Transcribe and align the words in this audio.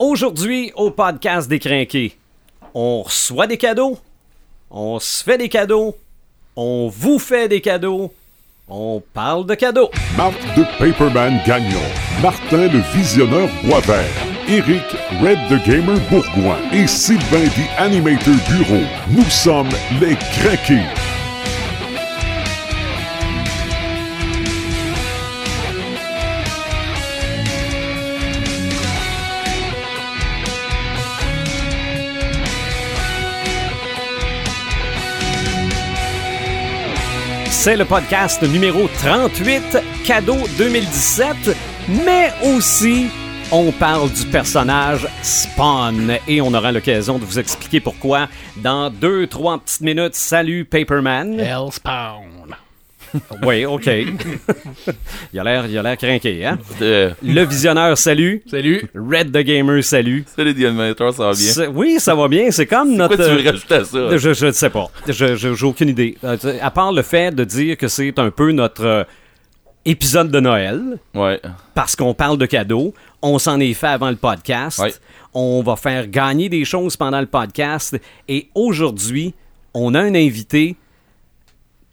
Aujourd'hui, 0.00 0.70
au 0.76 0.92
podcast 0.92 1.48
des 1.48 1.58
Crinqués, 1.58 2.16
on 2.72 3.02
reçoit 3.02 3.48
des 3.48 3.56
cadeaux, 3.56 3.98
on 4.70 5.00
se 5.00 5.24
fait 5.24 5.38
des 5.38 5.48
cadeaux, 5.48 5.96
on 6.54 6.86
vous 6.86 7.18
fait 7.18 7.48
des 7.48 7.60
cadeaux, 7.60 8.14
on 8.68 9.02
parle 9.12 9.44
de 9.44 9.56
cadeaux. 9.56 9.90
Marc 10.16 10.38
de 10.56 10.62
Paperman 10.78 11.40
Gagnon, 11.44 11.82
Martin 12.22 12.68
le 12.68 12.78
Visionneur 12.96 13.48
Boisvert, 13.64 14.04
Eric 14.48 14.84
Red 15.20 15.38
the 15.50 15.66
Gamer 15.66 15.98
Bourgoin 16.08 16.58
et 16.72 16.86
Sylvain 16.86 17.48
the 17.48 17.80
Animator 17.80 18.36
Bureau. 18.50 18.84
Nous 19.10 19.24
sommes 19.24 19.70
les 20.00 20.14
Craqués. 20.14 21.17
C'est 37.60 37.76
le 37.76 37.84
podcast 37.84 38.40
numéro 38.44 38.86
38, 38.86 39.78
cadeau 40.06 40.36
2017, 40.58 41.56
mais 42.06 42.30
aussi 42.44 43.08
on 43.50 43.72
parle 43.72 44.12
du 44.12 44.24
personnage 44.26 45.08
Spawn 45.22 46.18
et 46.28 46.40
on 46.40 46.54
aura 46.54 46.70
l'occasion 46.70 47.18
de 47.18 47.24
vous 47.24 47.40
expliquer 47.40 47.80
pourquoi 47.80 48.28
dans 48.58 48.90
deux, 48.90 49.26
trois 49.26 49.58
petites 49.58 49.80
minutes. 49.80 50.14
Salut 50.14 50.66
Paperman. 50.66 51.40
Hellspawn. 51.40 52.54
Oui, 53.42 53.64
ok. 53.64 53.86
il 55.32 55.38
a 55.40 55.44
l'air, 55.44 55.66
il 55.66 55.78
a 55.78 55.82
l'air 55.82 55.96
craqué, 55.96 56.44
hein? 56.44 56.58
Euh, 56.82 57.10
Le 57.22 57.44
visionneur, 57.44 57.96
salut. 57.98 58.42
Salut. 58.50 58.82
Red 58.94 59.32
the 59.32 59.38
Gamer, 59.44 59.82
salut. 59.82 60.24
salut 60.36 60.54
ça 60.60 60.70
va 60.70 61.32
bien? 61.32 61.34
C'est- 61.34 61.66
Oui, 61.66 61.96
ça 61.98 62.14
va 62.14 62.28
bien. 62.28 62.50
C'est 62.50 62.66
comme 62.66 62.94
notre. 62.94 63.16
Pourquoi 63.16 63.36
tu 63.36 63.42
veux 63.42 63.50
rajouter 63.50 63.74
à 63.74 63.84
ça? 63.84 64.16
Je, 64.16 64.32
je 64.34 64.46
ne 64.46 64.52
sais 64.52 64.70
pas. 64.70 64.86
Je 65.06 65.36
je- 65.36 65.54
j'ai 65.54 65.66
aucune 65.66 65.88
idée. 65.88 66.16
Euh, 66.24 66.36
à 66.60 66.70
part 66.70 66.92
le 66.92 67.02
fait 67.02 67.34
de 67.34 67.44
dire 67.44 67.76
que 67.76 67.88
c'est 67.88 68.18
un 68.18 68.30
peu 68.30 68.52
notre 68.52 68.84
euh, 68.84 69.04
épisode 69.84 70.30
de 70.30 70.40
Noël, 70.40 70.98
Ouais. 71.14 71.40
parce 71.74 71.96
qu'on 71.96 72.14
parle 72.14 72.38
de 72.38 72.46
cadeaux, 72.46 72.94
on 73.22 73.38
s'en 73.38 73.58
est 73.60 73.74
fait 73.74 73.86
avant 73.86 74.10
le 74.10 74.16
podcast. 74.16 74.78
Ouais. 74.78 74.92
On 75.34 75.62
va 75.62 75.76
faire 75.76 76.06
gagner 76.08 76.48
des 76.48 76.64
choses 76.64 76.96
pendant 76.96 77.20
le 77.20 77.26
podcast. 77.26 77.96
Et 78.28 78.48
aujourd'hui, 78.54 79.34
on 79.74 79.94
a 79.94 80.00
un 80.00 80.14
invité 80.14 80.76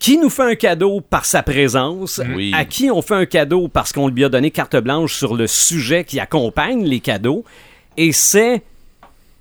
qui 0.06 0.18
nous 0.20 0.30
fait 0.30 0.44
un 0.44 0.56
cadeau 0.56 1.02
par 1.02 1.26
sa 1.26 1.42
présence, 1.42 2.22
Oui. 2.36 2.52
à 2.56 2.64
qui 2.64 2.92
on 2.92 3.02
fait 3.02 3.16
un 3.16 3.26
cadeau 3.26 3.68
parce 3.68 3.92
qu'on 3.92 4.08
lui 4.08 4.24
a 4.24 4.30
donné 4.30 4.52
carte 4.52 4.76
blanche 4.76 5.16
sur 5.16 5.36
le 5.36 5.48
sujet 5.48 6.04
qui 6.04 6.20
accompagne 6.20 6.84
les 6.86 7.00
cadeaux? 7.00 7.44
Et 7.98 8.12
c'est 8.12 8.62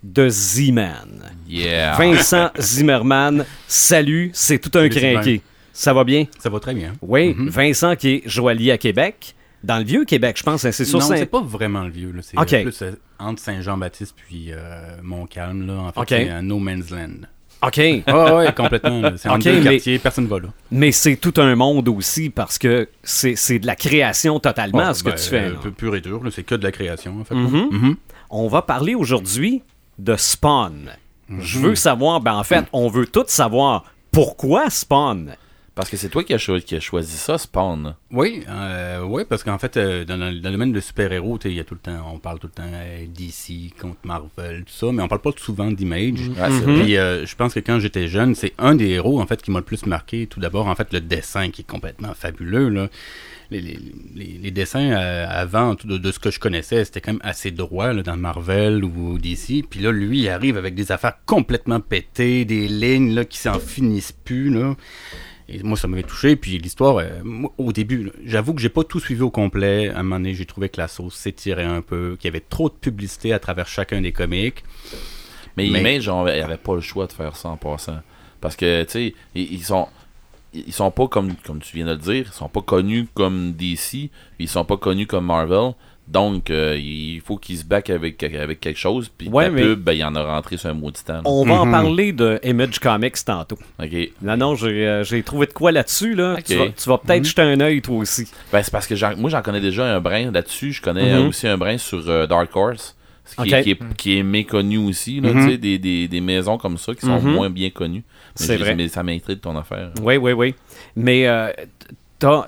de 0.03 0.29
Z-Man. 0.31 1.23
Yeah. 1.47 1.97
Vincent 1.97 2.51
Zimmerman, 2.59 3.45
salut, 3.69 4.31
c'est 4.33 4.59
tout 4.59 4.77
un 4.79 4.89
crinqué. 4.89 5.43
Ça 5.73 5.93
va 5.93 6.03
bien? 6.05 6.25
Ça 6.39 6.49
va 6.49 6.61
très 6.61 6.73
bien. 6.75 6.93
Oui, 7.03 7.35
Vincent 7.39 7.95
qui 7.97 8.09
est 8.09 8.23
joaillier 8.25 8.73
à 8.73 8.79
Québec, 8.79 9.35
dans 9.65 9.79
le 9.79 9.85
vieux 9.85 10.05
Québec, 10.05 10.37
je 10.39 10.45
pense, 10.45 10.65
hein, 10.65 10.73
c'est 10.73 10.85
sur 10.87 11.01
non, 11.01 11.07
Saint- 11.07 11.17
c'est 11.17 11.27
pas 11.27 11.41
vraiment 11.43 11.83
le 11.83 11.91
vieux. 11.91 12.15
C'est 12.23 12.39
Ok. 12.39 12.53
euh, 12.53 12.63
plus 12.63 12.83
euh, 12.83 12.93
entre 13.19 13.41
Saint-Jean-Baptiste 13.43 14.15
puis 14.17 14.47
euh, 14.51 14.97
Montcalm. 15.03 15.67
Là. 15.67 15.75
En 15.75 15.93
fait, 15.93 16.09
c'est 16.25 16.31
un 16.31 16.43
no 16.43 16.59
man's 16.59 16.91
land. 16.91 17.27
OK. 17.67 17.81
Ah 18.07 18.35
ouais, 18.37 18.53
complètement. 18.53 19.11
C'est 19.17 19.29
en 19.29 19.37
Ok, 19.37 19.43
deux 19.45 19.61
mais- 19.61 19.71
quartiers, 19.77 19.99
personne 19.99 20.27
va 20.27 20.39
là. 20.41 20.49
Mais 20.71 20.93
c'est 20.93 21.17
tout 21.17 21.35
un 21.39 21.55
monde 21.55 21.89
aussi 21.89 22.31
parce 22.31 22.59
que 22.59 22.89
c'est 23.03 23.37
c'est 23.37 23.59
de 23.59 23.67
la 23.67 23.77
création 23.77 24.41
totalement 24.41 24.81
Ah, 24.87 24.95
ce 24.95 25.03
que 25.03 25.11
ben, 25.11 25.17
tu 25.17 25.29
fais. 25.29 25.51
là. 25.51 25.57
peu 25.63 25.71
pur 25.71 25.95
et 25.97 26.01
dur, 26.01 26.23
là. 26.23 26.31
c'est 26.33 26.43
que 26.43 26.55
de 26.55 26.63
la 26.65 26.73
création, 26.73 27.21
en 27.21 27.25
fait. 27.25 27.35
là. 27.35 27.41
Mhm. 27.41 27.69
Mhm. 27.71 27.97
On 28.31 28.49
va 28.49 28.63
parler 28.63 28.95
aujourd'hui 28.95 29.63
de 29.99 30.17
Spawn. 30.17 30.91
Je 31.39 31.59
veux 31.59 31.75
savoir, 31.75 32.21
ben 32.21 32.35
en 32.35 32.45
fait, 32.45 32.65
on 32.73 32.89
veut 32.89 33.07
tous 33.07 33.29
savoir 33.29 33.85
pourquoi 34.11 34.69
Spawn? 34.71 35.35
Parce 35.75 35.91
que 35.91 35.97
c'est 35.97 36.09
toi 36.09 36.23
qui 36.23 36.33
as, 36.33 36.39
cho- 36.39 36.61
qui 36.61 36.77
as 36.77 36.81
choisi 36.81 37.17
ça, 37.17 37.37
Spawn. 37.37 37.97
Oui, 38.13 38.45
euh, 38.49 39.03
oui, 39.05 39.25
parce 39.29 39.43
qu'en 39.43 39.59
fait, 39.59 39.77
euh, 39.77 40.05
dans, 40.05 40.17
le, 40.17 40.39
dans 40.39 40.49
le 40.49 40.53
domaine 40.53 40.71
de 40.73 40.79
super-héros, 40.79 41.37
tu 41.39 41.49
sais, 41.49 41.53
il 41.53 41.57
y 41.57 41.61
a 41.61 41.65
tout 41.65 41.75
le 41.75 41.81
temps, 41.81 42.13
on 42.15 42.19
parle 42.21 42.39
tout 42.39 42.47
le 42.47 42.53
temps 42.53 42.71
euh, 42.73 43.07
DC 43.09 43.73
contre 43.81 43.97
Marvel, 44.05 44.61
tout 44.65 44.73
ça, 44.73 44.93
mais 44.93 45.03
on 45.03 45.09
parle 45.09 45.21
pas 45.23 45.33
souvent 45.37 45.73
d'Image. 45.73 46.31
C'est 46.37 46.65
vrai. 46.65 46.83
Puis 46.85 46.97
euh, 46.97 47.27
je 47.27 47.35
pense 47.35 47.55
que 47.55 47.59
quand 47.61 47.81
j'étais 47.81 48.07
jeune, 48.07 48.37
c'est 48.37 48.53
un 48.59 48.77
des 48.77 48.91
héros 48.91 49.21
en 49.21 49.27
fait 49.27 49.43
qui 49.43 49.51
m'a 49.51 49.59
le 49.59 49.65
plus 49.65 49.85
marqué. 49.87 50.29
Tout 50.29 50.39
d'abord, 50.39 50.69
en 50.69 50.77
fait, 50.77 50.93
le 50.93 51.01
dessin 51.01 51.51
qui 51.51 51.63
est 51.63 51.67
complètement 51.69 52.15
fabuleux. 52.15 52.69
Là. 52.69 52.89
Les, 53.51 53.61
les- 53.61 53.79
les- 54.15 54.39
les 54.43 54.51
dessins 54.53 54.93
euh, 54.93 55.27
avant 55.29 55.75
de, 55.85 55.99
de 55.99 56.13
ce 56.13 56.21
que 56.21 56.31
je 56.31 56.39
connaissais, 56.39 56.85
c'était 56.85 57.01
quand 57.01 57.13
même 57.15 57.21
assez 57.25 57.51
droit 57.51 57.93
là, 57.93 58.03
dans 58.05 58.17
Marvel 58.17 58.85
ou 58.85 59.19
DC. 59.19 59.65
Puis 59.69 59.81
là, 59.81 59.91
lui, 59.91 60.21
il 60.21 60.29
arrive 60.29 60.57
avec 60.57 60.77
des 60.77 60.93
affaires 60.93 61.19
complètement 61.27 61.81
pétées, 61.81 62.45
des 62.45 62.69
lignes 62.69 63.13
là, 63.13 63.25
qui 63.25 63.39
s'en 63.39 63.59
finissent 63.59 64.13
plus. 64.13 64.51
Là. 64.51 64.77
Et 65.49 65.63
moi, 65.63 65.77
ça 65.77 65.89
m'avait 65.89 66.03
touché. 66.03 66.37
Puis 66.37 66.59
l'histoire, 66.59 66.99
euh, 66.99 67.21
au 67.59 67.73
début, 67.73 68.11
j'avoue 68.25 68.55
que 68.55 68.61
j'ai 68.61 68.69
pas 68.71 68.85
tout 68.85 69.01
suivi 69.01 69.23
au 69.23 69.31
complet. 69.31 69.91
À 69.91 69.99
un 70.01 70.03
moment 70.03 70.17
donné, 70.17 70.35
j'ai 70.35 70.47
trouvé 70.47 70.69
que 70.69 70.81
la 70.81 70.89
sauce 70.89 71.15
s'étirait 71.15 71.65
un 71.65 71.83
peu, 71.83 72.17
qu'il 72.19 72.29
y 72.29 72.33
avait 72.33 72.41
trop 72.41 72.69
de 72.69 72.75
publicité 72.75 73.33
à 73.33 73.39
travers 73.39 73.67
chacun 73.67 74.01
des 74.01 74.13
comics. 74.13 74.65
Mais, 75.57 75.69
Mais- 75.69 75.81
Image, 75.81 76.05
il 76.05 76.11
avait 76.43 76.57
pas 76.57 76.75
le 76.75 76.81
choix 76.81 77.07
de 77.07 77.13
faire 77.13 77.37
ça 77.37 77.51
en 77.51 77.57
passant. 77.57 78.01
Parce 78.41 78.57
que, 78.57 78.83
tu 78.85 78.91
sais, 78.91 79.15
ils, 79.35 79.53
ils 79.55 79.65
sont. 79.65 79.89
Ils 80.57 80.73
sont 80.73 80.93
pas 80.93 81.09
comme, 81.09 81.35
comme 81.45 81.59
tu 81.59 81.75
viens 81.77 81.85
de 81.87 81.91
le 81.91 81.97
dire, 81.97 82.27
ils 82.29 82.33
sont 82.33 82.49
pas 82.49 82.63
connus 82.63 83.09
comme 83.13 83.55
DC, 83.55 84.09
ils 84.39 84.49
sont 84.49 84.65
pas 84.65 84.77
connus 84.77 85.09
comme 85.09 85.27
Marvel. 85.27 85.73
Donc, 86.07 86.51
euh, 86.51 86.77
il 86.79 87.21
faut 87.25 87.39
qu'ils 87.39 87.57
se 87.59 87.65
backent 87.65 87.89
avec, 87.91 88.23
avec 88.23 88.61
quelque 88.61 88.79
chose. 88.79 89.09
Puis 89.17 89.29
Ouais, 89.29 89.45
la 89.45 89.51
mais- 89.51 89.63
pub, 89.63 89.81
ben, 89.81 89.93
il 89.93 90.05
en 90.05 90.15
a 90.15 90.23
rentré 90.23 90.59
sur 90.59 90.69
un 90.69 90.75
maudit 90.75 91.03
temps. 91.03 91.15
là. 91.15 91.23
On 91.25 91.47
va 91.47 91.55
en 91.63 91.67
Mhm. 91.67 91.73
parler 91.73 92.13
de 92.13 92.39
Image 92.45 92.79
Comics 92.79 93.25
tantôt. 93.25 93.59
Ok. 93.83 94.11
Non, 94.21 94.37
non, 94.37 94.55
j'ai 94.55 94.87
euh, 94.87 95.03
j'ai 95.05 95.23
trouvé 95.23 95.47
de 95.47 95.53
quoi 95.53 95.73
là-dessus. 95.73 96.15
Là. 96.15 96.35
Ok. 96.39 96.45
Tu 96.45 96.89
vas, 96.89 96.99
peut-être 96.99 97.25
jeter 97.25 97.41
un 97.43 97.59
œil 97.61 97.81
toi 97.81 97.97
aussi. 97.97 98.27
Ben, 98.53 98.63
c'est 98.63 98.71
parce 98.71 98.87
que 98.87 98.95
j'en- 98.95 99.17
moi, 99.17 99.31
j'en 99.31 99.41
connais 99.41 99.61
déjà 99.63 99.87
un 99.97 100.01
brin 100.01 100.31
là-dessus. 100.31 100.73
Je 100.73 100.83
connais 100.83 101.15
Mhm. 101.19 101.29
aussi 101.29 101.49
un 101.49 101.57
brin 101.57 101.79
sur 101.79 102.07
euh, 102.09 102.27
Dark 102.27 102.55
Horse, 102.55 102.95
ce 103.25 103.43
qui, 103.43 103.55
est, 103.55 103.79
qui 103.97 104.19
est 104.19 104.23
méconnu 104.23 104.77
aussi. 104.77 105.21
Là, 105.23 105.33
Mhm. 105.33 105.45
tu 105.47 105.51
sais, 105.53 105.57
des, 105.59 105.79
des, 105.79 106.07
des 106.07 106.21
maisons 106.21 106.59
comme 106.59 106.77
ça 106.77 106.95
qui 106.95 107.01
sont 107.07 107.19
Mhm. 107.21 107.33
moins 107.33 107.49
bien 107.49 107.71
connues. 107.71 108.05
Mais 108.39 108.47
C'est 108.47 108.57
vrai. 108.59 108.75
Mais 108.75 108.89
ça 108.89 109.03
m'intrigue 109.03 109.41
ton 109.41 109.57
affaire. 109.57 109.91
Oui, 110.03 110.19
oui, 110.19 110.33
oui. 110.33 110.55
Mais 110.97 111.27
euh, 111.29 111.51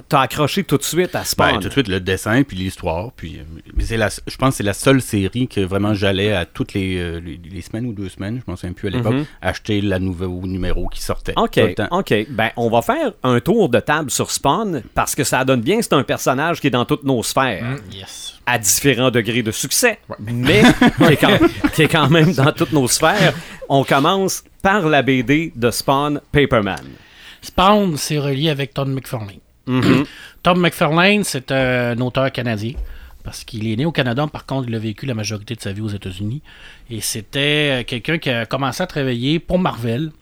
t'as 0.09 0.19
as 0.19 0.23
accroché 0.23 0.65
tout 0.65 0.77
de 0.79 0.83
suite 0.83 1.15
à 1.15 1.25
Spawn. 1.25 1.53
Ben, 1.55 1.61
tout 1.61 1.69
de 1.69 1.73
suite, 1.73 1.89
le 1.89 2.01
dessin, 2.01 2.43
puis 2.43 2.57
l'histoire. 2.57 3.13
Puis, 3.13 3.39
euh, 3.39 3.43
mais 3.75 3.85
c'est 3.85 3.97
la, 3.97 4.09
je 4.09 4.37
pense 4.37 4.51
que 4.51 4.57
c'est 4.57 4.63
la 4.63 4.73
seule 4.73 5.01
série 5.03 5.49
que 5.49 5.61
vraiment 5.61 5.95
j'allais 5.95 6.33
à 6.33 6.47
toutes 6.47 6.75
les, 6.75 6.97
euh, 6.99 7.21
les, 7.21 7.39
les 7.51 7.61
semaines 7.61 7.87
ou 7.87 7.93
deux 7.93 8.09
semaines, 8.09 8.41
je 8.45 8.51
m'en 8.51 8.57
souviens 8.57 8.73
plus 8.73 8.89
à 8.89 8.91
l'époque, 8.91 9.15
Mhm. 9.15 9.25
acheter 9.43 9.81
la 9.81 9.99
nouvelle 9.99 10.29
numéro 10.29 10.89
qui 10.89 11.03
sortait. 11.03 11.35
OK, 11.37 11.51
Tout 11.53 11.61
le 11.61 11.75
temps. 11.75 11.89
OK. 11.91 12.15
Ben, 12.31 12.51
on 12.57 12.71
va 12.71 12.83
faire 12.83 13.13
un 13.23 13.41
tour 13.41 13.69
de 13.69 13.81
table 13.81 14.11
sur 14.11 14.31
Spawn 14.31 14.83
parce 14.95 15.15
que 15.15 15.25
ça 15.25 15.45
donne 15.45 15.61
bien, 15.61 15.81
c'est 15.83 15.93
un 15.95 16.03
personnage 16.05 16.61
qui 16.61 16.67
est 16.69 16.71
dans 16.71 16.85
toutes 16.85 17.05
nos 17.05 17.23
sphères. 17.23 17.77
Yes. 17.93 18.35
à 18.49 18.59
différents 18.59 19.11
degrés 19.11 19.43
de 19.43 19.51
succès, 19.51 19.99
mais 20.21 20.63
qui 20.99 21.05
est, 21.13 21.17
quand, 21.17 21.39
qui 21.75 21.83
est 21.83 21.89
quand 21.89 22.09
même 22.09 22.33
dans 22.33 22.53
toutes 22.53 22.73
nos 22.73 22.87
sphères. 22.87 23.35
On 23.69 23.83
commence 23.83 24.45
par 24.63 24.89
la 24.89 25.03
BD 25.03 25.53
de 25.57 25.71
Spawn 25.73 26.21
Paperman. 26.31 26.79
Spawn, 27.43 27.97
c'est 27.97 28.19
relié 28.19 28.51
avec 28.51 28.73
Tom 28.75 28.93
McFarlane. 28.93 29.39
Mhm. 29.67 30.05
Tom 30.43 30.61
McFarlane, 30.61 31.25
c'est 31.25 31.51
un 31.53 31.99
auteur 31.99 32.31
canadien. 32.33 32.73
Parce 33.27 33.43
qu'il 33.43 33.67
est 33.67 33.75
né 33.75 33.85
au 33.85 33.91
Canada, 33.91 34.25
par 34.29 34.47
contre, 34.47 34.69
il 34.69 34.75
a 34.77 34.79
vécu 34.79 35.05
la 35.05 35.15
majorité 35.15 35.57
de 35.57 35.61
sa 35.61 35.73
vie 35.73 35.81
aux 35.81 35.89
États-Unis. 35.89 36.43
Et 36.91 37.01
c'était 37.01 37.81
euh, 37.81 37.85
quelqu'un 37.85 38.19
qui 38.19 38.31
a 38.31 38.47
commencé 38.47 38.85
à 38.85 38.87
travailler 38.87 39.41
pour 39.41 39.59
Marvel. 39.59 40.13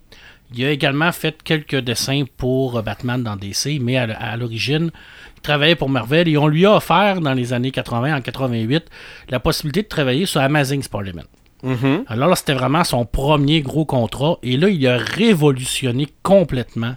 Il 0.56 0.64
a 0.64 0.70
également 0.70 1.12
fait 1.12 1.42
quelques 1.42 1.76
dessins 1.76 2.24
pour 2.38 2.78
euh, 2.78 2.82
Batman 2.82 3.22
dans 3.22 3.36
DC, 3.36 3.78
mais 3.78 3.98
à, 3.98 4.36
l'origine, 4.38 4.90
il 5.36 5.40
travaillait 5.42 5.74
pour 5.74 5.90
Marvel 5.90 6.28
et 6.28 6.38
on 6.38 6.46
lui 6.46 6.64
a 6.64 6.76
offert 6.76 7.20
dans 7.20 7.34
les 7.34 7.52
années 7.52 7.72
80, 7.72 8.16
en 8.16 8.20
88, 8.22 8.86
la 9.28 9.38
possibilité 9.38 9.82
de 9.82 9.88
travailler 9.88 10.24
sur 10.24 10.40
Amazing 10.40 10.82
Spider-Man. 10.82 11.26
Mhm. 11.62 12.04
Alors 12.08 12.30
là, 12.30 12.36
c'était 12.36 12.54
vraiment 12.54 12.84
son 12.84 13.04
premier 13.04 13.60
gros 13.60 13.84
contrat. 13.84 14.38
Et 14.42 14.56
là, 14.56 14.70
il 14.70 14.86
a 14.86 14.96
révolutionné 14.96 16.08
complètement 16.22 16.96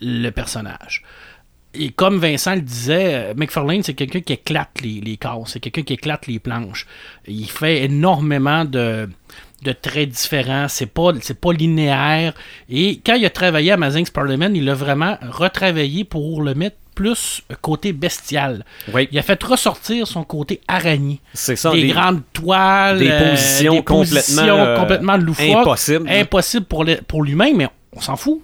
le 0.00 0.30
personnage. 0.30 1.02
Et 1.76 1.90
comme 1.90 2.18
Vincent 2.18 2.54
le 2.54 2.60
disait, 2.60 3.14
euh, 3.14 3.34
McFarlane, 3.36 3.82
c'est 3.82 3.94
quelqu'un 3.94 4.20
qui 4.20 4.32
éclate 4.34 4.80
les, 4.82 5.00
les 5.00 5.18
c'est 5.46 5.60
quelqu'un 5.60 5.82
qui 5.82 5.94
éclate 5.94 6.26
les 6.26 6.38
planches. 6.38 6.86
Il 7.26 7.48
fait 7.50 7.84
énormément 7.84 8.64
de, 8.64 9.08
de 9.62 9.72
traits 9.72 10.08
différents, 10.10 10.68
c'est 10.68 10.86
pas, 10.86 11.10
c'est 11.20 11.40
pas 11.40 11.52
linéaire. 11.52 12.32
Et 12.68 13.00
quand 13.04 13.14
il 13.14 13.24
a 13.24 13.30
travaillé 13.30 13.72
à 13.72 13.74
Amazing 13.74 14.06
Spider-Man, 14.06 14.54
il 14.54 14.64
l'a 14.64 14.74
vraiment 14.74 15.18
retravaillé 15.22 16.04
pour 16.04 16.42
le 16.42 16.54
mettre 16.54 16.76
plus 16.94 17.42
côté 17.60 17.92
bestial. 17.92 18.64
Oui, 18.92 19.08
Il 19.10 19.18
a 19.18 19.22
fait 19.22 19.42
ressortir 19.42 20.06
son 20.06 20.22
côté 20.22 20.60
araignée 20.68 21.20
c'est 21.32 21.56
ça. 21.56 21.72
des 21.72 21.82
les- 21.82 21.88
grandes 21.88 22.22
toiles, 22.32 23.00
des 23.00 23.08
euh, 23.10 23.30
positions 23.30 23.72
des 23.72 23.82
complètement, 23.82 24.20
positions 24.20 24.58
euh, 24.60 24.76
complètement 24.78 25.16
loufoques, 25.16 25.44
impossibles. 25.56 26.08
impossibles 26.08 26.66
pour 26.66 26.84
le- 26.84 27.00
pour 27.08 27.24
l'humain, 27.24 27.50
mais 27.56 27.66
on 27.92 28.00
s'en 28.00 28.14
fout. 28.16 28.40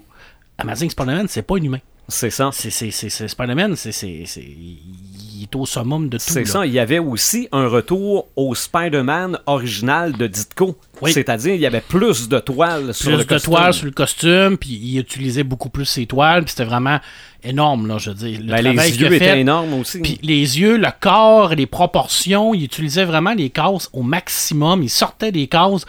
Amazing 0.57 0.89
Spider-Man, 0.89 1.27
c'est 1.29 1.43
pas 1.43 1.55
un 1.55 1.63
humain. 1.63 1.79
C'est 2.11 2.29
ça. 2.29 2.49
C'est, 2.51 3.27
Spider-Man, 3.27 3.75
il 4.03 5.43
est 5.43 5.55
au 5.55 5.65
summum 5.65 6.09
de 6.09 6.17
tout. 6.17 6.23
C'est 6.27 6.45
ça, 6.45 6.65
il 6.65 6.73
y 6.73 6.79
avait 6.79 6.99
aussi 6.99 7.47
un 7.51 7.67
retour 7.67 8.27
au 8.35 8.53
Spider-Man 8.53 9.39
original 9.47 10.11
de 10.11 10.27
Ditko. 10.27 10.77
Oui. 11.01 11.13
C'est-à-dire, 11.13 11.55
il 11.55 11.61
y 11.61 11.65
avait 11.65 11.81
plus 11.81 12.29
de 12.29 12.37
toiles 12.39 12.93
sur 12.93 13.07
plus 13.07 13.17
le 13.17 13.23
de 13.23 13.23
costume. 13.23 13.53
toiles 13.53 13.73
sur 13.73 13.85
le 13.85 13.91
costume, 13.91 14.57
puis 14.57 14.69
il 14.69 14.99
utilisait 14.99 15.43
beaucoup 15.43 15.69
plus 15.69 15.85
ses 15.85 16.05
toiles, 16.05 16.43
puis 16.43 16.51
c'était 16.51 16.65
vraiment 16.65 16.99
énorme, 17.43 17.87
là, 17.87 17.97
je 17.97 18.11
veux 18.11 18.15
dire. 18.15 18.39
Le 18.39 18.47
Ben, 18.51 18.63
travail 18.63 18.91
les 18.91 19.01
yeux 19.01 19.13
étaient 19.13 19.39
énormes 19.39 19.73
aussi. 19.75 19.99
Puis 20.01 20.19
les 20.21 20.59
yeux, 20.59 20.77
le 20.77 20.89
corps, 20.99 21.55
les 21.55 21.65
proportions, 21.65 22.53
il 22.53 22.63
utilisait 22.65 23.05
vraiment 23.05 23.33
les 23.33 23.49
cases 23.49 23.89
au 23.93 24.03
maximum. 24.03 24.83
Il 24.83 24.89
sortait 24.89 25.31
des 25.31 25.47
cases. 25.47 25.85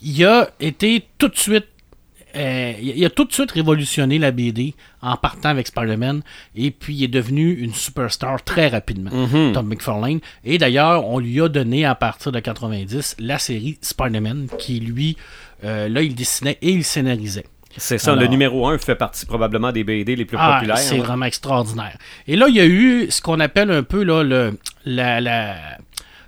Il 0.00 0.24
a 0.24 0.50
été 0.60 1.04
tout 1.18 1.28
de 1.28 1.36
suite. 1.36 1.66
Euh, 2.36 2.72
il 2.80 3.04
a 3.04 3.10
tout 3.10 3.24
de 3.24 3.32
suite 3.32 3.50
révolutionné 3.52 4.18
la 4.18 4.30
BD 4.30 4.74
en 5.00 5.16
partant 5.16 5.50
avec 5.50 5.66
Spider-Man 5.66 6.22
et 6.56 6.70
puis 6.70 6.94
il 6.94 7.04
est 7.04 7.08
devenu 7.08 7.52
une 7.52 7.74
superstar 7.74 8.42
très 8.42 8.68
rapidement, 8.68 9.10
Mhm. 9.10 9.52
Tom 9.52 9.66
McFarlane. 9.68 10.20
Et 10.44 10.58
d'ailleurs, 10.58 11.06
on 11.06 11.18
lui 11.18 11.40
a 11.40 11.48
donné 11.48 11.84
à 11.84 11.94
partir 11.94 12.32
de 12.32 12.40
90 12.40 13.16
la 13.18 13.38
série 13.38 13.78
Spider-Man 13.82 14.48
qui 14.58 14.80
lui, 14.80 15.16
euh, 15.64 15.88
là, 15.88 16.02
il 16.02 16.14
dessinait 16.14 16.58
et 16.62 16.70
il 16.70 16.84
scénarisait. 16.84 17.46
C'est 17.78 17.96
ça, 17.96 18.10
Alors- 18.12 18.22
le 18.24 18.28
numéro 18.28 18.66
1 18.66 18.76
fait 18.76 18.94
partie 18.96 19.24
probablement 19.24 19.72
des 19.72 19.82
BD 19.82 20.14
les 20.14 20.26
plus 20.26 20.36
Ah, 20.38 20.56
populaires. 20.56 20.76
c'est 20.76 20.98
vraiment 20.98 21.24
extraordinaire. 21.24 21.96
Et 22.28 22.36
là, 22.36 22.46
il 22.48 22.54
y 22.54 22.60
a 22.60 22.66
eu 22.66 23.06
ce 23.10 23.22
qu'on 23.22 23.40
appelle 23.40 23.70
un 23.70 23.82
peu 23.82 24.02
là, 24.02 24.22
le, 24.22 24.58
la- 24.84 25.22
la- 25.22 25.78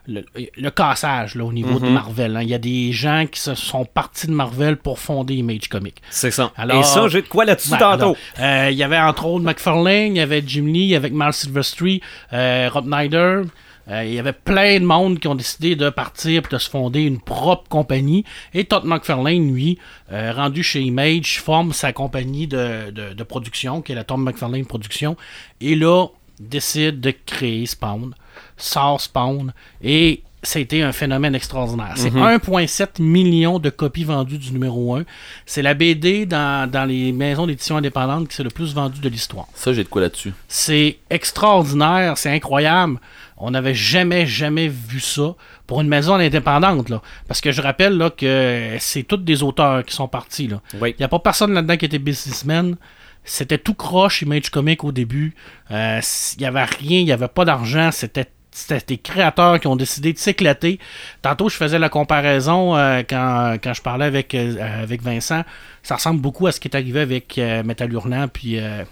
le, 0.06 0.24
le 0.56 0.70
cassage 0.70 1.34
là, 1.34 1.44
au 1.44 1.52
niveau 1.52 1.78
Mhm. 1.78 1.86
de 1.86 1.88
Marvel. 1.88 2.36
hein. 2.36 2.42
Il 2.42 2.48
y 2.48 2.54
a 2.54 2.58
des 2.58 2.92
gens 2.92 3.24
qui 3.30 3.40
se 3.40 3.54
sont 3.54 3.84
partis 3.84 4.26
de 4.26 4.32
Marvel 4.32 4.76
pour 4.76 4.98
fonder 4.98 5.34
Image 5.34 5.68
Comics. 5.68 5.96
C'est 6.10 6.30
ça. 6.30 6.52
Alors- 6.56 6.80
Et 6.80 6.82
ça, 6.82 7.08
j'ai 7.08 7.22
de 7.22 7.26
quoi 7.28 7.44
là-dessus 7.44 7.72
Ouais, 7.72 7.78
tantôt. 7.78 8.16
euh, 8.40 8.68
il 8.70 8.76
y 8.76 8.82
avait 8.82 8.98
entre 8.98 9.26
autres 9.26 9.44
McFarlane, 9.44 10.14
il 10.14 10.16
y 10.16 10.20
avait 10.20 10.42
Jim 10.46 10.66
Lee, 10.66 10.94
avec 10.94 11.12
Miles 11.12 11.32
Silvestri, 11.32 12.00
euh, 12.32 12.68
Rob 12.72 12.84
Snyder. 12.86 13.42
Euh, 13.90 14.02
il 14.04 14.14
y 14.14 14.18
avait 14.18 14.32
plein 14.32 14.80
de 14.80 14.84
monde 14.86 15.18
qui 15.18 15.28
ont 15.28 15.34
décidé 15.34 15.76
de 15.76 15.90
partir 15.90 16.42
et 16.42 16.48
de 16.54 16.58
se 16.58 16.70
fonder 16.70 17.02
une 17.02 17.20
propre 17.20 17.68
compagnie. 17.68 18.24
Et 18.54 18.64
Todd 18.64 18.84
McFarlane, 18.86 19.52
lui, 19.52 19.78
euh, 20.10 20.32
rendu 20.32 20.62
chez 20.62 20.80
Image, 20.80 21.38
forme 21.40 21.74
sa 21.74 21.92
compagnie 21.92 22.46
de, 22.46 22.90
de- 22.90 23.12
de 23.12 23.22
production, 23.24 23.82
qui 23.82 23.92
est 23.92 23.94
la 23.94 24.04
Tom 24.04 24.22
McFarlane 24.24 24.64
Production. 24.64 25.16
Et 25.60 25.74
là, 25.74 26.06
décide 26.40 27.00
de 27.00 27.12
créer 27.26 27.66
Spawn, 27.66 28.14
sort 28.56 29.00
Spawn, 29.00 29.52
et 29.82 30.22
c'était 30.44 30.82
un 30.82 30.92
phénomène 30.92 31.34
extraordinaire. 31.34 31.94
C'est 31.96 32.12
1,7 32.12 33.00
million 33.02 33.58
de 33.58 33.70
copies 33.70 34.04
vendues 34.04 34.38
du 34.38 34.52
numéro 34.52 34.94
1. 34.94 35.04
C'est 35.46 35.62
la 35.62 35.72
BD 35.74 36.26
dans, 36.26 36.70
dans 36.70 36.84
les 36.84 37.12
maisons 37.12 37.46
d'édition 37.46 37.78
indépendantes 37.78 38.28
qui 38.28 38.36
s'est 38.36 38.42
le 38.42 38.50
plus 38.50 38.74
vendue 38.74 39.00
de 39.00 39.08
l'histoire. 39.08 39.46
Ça, 39.54 39.72
j'ai 39.72 39.84
de 39.84 39.88
quoi 39.88 40.02
là-dessus. 40.02 40.34
C'est 40.48 40.98
extraordinaire, 41.10 42.18
c'est 42.18 42.30
incroyable. 42.30 42.98
On 43.36 43.50
n'avait 43.50 43.74
jamais, 43.74 44.26
jamais 44.26 44.68
vu 44.68 45.00
ça 45.00 45.34
pour 45.66 45.80
une 45.80 45.88
maison 45.88 46.14
indépendante. 46.14 46.88
Là. 46.88 47.02
Parce 47.26 47.40
que 47.40 47.50
je 47.50 47.60
rappelle 47.62 47.96
là, 47.96 48.10
que 48.10 48.76
c'est 48.78 49.02
tous 49.02 49.16
des 49.16 49.42
auteurs 49.42 49.84
qui 49.84 49.94
sont 49.94 50.08
partis. 50.08 50.48
Là. 50.48 50.60
Oui. 50.80 50.90
Il 50.90 51.00
n'y 51.00 51.04
a 51.04 51.08
pas 51.08 51.18
personne 51.18 51.52
là-dedans 51.52 51.76
qui 51.76 51.86
était 51.86 51.98
businessman. 51.98 52.76
C'était 53.24 53.58
tout 53.58 53.74
croche 53.74 54.20
Image 54.22 54.50
Comic 54.50 54.84
au 54.84 54.92
début. 54.92 55.34
Euh, 55.70 56.00
Il 56.36 56.40
n'y 56.40 56.46
avait 56.46 56.64
rien, 56.64 57.00
il 57.00 57.04
n'y 57.06 57.12
avait 57.12 57.28
pas 57.28 57.46
d'argent. 57.46 57.90
C'était 57.90 58.26
c'était 58.56 58.78
des 58.86 58.98
créateurs 58.98 59.58
qui 59.58 59.66
ont 59.66 59.74
décidé 59.76 60.12
de 60.12 60.18
s'éclater. 60.18 60.78
Tantôt, 61.22 61.48
je 61.48 61.56
faisais 61.56 61.78
la 61.78 61.88
comparaison 61.88 62.76
euh, 62.76 63.02
quand, 63.08 63.56
quand 63.62 63.74
je 63.74 63.82
parlais 63.82 64.04
avec, 64.04 64.32
euh, 64.34 64.82
avec 64.82 65.02
Vincent. 65.02 65.42
Ça 65.82 65.96
ressemble 65.96 66.20
beaucoup 66.20 66.46
à 66.46 66.52
ce 66.52 66.60
qui 66.60 66.68
est 66.68 66.76
arrivé 66.76 67.00
avec 67.00 67.36
euh, 67.36 67.62
Metal 67.64 67.92
Hurlant 67.92 68.28
puis 68.28 68.58
euh, 68.60 68.84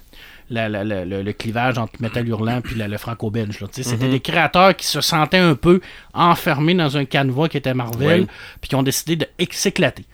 la- 0.51 0.69
la- 0.69 0.83
la- 0.85 1.05
le, 1.05 1.23
le 1.23 1.33
clivage 1.33 1.79
entre 1.79 1.93
Metal 2.01 2.27
Hurlant 2.29 2.61
puis 2.61 2.75
le 2.75 2.99
franco-belge. 2.99 3.65
C'était 3.71 4.09
des 4.09 4.21
créateurs 4.21 4.75
qui 4.77 4.85
se 4.85 5.01
sentaient 5.01 5.39
un 5.39 5.55
peu 5.55 5.81
enfermés 6.13 6.75
dans 6.75 6.97
un 6.97 7.05
canevas 7.05 7.49
qui 7.49 7.57
était 7.57 7.73
Marvel 7.73 8.23
Oui. 8.23 8.27
puis 8.61 8.69
qui 8.69 8.75
ont 8.75 8.83
décidé 8.83 9.15
de 9.17 9.27
s'éclater. 9.53 10.05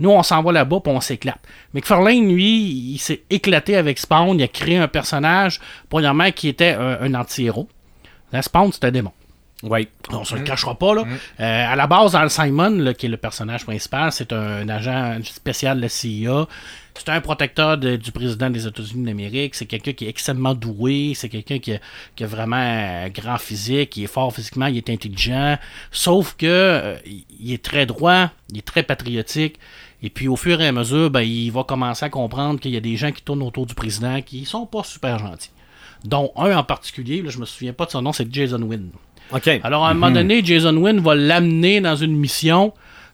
Nous, 0.00 0.10
on 0.10 0.24
s'en 0.24 0.42
va 0.42 0.50
là-bas, 0.50 0.80
puis 0.82 0.92
on 0.92 1.00
s'éclate. 1.00 1.38
McFarlane, 1.72 2.26
lui, 2.34 2.62
il 2.94 2.98
s'est 2.98 3.22
éclaté 3.30 3.76
avec 3.76 4.00
Spawn. 4.00 4.40
Il 4.40 4.42
a 4.42 4.48
créé 4.48 4.76
un 4.76 4.88
personnage, 4.88 5.60
premièrement, 5.88 6.32
qui 6.32 6.48
était 6.48 6.72
un, 6.72 6.98
un 7.00 7.14
anti-héros. 7.14 7.68
Là, 8.34 8.42
Spawn, 8.42 8.70
c'est 8.72 8.84
un 8.84 8.90
démon. 8.90 9.12
Oui. 9.62 9.88
On 10.10 10.24
se 10.24 10.34
le 10.34 10.42
cachera 10.42 10.74
pas, 10.74 10.94
là. 10.94 11.04
Euh, 11.40 11.72
à 11.72 11.76
la 11.76 11.86
base, 11.86 12.14
Al 12.14 12.28
Simon, 12.28 12.70
là, 12.70 12.92
qui 12.92 13.06
est 13.06 13.08
le 13.08 13.16
personnage 13.16 13.64
principal, 13.64 14.10
c'est 14.12 14.32
un 14.32 14.68
agent 14.68 15.18
spécial 15.22 15.76
de 15.78 15.82
la 15.82 15.88
CIA. 15.88 16.46
C'est 16.96 17.08
un 17.08 17.20
protecteur 17.20 17.78
de- 17.78 17.96
du 17.96 18.12
président 18.12 18.50
des 18.50 18.66
États-Unis 18.66 19.04
d'Amérique. 19.06 19.54
C'est 19.54 19.64
quelqu'un 19.66 19.92
qui 19.92 20.04
est 20.04 20.08
extrêmement 20.08 20.54
doué. 20.54 21.12
C'est 21.14 21.28
quelqu'un 21.28 21.60
qui, 21.60 21.72
qui 22.14 22.24
a 22.24 22.26
vraiment 22.26 22.56
un 22.56 23.08
grand 23.08 23.38
physique. 23.38 23.96
Il 23.96 24.04
est 24.04 24.08
fort 24.08 24.34
physiquement. 24.34 24.66
Il 24.66 24.76
est 24.76 24.90
intelligent. 24.90 25.56
Sauf 25.92 26.34
que 26.36 26.46
euh, 26.46 26.96
il 27.40 27.52
est 27.52 27.64
très 27.64 27.86
droit. 27.86 28.30
Il 28.50 28.58
est 28.58 28.66
très 28.66 28.82
patriotique. 28.82 29.58
Et 30.02 30.10
puis, 30.10 30.28
au 30.28 30.36
fur 30.36 30.60
et 30.60 30.66
à 30.68 30.72
mesure, 30.72 31.08
ben, 31.10 31.22
il 31.22 31.50
va 31.50 31.64
commencer 31.64 32.04
à 32.04 32.10
comprendre 32.10 32.60
qu'il 32.60 32.72
y 32.72 32.76
a 32.76 32.80
des 32.80 32.96
gens 32.96 33.12
qui 33.12 33.22
tournent 33.22 33.42
autour 33.42 33.64
du 33.66 33.74
président 33.74 34.20
qui 34.20 34.44
sont 34.44 34.66
pas 34.66 34.82
super 34.84 35.18
gentils. 35.18 35.50
Dont 36.04 36.32
un 36.36 36.56
en 36.56 36.64
particulier, 36.64 37.22
là, 37.22 37.30
je 37.30 37.38
me 37.38 37.46
souviens 37.46 37.72
pas 37.72 37.86
de 37.86 37.90
son 37.90 38.02
nom, 38.02 38.12
c'est 38.12 38.32
Jason 38.32 38.60
Wynn. 38.62 38.90
Alors, 39.64 39.84
à 39.86 39.90
un 39.90 39.94
moment 39.94 40.10
donné, 40.14 40.44
Jason 40.44 40.76
Wynn 40.76 41.00
va 41.00 41.14
l'amener 41.14 41.80
dans 41.80 41.96
une 41.96 42.14
mission, 42.16 42.72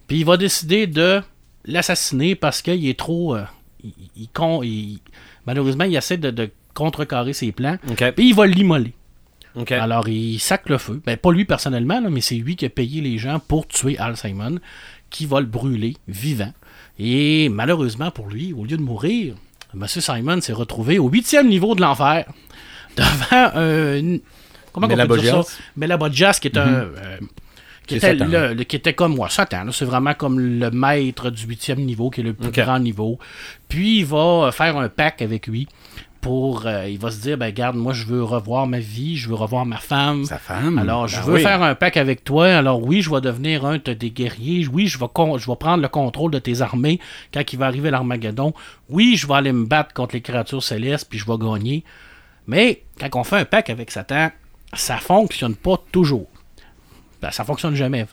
puis 0.08 0.18
il 0.20 0.24
va 0.24 0.36
décider 0.36 0.86
de 0.88 1.22
l'assassiner 1.64 2.34
parce 2.34 2.62
qu'il 2.62 2.88
est 2.88 2.98
trop. 2.98 3.36
euh, 3.36 3.44
il, 3.84 3.92
il 4.16 4.28
con- 4.28 4.62
il- 4.62 4.98
malheureusement, 5.46 5.84
il 5.84 5.94
essaie 5.94 6.16
de, 6.16 6.30
de 6.30 6.50
contrecarrer 6.74 7.32
ses 7.32 7.52
plans, 7.52 7.76
puis 8.12 8.30
il 8.30 8.34
va 8.34 8.46
l'immoler. 8.46 8.92
Alors, 9.82 10.08
il 10.08 10.38
sac 10.38 10.68
le 10.68 10.78
feu. 10.78 11.00
Ben, 11.04 11.16
pas 11.16 11.32
lui 11.32 11.44
personnellement, 11.44 12.00
là, 12.00 12.08
mais 12.10 12.20
c'est 12.20 12.36
lui 12.36 12.54
qui 12.56 12.66
a 12.66 12.70
payé 12.70 13.00
les 13.00 13.18
gens 13.18 13.38
pour 13.40 13.66
tuer 13.66 13.98
Al 13.98 14.16
Simon, 14.16 14.58
qui 15.10 15.26
va 15.26 15.40
le 15.40 15.46
brûler 15.46 15.96
vivant. 16.08 16.52
Et 16.98 17.48
malheureusement 17.48 18.10
pour 18.10 18.28
lui, 18.28 18.52
au 18.52 18.64
lieu 18.64 18.76
de 18.76 18.82
mourir, 18.82 19.34
M. 19.74 19.86
Simon 19.88 20.40
s'est 20.40 20.52
retrouvé 20.52 20.98
au 20.98 21.08
huitième 21.08 21.48
niveau 21.48 21.74
de 21.74 21.80
l'enfer, 21.80 22.26
devant 22.96 23.50
un. 23.54 24.18
Comment 24.72 24.86
on 24.86 24.90
peut 24.90 25.18
dire 25.18 25.42
ça? 25.44 25.50
Melabodjas. 25.50 25.58
Melabodjas, 25.76 26.38
qui 26.40 26.48
est 26.48 26.56
un. 26.58 26.68
euh, 26.68 27.18
qui, 27.86 27.96
était 27.96 28.14
le- 28.14 28.54
le- 28.54 28.64
qui 28.64 28.76
était 28.76 28.94
comme 28.94 29.16
moi, 29.16 29.28
Satan. 29.28 29.66
C'est 29.72 29.84
vraiment 29.84 30.14
comme 30.14 30.38
le 30.38 30.70
maître 30.70 31.30
du 31.30 31.44
huitième 31.46 31.80
niveau, 31.80 32.08
qui 32.10 32.20
est 32.20 32.24
le 32.24 32.34
plus 32.34 32.50
grand 32.52 32.78
niveau. 32.78 33.18
Puis 33.68 33.98
il 34.00 34.04
va 34.06 34.46
euh, 34.46 34.52
faire 34.52 34.76
un 34.76 34.88
pacte 34.88 35.22
avec 35.22 35.48
lui 35.48 35.66
pour. 36.20 36.66
euh, 36.66 36.86
il 36.88 36.98
va 37.00 37.10
se 37.10 37.20
dire, 37.20 37.36
ben 37.36 37.50
garde, 37.52 37.74
moi 37.74 37.92
je 37.92 38.04
veux 38.04 38.22
revoir 38.22 38.68
ma 38.68 38.78
vie, 38.78 39.16
je 39.16 39.28
veux 39.28 39.34
revoir 39.34 39.66
ma 39.66 39.78
femme. 39.78 40.24
Sa 40.24 40.38
femme? 40.38 40.78
Alors, 40.78 41.08
je 41.08 41.16
Ben 41.16 41.22
veux 41.24 41.34
oui. 41.34 41.42
faire 41.42 41.62
un 41.64 41.74
pacte 41.74 41.96
avec 41.96 42.22
toi. 42.22 42.46
Alors, 42.46 42.80
oui, 42.80 43.02
je 43.02 43.10
vais 43.10 43.20
devenir 43.20 43.64
un 43.66 43.78
de 43.78 43.92
tes 43.92 44.10
guerriers. 44.10 44.68
Oui, 44.72 44.86
je 44.86 44.98
vais, 45.00 45.06
je 45.38 45.46
vais 45.50 45.56
prendre 45.56 45.82
le 45.82 45.88
contrôle 45.88 46.30
de 46.30 46.38
tes 46.38 46.60
armées 46.60 47.00
quand 47.34 47.52
il 47.52 47.58
va 47.58 47.66
arriver 47.66 47.90
l'Armageddon. 47.90 48.54
Oui, 48.88 49.16
je 49.16 49.26
vais 49.26 49.34
aller 49.34 49.52
me 49.52 49.64
battre 49.66 49.94
contre 49.94 50.14
les 50.14 50.20
créatures 50.20 50.62
célestes, 50.62 51.08
puis 51.10 51.18
je 51.18 51.26
vais 51.26 51.38
gagner. 51.38 51.82
Mais 52.50 52.82
quand 52.98 53.20
on 53.20 53.24
fait 53.24 53.36
un 53.36 53.44
pacte 53.44 53.70
avec 53.70 53.90
Satan, 53.90 54.30
ça 54.74 54.98
fonctionne 54.98 55.54
pas 55.54 55.76
toujours. 55.92 56.26
Ben, 57.22 57.30
ça 57.30 57.44
fonctionne 57.44 57.74
jamais. 57.74 58.06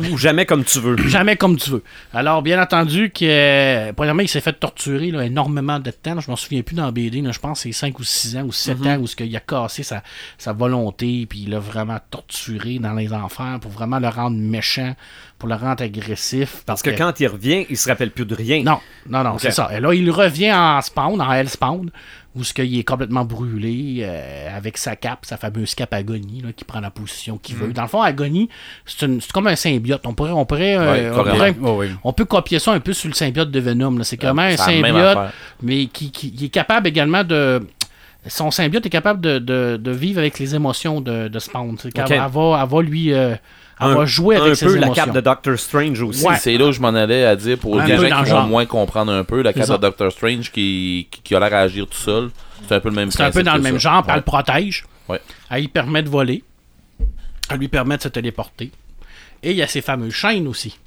Ou, 0.00 0.02
ou 0.10 0.18
jamais 0.18 0.44
comme 0.44 0.64
tu 0.64 0.80
veux. 0.80 0.96
jamais 1.06 1.36
comme 1.36 1.56
tu 1.56 1.70
veux. 1.70 1.84
Alors, 2.12 2.42
bien 2.42 2.60
entendu, 2.60 3.10
que, 3.10 3.92
premièrement, 3.92 4.22
il 4.22 4.28
s'est 4.28 4.40
fait 4.40 4.54
torturer 4.54 5.12
là, 5.12 5.24
énormément 5.24 5.78
de 5.78 5.92
temps. 5.92 6.18
Je 6.18 6.28
m'en 6.28 6.34
souviens 6.34 6.62
plus 6.62 6.74
dans 6.74 6.90
BD. 6.90 7.20
là, 7.22 7.30
je 7.30 7.38
pense 7.38 7.58
que 7.62 7.68
c'est 7.68 7.72
5 7.72 7.96
ou 8.00 8.02
6 8.02 8.36
ans 8.38 8.42
ou 8.42 8.50
7 8.50 8.78
Mhm. 8.80 8.86
ans 8.88 8.96
où 8.98 9.06
ce 9.06 9.14
qu'il 9.14 9.34
a 9.36 9.38
cassé 9.40 9.84
sa, 9.84 10.02
sa 10.36 10.52
volonté. 10.52 11.26
Puis 11.30 11.42
il 11.44 11.50
l'a 11.50 11.60
vraiment 11.60 11.98
torturé 12.10 12.80
dans 12.80 12.92
les 12.94 13.12
enfers 13.12 13.58
pour 13.60 13.70
vraiment 13.70 14.00
le 14.00 14.08
rendre 14.08 14.36
méchant, 14.36 14.96
pour 15.38 15.48
le 15.48 15.54
rendre 15.54 15.84
agressif. 15.84 16.64
Parce 16.66 16.82
que 16.82 16.90
quand 16.90 17.20
il 17.20 17.28
revient, 17.28 17.66
il 17.70 17.76
se 17.76 17.88
rappelle 17.88 18.10
plus 18.10 18.26
de 18.26 18.34
rien. 18.34 18.64
Non, 18.64 18.80
non, 19.08 19.22
non, 19.22 19.38
c'est 19.38 19.52
ça. 19.52 19.70
Et 19.72 19.78
là, 19.78 19.94
il 19.94 20.10
revient 20.10 20.52
en 20.52 20.80
spawn, 20.82 21.20
en 21.20 21.32
Hell 21.32 21.48
Spawn, 21.48 21.90
où 22.36 22.44
ce 22.44 22.52
qu'il 22.54 22.78
est 22.78 22.84
complètement 22.84 23.24
brûlé 23.24 24.00
euh, 24.02 24.54
avec 24.56 24.76
sa 24.78 24.94
cape, 24.94 25.24
sa 25.24 25.36
fameuse 25.36 25.74
cape 25.74 25.94
Agonie, 25.94 26.42
là, 26.42 26.52
qui 26.54 26.64
prend 26.64 26.80
la 26.80 26.90
position 26.90 27.38
qu'il 27.38 27.56
veut. 27.56 27.72
Dans 27.72 27.82
le 27.82 27.88
fond, 27.88 28.02
Agonie, 28.02 28.48
c'est 28.84 29.08
comme 29.32 29.46
un 29.46 29.56
symbiote. 29.56 30.06
On 30.06 30.14
pourrait, 30.14 30.30
on 30.32 30.44
pourrait, 30.44 30.76
euh, 30.76 30.92
Ouais, 30.92 31.10
on, 31.10 31.24
carrément. 31.24 31.34
pourrait- 31.34 31.56
Oh, 31.62 31.76
oui. 31.80 31.86
on 32.04 32.12
peut 32.12 32.24
copier 32.26 32.58
ça 32.58 32.72
un 32.72 32.80
peu 32.80 32.92
sur 32.92 33.08
le 33.08 33.14
symbiote 33.14 33.50
de 33.50 33.60
Venom. 33.60 34.02
C'est 34.02 34.16
comme 34.18 34.38
un 34.38 34.56
c'est 34.56 34.80
la 34.80 34.82
même 34.82 34.92
symbiote, 34.94 35.18
mais 35.62 35.86
qui, 35.86 36.10
qui- 36.10 36.32
qui 36.32 36.44
est 36.46 36.48
capable 36.50 36.86
également 36.88 37.24
de. 37.24 37.66
Son 38.28 38.50
symbiote 38.50 38.84
est 38.84 38.90
capable 38.90 39.20
de, 39.20 39.38
de- 39.38 39.76
de 39.80 39.90
vivre 39.92 40.18
avec 40.18 40.38
les 40.40 40.54
émotions 40.54 41.00
de, 41.00 41.28
de 41.28 41.38
Spawn. 41.38 41.76
Elle 41.84 41.92
va, 41.92 42.60
elle 42.62 42.68
va 42.68 42.82
lui. 42.82 43.12
euh, 43.12 43.36
Un, 43.78 43.94
va 43.94 44.06
jouer 44.06 44.36
avec 44.36 44.52
un 44.52 44.54
ses 44.54 44.66
peu 44.66 44.76
la 44.76 44.88
cape 44.88 45.12
de 45.12 45.20
Doctor 45.20 45.58
Strange 45.58 46.00
aussi. 46.00 46.24
Ouais. 46.26 46.36
C'est 46.38 46.56
là 46.56 46.66
où 46.68 46.72
je 46.72 46.80
m'en 46.80 46.88
allais 46.88 47.24
à 47.24 47.36
dire 47.36 47.58
pour 47.58 47.78
Un 47.78 47.86
les 47.86 47.96
gens 47.96 48.02
qui 48.04 48.10
vont 48.10 48.24
genre. 48.24 48.46
moins 48.46 48.64
comprendre 48.64 49.12
un 49.12 49.22
peu, 49.24 49.42
la 49.42 49.52
ça. 49.52 49.76
de 49.76 49.82
Doctor 49.82 50.10
Strange 50.10 50.50
qui, 50.50 51.08
qui, 51.10 51.20
qui 51.22 51.34
a 51.34 51.40
l'air 51.40 51.52
à 51.52 51.58
agir 51.60 51.86
tout 51.86 51.98
seul. 51.98 52.30
C'est 52.66 52.74
un 52.74 52.80
peu 52.80 52.88
le 52.88 52.94
même 52.94 53.10
C'est 53.10 53.22
un 53.22 53.30
peu 53.30 53.42
dans 53.42 53.54
le 53.56 53.60
même 53.60 53.78
ça. 53.78 53.90
genre, 53.90 54.02
puis 54.02 54.10
elle 54.12 54.14
Ouais. 54.14 54.16
le 54.16 54.22
protège. 54.24 54.84
Ouais. 55.08 55.20
Elle 55.50 55.60
lui 55.60 55.68
permet 55.68 56.02
de 56.02 56.08
voler. 56.08 56.42
Elle 57.50 57.58
lui 57.58 57.68
permet 57.68 57.96
de 57.98 58.02
se 58.02 58.08
téléporter. 58.08 58.72
Et 59.42 59.50
il 59.50 59.56
y 59.56 59.62
a 59.62 59.66
ces 59.66 59.82
fameuses 59.82 60.14
chaînes 60.14 60.48
aussi. 60.48 60.78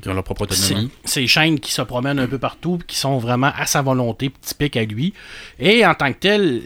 Qui 0.00 0.08
ont 0.08 0.14
leur 0.14 0.24
propre 0.24 0.46
Ces, 0.50 0.72
autonomie. 0.72 0.90
ces 1.04 1.26
chaînes 1.26 1.60
qui 1.60 1.70
se 1.70 1.82
promènent 1.82 2.18
un 2.18 2.26
peu 2.26 2.38
partout, 2.38 2.78
qui 2.86 2.96
sont 2.96 3.18
vraiment 3.18 3.52
à 3.54 3.66
sa 3.66 3.82
volonté, 3.82 4.32
typiques 4.40 4.78
à 4.78 4.84
lui. 4.84 5.12
Et 5.58 5.84
en 5.84 5.94
tant 5.94 6.10
que 6.10 6.18
tel, 6.18 6.62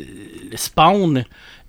Spawn 0.54 1.24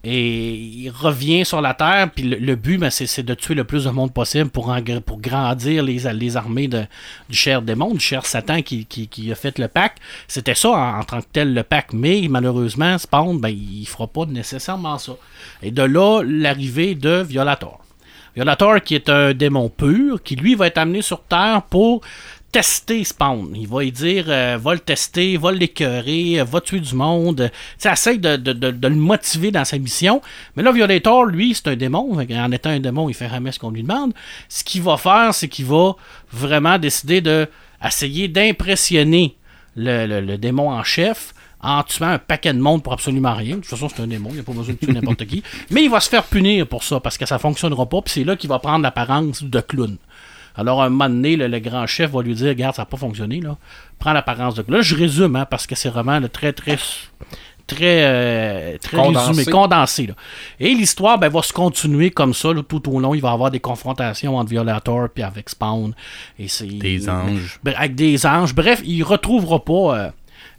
Et 0.08 0.54
il 0.54 0.90
revient 0.92 1.46
sur 1.46 1.62
la 1.62 1.74
Terre, 1.74 2.12
puis 2.14 2.24
le, 2.24 2.56
but, 2.56 2.78
ben, 2.78 2.92
c'est 2.92 3.24
de 3.24 3.34
tuer 3.34 3.56
le 3.56 3.64
plus 3.64 3.86
de 3.86 3.90
monde 3.90 4.14
possible 4.14 4.52
pour, 4.52 4.74
pour 5.04 5.20
grandir 5.20 5.82
les, 5.82 5.98
les 6.14 6.38
armées 6.38 6.68
du 6.68 6.86
cher 7.32 7.64
démon, 7.64 7.92
du 7.94 8.00
cher 8.00 8.24
Satan 8.26 8.62
qui, 8.62 8.86
qui, 8.86 9.32
a 9.32 9.36
fait 9.36 9.58
le 9.58 9.68
pacte. 9.68 9.98
C'était 10.28 10.54
ça 10.54 10.70
en, 10.70 11.00
en 11.00 11.04
tant 11.04 11.22
que 11.22 11.28
tel 11.34 11.56
le 11.56 11.64
pacte, 11.64 11.94
mais 11.94 12.28
malheureusement, 12.30 13.00
Spawn, 13.00 13.40
ben, 13.40 13.50
il 13.50 13.86
fera 13.88 14.06
pas 14.06 14.26
nécessairement 14.26 15.00
ça. 15.00 15.14
Et 15.64 15.72
de 15.72 15.82
là, 15.82 16.22
l'arrivée 16.24 16.94
de 16.94 17.24
Violator. 17.24 17.82
Violator 18.36 18.82
qui 18.82 18.96
est 18.96 19.10
un 19.10 19.34
démon 19.34 19.70
pur, 19.70 20.22
qui 20.22 20.36
lui 20.36 20.56
va 20.56 20.68
être 20.68 20.78
amené 20.78 21.02
sur 21.02 21.24
Terre 21.24 21.62
pour 21.70 22.02
tester 22.56 23.04
Spawn. 23.04 23.54
Il 23.54 23.68
va 23.68 23.82
lui 23.82 23.92
dire, 23.92 24.28
euh, 24.30 24.58
va 24.58 24.76
le 24.76 24.80
tester, 24.80 25.36
va 25.36 25.52
l'écœurer, 25.52 26.40
euh, 26.40 26.46
va 26.46 26.62
tuer 26.62 26.80
du 26.80 26.96
monde. 26.96 27.52
Tu 27.52 27.60
sais, 27.80 27.92
essaye 27.92 28.18
de, 28.18 28.38
de, 28.38 28.88
le 28.88 28.96
motiver 28.96 29.52
dans 29.52 29.66
sa 29.66 29.78
mission. 29.78 30.22
Mais 30.56 30.64
là, 30.64 30.72
Violator, 30.72 31.26
lui, 31.26 31.54
c'est 31.54 31.68
un 31.68 31.76
démon. 31.76 32.18
En 32.18 32.52
étant 32.54 32.70
un 32.70 32.80
démon, 32.80 33.10
il 33.10 33.14
fait 33.14 33.28
jamais 33.28 33.52
ce 33.52 33.60
qu'on 33.60 33.72
lui 33.72 33.84
demande. 33.84 34.14
Ce 34.48 34.64
qu'il 34.64 34.84
va 34.84 34.96
faire, 34.96 35.34
c'est 35.34 35.50
qu'il 35.50 35.66
va 35.66 35.96
vraiment 36.32 36.80
décider 36.80 37.20
de 37.20 37.46
essayer 37.86 38.30
d'impressionner 38.30 39.36
le, 39.76 40.22
le- 40.22 40.38
démon 40.38 40.70
en 40.70 40.84
chef 40.84 41.34
en 41.60 41.84
tuant 41.84 42.08
un 42.08 42.20
paquet 42.20 42.54
de 42.54 42.60
monde 42.60 42.84
pour 42.84 42.94
absolument 42.94 43.34
rien. 43.34 43.56
De 43.58 43.62
toute 43.62 43.70
façon, 43.70 43.90
c'est 43.90 44.02
un 44.02 44.08
démon, 44.08 44.30
il 44.30 44.36
n'y 44.36 44.40
a 44.40 44.44
pas 44.44 44.54
besoin 44.54 44.76
de 44.76 44.80
tuer 44.80 44.94
n'importe 44.94 45.26
qui. 45.26 45.44
Mais 45.72 45.84
il 45.84 45.90
va 45.90 46.00
se 46.00 46.08
faire 46.08 46.24
punir 46.24 46.68
pour 46.68 46.84
ça, 46.86 47.02
parce 47.02 47.18
que 47.18 47.26
ça 47.26 47.38
fonctionnera 47.38 47.86
pas, 47.86 48.02
puis 48.02 48.14
c'est 48.14 48.24
là 48.24 48.38
qu'il 48.38 48.48
va 48.48 48.60
prendre 48.60 48.84
l'apparence 48.84 49.44
de 49.44 49.60
clown. 49.60 49.98
Alors, 50.58 50.82
un 50.84 50.90
moment 50.90 51.10
donné, 51.10 51.36
le, 51.36 51.48
le 51.48 51.60
grand 51.60 51.86
chef 51.88 52.12
va 52.12 52.22
lui 52.22 52.34
dire 52.34 52.48
Regarde, 52.50 52.76
ça 52.76 52.84
n'a 52.84 52.86
pas 52.86 52.98
fonctionné, 52.98 53.42
là. 53.42 53.58
Prends 54.00 54.14
l'apparence 54.14 54.56
de. 54.56 54.64
Là, 54.68 54.82
je 54.82 54.96
résume, 54.96 55.36
hein, 55.36 55.46
parce 55.50 55.68
que 55.68 55.76
c'est 55.76 55.90
vraiment 55.90 56.20
le 56.20 56.30
très, 56.30 56.54
très. 56.54 56.78
Très, 57.68 58.04
euh, 58.06 58.78
très 58.78 58.96
Condensé. 58.98 59.28
résumé, 59.30 59.46
condensé. 59.52 60.06
Là. 60.06 60.14
Et 60.60 60.76
l'histoire 60.76 61.18
ben, 61.18 61.30
va 61.30 61.42
se 61.42 61.52
continuer 61.52 62.12
comme 62.12 62.36
ça 62.36 62.54
là, 62.54 62.62
tout 62.62 62.88
au 62.94 63.00
long. 63.00 63.16
Il 63.16 63.22
va 63.22 63.30
y 63.32 63.34
avoir 63.34 63.50
des 63.50 63.60
confrontations 63.60 64.38
entre 64.38 64.52
Violator 64.52 65.08
et 65.16 65.24
avec 65.24 65.50
Spawn. 65.50 65.96
Et 66.38 66.48
c'est, 66.48 66.68
Des 66.68 67.10
anges. 67.10 67.60
Bre- 67.66 67.74
avec 67.76 67.96
des 67.96 68.24
anges. 68.28 68.54
Bref, 68.54 68.84
il 68.86 69.02
retrouvera 69.02 69.66
pas 69.66 69.98
euh, 69.98 70.10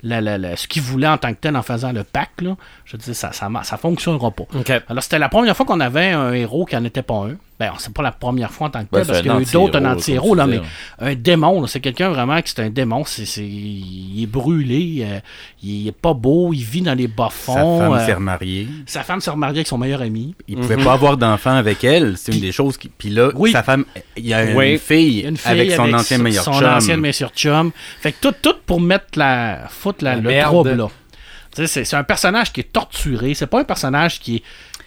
la- 0.03 0.21
la- 0.21 0.37
la- 0.37 0.57
ce 0.57 0.67
qu'il 0.67 0.83
voulait 0.83 1.07
en 1.07 1.17
tant 1.17 1.33
que 1.33 1.39
tel 1.41 1.57
en 1.57 1.63
faisant 1.63 1.93
le 1.93 2.03
pacte. 2.03 2.43
Là. 2.43 2.57
Je 2.85 2.97
veux 2.97 2.99
dire, 2.99 3.15
ça, 3.15 3.31
ça, 3.31 3.49
ça 3.63 3.77
fonctionnera 3.77 4.33
pas. 4.33 4.45
Alors, 4.89 5.01
c'était 5.05 5.21
la 5.21 5.29
première 5.29 5.57
fois 5.57 5.65
qu'on 5.65 5.79
avait 5.79 6.11
un 6.11 6.33
héros 6.33 6.65
qui 6.65 6.75
n'en 6.75 6.83
était 6.83 7.03
pas 7.03 7.27
un. 7.29 7.37
Ben, 7.59 7.73
c'est 7.79 7.91
pas 7.95 8.03
la 8.03 8.13
première 8.13 8.51
fois 8.51 8.67
en 8.67 8.71
tant 8.71 8.81
que 8.85 8.89
Ben, 8.93 8.99
tel, 8.99 9.07
c'est 9.07 9.07
parce 9.13 9.19
un 9.19 9.23
qu'il 9.23 9.33
y 9.33 9.35
a 9.35 9.41
eu 9.41 9.53
d'autres, 9.53 9.79
un 9.79 9.93
anti-héros, 9.93 10.35
là, 10.35 10.47
mais 10.47 10.61
un 10.99 11.15
démon, 11.15 11.63
là, 11.63 11.67
c'est 11.67 11.81
quelqu'un 11.81 12.11
vraiment 12.11 12.41
qui 12.43 12.53
c'est 12.55 12.61
un 12.63 12.69
démon. 12.69 13.05
C'est, 13.07 13.25
c'est- 13.25 13.43
il 13.47 14.23
est 14.23 14.27
brûlé, 14.27 14.99
euh, 15.07 15.21
il 15.63 15.89
est 15.89 15.93
pas 15.93 16.13
beau, 16.13 16.53
il 16.53 16.63
vit 16.63 16.83
dans 16.83 16.93
les 16.95 17.07
Sa 17.07 17.15
bas-fonds. 17.17 17.79
femme 17.81 17.93
euh, 17.95 18.05
s'est 18.07 18.13
remariée. 18.13 18.69
sa 18.85 19.03
femme 19.03 19.23
s'est 19.23 19.31
remariée 19.31 19.59
avec 19.61 19.67
son 19.69 19.79
meilleur 19.79 20.03
ami. 20.03 20.35
Il 20.49 20.57
pouvait 20.59 20.77
pas 20.77 20.93
avoir 20.93 21.17
d'enfant 21.17 21.55
avec 21.57 21.83
elle. 21.83 22.19
C'est 22.19 22.33
une 22.35 22.41
des 22.43 22.53
choses 22.53 22.77
qui. 22.77 22.89
Puis 22.91 23.09
là, 23.09 23.31
Oui. 23.35 23.53
sa 23.53 23.63
femme, 23.63 23.87
il 24.19 24.27
y 24.27 24.35
a 24.35 24.45
Oui. 24.55 24.73
une, 24.73 24.79
fille 24.79 25.21
Une 25.21 25.37
fille 25.39 25.51
avec 25.53 25.73
son 25.73 25.93
ancien 25.95 26.19
son- 26.19 26.23
meilleur 26.23 26.45
son 26.45 26.53
chum. 26.53 26.69
ancienne 26.69 27.01
meilleure 27.01 27.31
chum. 27.35 27.73
Fait 28.01 28.13
que 28.13 28.19
tout, 28.21 28.35
tout 28.43 28.57
pour 28.67 28.83
mettre 28.83 29.07
la. 29.19 29.61
foutre 29.71 30.05
la, 30.05 30.17
La 30.17 30.21
le 30.21 30.29
merde. 30.29 30.47
trouble, 30.53 30.75
là. 30.75 30.89
C'est 31.67 31.95
un 31.95 32.05
personnage 32.05 32.53
qui 32.53 32.61
est 32.61 32.71
torturé. 32.71 33.33
C'est 33.33 33.47
pas 33.47 33.61
un 33.61 33.65
personnage 33.65 34.21
qui 34.21 34.37
est, 34.37 34.43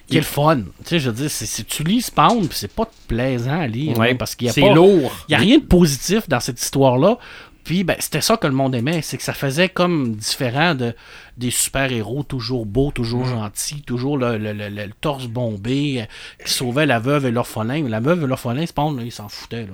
qui 0.09 0.17
est 0.17 0.21
le 0.21 0.25
fun. 0.25 0.57
Tu 0.57 0.63
sais, 0.85 0.99
je 0.99 1.09
veux 1.09 1.15
dire, 1.15 1.31
c'est, 1.31 1.63
tu 1.65 1.83
lis 1.83 2.01
Spawn, 2.01 2.47
puis 2.47 2.57
c'est 2.57 2.71
pas 2.73 2.89
plaisant 3.07 3.59
à 3.59 3.67
lire. 3.67 3.97
Ouais. 3.97 4.15
parce 4.15 4.35
qu'il 4.35 4.47
y 4.47 4.49
a 4.49 4.53
C'est 4.53 4.61
lourd. 4.73 5.11
Il 5.27 5.31
n'y 5.31 5.35
a 5.35 5.39
rien 5.39 5.57
de 5.59 5.63
positif 5.63 6.27
dans 6.27 6.39
cette 6.39 6.61
histoire-là. 6.61 7.17
Puis, 7.63 7.83
ben, 7.83 7.95
c'était 7.99 8.21
ça 8.21 8.35
que 8.37 8.47
le 8.47 8.53
monde 8.53 8.73
aimait. 8.73 9.01
C'est 9.03 9.17
que 9.17 9.23
ça 9.23 9.33
faisait 9.33 9.69
comme 9.69 10.15
différent 10.15 10.73
de, 10.73 10.95
des 11.37 11.51
super-héros, 11.51 12.23
toujours 12.23 12.65
beaux, 12.65 12.89
toujours 12.91 13.25
gentils, 13.25 13.81
toujours 13.83 14.17
le, 14.17 14.37
le- 14.37 14.53
le- 14.53 14.69
le 14.69 14.89
torse 15.01 15.27
bombé, 15.27 16.01
euh, 16.01 16.05
qui 16.45 16.51
sauvaient 16.51 16.87
la 16.87 16.99
veuve 16.99 17.25
et 17.27 17.31
l'orphelin. 17.31 17.87
La 17.87 17.99
veuve 17.99 18.23
et 18.23 18.27
l'orphelin, 18.27 18.65
Spawn, 18.65 18.97
là, 18.97 19.03
il 19.03 19.11
s'en 19.11 19.29
foutait. 19.29 19.63
Là. 19.67 19.73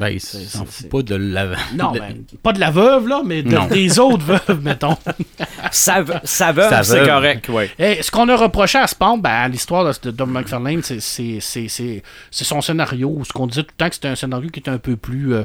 Ben, 0.00 0.08
il 0.10 0.20
C'est- 0.20 0.44
s'en 0.44 0.64
c'est- 0.66 0.82
fout 0.82 0.90
pas 0.90 1.02
de 1.02 1.14
la. 1.16 1.46
Non, 1.74 1.90
de- 1.92 1.98
ben, 1.98 2.16
pas 2.42 2.52
de 2.52 2.60
la 2.60 2.70
veuve, 2.70 3.08
là, 3.08 3.22
mais 3.24 3.42
de- 3.42 3.68
des 3.74 3.98
autres 3.98 4.24
veuves, 4.24 4.60
mettons. 4.62 4.96
Sa, 5.72 6.04
sa 6.24 6.52
veuve, 6.52 6.82
c'est 6.84 7.04
correct, 7.06 7.48
oui. 7.48 7.64
Et 7.78 8.02
ce 8.02 8.10
qu'on 8.10 8.28
a 8.28 8.36
reproché 8.36 8.78
à 8.78 8.86
Spawn, 8.86 9.20
ben, 9.20 9.30
à 9.30 9.48
l'histoire 9.48 9.84
de, 9.84 9.92
de 10.02 10.10
Dom 10.10 10.30
McFarlane, 10.30 10.82
c'est- 10.82 11.00
c'est 11.00 11.38
c'est- 11.40 11.68
c'est- 11.68 12.02
c'est 12.30 12.44
son 12.44 12.60
scénario. 12.60 13.20
Ce 13.26 13.32
qu'on 13.32 13.46
disait 13.46 13.62
tout 13.64 13.70
le 13.72 13.76
temps 13.84 13.88
que 13.88 13.94
c'était 13.96 14.08
un 14.08 14.14
scénario 14.16 14.48
qui 14.50 14.60
était 14.60 14.70
un 14.70 14.78
peu 14.78 14.96
plus 14.96 15.34
euh, 15.34 15.44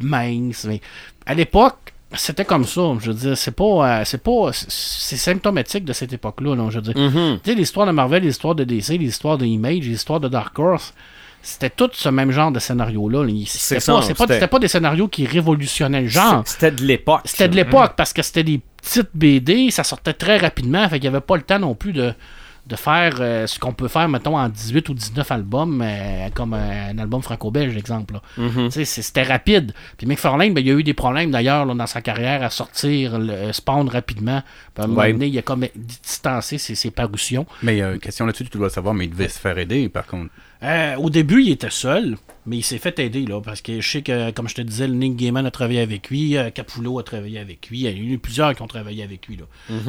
mince. 0.00 0.64
Mais 0.68 0.80
à 1.24 1.34
l'époque, 1.34 1.76
c'était 2.12 2.44
comme 2.44 2.64
ça. 2.64 2.82
Je 3.00 3.10
veux 3.10 3.14
dire, 3.16 3.36
c'est 3.36 3.50
pas, 3.56 3.64
euh, 4.00 4.02
c'est 4.04 4.22
pas, 4.22 4.50
c'est 4.52 5.16
symptomatique 5.16 5.84
de 5.84 5.92
cette 5.92 6.12
époque-là. 6.12 6.54
là, 6.54 6.68
je 6.70 6.76
veux 6.76 6.82
dire, 6.82 6.94
Mm-hmm. 6.94 7.40
tu 7.42 7.50
sais, 7.50 7.56
l'histoire 7.56 7.86
de 7.86 7.92
Marvel, 7.92 8.22
l'histoire 8.22 8.54
de 8.54 8.64
DC, 8.64 8.98
l'histoire 8.98 9.38
de 9.38 9.44
Image, 9.46 9.80
l'histoire 9.80 10.20
de 10.20 10.28
Dark 10.28 10.56
Horse. 10.58 10.92
C'était 11.46 11.70
tout 11.70 11.88
ce 11.92 12.08
même 12.08 12.32
genre 12.32 12.50
de 12.50 12.58
scénario-là. 12.58 13.24
C'était 13.46 13.78
ça, 13.80 14.00
pas, 14.18 14.26
pas, 14.26 14.48
pas 14.48 14.58
des 14.58 14.66
scénarios 14.68 15.06
qui 15.06 15.26
révolutionnaient 15.26 16.02
le 16.02 16.08
genre. 16.08 16.42
C'était 16.44 16.72
de 16.72 16.82
l'époque. 16.84 17.20
C'était 17.24 17.48
de 17.48 17.54
l'époque 17.54 17.92
parce 17.96 18.12
que 18.12 18.20
c'était 18.22 18.42
des 18.42 18.60
petites 18.82 19.10
BD, 19.14 19.70
ça 19.70 19.84
sortait 19.84 20.12
très 20.12 20.38
rapidement, 20.38 20.88
fait 20.88 20.98
qu'il 20.98 21.08
n'y 21.08 21.16
avait 21.16 21.24
pas 21.24 21.36
le 21.36 21.42
temps 21.42 21.58
non 21.60 21.74
plus 21.74 21.92
de, 21.92 22.12
de 22.66 22.74
faire 22.76 23.16
euh, 23.20 23.46
ce 23.46 23.58
qu'on 23.60 23.72
peut 23.72 23.86
faire, 23.86 24.08
mettons, 24.08 24.36
en 24.36 24.48
18 24.48 24.88
ou 24.88 24.94
19 24.94 25.30
albums, 25.30 25.82
euh, 25.84 26.28
comme 26.34 26.52
euh, 26.54 26.90
un 26.90 26.98
album 26.98 27.22
franco-belge, 27.22 27.76
exemple. 27.76 28.18
Mm-hmm. 28.38 28.64
Tu 28.66 28.70
sais, 28.72 28.84
c'est- 28.84 29.02
C'était 29.02 29.22
rapide. 29.22 29.72
Puis 29.98 30.06
McFarlane, 30.08 30.52
ben, 30.52 30.60
il 30.60 30.66
y 30.66 30.70
a 30.70 30.74
eu 30.74 30.82
des 30.82 30.94
problèmes 30.94 31.30
d'ailleurs 31.30 31.64
là, 31.64 31.74
dans 31.74 31.86
sa 31.86 32.00
carrière 32.00 32.42
à 32.42 32.50
sortir 32.50 33.18
le 33.20 33.32
euh, 33.32 33.52
Spawn 33.52 33.88
rapidement. 33.88 34.42
Puis 34.74 34.82
à 34.82 34.84
un 34.84 34.88
moment 34.88 35.00
Ouais. 35.02 35.12
donné, 35.12 35.26
il 35.28 35.38
a 35.38 35.42
comme 35.42 35.64
distancé 35.76 36.58
ses, 36.58 36.74
ses 36.74 36.90
parutions. 36.90 37.46
Mais 37.62 37.80
question 38.00 38.26
là-dessus, 38.26 38.44
tu 38.48 38.58
dois 38.58 38.70
savoir, 38.70 38.94
mais 38.94 39.04
il 39.04 39.10
devait 39.10 39.28
se 39.28 39.38
faire 39.38 39.56
aider, 39.58 39.88
par 39.88 40.06
contre. 40.06 40.30
Euh, 40.62 40.96
au 40.96 41.10
début, 41.10 41.42
il 41.42 41.50
était 41.52 41.70
seul, 41.70 42.16
mais 42.46 42.56
il 42.58 42.62
s'est 42.62 42.78
fait 42.78 42.98
aider, 42.98 43.26
là, 43.26 43.40
parce 43.42 43.60
que 43.60 43.80
je 43.80 43.88
sais 43.90 44.02
que, 44.02 44.30
comme 44.30 44.48
je 44.48 44.54
te 44.54 44.62
disais, 44.62 44.86
le 44.88 44.94
Nick 44.94 45.16
Gaiman 45.16 45.44
a 45.44 45.50
travaillé 45.50 45.80
avec 45.80 46.08
lui, 46.08 46.36
euh, 46.38 46.50
Capullo 46.50 46.98
a 46.98 47.02
travaillé 47.02 47.38
avec 47.38 47.68
lui, 47.68 47.80
il 47.80 47.82
y 47.82 47.88
a 47.88 47.90
eu 47.92 48.18
plusieurs 48.18 48.54
qui 48.54 48.62
ont 48.62 48.66
travaillé 48.66 49.02
avec 49.02 49.26
lui. 49.26 49.36
là. 49.36 49.44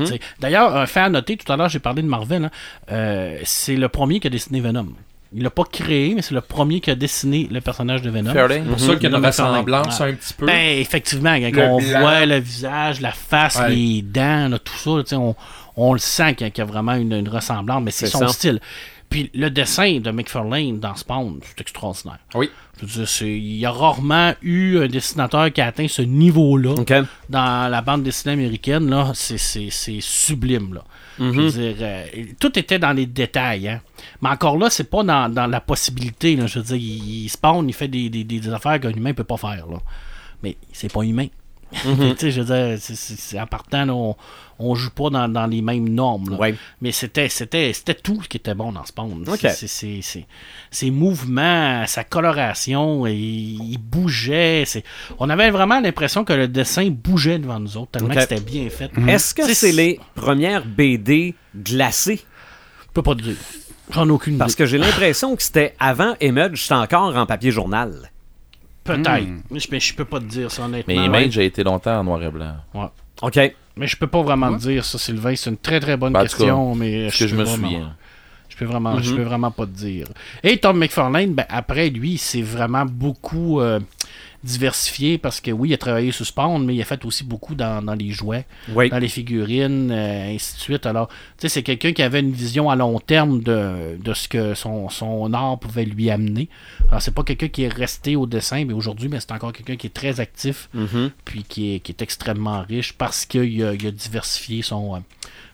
Sais, 0.06 0.20
D'ailleurs, 0.40 0.76
un 0.76 0.86
fait 0.86 1.00
à 1.02 1.10
noter, 1.10 1.38
tout 1.38 1.50
à 1.52 1.56
l'heure, 1.56 1.70
j'ai 1.70 1.80
parlé 1.80 2.02
de 2.02 2.08
Marvel, 2.08 2.46
hein, 2.46 2.52
euh, 2.92 3.40
c'est 3.44 3.76
le 3.76 3.88
premier 3.90 4.20
qui 4.20 4.28
a 4.28 4.30
dessiné 4.30 4.60
Venom. 4.60 4.88
Il 5.34 5.44
l'a 5.44 5.50
pas 5.50 5.66
créé, 5.66 6.14
mais 6.16 6.22
c'est 6.22 6.34
le 6.36 6.40
premier 6.42 6.80
qui 6.80 6.90
a 6.90 6.96
dessiné 6.96 7.48
le 7.52 7.60
personnage 7.60 8.02
de 8.02 8.10
Venom. 8.10 8.32
C'est 8.34 8.60
pour 8.64 8.80
ça 8.80 8.94
qu'il 8.96 9.04
y 9.04 9.06
a 9.08 9.10
une 9.10 9.18
Mhm. 9.20 9.26
ressemblance 9.26 10.00
un 10.02 10.14
petit 10.14 10.34
peu. 10.34 10.46
Ben, 10.46 10.78
effectivement, 10.80 11.36
quand 11.36 11.52
Le 11.52 11.62
on 11.64 11.78
blanc. 11.80 12.00
voit 12.00 12.26
le 12.26 12.38
visage, 12.40 13.02
la 13.02 13.12
face, 13.12 13.58
Ouais. 13.60 13.70
les 13.70 14.02
dents, 14.04 14.48
là, 14.48 14.58
tout 14.58 14.74
ça, 15.06 15.18
on, 15.20 15.36
on 15.76 15.92
le 15.94 16.00
sent 16.00 16.36
qu'il 16.36 16.48
y 16.48 16.48
a, 16.48 16.52
qu'il 16.52 16.64
y 16.64 16.68
a 16.68 16.70
vraiment 16.70 16.94
une, 16.94 17.12
une 17.12 17.28
ressemblance, 17.28 17.84
mais 17.84 17.92
c'est 17.92 18.06
C'est 18.06 18.14
son 18.14 18.20
ça. 18.20 18.28
style. 18.30 18.62
Puis 19.10 19.32
le 19.34 19.50
dessin 19.50 20.00
de 20.00 20.12
McFarlane 20.12 20.80
dans 20.80 20.96
Spawn, 20.96 21.40
c'est 21.44 21.62
extraordinaire. 21.62 22.20
Oui. 22.36 22.50
Je 22.82 22.86
veux 22.86 23.06
dire, 23.06 23.22
il 23.28 23.58
y 23.58 23.66
a 23.66 23.72
rarement 23.72 24.34
eu 24.42 24.80
un 24.80 24.88
dessinateur 24.88 25.52
qui 25.52 25.62
a 25.62 25.68
atteint 25.68 25.88
ce 25.88 26.02
niveau-là 26.02 26.76
dans 27.30 27.72
la 27.72 27.82
bande 27.82 28.04
dessinée 28.04 28.34
américaine. 28.34 28.90
Là, 28.90 29.12
c'est, 29.14 29.38
sublime. 30.02 30.74
Là. 30.76 30.84
Je 31.20 31.24
veux 31.42 31.50
dire, 31.52 31.76
euh, 31.80 32.06
tout 32.40 32.60
était 32.60 32.78
dans 32.80 32.92
les 32.94 33.06
détails. 33.08 33.68
Hein. 33.70 33.82
Mais 34.22 34.30
encore 34.30 34.58
là, 34.58 34.70
c'est 34.70 34.90
pas 34.90 35.04
dans, 35.04 35.30
dans 35.34 35.48
la 35.48 35.62
possibilité. 35.62 36.36
Là. 36.36 36.46
Je 36.46 36.60
veux 36.60 36.66
dire, 36.66 36.76
il, 36.76 37.24
il 37.24 37.30
spawn, 37.30 37.68
il 37.68 37.74
fait 37.74 37.88
des, 37.88 38.10
des- 38.10 38.24
des 38.26 38.50
affaires 38.50 38.80
qu'un 38.80 38.92
humain 38.92 39.14
peut 39.14 39.24
pas 39.24 39.38
faire. 39.38 39.66
Là. 39.68 39.78
Mais 40.44 40.58
c'est 40.74 40.92
pas 40.92 41.02
humain. 41.02 41.28
Tu 41.72 42.16
sais, 42.18 42.32
je 42.32 42.42
veux 42.42 42.46
dire, 42.46 42.78
c'est, 42.80 42.96
c'est- 42.96 43.20
c'est- 43.20 43.40
en 43.40 43.46
partant, 43.48 43.86
là, 43.86 43.94
on, 43.94 44.16
on 44.60 44.74
joue 44.76 44.90
pas 44.92 45.10
dans, 45.10 45.28
dans 45.28 45.46
les 45.46 45.62
mêmes 45.62 45.88
normes. 45.90 46.32
là. 46.32 46.38
Ouais. 46.38 46.56
Mais 46.82 46.92
c'était, 46.92 47.30
c'était, 47.30 47.72
c'était 47.74 47.94
tout 47.94 48.22
ce 48.24 48.28
qui 48.30 48.38
était 48.38 48.56
bon 48.56 48.72
dans 48.72 48.86
Spawn. 48.86 49.24
Ok. 49.28 49.38
C'est, 49.42 49.50
c'est- 49.52 49.68
c'est- 49.68 50.00
c'est- 50.02 50.26
ses 50.72 50.90
mouvements, 50.92 51.86
sa 51.88 52.04
coloration, 52.04 53.06
il, 53.08 53.14
il 53.72 53.78
bougeait. 53.78 54.64
C'est... 54.66 54.84
On 55.20 55.30
avait 55.30 55.52
vraiment 55.52 55.80
l'impression 55.80 56.24
que 56.24 56.34
le 56.34 56.48
dessin 56.48 56.90
bougeait 56.90 57.40
devant 57.40 57.60
nous 57.60 57.78
autres, 57.78 57.92
tellement 57.92 58.14
que 58.14 58.22
c'était 58.22 58.40
bien 58.40 58.70
fait. 58.70 58.90
Est-ce 59.08 59.34
que 59.36 59.44
C'est- 59.46 59.54
c'est 59.54 59.72
les 59.72 60.00
premières 60.16 60.66
BD 60.66 61.36
glacées? 61.56 62.22
Je 62.88 62.92
peux 62.94 63.04
pas 63.04 63.16
te 63.16 63.22
dire. 63.22 63.36
J'en 63.92 64.08
ai 64.08 64.12
aucune 64.12 64.38
Parce 64.38 64.54
idée. 64.54 64.58
que 64.64 64.66
j'ai 64.66 64.78
l'impression 64.78 65.36
que 65.36 65.44
c'était 65.44 65.74
avant 65.80 66.16
Image, 66.20 66.64
c'était 66.64 66.74
encore 66.74 67.16
en 67.16 67.26
papier 67.26 67.52
journal. 67.52 68.12
Peut-être. 68.96 69.28
Mais 69.52 69.60
je, 69.60 69.68
mais 69.72 69.80
je 69.80 69.94
peux 69.96 70.06
pas 70.06 70.20
te 70.20 70.26
dire 70.26 70.52
ça, 70.52 70.64
honnêtement. 70.64 70.94
Mais 70.94 71.00
Ouais. 71.00 71.06
Image 71.06 71.38
a 71.38 71.44
été 71.44 71.64
longtemps 71.64 72.00
en 72.00 72.04
noir 72.04 72.24
et 72.24 72.30
blanc. 72.30 72.56
Ouais. 72.74 72.88
OK. 73.22 73.40
Mais 73.76 73.86
je 73.88 73.96
peux 73.98 74.08
pas 74.08 74.22
vraiment 74.24 74.54
te 74.56 74.60
dire 74.62 74.84
ça, 74.84 74.98
Sylvain. 74.98 75.36
C'est 75.36 75.50
une 75.50 75.58
très 75.58 75.80
très 75.80 75.98
bonne 75.98 76.14
Ben, 76.14 76.22
cas, 76.24 76.28
question, 76.28 76.74
mais 76.76 77.04
Parce 77.06 77.20
que 77.20 77.28
je 77.28 77.36
me 77.36 77.44
vraiment- 77.44 77.68
souviens. 77.70 77.96
Je 78.50 78.56
peux 78.58 78.66
vraiment, 78.66 79.00
je 79.00 79.14
peux 79.14 79.22
vraiment 79.22 79.52
pas 79.52 79.66
te 79.68 79.72
dire. 79.72 80.08
Et 80.44 80.58
Tom 80.58 80.80
McFarlane, 80.80 81.34
ben, 81.34 81.46
après 81.48 81.90
lui, 81.92 82.18
c'est 82.18 82.42
vraiment 82.42 82.86
beaucoup 82.86 83.62
euh, 83.62 83.80
diversifié 84.48 85.18
parce 85.18 85.42
que 85.42 85.52
oui, 85.52 85.70
il 85.70 85.74
a 85.74 85.78
travaillé 85.78 86.12
sur 86.12 86.26
Spawn, 86.26 86.66
mais 86.66 86.74
il 86.76 86.82
a 86.82 86.86
fait 86.86 87.04
aussi 87.06 87.24
beaucoup 87.24 87.54
dans, 87.56 87.84
dans 87.84 87.94
les 87.94 88.10
jouets, 88.12 88.46
Oui. 88.74 88.90
dans 88.90 88.98
les 89.00 89.08
figurines, 89.08 89.92
euh, 89.92 90.34
ainsi 90.36 90.56
de 90.56 90.60
suite. 90.60 90.86
Alors, 90.86 91.08
tu 91.10 91.14
sais, 91.42 91.50
c'est 91.50 91.64
quelqu'un 91.64 91.94
qui 91.94 92.02
avait 92.02 92.22
une 92.22 92.32
vision 92.32 92.70
à 92.70 92.76
long 92.76 93.00
terme 93.00 93.42
de, 93.44 93.98
de 94.04 94.14
ce 94.14 94.28
que 94.28 94.54
son, 94.56 94.90
son 94.90 95.34
art 95.34 95.60
pouvait 95.60 95.86
lui 95.86 96.10
amener. 96.10 96.50
Alors, 96.90 97.02
c'est 97.02 97.14
pas 97.14 97.24
quelqu'un 97.24 97.50
qui 97.50 97.64
est 97.64 97.74
resté 97.74 98.16
au 98.16 98.26
dessin, 98.26 98.66
mais 98.66 98.74
aujourd'hui, 98.74 99.10
mais 99.10 99.20
c'est 99.20 99.32
encore 99.34 99.54
quelqu'un 99.54 99.76
qui 99.76 99.88
est 99.88 99.92
très 99.94 100.20
actif, 100.20 100.70
Mhm. 100.74 101.12
puis 101.26 101.44
qui 101.44 101.76
est, 101.76 101.80
qui 101.80 101.92
est 101.92 102.02
extrêmement 102.02 102.62
riche 102.62 102.94
parce 102.94 103.26
qu'il 103.26 103.64
a, 103.64 103.74
il 103.74 103.86
a 103.88 103.92
diversifié 103.92 104.62
son, 104.62 104.96
euh, 104.96 105.00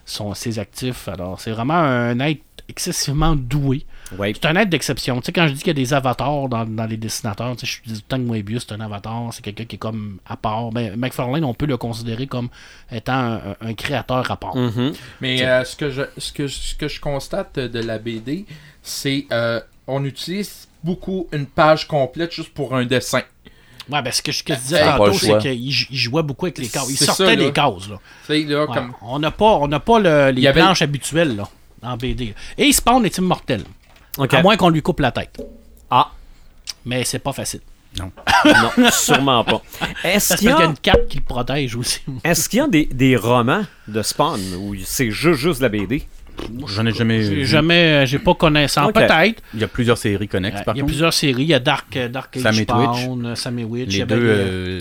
son, 0.06 0.34
ses 0.34 0.58
actifs. 0.58 1.08
Alors, 1.08 1.40
c'est 1.40 1.50
vraiment 1.50 1.74
un 1.74 2.18
être 2.20 2.42
excessivement 2.68 3.36
doué. 3.36 3.84
C'est 4.10 4.44
un 4.46 4.56
être 4.56 4.68
d'exception. 4.68 5.20
Tu 5.20 5.26
sais, 5.26 5.32
quand 5.32 5.46
je 5.48 5.52
dis 5.52 5.58
qu'il 5.60 5.68
y 5.68 5.70
a 5.70 5.74
des 5.74 5.94
avatars 5.94 6.48
dans, 6.48 6.64
dans 6.64 6.86
les 6.86 6.96
dessinateurs, 6.96 7.56
tu 7.56 7.66
sais, 7.66 7.80
je 7.84 7.92
dis 7.92 7.98
tout 8.00 8.04
le 8.06 8.08
temps 8.08 8.22
que 8.22 8.28
Moebius, 8.28 8.66
c'est 8.68 8.74
un 8.74 8.80
avatar, 8.80 9.28
c'est 9.32 9.42
quelqu'un 9.42 9.64
qui 9.64 9.76
est 9.76 9.78
comme 9.78 10.18
à 10.26 10.36
part. 10.36 10.70
Ben, 10.70 10.94
McFarlane, 10.96 11.44
on 11.44 11.54
peut 11.54 11.66
le 11.66 11.76
considérer 11.76 12.26
comme 12.26 12.48
étant 12.92 13.12
un, 13.14 13.40
un 13.60 13.74
créateur 13.74 14.30
à 14.30 14.36
part. 14.36 14.56
Mhm. 14.56 14.92
Mais 15.20 15.44
euh, 15.44 15.64
ce, 15.64 15.74
que 15.76 15.90
je, 15.90 16.02
ce, 16.18 16.32
que, 16.32 16.46
ce 16.48 16.74
que 16.74 16.86
je 16.88 17.00
constate 17.00 17.58
de 17.58 17.78
la 17.80 17.98
BD, 17.98 18.44
c'est 18.82 19.26
euh, 19.32 19.60
on 19.86 20.04
utilise 20.04 20.68
beaucoup 20.82 21.26
une 21.32 21.46
page 21.46 21.88
complète 21.88 22.32
juste 22.32 22.52
pour 22.52 22.74
un 22.76 22.84
dessin. 22.84 23.22
Ouais, 23.90 24.00
ben, 24.00 24.10
ce 24.12 24.22
que 24.22 24.32
je, 24.32 24.38
ce 24.38 24.42
que 24.44 24.54
je 24.54 24.58
disais 24.60 24.80
T'as 24.80 24.92
pas 24.96 25.06
tantôt, 25.06 25.12
c'est 25.18 25.38
qu'il 25.38 25.70
jou- 25.70 25.86
il 25.90 25.96
jouait 25.98 26.22
beaucoup 26.22 26.46
avec 26.46 26.58
les 26.58 26.68
cases. 26.68 26.86
Il 26.88 26.96
sortait 26.96 27.24
ça, 27.24 27.30
là. 27.30 27.36
des 27.36 27.52
cases, 27.52 27.88
là. 27.90 27.98
Tu 28.26 28.32
sais, 28.32 28.42
là, 28.44 28.64
Ouais. 28.66 28.74
comme... 28.74 28.94
On 29.02 29.18
n'a 29.18 29.30
pas, 29.30 29.44
on 29.56 29.68
n'a 29.68 29.80
pas 29.80 29.98
le- 29.98 30.30
les 30.30 30.46
avait- 30.46 30.60
planches 30.60 30.80
habituelles, 30.82 31.36
là, 31.36 31.48
en 31.82 31.96
BD. 31.96 32.34
Et 32.56 32.72
Spawn 32.72 33.04
est 33.04 33.18
immortel. 33.18 33.62
À 34.18 34.42
moins 34.42 34.56
qu'on 34.56 34.68
lui 34.68 34.82
coupe 34.82 35.00
la 35.00 35.12
tête. 35.12 35.44
Ah, 35.90 36.10
Mais 36.84 37.04
c'est 37.04 37.18
pas 37.18 37.32
facile. 37.32 37.60
non, 37.98 38.10
sûrement 38.90 39.44
pas. 39.44 39.62
Est-ce 40.02 40.36
qu'il 40.36 40.48
y 40.48 40.52
a, 40.52 40.64
une 40.64 40.76
cape 40.76 41.08
qui 41.08 41.18
le 41.18 41.22
protège 41.22 41.76
aussi. 41.76 42.00
est-ce 42.24 42.48
qu'il 42.48 42.58
y 42.58 42.62
a 42.62 42.68
des, 42.68 42.86
des 42.86 43.16
romans 43.16 43.62
de 43.86 44.02
Spawn 44.02 44.40
où 44.58 44.74
c'est 44.84 45.10
juste, 45.10 45.40
juste 45.40 45.60
la 45.60 45.68
BD? 45.68 46.06
J'en 46.68 46.84
ai 46.86 46.92
jamais 46.92 47.22
J'ai 47.22 47.34
vu. 47.36 47.46
jamais, 47.46 47.74
euh, 48.02 48.06
j'ai 48.06 48.18
pas 48.18 48.34
connaissance. 48.34 48.92
Peut-être. 48.92 49.42
Il 49.54 49.60
y 49.60 49.64
a 49.64 49.68
plusieurs 49.68 49.98
séries 49.98 50.28
connexes, 50.28 50.62
par 50.62 50.74
il 50.74 50.78
y 50.78 50.80
a 50.80 50.82
contre. 50.82 50.92
plusieurs 50.92 51.12
séries. 51.12 51.42
Il 51.42 51.48
y 51.48 51.54
a 51.54 51.58
Dark, 51.60 51.96
euh, 51.96 52.08
Dark 52.08 52.36
Age 52.36 52.42
Sam 52.42 52.54
et 52.54 52.62
Spawn, 52.62 53.36
Sam 53.36 53.58
et 53.58 53.64
Witch. 53.64 53.88
il 53.90 53.94
y 53.94 53.96
Les 53.96 54.02
avait 54.02 54.14
deux, 54.16 54.26
euh, 54.26 54.80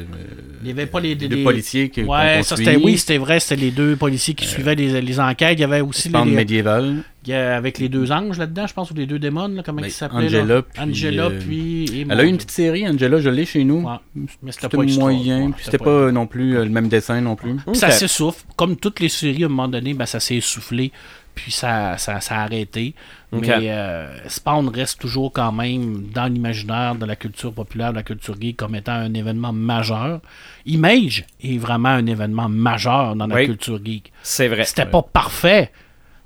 il 0.63 0.67
y 0.67 0.72
avait 0.72 0.86
pas 0.88 1.00
les, 1.00 1.15
les 1.15 1.27
les- 1.27 1.36
deux 1.38 1.43
policiers 1.43 1.89
qui 1.89 2.03
Ouais, 2.03 2.41
ça 2.43 2.55
c'était 2.57 2.75
oui, 2.77 2.98
c'était 2.98 3.17
vrai, 3.17 3.39
c'était 3.39 3.62
les 3.62 3.72
deux 3.72 3.95
policiers 3.95 4.33
qui 4.33 4.45
suivaient 4.45 4.75
les, 4.75 5.01
les 5.01 5.19
enquêtes. 5.19 5.57
Il 5.57 5.62
y 5.62 5.63
avait 5.65 5.81
aussi 5.81 6.10
Spawn 6.10 6.27
les, 6.29 6.36
médiéval. 6.36 7.03
il 7.25 7.29
y 7.29 7.33
a- 7.33 7.55
avec 7.55 7.77
les 7.79 7.88
deux 7.89 8.12
anges 8.12 8.38
là-dedans, 8.39 8.65
je 8.67 8.74
pense, 8.74 8.91
ou 8.91 8.93
les 8.95 9.05
deux 9.05 9.19
démons, 9.19 9.48
là, 9.50 9.62
comment 9.65 9.81
Ben, 9.81 9.88
ils 9.88 9.91
s'appelaient 9.91 10.25
Angela, 10.25 10.43
là? 10.55 10.62
puis, 10.63 10.81
Angela, 10.81 11.25
euh, 11.25 11.39
puis. 11.39 11.86
et 12.00 12.05
Elle 12.10 12.19
a 12.19 12.24
eu 12.24 12.27
une 12.27 12.38
petite 12.38 12.51
série, 12.51 12.88
Angela, 12.88 13.19
je 13.19 13.29
l'ai 13.29 13.45
chez 13.45 13.63
nous. 13.63 13.81
Ouais, 13.81 13.91
mais 14.15 14.25
c'était 14.51 14.51
C'était 14.63 14.77
pas 14.77 14.83
extra. 14.83 15.01
moyen, 15.03 15.51
puis 15.51 15.63
c'était 15.65 15.77
pas 15.77 16.12
non 16.12 16.25
plus 16.27 16.53
le 16.53 16.65
même 16.69 16.88
dessin 16.88 17.22
non 17.22 17.36
plus. 17.36 17.55
Ça 17.74 17.91
s'essouffle. 17.91 18.43
Comme 18.55 18.75
toutes 18.75 19.00
les 19.00 19.10
séries, 19.10 19.43
à 19.43 19.45
un 19.45 19.50
moment 19.50 19.67
donné, 19.67 19.93
ben, 19.93 20.05
ça 20.05 20.19
s'est 20.19 20.36
essoufflé. 20.38 20.91
Puis 21.35 21.51
ça, 21.51 21.97
ça, 21.97 22.19
ça 22.21 22.35
a 22.35 22.43
arrêté. 22.43 22.93
Mais 23.31 23.49
euh, 23.71 24.07
Spawn 24.27 24.67
reste 24.69 24.99
toujours 25.01 25.33
quand 25.33 25.51
même 25.51 26.03
dans 26.13 26.25
l'imaginaire 26.31 26.93
de 26.93 27.05
la 27.07 27.15
culture 27.15 27.51
populaire, 27.51 27.89
de 27.89 27.95
la 27.97 28.03
culture 28.03 28.35
geek, 28.39 28.57
comme 28.57 28.75
étant 28.75 28.91
un 28.93 29.13
événement 29.15 29.51
majeur. 29.51 30.19
Image 30.67 31.25
est 31.43 31.57
vraiment 31.57 31.89
un 31.89 32.05
événement 32.05 32.47
majeur 32.49 33.15
dans 33.15 33.25
la 33.27 33.35
Oui. 33.35 33.45
culture 33.45 33.79
geek. 33.83 34.11
C'est 34.21 34.47
vrai. 34.47 34.65
C'était 34.65 34.85
pas 34.85 35.01
parfait 35.01 35.71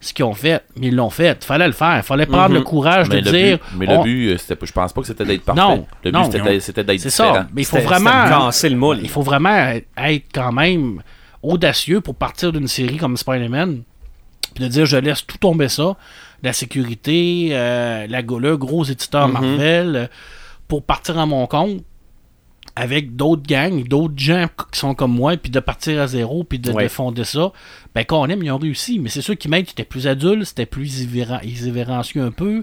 ce 0.01 0.13
qu'ils 0.13 0.25
ont 0.25 0.33
fait, 0.33 0.61
mais 0.77 0.87
ils 0.87 0.95
l'ont 0.95 1.09
fait. 1.09 1.43
Fallait 1.43 1.65
le 1.67 1.73
faire. 1.73 2.03
Fallait 2.05 2.25
prendre 2.25 2.49
Mhm. 2.49 2.55
le 2.55 2.61
courage 2.61 3.09
Mais 3.09 3.21
de 3.21 3.31
le 3.31 3.37
dire. 3.37 3.57
but, 3.57 3.77
mais 3.77 3.85
le 3.85 4.03
but, 4.03 4.27
euh, 4.33 4.37
c'était 4.37 4.55
pas- 4.57 4.65
je 4.65 4.71
pense 4.73 4.91
pas 4.93 5.01
que 5.01 5.07
c'était 5.07 5.25
d'être 5.25 5.43
parfait. 5.45 5.61
Non, 5.61 5.87
le 6.03 6.11
but, 6.11 6.61
c'était 6.61 6.83
d'être- 6.83 6.99
C'est 6.99 7.07
différent. 7.09 7.33
ça. 7.33 7.47
Mais 7.53 7.61
il 7.61 7.65
faut 7.65 7.79
vraiment. 7.79 8.25
le 8.25 8.75
moule. 8.75 8.99
Il 9.01 9.09
faut 9.09 9.21
vraiment 9.23 9.55
être 9.97 10.25
quand 10.33 10.51
même 10.51 11.01
audacieux 11.41 12.01
pour 12.01 12.15
partir 12.15 12.51
d'une 12.51 12.67
série 12.67 12.97
comme 12.97 13.15
Spider-Man. 13.15 13.83
Puis 14.57 14.63
de 14.65 14.69
dire 14.71 14.87
je 14.87 14.97
laisse 14.97 15.23
tout 15.23 15.37
tomber 15.37 15.69
ça. 15.69 15.95
La 16.41 16.51
sécurité, 16.51 17.49
euh, 17.51 18.07
la, 18.07 18.21
le 18.23 18.57
gros 18.57 18.83
éditeur 18.85 19.27
Mhm. 19.27 19.33
Marvel, 19.33 19.95
euh, 19.95 20.07
pour 20.67 20.83
partir 20.83 21.19
à 21.19 21.27
mon 21.27 21.45
compte 21.45 21.83
avec 22.75 23.15
d'autres 23.15 23.43
gangs, 23.47 23.87
d'autres 23.87 24.13
gens 24.17 24.45
qui 24.71 24.79
sont 24.79 24.93
comme 24.93 25.11
moi, 25.13 25.35
puis 25.37 25.49
de 25.51 25.59
partir 25.59 25.99
à 26.01 26.07
zéro, 26.07 26.43
puis 26.43 26.59
de, 26.59 26.71
Ouais. 26.71 26.83
de 26.83 26.87
fonder 26.89 27.23
ça. 27.23 27.51
Ben, 27.95 28.03
quand 28.05 28.21
on 28.21 28.27
aime, 28.27 28.43
ils 28.43 28.51
ont 28.51 28.57
réussi. 28.59 28.99
Mais 28.99 29.09
c'est 29.09 29.21
sûr 29.21 29.35
qu'ils 29.35 29.51
étaient 29.55 29.83
plus 29.83 30.05
adultes, 30.07 30.45
c'était 30.45 30.67
plus 30.67 31.01
irrévérencieux 31.01 32.21
un 32.23 32.29
peu. 32.31 32.61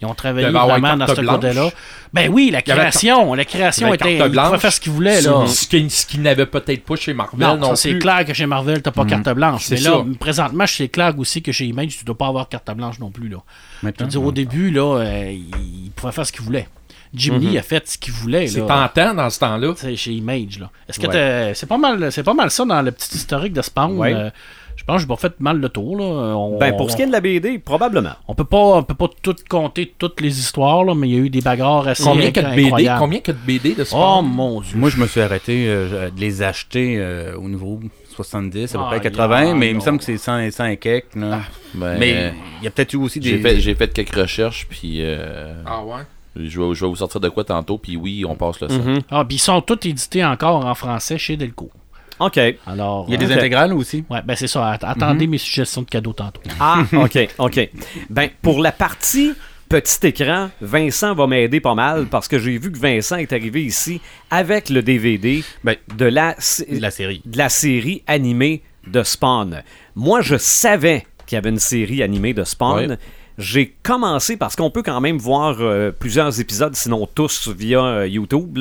Ils 0.00 0.06
ont 0.06 0.14
travaillé 0.14 0.48
vraiment 0.48 0.96
dans 0.96 1.06
ce 1.08 1.20
blanche. 1.20 1.34
côté-là. 1.36 1.70
Ben 2.12 2.30
oui, 2.32 2.50
la 2.52 2.62
création, 2.62 3.34
la 3.34 3.44
création 3.44 3.88
était. 3.92 3.98
carte 3.98 4.10
Ils 4.12 4.18
pouvaient 4.18 4.28
blanche. 4.30 4.60
faire 4.60 4.72
ce 4.72 4.80
qu'ils 4.80 4.92
voulaient, 4.92 5.20
là. 5.22 5.46
Ce 5.48 5.66
qui- 5.66 5.86
qu'ils 6.06 6.22
n'avaient 6.22 6.46
peut-être 6.46 6.84
pas 6.84 6.96
chez 6.96 7.12
Marvel 7.14 7.40
Non, 7.40 7.56
non, 7.56 7.74
c'est 7.74 7.98
clair 7.98 8.24
que 8.24 8.32
chez 8.34 8.46
Marvel, 8.46 8.82
t'as 8.82 8.92
pas 8.92 9.04
carte 9.04 9.28
blanche. 9.34 9.68
Mais 9.70 9.78
là, 9.78 9.90
ça. 9.90 10.04
présentement, 10.20 10.64
c'est 10.66 10.88
clair 10.88 11.14
aussi 11.18 11.42
que 11.42 11.50
chez 11.50 11.64
Image, 11.66 11.98
tu 11.98 12.04
dois 12.04 12.16
pas 12.16 12.28
avoir 12.28 12.48
carte 12.48 12.70
blanche 12.76 12.98
non 13.00 13.10
plus. 13.10 13.28
Là. 13.28 13.38
Je 13.82 13.88
veux 13.98 14.06
dire, 14.08 14.22
au 14.22 14.32
début, 14.32 14.70
là, 14.70 14.98
euh, 15.00 15.30
il, 15.32 15.84
il 15.86 15.90
pouvait 15.90 16.12
faire 16.12 16.26
ce 16.26 16.32
qu'il 16.32 16.42
voulait. 16.42 16.68
Jim 17.16 17.38
Lee 17.38 17.58
a 17.58 17.62
fait 17.62 17.88
ce 17.88 17.98
qu'il 17.98 18.12
voulait. 18.12 18.46
C'est 18.46 18.60
tentant 18.60 19.14
dans 19.14 19.30
ce 19.30 19.40
temps-là. 19.40 19.74
Sais, 19.76 19.96
chez 19.96 20.12
Image. 20.12 20.58
Là. 20.60 20.70
Est-ce 20.88 21.00
que 21.00 21.06
Ouais. 21.06 21.52
c'est 21.54 21.66
pas 21.68 21.78
mal 21.78 22.12
c'est 22.12 22.22
pas 22.22 22.34
mal 22.34 22.50
ça 22.50 22.64
dans 22.64 22.82
le 22.82 22.92
petit 22.92 23.16
historique 23.16 23.52
de 23.52 23.62
Spawn. 23.62 23.96
Ouais. 23.98 24.14
euh, 24.14 24.30
je 24.76 24.84
pense 24.84 24.96
que 24.96 25.00
j'ai 25.02 25.06
pas 25.08 25.16
fait 25.16 25.32
mal 25.40 25.58
le 25.58 25.70
tour. 25.70 25.96
Là. 25.96 26.04
On, 26.04 26.58
Ben, 26.58 26.76
pour 26.76 26.90
ce 26.90 26.96
qui 26.96 27.02
est 27.02 27.06
de 27.06 27.12
la 27.12 27.22
BD, 27.22 27.58
probablement. 27.58 28.10
on 28.28 28.34
peut 28.34 28.44
pas 28.44 28.58
on 28.58 28.82
peut 28.82 28.94
pas 28.94 29.08
tout 29.22 29.34
compter 29.48 29.94
toutes 29.98 30.20
les 30.20 30.38
histoires, 30.38 30.84
là, 30.84 30.94
mais 30.94 31.08
il 31.08 31.14
y 31.14 31.16
a 31.16 31.20
eu 31.20 31.30
des 31.30 31.40
bagarres 31.40 31.88
assez 31.88 32.02
Combien 32.04 32.30
que 32.30 32.40
de 32.40 32.46
BD, 32.50 32.64
incroyables. 32.66 33.00
combien 33.00 33.20
que 33.20 33.32
de 33.32 33.38
BD 33.38 33.70
de 33.74 33.82
Oh 33.82 33.84
Spawn? 33.86 34.26
mon 34.26 34.60
dieu. 34.60 34.76
Moi, 34.76 34.90
je 34.90 34.98
me 34.98 35.06
suis 35.06 35.22
arrêté 35.22 35.64
euh, 35.66 36.10
de 36.10 36.20
les 36.20 36.42
acheter 36.42 36.96
euh, 36.98 37.34
au 37.38 37.48
niveau 37.48 37.80
70, 38.14 38.74
à 38.74 38.78
peu 38.78 38.84
Ah, 38.84 38.88
près 38.90 39.00
80, 39.00 39.44
yeah, 39.44 39.54
mais 39.54 39.70
il 39.70 39.76
me 39.76 39.80
semble 39.80 39.98
que 39.98 40.04
c'est 40.04 40.18
100 40.18 40.38
et 40.40 40.50
100 40.50 40.66
et 40.66 40.76
quelques. 40.76 41.14
là. 41.16 41.40
Ben, 41.74 41.98
mais 41.98 42.32
il 42.60 42.64
y 42.64 42.66
a 42.66 42.70
peut-être 42.70 42.92
eu 42.92 42.96
aussi 42.98 43.18
des. 43.18 43.30
j'ai 43.30 43.38
fait, 43.38 43.58
j'ai 43.60 43.74
fait 43.74 43.92
quelques 43.92 44.14
recherches, 44.14 44.66
puis 44.68 44.98
euh, 45.00 45.54
Ah 45.64 45.82
ouais? 45.84 46.02
Je, 46.36 46.60
vais, 46.60 46.74
je 46.74 46.84
vais 46.84 46.88
vous 46.88 46.96
sortir 46.96 47.20
de 47.20 47.28
quoi 47.28 47.44
tantôt, 47.44 47.78
puis 47.78 47.96
oui, 47.96 48.24
on 48.26 48.34
passe 48.36 48.60
le 48.60 48.68
sang. 48.68 48.78
Mhm. 48.82 49.00
Ah, 49.10 49.24
puis 49.24 49.36
ils 49.36 49.40
sont 49.40 49.60
tous 49.60 49.86
édités 49.86 50.24
encore 50.24 50.64
en 50.64 50.74
français 50.74 51.18
chez 51.18 51.36
Delcourt. 51.36 51.70
OK. 52.18 52.38
Alors, 52.66 53.04
Il 53.08 53.12
y 53.12 53.14
a 53.14 53.18
des 53.18 53.26
Ok. 53.30 53.38
intégrales 53.38 53.74
aussi? 53.74 54.04
Ouais, 54.08 54.20
ben 54.24 54.34
c'est 54.36 54.46
ça. 54.46 54.70
Att- 54.72 54.84
Attendez 54.84 55.26
mes 55.26 55.36
suggestions 55.38 55.82
de 55.82 55.86
cadeaux 55.90 56.14
tantôt. 56.14 56.40
Ah, 56.58 56.82
OK, 56.94 57.28
OK. 57.38 57.70
Ben, 58.08 58.30
pour 58.40 58.60
la 58.62 58.72
partie 58.72 59.34
petit 59.68 60.06
écran, 60.06 60.48
Vincent 60.62 61.14
va 61.14 61.26
m'aider 61.26 61.60
pas 61.60 61.74
mal 61.74 62.06
parce 62.06 62.26
que 62.28 62.38
j'ai 62.38 62.56
vu 62.56 62.72
que 62.72 62.78
Vincent 62.78 63.16
est 63.16 63.32
arrivé 63.34 63.64
ici 63.64 64.00
avec 64.30 64.70
le 64.70 64.80
DVD 64.82 65.42
Ben, 65.64 65.76
de 65.96 66.06
la, 66.06 66.34
de 66.70 66.78
la 66.80 66.90
série. 66.90 67.20
de 67.26 67.36
la 67.36 67.48
série 67.50 68.02
animée 68.06 68.62
de 68.86 69.02
Spawn. 69.02 69.62
Moi, 69.94 70.20
je 70.22 70.36
savais 70.38 71.04
qu'il 71.26 71.36
y 71.36 71.38
avait 71.38 71.50
une 71.50 71.58
série 71.58 72.02
animée 72.02 72.32
de 72.32 72.44
Spawn. 72.44 72.90
Ouais. 72.92 72.98
J'ai 73.38 73.74
commencé 73.82 74.36
parce 74.36 74.56
qu'on 74.56 74.70
peut 74.70 74.82
quand 74.82 75.00
même 75.00 75.18
voir 75.18 75.56
euh, 75.60 75.90
plusieurs 75.90 76.40
épisodes, 76.40 76.74
sinon 76.74 77.06
tous 77.12 77.48
via 77.48 77.84
euh, 77.84 78.08
YouTube. 78.08 78.58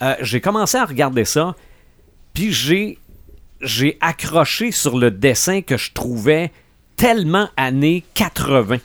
Euh, 0.00 0.14
j'ai 0.22 0.40
commencé 0.40 0.78
à 0.78 0.84
regarder 0.84 1.24
ça, 1.24 1.54
puis 2.32 2.52
j'ai 2.52 2.98
j'ai 3.60 3.98
accroché 4.00 4.70
sur 4.70 4.96
le 4.96 5.10
dessin 5.10 5.62
que 5.62 5.76
je 5.76 5.92
trouvais 5.92 6.52
tellement 6.96 7.48
années 7.56 8.04
80. 8.14 8.76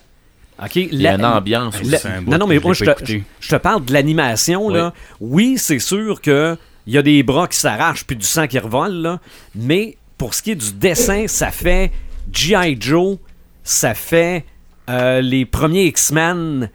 OK? 0.64 0.76
Il 0.76 1.02
y 1.02 1.08
a 1.08 1.14
une 1.16 1.26
ambiance 1.26 1.76
la- 1.76 1.82
aussi. 1.82 1.98
C'est 2.02 2.08
un 2.08 2.22
bout 2.22 2.32
non, 2.32 2.38
non, 2.40 2.48
mais 2.48 2.60
moi, 2.60 2.74
je 2.74 2.86
te, 2.86 3.14
je 3.40 3.50
te 3.50 3.56
parle 3.56 3.86
de 3.86 3.94
l'animation, 3.94 4.70
là. 4.70 4.94
Oui, 5.20 5.58
c'est 5.58 5.80
sûr 5.80 6.22
que 6.22 6.58
il 6.86 6.94
y 6.94 6.98
a 6.98 7.02
des 7.02 7.24
bras 7.24 7.48
qui 7.48 7.58
s'arrachent 7.58 8.04
puis 8.06 8.16
du 8.16 8.26
sang 8.26 8.48
qui 8.48 8.60
revole, 8.60 8.94
là. 8.94 9.20
Mais 9.56 9.98
pour 10.18 10.34
ce 10.34 10.42
qui 10.42 10.52
est 10.52 10.56
du 10.56 10.74
dessin, 10.74 11.28
ça 11.28 11.52
fait 11.52 11.92
G.I. 12.32 12.78
Joe, 12.80 13.18
ça 13.64 13.94
fait 13.94 14.46
euh, 14.90 15.22
les 15.22 15.46
premiers 15.46 15.86
X-Men. 15.86 16.70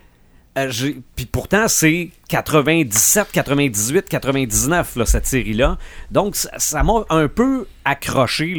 Euh, 0.58 0.70
Puis 1.14 1.26
pourtant, 1.26 1.68
c'est 1.68 2.10
97, 2.28 3.30
98, 3.32 4.08
99, 4.08 4.96
là, 4.96 5.06
cette 5.06 5.26
série-là. 5.26 5.78
Donc, 6.10 6.34
ça 6.36 6.82
m'a 6.82 7.04
un 7.10 7.28
peu 7.28 7.66
accroché. 7.84 8.58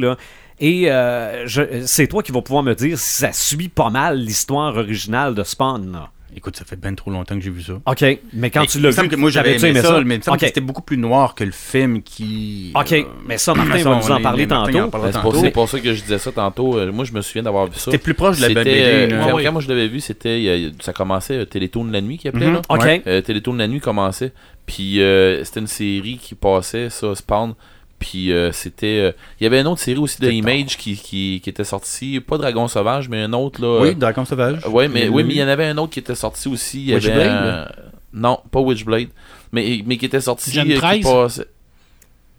Et 0.59 0.91
euh, 0.91 1.47
c'est 1.85 2.07
toi 2.07 2.21
qui 2.21 2.31
vas 2.31 2.41
pouvoir 2.41 2.63
me 2.63 2.75
dire 2.75 2.97
si 2.99 3.21
ça 3.21 3.31
suit 3.31 3.69
pas 3.69 3.89
mal 3.89 4.19
l'histoire 4.19 4.75
originale 4.75 5.35
de 5.35 5.43
Spawn. 5.43 6.07
Écoute, 6.35 6.55
ça 6.55 6.63
fait 6.65 6.75
bien 6.75 6.93
trop 6.93 7.09
longtemps 7.11 7.35
que 7.35 7.41
j'ai 7.41 7.49
vu 7.49 7.61
ça. 7.63 7.73
OK, 7.85 8.01
mais 8.33 8.49
quand 8.51 8.61
Mais 8.61 8.67
tu 8.67 8.79
l'as 8.79 8.91
vu, 8.91 9.09
que 9.09 9.15
moi 9.15 9.29
j'avais 9.29 9.57
aimé, 9.59 9.81
ça, 9.81 9.87
ça? 9.87 10.01
mais 10.05 10.15
il 10.15 10.17
me 10.19 10.23
semble 10.23 10.35
OK, 10.35 10.41
que 10.41 10.45
c'était 10.47 10.61
beaucoup 10.61 10.81
plus 10.81 10.97
noir 10.97 11.33
que 11.35 11.43
le 11.43 11.51
film 11.51 12.01
qui. 12.01 12.71
OK, 12.75 12.91
euh, 12.93 13.03
mais 13.27 13.37
ça, 13.37 13.53
Martin 13.53 13.77
va 13.83 13.95
nous 13.95 14.11
en 14.11 14.17
on- 14.17 14.21
parler 14.21 14.47
tantôt. 14.47 14.71
Ben, 14.71 14.81
c'est 15.11 15.19
pour, 15.21 15.31
tantôt. 15.33 15.39
c'est 15.41 15.51
pour 15.51 15.69
ça 15.69 15.79
que 15.79 15.93
je 15.93 16.01
disais 16.01 16.19
ça 16.19 16.31
tantôt. 16.31 16.77
Euh, 16.77 16.91
moi, 16.91 17.05
je 17.05 17.11
me 17.13 17.21
souviens 17.21 17.43
d'avoir 17.43 17.65
vu 17.65 17.73
ça. 17.75 17.85
C'était 17.85 17.97
plus 17.97 18.13
proche 18.13 18.37
de 18.37 18.47
la 18.47 18.49
BD. 18.53 18.69
euh, 18.75 19.31
oui. 19.33 19.43
quand 19.43 19.51
moi 19.51 19.61
je 19.61 19.67
l'avais 19.67 19.87
vu, 19.87 19.99
c'était 19.99 20.71
ça 20.81 20.93
commençait 20.93 21.33
euh, 21.39 21.45
Télétoon 21.45 21.85
de 21.85 21.93
la 21.93 22.01
nuit 22.01 22.17
qui 22.17 22.27
appelait 22.27 22.47
Mhm. 22.47 22.53
là. 22.53 22.61
OK. 22.69 23.01
Euh, 23.07 23.21
Télétoon 23.21 23.53
de 23.53 23.59
la 23.59 23.67
nuit 23.67 23.79
commençait. 23.79 24.31
Puis 24.65 25.01
euh, 25.01 25.43
c'était 25.43 25.61
une 25.61 25.67
série 25.67 26.17
qui 26.21 26.35
passait, 26.35 26.89
ça, 26.89 27.15
Spawn. 27.15 27.53
Puis 27.99 28.31
euh, 28.31 28.51
c'était. 28.53 28.99
euh, 28.99 29.11
Il 29.39 29.43
y 29.43 29.47
avait 29.47 29.59
une 29.61 29.67
autre 29.67 29.81
série 29.81 29.99
aussi 29.99 30.21
de 30.21 30.29
Image 30.31 30.77
qui, 30.77 30.95
qui, 30.95 31.41
qui 31.43 31.49
était 31.49 31.63
sortie. 31.65 32.19
Pas 32.21 32.37
Dragon 32.37 32.67
Sauvage, 32.67 33.09
mais 33.09 33.21
un 33.23 33.33
autre 33.33 33.61
là. 33.61 33.81
Oui, 33.81 33.89
euh, 33.89 33.93
Dragon 33.93 34.23
Sauvage. 34.25 34.65
ouais, 34.67 34.87
mais, 34.87 35.09
oui, 35.09 35.23
mais 35.23 35.33
il 35.33 35.37
y 35.37 35.43
en 35.43 35.47
avait 35.49 35.65
un 35.65 35.77
autre 35.77 35.91
qui 35.93 35.99
était 35.99 36.15
sorti 36.15 36.47
aussi. 36.47 36.79
Il 36.81 36.89
y 36.91 36.93
Witchblade, 36.95 37.17
avait 37.27 37.65
Non, 38.13 38.39
pas 38.51 38.59
Witchblade. 38.61 39.09
Mais, 39.51 39.81
mais 39.85 39.97
qui 39.97 40.05
était 40.05 40.21
sorti. 40.21 40.51
Gen 40.51 40.69
euh, 40.71 40.73
qui 40.75 40.79
13? 40.79 41.03
passait- 41.03 41.47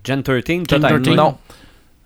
Gen 0.04 0.22
13, 0.22 0.42
Gen 0.46 0.64
peut-être. 0.66 1.02
13. 1.02 1.14
Non. 1.16 1.36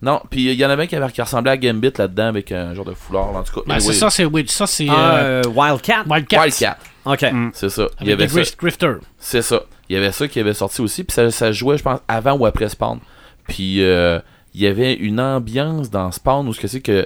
Non, 0.02 0.20
puis 0.28 0.50
il 0.50 0.54
y 0.60 0.66
en 0.66 0.68
avait 0.70 0.82
un 0.82 0.86
qui, 0.86 0.96
avait, 0.96 1.10
qui 1.12 1.22
ressemblait 1.22 1.52
à 1.52 1.56
Gambit 1.56 1.92
là-dedans 1.96 2.26
avec 2.26 2.52
un 2.52 2.74
genre 2.74 2.84
de 2.84 2.92
foulard. 2.92 3.34
En 3.34 3.42
tout 3.42 3.54
cas, 3.54 3.60
Ben, 3.66 3.76
anyway, 3.76 3.92
c'est 3.92 3.98
ça, 3.98 4.10
c'est 4.10 4.24
oui, 4.26 4.44
ça, 4.48 4.66
c'est 4.66 4.86
Ah, 4.90 5.16
euh, 5.16 5.42
euh, 5.46 5.48
Wildcat. 5.48 6.04
Wildcat. 6.06 6.42
Wildcat. 6.42 6.78
OK. 7.06 7.22
Mm. 7.32 7.50
C'est 7.54 7.68
ça. 7.70 7.86
Il 8.02 8.08
y 8.08 8.12
Avec 8.12 8.28
avait 8.30 8.44
ça. 8.44 8.50
Grift- 8.50 8.58
Grifter. 8.58 8.92
C'est 9.18 9.40
ça. 9.40 9.62
Il 9.88 9.94
y 9.94 9.96
avait 9.98 10.12
ça 10.12 10.28
qui 10.28 10.40
avait 10.40 10.52
sorti 10.52 10.82
aussi. 10.82 11.04
Puis 11.04 11.14
ça, 11.14 11.30
ça 11.30 11.52
jouait, 11.52 11.78
je 11.78 11.82
pense, 11.84 12.00
avant 12.08 12.32
ou 12.36 12.44
après 12.44 12.68
Spawn. 12.68 12.98
Puis 13.48 13.82
euh, 13.82 14.18
il 14.54 14.62
y 14.62 14.66
avait 14.66 14.94
une 14.94 15.20
ambiance 15.20 15.90
dans 15.90 16.10
Spawn 16.12 16.46
où 16.48 16.52
ce 16.52 16.60
que 16.60 16.68
c'est 16.68 16.80
que. 16.80 17.02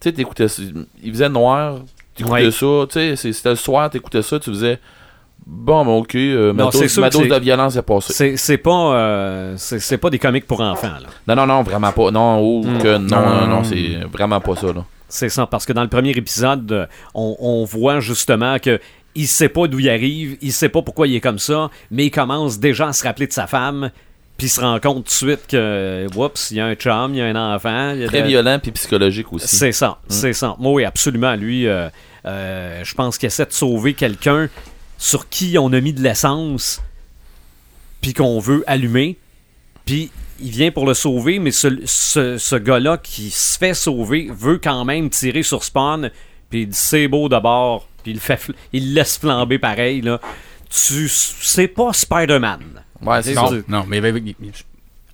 Tu 0.00 0.08
sais, 0.08 0.12
t'écoutais 0.12 0.48
ça, 0.48 0.62
il 1.02 1.12
faisait 1.12 1.28
noir. 1.28 1.78
T'écoutais 2.14 2.34
Ouais. 2.46 2.50
ça, 2.50 2.86
tu 2.90 3.16
sais, 3.16 3.32
c'était 3.32 3.50
le 3.50 3.56
soir, 3.56 3.88
t'écoutais 3.90 4.22
ça, 4.22 4.38
tu 4.38 4.50
faisais. 4.50 4.78
Bon, 5.44 5.84
ben 5.84 5.90
ok, 5.92 6.14
euh, 6.14 6.52
ma 6.52 6.64
Non, 6.64 6.70
dose, 6.70 6.98
ma 6.98 7.10
de 7.10 7.38
violence 7.40 7.74
est 7.76 7.82
passée. 7.82 8.36
C'est 8.36 8.58
pas, 8.58 8.94
euh, 8.94 9.54
c'est 9.56 9.98
pas 9.98 10.08
des 10.10 10.18
comics 10.18 10.46
pour 10.46 10.60
enfants. 10.60 10.86
là. 10.88 11.08
Non, 11.26 11.34
non, 11.34 11.46
non, 11.54 11.62
vraiment 11.62 11.90
pas. 11.90 12.10
Non, 12.12 12.38
oh, 12.40 12.62
Mm. 12.64 12.78
que 12.78 12.96
non, 12.98 13.16
Non, 13.16 13.26
non, 13.26 13.40
non, 13.40 13.46
non. 13.56 13.64
c'est 13.64 13.98
vraiment 14.12 14.40
pas 14.40 14.54
ça, 14.56 14.68
là. 14.72 14.84
C'est 15.08 15.28
ça, 15.28 15.46
parce 15.46 15.66
que 15.66 15.72
dans 15.72 15.82
le 15.82 15.88
premier 15.88 16.10
épisode, 16.12 16.70
euh, 16.72 16.86
on, 17.14 17.36
on 17.40 17.64
voit 17.64 17.98
justement 18.00 18.58
que 18.58 18.78
il 19.14 19.26
sait 19.26 19.48
pas 19.50 19.66
d'où 19.66 19.78
il 19.80 19.90
arrive, 19.90 20.38
il 20.40 20.52
sait 20.52 20.68
pas 20.70 20.80
pourquoi 20.80 21.06
il 21.06 21.14
est 21.16 21.20
comme 21.20 21.38
ça, 21.40 21.70
mais 21.90 22.06
il 22.06 22.10
commence 22.10 22.58
déjà 22.60 22.88
à 22.88 22.92
se 22.92 23.04
rappeler 23.04 23.26
de 23.26 23.32
sa 23.32 23.46
femme, 23.46 23.90
puis 24.36 24.46
il 24.46 24.50
se 24.50 24.60
rend 24.60 24.78
compte 24.80 24.96
tout 24.96 25.02
de 25.02 25.10
suite 25.10 25.46
que, 25.48 26.06
oups, 26.16 26.50
il 26.50 26.56
y 26.56 26.60
a 26.60 26.66
un 26.66 26.74
chum, 26.74 27.14
il 27.14 27.18
y 27.18 27.20
a 27.20 27.26
un 27.26 27.54
enfant. 27.54 27.92
il 27.92 28.00
y 28.00 28.04
a 28.04 28.08
Très 28.08 28.22
de- 28.22 28.28
violent 28.28 28.58
puis 28.60 28.72
psychologique 28.72 29.32
aussi. 29.32 29.46
C'est 29.56 29.72
ça, 29.72 29.98
c'est 30.08 30.32
ça. 30.32 30.56
Moi, 30.58 30.72
oui, 30.72 30.84
absolument. 30.84 31.34
Lui, 31.36 31.66
euh, 31.66 31.88
euh, 32.26 32.82
je 32.84 32.94
pense 32.94 33.18
qu'il 33.18 33.26
essaie 33.28 33.46
de 33.46 33.52
sauver 33.52 33.94
quelqu'un 33.94 34.48
sur 34.98 35.28
qui 35.28 35.56
on 35.58 35.72
a 35.72 35.80
mis 35.80 35.92
de 35.92 36.00
l'essence, 36.02 36.80
puis 38.00 38.14
qu'on 38.14 38.38
veut 38.40 38.64
allumer, 38.66 39.16
puis 39.84 40.10
il 40.40 40.50
vient 40.50 40.70
pour 40.72 40.86
le 40.86 40.94
sauver, 40.94 41.38
mais 41.38 41.50
ce, 41.52 41.68
ce, 41.84 42.36
ce 42.38 42.56
gars-là 42.56 42.98
qui 42.98 43.30
se 43.30 43.56
fait 43.58 43.74
sauver 43.74 44.28
veut 44.32 44.58
quand 44.58 44.84
même 44.84 45.08
tirer 45.10 45.42
sur 45.44 45.62
Spawn, 45.62 46.10
puis 46.50 46.62
il 46.62 46.68
dit 46.68 46.76
c'est 46.78 47.06
beau 47.08 47.28
d'abord, 47.28 47.86
puis 48.02 48.12
il, 48.12 48.20
fait, 48.20 48.40
il 48.72 48.94
laisse 48.94 49.18
flamber 49.18 49.58
pareil. 49.58 50.00
Là. 50.00 50.20
Tu 50.68 51.08
c'est 51.08 51.68
pas 51.68 51.92
Spider-Man. 51.92 52.60
Ouais, 53.04 53.22
c'est 53.22 53.34
Non. 53.34 53.48
ça. 53.48 53.56
Non, 53.68 53.84
mais 53.88 54.00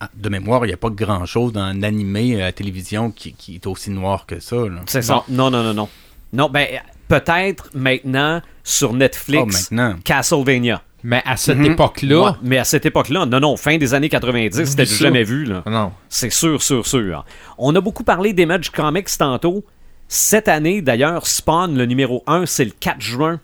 ah, 0.00 0.08
de 0.14 0.28
mémoire, 0.28 0.64
il 0.64 0.68
n'y 0.68 0.74
a 0.74 0.78
pas 0.78 0.90
grand 0.90 1.26
chose 1.26 1.52
dans 1.52 1.62
un 1.62 1.82
animé 1.82 2.40
à 2.40 2.46
la 2.46 2.52
télévision 2.52 3.10
qui, 3.10 3.32
qui 3.32 3.56
est 3.56 3.66
aussi 3.66 3.90
noir 3.90 4.26
que 4.26 4.38
ça. 4.38 4.56
là. 4.56 4.80
C'est 4.86 5.02
ça. 5.02 5.24
Non, 5.28 5.50
non, 5.50 5.62
non, 5.62 5.74
non. 5.74 5.88
Non, 6.32 6.48
ben 6.48 6.66
peut-être 7.08 7.70
maintenant 7.74 8.40
sur 8.62 8.92
Netflix, 8.92 9.68
Oh, 9.70 9.74
maintenant. 9.74 9.98
Castlevania. 10.04 10.82
Mais 11.04 11.22
à 11.24 11.36
cette 11.36 11.58
Mhm. 11.58 11.72
époque-là, 11.72 12.20
Ouais, 12.22 12.30
mais 12.42 12.58
à 12.58 12.64
cette 12.64 12.84
époque-là, 12.84 13.24
non, 13.24 13.40
non, 13.40 13.56
fin 13.56 13.78
des 13.78 13.94
années 13.94 14.08
90, 14.08 14.64
c'était 14.64 14.84
jamais 14.84 15.22
vu, 15.24 15.44
là. 15.44 15.62
non. 15.66 15.92
C'est 16.08 16.30
sûr, 16.30 16.60
sûr, 16.62 16.86
sûr. 16.86 17.24
On 17.56 17.74
a 17.74 17.80
beaucoup 17.80 18.02
parlé 18.04 18.32
d'Image 18.32 18.70
Comics 18.70 19.08
tantôt. 19.16 19.64
Cette 20.08 20.48
année, 20.48 20.80
d'ailleurs, 20.82 21.26
Spawn, 21.26 21.76
le 21.76 21.86
numéro 21.86 22.22
1, 22.26 22.46
c'est 22.46 22.64
le 22.64 22.72
4 22.78 23.00
juin. 23.00 23.40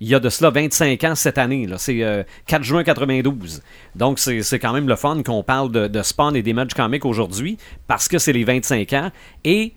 Il 0.00 0.08
y 0.08 0.14
a 0.14 0.20
de 0.20 0.28
cela 0.30 0.50
25 0.50 1.04
ans 1.04 1.14
cette 1.14 1.36
année. 1.38 1.66
C'est 1.76 2.02
euh, 2.02 2.22
4 2.46 2.62
juin 2.62 2.82
92. 2.84 3.62
Donc, 3.94 4.18
c'est 4.18 4.42
c'est 4.42 4.58
quand 4.58 4.72
même 4.72 4.88
le 4.88 4.96
fun 4.96 5.22
qu'on 5.22 5.42
parle 5.42 5.70
de, 5.70 5.88
de 5.88 6.02
Spawn 6.02 6.34
et 6.36 6.42
d'Image 6.42 6.72
Comics 6.74 7.04
aujourd'hui 7.04 7.58
parce 7.86 8.08
que 8.08 8.18
c'est 8.18 8.32
les 8.32 8.44
25 8.44 8.92
ans. 8.94 9.10
Et 9.44 9.74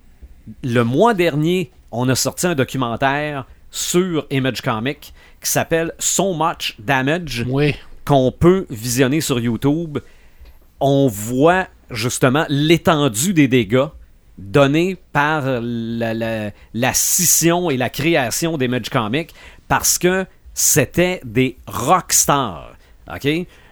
le 0.63 0.83
mois 0.83 1.13
dernier, 1.13 1.71
on 1.91 2.07
a 2.09 2.15
sorti 2.15 2.47
un 2.47 2.55
documentaire 2.55 3.45
sur 3.69 4.25
Image 4.31 4.61
Comics 4.61 5.13
qui 5.41 5.51
s'appelle 5.51 5.91
So 5.99 6.33
Much 6.33 6.75
Damage 6.79 7.45
Oui. 7.49 7.75
qu'on 8.05 8.31
peut 8.31 8.65
visionner 8.69 9.19
sur 9.19 9.39
YouTube, 9.39 9.97
on 10.79 11.07
voit 11.07 11.67
justement 11.89 12.45
l'étendue 12.49 13.33
des 13.33 13.47
dégâts 13.47 13.87
donnés 14.37 14.97
par 15.11 15.43
la, 15.61 16.13
la- 16.13 16.51
la 16.73 16.93
scission 16.93 17.69
et 17.69 17.77
la 17.77 17.89
création 17.89 18.57
d'Image 18.57 18.89
Comics 18.89 19.31
parce 19.75 19.97
que 19.97 20.27
c'était 20.53 21.19
des 21.25 21.57
rockstars. 21.65 22.75
OK? 23.11 23.27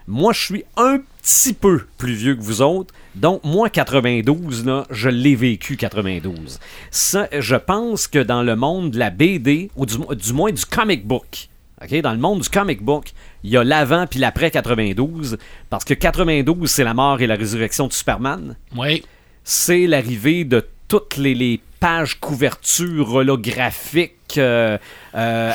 Moi, 0.08 0.34
je 0.34 0.40
suis 0.40 0.64
un 0.76 1.00
petit 1.22 1.54
peu 1.54 1.84
plus 2.00 2.16
vieux 2.16 2.34
que 2.34 2.42
vous 2.42 2.64
autres. 2.64 2.92
Donc, 3.14 3.44
moi, 3.44 3.70
92, 3.70 4.66
là, 4.66 4.88
je 4.90 5.10
l'ai 5.10 5.36
vécu, 5.36 5.78
92. 5.78 6.60
Ça, 6.90 7.28
je 7.32 7.56
pense 7.56 8.08
que 8.08 8.18
dans 8.18 8.42
le 8.42 8.56
monde 8.56 8.90
de 8.90 8.98
la 8.98 9.12
BD, 9.12 9.70
ou 9.76 9.86
du, 9.86 9.96
du 10.16 10.34
moins 10.34 10.52
du 10.52 10.66
comic 10.66 11.06
book, 11.06 11.50
OK? 11.84 12.02
Dans 12.02 12.14
le 12.14 12.18
monde 12.18 12.40
du 12.40 12.50
comic 12.50 12.82
book, 12.82 13.12
il 13.44 13.52
y 13.52 13.58
a 13.58 13.64
l'avant 13.64 14.08
puis 14.08 14.18
l'après 14.20 14.50
92. 14.50 15.38
Parce 15.70 15.86
que 15.86 15.94
92, 15.94 16.68
c'est 16.68 16.84
la 16.84 16.96
mort 16.96 17.22
et 17.22 17.28
la 17.28 17.36
résurrection 17.36 17.88
de 17.88 17.94
Superman. 17.94 18.56
Oui. 18.76 19.04
C'est 19.44 19.86
l'arrivée 19.86 20.46
de 20.46 20.66
toutes 20.88 21.18
les, 21.18 21.36
les 21.36 21.62
pages 21.80 22.20
couvertures 22.20 23.14
holographiques. 23.14 24.16
Euh, 24.38 24.78
euh, 25.16 25.52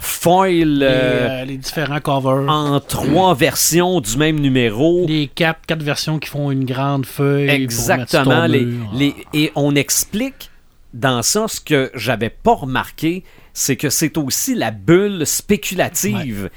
Foil. 0.00 0.80
euh, 0.82 1.44
les 1.44 1.56
différents 1.56 2.00
covers. 2.00 2.48
en 2.50 2.80
trois 2.80 3.34
versions 3.34 4.00
du 4.00 4.16
même 4.16 4.40
numéro. 4.40 5.06
Les 5.06 5.28
quatre, 5.28 5.60
quatre 5.66 5.82
versions 5.82 6.18
qui 6.18 6.28
font 6.28 6.50
une 6.50 6.64
grande 6.64 7.06
feuille. 7.06 7.48
Exactement. 7.48 8.46
Les- 8.46 9.14
et 9.32 9.52
on 9.54 9.74
explique 9.74 10.50
dans 10.94 11.22
ça 11.22 11.46
ce 11.48 11.60
que 11.60 11.90
j'avais 11.94 12.30
pas 12.30 12.54
remarqué, 12.54 13.24
c'est 13.52 13.76
que 13.76 13.90
c'est 13.90 14.16
aussi 14.18 14.54
la 14.54 14.70
bulle 14.70 15.26
spéculative 15.26 16.50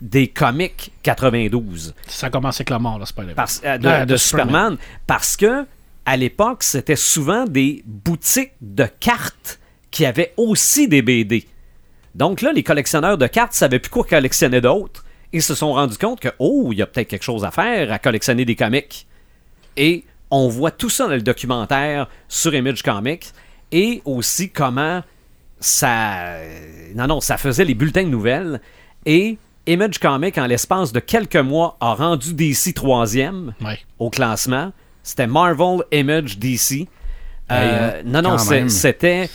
des 0.00 0.28
comics 0.28 0.92
92 1.02 1.94
Ça 2.06 2.30
commence 2.30 2.56
avec 2.58 2.70
la 2.70 2.78
mort, 2.78 2.98
là, 2.98 3.04
parce- 3.34 3.60
euh, 3.64 3.78
Ah, 3.84 4.06
de 4.06 4.16
Superman. 4.16 4.76
parce 5.06 5.36
que 5.36 5.64
à 6.06 6.16
l'époque 6.16 6.62
c'était 6.62 6.96
souvent 6.96 7.44
des 7.46 7.82
boutiques 7.84 8.52
de 8.60 8.84
cartes 9.00 9.58
qui 9.90 10.04
avaient 10.06 10.32
aussi 10.36 10.88
des 10.88 11.02
BD. 11.02 11.46
Donc 12.14 12.40
là, 12.42 12.52
les 12.52 12.62
collectionneurs 12.62 13.18
de 13.18 13.26
cartes 13.26 13.52
savaient 13.52 13.78
plus 13.78 13.90
quoi 13.90 14.04
collectionner 14.04 14.60
d'autres 14.60 15.04
et 15.32 15.40
se 15.40 15.54
sont 15.54 15.72
rendus 15.72 15.98
compte 15.98 16.20
que 16.20 16.28
oh, 16.38 16.70
il 16.72 16.78
y 16.78 16.82
a 16.82 16.86
peut-être 16.86 17.08
quelque 17.08 17.22
chose 17.24 17.44
à 17.44 17.50
faire 17.50 17.92
à 17.92 17.98
collectionner 17.98 18.44
des 18.44 18.56
comics. 18.56 19.06
Et 19.76 20.04
on 20.30 20.48
voit 20.48 20.70
tout 20.70 20.90
ça 20.90 21.04
dans 21.06 21.14
le 21.14 21.22
documentaire 21.22 22.08
sur 22.28 22.54
Image 22.54 22.82
Comics 22.82 23.26
et 23.72 24.02
aussi 24.04 24.50
comment 24.50 25.02
ça 25.60 26.34
non 26.94 27.06
non, 27.06 27.20
ça 27.20 27.36
faisait 27.36 27.64
les 27.64 27.74
bulletins 27.74 28.04
de 28.04 28.08
nouvelles 28.08 28.60
et 29.06 29.38
Image 29.66 29.98
Comics 29.98 30.38
en 30.38 30.46
l'espace 30.46 30.92
de 30.92 31.00
quelques 31.00 31.36
mois 31.36 31.76
a 31.80 31.94
rendu 31.94 32.32
DC 32.32 32.72
troisième 32.74 33.52
Ouais. 33.60 33.78
au 33.98 34.08
classement. 34.08 34.72
C'était 35.02 35.26
Marvel, 35.26 35.80
Image, 35.92 36.38
DC. 36.38 36.88
Euh, 37.50 38.02
non, 38.04 38.22
non, 38.22 38.36
c'était. 38.38 39.28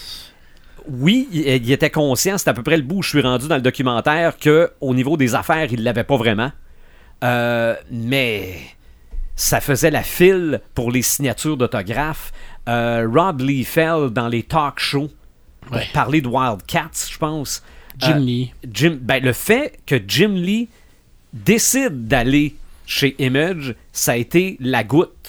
Oui, 0.89 1.28
il, 1.32 1.41
il 1.48 1.72
était 1.72 1.89
conscient, 1.89 2.38
c'est 2.38 2.50
à 2.50 2.54
peu 2.54 2.63
près 2.63 2.78
le 2.78 2.84
bout 2.84 2.98
où 2.98 3.04
je 3.04 3.10
suis 3.10 3.22
rendu 3.22 3.48
dans 3.48 3.56
le 3.56 3.62
documentaire, 3.62 4.38
que 4.38 4.72
au 4.82 4.93
niveau 4.93 5.17
des 5.17 5.36
affaires, 5.36 5.67
il 5.72 5.84
l'avait 5.84 6.04
pas 6.04 6.17
vraiment. 6.17 6.52
Euh, 7.24 7.76
mais 7.91 8.56
ça 9.36 9.62
faisait 9.62 9.91
la 9.91 10.04
file 10.04 10.62
pour 10.76 10.91
les 10.91 11.02
signatures 11.02 11.58
d'autographes. 11.58 12.32
Euh, 12.67 13.08
Rob 13.12 13.41
Liefeld 13.41 14.12
dans 14.13 14.28
les 14.28 14.43
talk 14.43 14.80
shows 14.80 15.10
pour 15.62 15.76
Ouais. 15.78 15.88
parler 15.93 16.22
de 16.22 16.28
Wildcats, 16.28 17.08
je 17.12 17.17
pense. 17.17 17.63
Jim 17.98 18.15
Euh, 18.17 18.19
Lee. 18.19 18.54
Jim, 18.72 18.98
ben, 19.02 19.24
le 19.24 19.34
fait 19.34 19.80
que 19.86 19.96
Jim 20.08 20.34
Lee 20.36 20.67
décide 21.32 22.08
d'aller 22.08 22.56
chez 22.86 23.15
Image, 23.19 23.76
ça 23.93 24.13
a 24.13 24.15
été 24.17 24.58
la 24.60 24.84
goutte. 24.84 25.22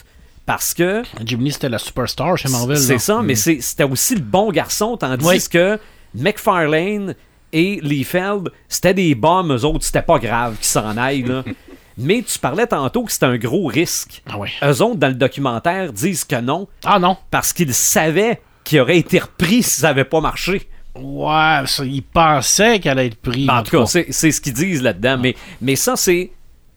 Parce 0.47 0.75
que 0.75 1.03
Jim 1.25 1.39
Lee, 1.41 1.53
c'était 1.53 1.69
la 1.71 1.79
superstar 1.79 2.37
chez 2.37 2.49
Marvel. 2.51 2.77
c'est 2.77 2.99
ça, 2.99 3.23
mais 3.23 3.35
c'est- 3.35 3.61
c'était 3.63 3.85
aussi 3.85 4.15
le 4.15 4.21
bon 4.21 4.51
garçon, 4.53 4.97
tandis 4.97 5.25
Oui. 5.27 5.39
que 5.51 5.79
McFarlane 6.15 7.15
et 7.53 7.79
Liefeld, 7.83 8.51
c'était 8.69 8.95
des 8.95 9.15
bombes, 9.15 9.53
eux 9.53 9.65
autres, 9.65 9.85
c'était 9.85 10.03
pas 10.03 10.19
grave 10.19 10.57
qu'ils 10.57 10.67
s'en 10.67 10.97
aillent. 10.97 11.23
Là. 11.23 11.45
mais 11.99 12.23
tu 12.23 12.39
parlais 12.39 12.67
tantôt 12.67 13.05
que 13.05 13.13
c'était 13.13 13.27
un 13.27 13.37
gros 13.39 13.67
risque. 13.67 14.23
Ah 14.29 14.39
ouais. 14.39 14.51
Eux 14.63 14.83
autres, 14.83 14.97
dans 14.97 15.09
le 15.09 15.15
documentaire, 15.15 15.93
disent 15.93 16.25
que 16.25 16.41
non, 16.41 16.67
Ah 16.85 16.99
non. 16.99 17.17
parce 17.31 17.53
qu'ils 17.53 17.73
savaient 17.73 18.41
qu'il 18.65 18.81
aurait 18.81 18.99
été 18.99 19.19
repris 19.21 19.63
si 19.63 19.81
ça 19.81 19.89
n'avait 19.89 20.05
pas 20.05 20.21
marché. 20.21 20.69
Ouais, 20.97 21.61
ça, 21.67 21.85
il 21.85 22.03
pensait 22.03 22.81
qu'elle 22.81 22.99
allait 22.99 23.09
être 23.09 23.17
prise. 23.21 23.47
Ben, 23.47 23.59
en 23.59 23.63
tout 23.63 23.79
cas, 23.79 23.87
c'est 23.87 24.31
ce 24.31 24.41
qu'ils 24.41 24.53
disent 24.53 24.83
là-dedans. 24.83 25.19
Mais, 25.21 25.35
mais 25.61 25.77
ça, 25.77 25.97
c'est 25.97 26.31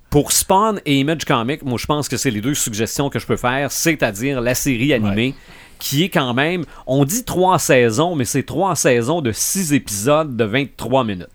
pour 0.10 0.32
Spawn 0.32 0.80
et 0.86 1.00
Image 1.00 1.26
Comics. 1.26 1.63
Moi, 1.63 1.78
je 1.78 1.86
pense 1.86 2.08
que 2.08 2.17
c'est 2.17 2.32
les 2.32 2.41
deux 2.41 2.54
suggestions 2.54 3.10
que 3.10 3.20
je 3.20 3.26
peux 3.26 3.38
faire, 3.38 3.72
c'est-à-dire 3.72 4.41
la 4.41 4.56
série 4.56 4.93
animée, 4.93 5.36
qui 5.80 6.04
est 6.04 6.10
quand 6.10 6.34
même, 6.34 6.65
on 6.86 7.06
dit 7.06 7.24
trois 7.24 7.60
saisons, 7.60 8.15
mais 8.15 8.26
c'est 8.26 8.43
trois 8.43 8.76
saisons 8.76 9.22
de 9.22 9.32
six 9.32 9.74
épisodes 9.74 10.36
de 10.36 10.43
23 10.43 11.04
minutes. 11.04 11.28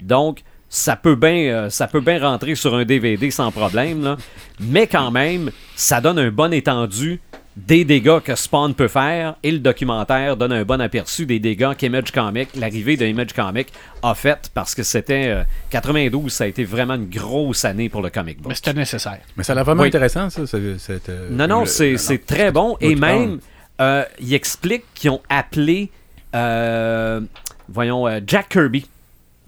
Donc, 0.00 0.42
ça 0.68 0.96
peut 0.96 1.14
bien 1.14 1.36
euh, 1.36 1.70
ça 1.70 1.86
peut 1.86 2.00
bien 2.00 2.20
rentrer 2.20 2.56
sur 2.56 2.74
un 2.74 2.84
DVD 2.84 3.30
sans 3.30 3.52
problème, 3.52 4.02
là. 4.02 4.16
mais 4.58 4.88
quand 4.88 5.12
même, 5.12 5.50
ça 5.76 6.00
donne 6.00 6.18
un 6.18 6.30
bon 6.30 6.52
étendu 6.52 7.20
des 7.56 7.84
dégâts 7.84 8.18
que 8.18 8.34
Spawn 8.34 8.74
peut 8.74 8.88
faire 8.88 9.36
et 9.44 9.52
le 9.52 9.60
documentaire 9.60 10.36
donne 10.36 10.52
un 10.52 10.64
bon 10.64 10.80
aperçu 10.80 11.24
des 11.24 11.38
dégâts 11.38 11.74
qu'Image 11.76 12.10
Comics, 12.10 12.48
l'arrivée 12.56 12.96
de 12.96 13.06
Image 13.06 13.32
Comics 13.32 13.68
a 14.02 14.14
fait 14.16 14.50
parce 14.52 14.74
que 14.74 14.82
c'était 14.82 15.28
euh, 15.28 15.44
92, 15.70 16.32
ça 16.32 16.44
a 16.44 16.46
été 16.48 16.64
vraiment 16.64 16.94
une 16.94 17.08
grosse 17.08 17.64
année 17.64 17.88
pour 17.88 18.02
le 18.02 18.10
comic 18.10 18.38
book. 18.38 18.48
Mais 18.48 18.54
c'était 18.56 18.72
nécessaire. 18.74 19.20
Mais 19.36 19.44
ça 19.44 19.54
l'a 19.54 19.62
vraiment 19.62 19.82
Oui. 19.82 19.88
intéressant, 19.88 20.30
ça. 20.30 20.46
ce- 20.46 20.78
cette, 20.78 21.08
euh, 21.08 21.28
Non, 21.30 21.46
non, 21.46 21.60
le- 21.60 21.96
c'est 21.96 22.26
très 22.26 22.50
bon. 22.50 22.76
Et 22.80 22.96
même, 22.96 23.38
euh, 23.80 24.04
il 24.20 24.34
explique 24.34 24.82
qu'ils 24.94 25.10
ont 25.10 25.22
appelé, 25.28 25.90
euh, 26.34 27.20
voyons, 27.68 28.06
euh, 28.08 28.18
Jack 28.26 28.48
Kirby. 28.48 28.84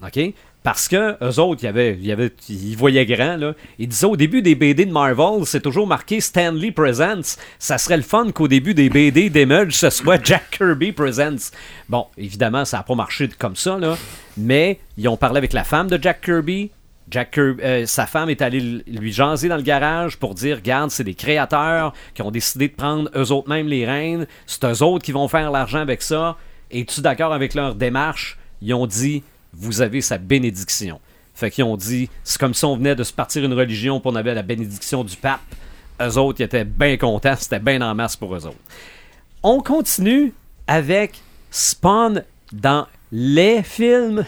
OK? 0.01 0.33
Parce 0.67 0.89
que 0.89 1.15
eux 1.23 1.39
autres, 1.39 1.63
ils, 1.63 2.75
voyaient 2.75 3.05
grand. 3.05 3.37
Là. 3.37 3.53
Ils 3.79 3.87
disaient 3.87 4.05
au 4.05 4.17
début 4.17 4.41
des 4.41 4.53
BD 4.53 4.85
de 4.85 4.91
Marvel, 4.91 5.45
c'est 5.45 5.61
toujours 5.61 5.87
marqué 5.87 6.19
Stanley 6.19 6.71
Presents. 6.71 7.37
Ça 7.57 7.77
serait 7.77 7.95
le 7.95 8.03
fun 8.03 8.31
qu'au 8.33 8.49
début 8.49 8.73
des 8.73 8.89
BD 8.89 9.29
d'Image, 9.29 9.77
ce 9.77 9.89
soit 9.89 10.21
Jack 10.21 10.57
Kirby 10.57 10.91
Presents. 10.91 11.53
Bon, 11.87 12.07
évidemment, 12.17 12.65
ça 12.65 12.75
n'a 12.75 12.83
pas 12.83 12.95
marché 12.95 13.29
comme 13.39 13.55
ça, 13.55 13.77
là. 13.77 13.95
mais 14.35 14.81
ils 14.97 15.07
ont 15.07 15.15
parlé 15.15 15.37
avec 15.37 15.53
la 15.53 15.63
femme 15.63 15.87
de 15.87 15.97
Jack 16.01 16.19
Kirby. 16.19 16.69
Jack 17.09 17.31
Kirby, 17.31 17.63
euh, 17.63 17.85
sa 17.85 18.05
femme 18.05 18.29
est 18.29 18.41
allée 18.41 18.83
lui 18.87 19.13
jaser 19.13 19.47
dans 19.47 19.55
le 19.55 19.61
garage 19.61 20.17
pour 20.17 20.35
dire 20.35 20.57
Regarde, 20.57 20.91
c'est 20.91 21.05
des 21.05 21.15
créateurs 21.15 21.93
qui 22.13 22.23
ont 22.23 22.31
décidé 22.31 22.67
de 22.67 22.73
prendre 22.73 23.09
eux 23.15 23.31
autres 23.31 23.47
mêmes 23.47 23.69
les 23.69 23.85
rênes. 23.85 24.27
C'est 24.45 24.65
eux 24.65 24.83
autres 24.83 25.05
qui 25.05 25.13
vont 25.13 25.29
faire 25.29 25.49
l'argent 25.49 25.79
avec 25.79 26.01
ça. 26.01 26.35
Es-tu 26.71 26.99
d'accord 26.99 27.31
avec 27.31 27.53
leur 27.53 27.73
démarche? 27.73 28.37
Ils 28.61 28.73
ont 28.73 28.85
dit 28.85 29.23
Vous 29.53 29.81
avez 29.81 30.01
sa 30.01 30.17
bénédiction. 30.17 30.99
Fait 31.33 31.51
qu'ils 31.51 31.63
ont 31.63 31.77
dit 31.77 32.09
C'est 32.23 32.39
comme 32.39 32.53
si 32.53 32.65
on 32.65 32.77
venait 32.77 32.95
de 32.95 33.03
se 33.03 33.13
partir 33.13 33.43
une 33.43 33.53
religion 33.53 33.99
pour 33.99 34.11
on 34.11 34.15
avait 34.15 34.33
la 34.33 34.43
bénédiction 34.43 35.03
du 35.03 35.15
pape. 35.15 35.41
Eux 36.01 36.17
autres, 36.17 36.41
ils 36.41 36.43
étaient 36.43 36.65
bien 36.65 36.97
contents. 36.97 37.35
C'était 37.37 37.59
bien 37.59 37.81
en 37.81 37.93
masse 37.95 38.15
pour 38.15 38.35
eux 38.35 38.45
autres. 38.45 38.57
On 39.43 39.61
continue 39.61 40.33
avec 40.67 41.21
Spawn 41.51 42.23
dans 42.51 42.87
les 43.11 43.63
films. 43.63 44.25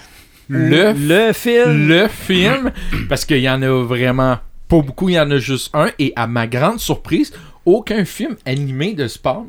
Le 0.47 0.93
le 0.93 1.32
film. 1.32 1.88
le 1.88 2.08
film, 2.08 2.71
parce 3.08 3.23
qu'il 3.23 3.38
y 3.38 3.49
en 3.49 3.62
a 3.62 3.84
vraiment 3.84 4.39
pas 4.67 4.82
beaucoup, 4.82 5.10
il 5.10 5.13
y 5.13 5.19
en 5.19 5.29
a 5.29 5.38
juste 5.38 5.69
un, 5.75 5.91
et 5.99 6.13
à 6.15 6.25
ma 6.25 6.47
grande 6.47 6.79
surprise, 6.79 7.32
aucun 7.65 8.05
film 8.05 8.36
animé 8.45 8.93
de 8.93 9.08
Spawn. 9.08 9.47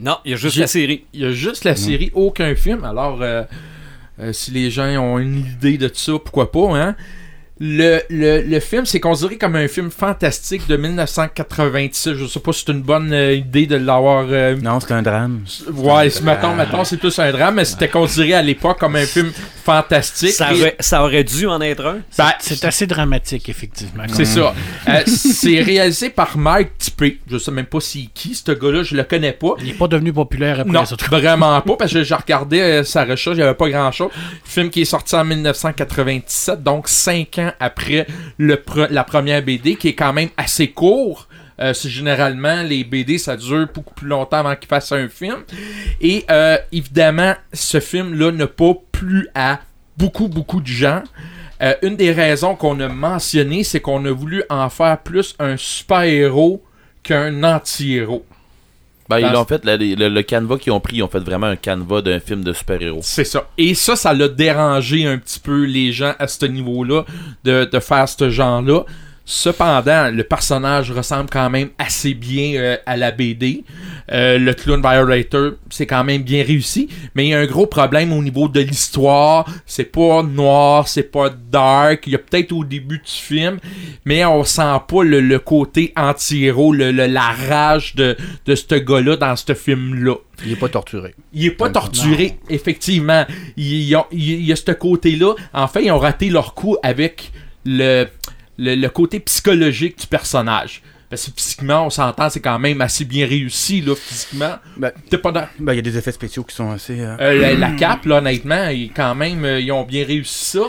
Non, 0.00 0.16
il 0.24 0.32
y 0.32 0.34
a 0.34 0.36
juste 0.36 0.56
la 0.56 0.66
série. 0.66 1.04
Il 1.12 1.20
y 1.20 1.24
a 1.24 1.32
juste 1.32 1.64
la 1.64 1.76
série, 1.76 2.10
aucun 2.14 2.54
film. 2.54 2.84
Alors, 2.84 3.20
euh, 3.22 3.44
si 4.32 4.50
les 4.50 4.70
gens 4.70 4.88
ont 4.98 5.18
une 5.18 5.38
idée 5.38 5.78
de 5.78 5.90
ça, 5.92 6.12
pourquoi 6.12 6.52
pas, 6.52 6.76
hein? 6.78 6.96
Le, 7.64 8.00
le, 8.10 8.42
le 8.42 8.58
film, 8.60 8.84
c'est 8.86 8.98
considéré 8.98 9.36
comme 9.38 9.54
un 9.54 9.68
film 9.68 9.88
fantastique 9.92 10.66
de 10.66 10.76
1986. 10.76 12.14
Je 12.14 12.26
sais 12.26 12.40
pas 12.40 12.52
si 12.52 12.64
c'est 12.66 12.72
une 12.72 12.82
bonne 12.82 13.12
euh, 13.12 13.34
idée 13.34 13.66
de 13.66 13.76
l'avoir. 13.76 14.26
euh, 14.28 14.56
Non, 14.60 14.80
c'est 14.80 14.90
un 14.92 15.02
drame. 15.02 15.44
Ouais, 15.72 16.10
si, 16.10 16.24
mettons, 16.24 16.56
mettons, 16.56 16.82
c'est 16.82 16.96
plus 16.96 17.16
un 17.20 17.30
drame, 17.30 17.54
mais 17.54 17.64
c'était 17.64 17.86
considéré 17.88 18.34
à 18.34 18.42
l'époque 18.42 18.80
comme 18.80 18.96
un 18.96 19.06
film 19.06 19.30
fantastique. 19.64 20.32
Ça 20.32 20.52
Et- 20.52 20.60
aurait, 20.60 20.76
ça 20.80 21.04
aurait 21.04 21.22
dû 21.22 21.46
en 21.46 21.60
être 21.60 21.86
un. 21.86 21.98
Ben, 22.18 22.32
C'est 22.40 22.64
assez 22.64 22.86
dramatique, 22.88 23.48
effectivement. 23.48 24.02
C'est 24.12 24.24
ça. 24.24 24.54
Euh, 24.88 25.02
c'est 25.06 25.60
réalisé 25.62 26.10
par 26.10 26.36
Mike 26.36 26.76
Tippé. 26.78 27.20
Je 27.30 27.38
sais 27.38 27.52
même 27.52 27.66
pas 27.66 27.78
c'est 27.78 28.08
qui, 28.12 28.34
ce 28.34 28.50
gars-là, 28.50 28.82
je 28.82 28.96
le 28.96 29.04
connais 29.04 29.32
pas. 29.34 29.54
Il 29.60 29.66
n'est 29.66 29.74
pas 29.74 29.86
devenu 29.86 30.12
populaire 30.12 30.58
après 30.58 30.72
Non, 30.72 30.84
ça. 30.84 30.96
vraiment 31.08 31.60
pas, 31.60 31.76
parce 31.76 31.92
que 31.92 32.02
j'ai 32.02 32.14
regardé 32.16 32.60
euh, 32.60 32.82
sa 32.82 33.04
recherche, 33.04 33.36
il 33.36 33.38
n'y 33.38 33.42
avait 33.44 33.54
pas 33.54 33.68
grand-chose. 33.68 34.10
Film 34.44 34.68
qui 34.68 34.80
est 34.82 34.84
sorti 34.84 35.14
en 35.14 35.24
1997, 35.24 36.60
donc 36.60 36.88
5 36.88 37.38
ans 37.38 37.51
après 37.60 38.06
la 38.38 39.04
première 39.04 39.42
BD, 39.42 39.76
qui 39.76 39.88
est 39.88 39.94
quand 39.94 40.12
même 40.12 40.30
assez 40.36 40.68
court. 40.68 41.28
Euh, 41.60 41.74
généralement, 41.74 42.62
les 42.62 42.82
BD, 42.82 43.18
ça 43.18 43.36
dure 43.36 43.68
beaucoup 43.72 43.94
plus 43.94 44.08
longtemps 44.08 44.38
avant 44.38 44.56
qu'ils 44.56 44.68
fassent 44.68 44.92
un 44.92 45.08
film. 45.08 45.44
Et 46.00 46.24
euh, 46.30 46.56
évidemment, 46.72 47.34
ce 47.52 47.78
film-là 47.78 48.32
n'a 48.32 48.46
pas 48.46 48.74
plu 48.90 49.28
à 49.34 49.60
beaucoup, 49.96 50.28
beaucoup 50.28 50.60
de 50.60 50.66
gens. 50.66 51.02
Euh, 51.62 51.74
une 51.82 51.94
des 51.94 52.10
raisons 52.10 52.56
qu'on 52.56 52.80
a 52.80 52.88
mentionné, 52.88 53.62
c'est 53.62 53.80
qu'on 53.80 54.04
a 54.04 54.10
voulu 54.10 54.42
en 54.50 54.68
faire 54.68 54.98
plus 54.98 55.36
un 55.38 55.56
super-héros 55.56 56.62
qu'un 57.02 57.44
anti-héros. 57.44 58.24
Ben, 59.08 59.18
ils 59.18 59.32
l'ont 59.32 59.44
fait, 59.44 59.64
le, 59.64 59.76
le- 59.76 60.08
le 60.08 60.22
canevas 60.22 60.58
qu'ils 60.58 60.72
ont 60.72 60.80
pris, 60.80 60.96
ils 60.96 61.02
ont 61.02 61.08
fait 61.08 61.18
vraiment 61.20 61.46
un 61.48 61.56
canevas 61.56 62.02
d'un 62.02 62.20
film 62.20 62.42
de 62.44 62.52
super-héros. 62.52 63.00
C'est 63.02 63.24
ça. 63.24 63.48
Et 63.58 63.74
ça, 63.74 63.96
ça 63.96 64.12
l'a 64.14 64.28
dérangé 64.28 65.06
un 65.06 65.18
petit 65.18 65.40
peu 65.40 65.64
les 65.64 65.92
gens 65.92 66.14
à 66.18 66.28
ce 66.28 66.46
niveau-là 66.46 67.04
de, 67.44 67.68
de 67.70 67.80
faire 67.80 68.08
ce 68.08 68.30
genre-là. 68.30 68.84
Cependant, 69.24 70.10
le 70.12 70.24
personnage 70.24 70.90
ressemble 70.90 71.30
quand 71.30 71.48
même 71.48 71.68
assez 71.78 72.12
bien 72.12 72.54
euh, 72.56 72.76
à 72.86 72.96
la 72.96 73.12
BD. 73.12 73.62
Euh, 74.10 74.36
le 74.36 74.52
clown 74.52 74.80
Violator, 74.82 75.52
c'est 75.70 75.86
quand 75.86 76.02
même 76.02 76.22
bien 76.22 76.42
réussi. 76.44 76.88
Mais 77.14 77.26
il 77.26 77.28
y 77.30 77.34
a 77.34 77.38
un 77.38 77.46
gros 77.46 77.66
problème 77.66 78.12
au 78.12 78.20
niveau 78.20 78.48
de 78.48 78.60
l'histoire. 78.60 79.48
C'est 79.64 79.84
pas 79.84 80.24
noir, 80.24 80.88
c'est 80.88 81.04
pas 81.04 81.30
dark. 81.30 82.02
Il 82.08 82.12
y 82.12 82.16
a 82.16 82.18
peut-être 82.18 82.50
au 82.52 82.64
début 82.64 82.98
du 82.98 83.02
film, 83.10 83.58
mais 84.04 84.24
on 84.24 84.42
sent 84.42 84.62
pas 84.88 85.04
le, 85.04 85.20
le 85.20 85.38
côté 85.38 85.92
anti-héros, 85.96 86.72
le, 86.72 86.90
le- 86.90 87.06
la 87.06 87.30
rage 87.48 87.94
de, 87.94 88.16
de 88.46 88.54
ce 88.56 88.74
gars-là 88.74 89.16
dans 89.16 89.36
ce 89.36 89.54
film-là. 89.54 90.14
Il 90.44 90.52
est 90.52 90.56
pas 90.56 90.68
torturé. 90.68 91.14
Il 91.32 91.46
est 91.46 91.50
pas 91.52 91.70
torturé, 91.70 92.38
effectivement. 92.50 93.24
Il, 93.56 93.84
y 93.84 93.94
a 94.52 94.56
ce 94.56 94.72
côté-là. 94.72 95.34
En 95.54 95.68
fait, 95.68 95.84
ils 95.84 95.92
ont 95.92 95.98
raté 95.98 96.28
leur 96.28 96.54
coup 96.54 96.76
avec 96.82 97.30
le, 97.64 98.06
le, 98.58 98.74
le 98.74 98.88
côté 98.88 99.20
psychologique 99.20 99.98
du 99.98 100.06
personnage. 100.06 100.82
Parce 101.10 101.26
que 101.26 101.30
physiquement, 101.36 101.84
on 101.84 101.90
s'entend, 101.90 102.30
c'est 102.30 102.40
quand 102.40 102.58
même 102.58 102.80
assez 102.80 103.04
bien 103.04 103.26
réussi, 103.26 103.82
là, 103.82 103.94
physiquement. 103.94 104.54
Ben, 104.78 104.92
ben, 105.58 105.74
il 105.74 105.76
y 105.76 105.78
a 105.78 105.82
des 105.82 105.98
effets 105.98 106.12
spéciaux 106.12 106.42
qui 106.42 106.54
sont 106.56 106.70
assez. 106.70 106.98
euh, 107.00 107.16
Euh, 107.20 107.34
la, 107.38 107.52
la 107.52 107.70
cape, 107.72 108.06
là, 108.06 108.16
honnêtement, 108.16 108.68
ils, 108.68 108.90
quand 108.90 109.14
même, 109.14 109.44
euh, 109.44 109.60
ils 109.60 109.70
ont 109.72 109.84
bien 109.84 110.06
réussi 110.06 110.46
ça. 110.56 110.62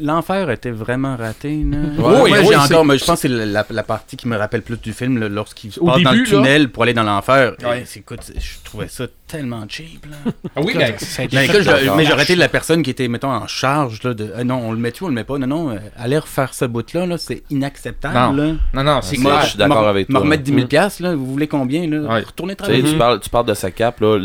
L'enfer 0.00 0.50
était 0.50 0.70
vraiment 0.70 1.16
raté. 1.16 1.48
Là. 1.50 1.78
Oui, 1.98 2.30
Moi, 2.30 2.38
oui, 2.46 2.56
encore, 2.56 2.84
mais 2.84 2.98
je 2.98 3.04
pense 3.04 3.22
que 3.22 3.28
c'est 3.28 3.34
la, 3.46 3.64
la 3.68 3.82
partie 3.82 4.16
qui 4.16 4.28
me 4.28 4.36
rappelle 4.36 4.62
plus 4.62 4.76
du 4.76 4.92
film 4.92 5.18
lorsqu'il 5.26 5.70
passe 5.70 6.02
dans 6.02 6.12
le 6.12 6.18
là. 6.18 6.24
tunnel 6.24 6.68
pour 6.70 6.84
aller 6.84 6.94
dans 6.94 7.02
l'enfer. 7.02 7.54
Ouais. 7.64 7.84
Écoute, 7.96 8.20
je 8.38 8.64
trouvais 8.64 8.88
ça 8.88 9.06
tellement 9.26 9.64
cheap. 9.68 10.06
Là. 10.06 10.32
Ah 10.54 10.60
oui, 10.62 10.74
ben, 10.74 10.92
Ben, 11.32 11.48
par- 11.64 11.96
mais 11.96 12.04
j'aurais 12.04 12.22
été 12.22 12.36
la 12.36 12.48
personne 12.48 12.82
qui 12.82 12.90
était, 12.90 13.08
mettons, 13.08 13.30
en 13.32 13.46
charge 13.46 14.02
là, 14.04 14.14
de. 14.14 14.30
euh, 14.36 14.44
non, 14.44 14.60
on 14.62 14.72
le 14.72 14.78
met-tu, 14.78 15.04
on 15.04 15.08
le 15.08 15.14
met 15.14 15.24
pas? 15.24 15.38
Non, 15.38 15.46
non, 15.46 15.70
euh, 15.70 15.78
aller 15.96 16.18
refaire 16.18 16.54
ce 16.54 16.64
bout-là, 16.64 17.06
là, 17.06 17.18
c'est 17.18 17.42
inacceptable. 17.50 18.14
Non. 18.14 18.32
Là. 18.32 18.52
non, 18.74 18.84
non, 18.84 19.00
c'est 19.02 19.18
Moi, 19.18 19.32
clair. 19.32 19.42
je 19.44 19.48
suis 19.50 19.58
d'accord 19.58 19.88
avec 19.88 20.08
Me 20.08 20.14
toi. 20.14 20.22
remettre 20.22 20.42
10 20.44 20.54
000 20.54 20.66
piastres, 20.66 21.02
là, 21.02 21.14
vous 21.14 21.26
voulez 21.26 21.48
combien 21.48 21.88
là? 21.88 22.00
Ouais. 22.14 22.20
Retournez 22.20 22.54
Tu 22.54 22.64
sais, 22.64 22.70
travailler. 22.70 22.92
tu, 22.92 22.98
parles, 22.98 23.20
tu 23.20 23.30
parles 23.30 23.46
de 23.46 23.54
sa 23.54 23.70
cape, 23.70 24.00
là. 24.00 24.18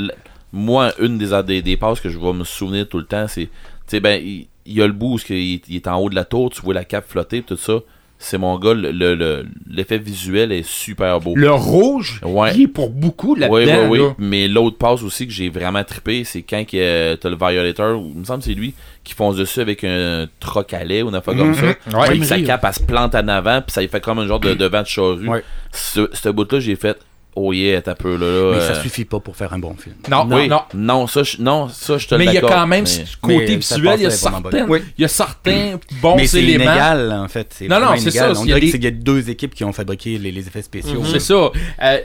Moi, 0.54 0.92
une 1.00 1.18
des, 1.18 1.30
des, 1.44 1.62
des 1.62 1.78
passes 1.78 2.02
que 2.02 2.10
je 2.10 2.20
vais 2.20 2.34
me 2.34 2.44
souvenir 2.44 2.88
tout 2.88 2.98
le 2.98 3.06
temps, 3.06 3.26
c'est. 3.28 3.46
Tu 3.46 3.50
sais, 3.88 4.00
ben, 4.02 4.22
il, 4.22 4.48
il 4.66 4.74
y 4.74 4.82
a 4.82 4.88
le 4.88 4.94
bout 4.94 5.16
où 5.16 5.20
il, 5.30 5.62
il 5.68 5.76
est 5.76 5.88
en 5.88 5.98
haut 6.00 6.10
de 6.10 6.16
la 6.16 6.26
tour, 6.26 6.50
tu 6.50 6.62
vois 6.62 6.74
la 6.74 6.86
cape 6.86 7.06
flotter, 7.08 7.42
tout 7.42 7.58
ça. 7.58 7.80
C'est 8.24 8.38
mon 8.38 8.60
gars, 8.60 8.76
le- 8.76 8.92
le- 8.92 9.16
le- 9.16 9.48
l'effet 9.68 9.98
visuel 9.98 10.52
est 10.52 10.62
super 10.62 11.20
beau. 11.20 11.34
Le 11.36 11.52
rouge, 11.52 12.22
Ouais. 12.24 12.52
il 12.54 12.62
est 12.62 12.68
pour 12.68 12.92
beaucoup 12.92 13.34
là-dedans. 13.34 13.56
Oui, 13.56 13.66
oui, 13.66 13.88
oui. 13.90 13.98
là. 13.98 14.16
Mais 14.20 14.48
l'autre 14.48 14.78
passe 14.78 15.02
aussi 15.02 15.26
que 15.26 15.34
j'ai 15.34 15.50
vraiment 15.50 15.84
trippé, 15.84 16.24
c'est 16.24 16.44
quand 16.44 16.64
euh, 16.76 17.16
t'as 17.16 17.30
le 17.30 17.36
Violator, 17.36 18.00
il 18.14 18.20
me 18.20 18.24
semble 18.24 18.40
que 18.42 18.46
c'est 18.46 18.54
lui, 18.54 18.76
qui 19.04 19.16
fonce 19.16 19.38
dessus 19.38 19.60
avec 19.60 19.84
un 19.84 20.28
troc 20.40 20.72
à 20.72 20.84
lait 20.84 21.02
ou 21.02 21.10
une 21.10 21.16
affaire 21.16 21.36
comme 21.36 21.56
ça. 21.56 21.66
Ouais. 21.66 22.10
Puis 22.10 22.24
sa 22.24 22.36
Emery, 22.36 22.44
cape, 22.48 22.64
elle 22.68 22.74
se 22.76 22.84
plante 22.84 23.16
en 23.16 23.28
avant, 23.28 23.60
puis 23.64 23.72
ça 23.72 23.82
lui 23.82 23.88
fait 23.88 24.02
comme 24.02 24.20
un 24.20 24.28
genre 24.28 24.40
de 24.40 24.54
devant 24.54 24.84
de 24.84 24.88
charrue. 24.88 25.28
Ouais. 25.28 25.44
Ce, 25.72 26.08
ce 26.14 26.30
bout-là, 26.30 26.60
j'ai 26.60 26.76
fait, 26.76 27.00
oh 27.36 27.54
yeah, 27.54 27.82
t'as 27.82 27.96
peu 27.96 28.16
là. 28.18 28.26
là 28.26 28.52
Mais 28.52 28.62
euh, 28.62 28.74
ça 28.76 28.82
suffit 28.82 29.06
pas 29.06 29.20
pour 29.20 29.36
faire 29.36 29.54
un 29.54 29.60
bon 29.60 29.74
film. 29.76 29.96
Non, 30.10 30.28
oui, 30.30 30.48
non. 30.50 30.62
non, 30.74 31.08
ça, 31.08 31.24
je, 31.24 31.38
non, 31.42 31.70
ça, 31.70 31.98
je 31.98 32.08
te 32.08 32.16
Mais 32.16 32.26
il 32.26 32.34
y 32.34 32.38
a 32.38 32.42
quand 32.42 32.68
même 32.68 32.84
mais- 32.86 33.06
côté 33.22 33.56
visuel, 33.56 34.00
il 34.00 34.04
y 34.04 34.06
a 34.08 34.40
bon. 34.40 34.50
Oui. 34.68 34.80
il 34.98 35.02
y 35.02 35.06
a 35.06 35.08
certains 35.08 35.80
bons 36.02 36.16
mais 36.18 36.28
c'est 36.28 36.40
éléments. 36.40 36.66
inégal, 36.66 37.12
en 37.14 37.28
fait. 37.28 37.56
Non, 37.70 37.80
non, 37.80 37.96
c'est 37.98 38.12
ça, 38.12 38.32
On 38.38 38.46
dirait 38.46 38.60
des- 38.60 38.72
qu'il 38.72 38.84
y 38.84 38.88
a 38.88 38.92
deux 38.92 39.30
équipes 39.30 39.56
qui 39.56 39.64
ont 39.64 39.74
fabriqué 39.74 40.18
les, 40.18 40.32
les 40.32 40.48
effets 40.48 40.62
spéciaux. 40.62 41.04
C'est 41.06 41.20
ça. 41.20 41.52
Euh, 41.84 41.98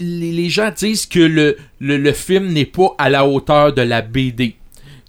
les 0.00 0.48
gens 0.50 0.70
disent 0.74 1.06
que 1.06 1.20
le, 1.20 1.56
le, 1.80 1.96
le 1.96 2.12
film 2.12 2.48
n'est 2.52 2.64
pas 2.66 2.94
à 2.98 3.08
la 3.10 3.26
hauteur 3.26 3.72
de 3.72 3.82
la 3.82 4.02
BD. 4.02 4.54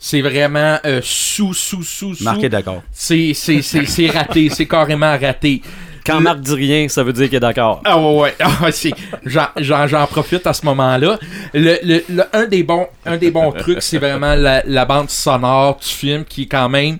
C'est 0.01 0.21
vraiment 0.21 0.77
euh, 0.85 1.01
sous, 1.03 1.53
sous, 1.53 1.83
sous, 1.83 2.15
sous. 2.15 2.23
Marqué 2.23 2.47
d'accord. 2.47 2.81
C'est 2.91 3.33
c'est- 3.33 3.61
c'est- 3.61 3.85
c'est 3.85 4.07
raté. 4.07 4.49
c'est 4.49 4.65
carrément 4.65 5.17
raté. 5.17 5.61
Quand 6.05 6.19
Marc 6.21 6.39
dit 6.39 6.53
rien, 6.55 6.87
ça 6.87 7.03
veut 7.03 7.13
dire 7.13 7.27
qu'il 7.27 7.35
est 7.35 7.39
d'accord. 7.39 7.81
Ah 7.85 7.99
ouais, 7.99 8.15
ouais. 8.21 8.35
Ah, 8.39 8.69
J'en, 9.59 10.05
profite 10.07 10.45
à 10.47 10.53
ce 10.53 10.65
moment-là. 10.65 11.17
Le, 11.53 11.77
le- 11.83 12.03
le- 12.09 12.23
un, 12.33 12.45
des 12.45 12.63
bons, 12.63 12.87
un 13.05 13.17
des 13.17 13.31
bons 13.31 13.51
trucs, 13.51 13.81
c'est 13.81 13.97
vraiment 13.97 14.35
la, 14.35 14.63
la 14.65 14.85
bande 14.85 15.09
sonore 15.09 15.77
du 15.77 15.87
film 15.87 16.25
qui 16.25 16.43
est 16.43 16.47
quand 16.47 16.69
même, 16.69 16.97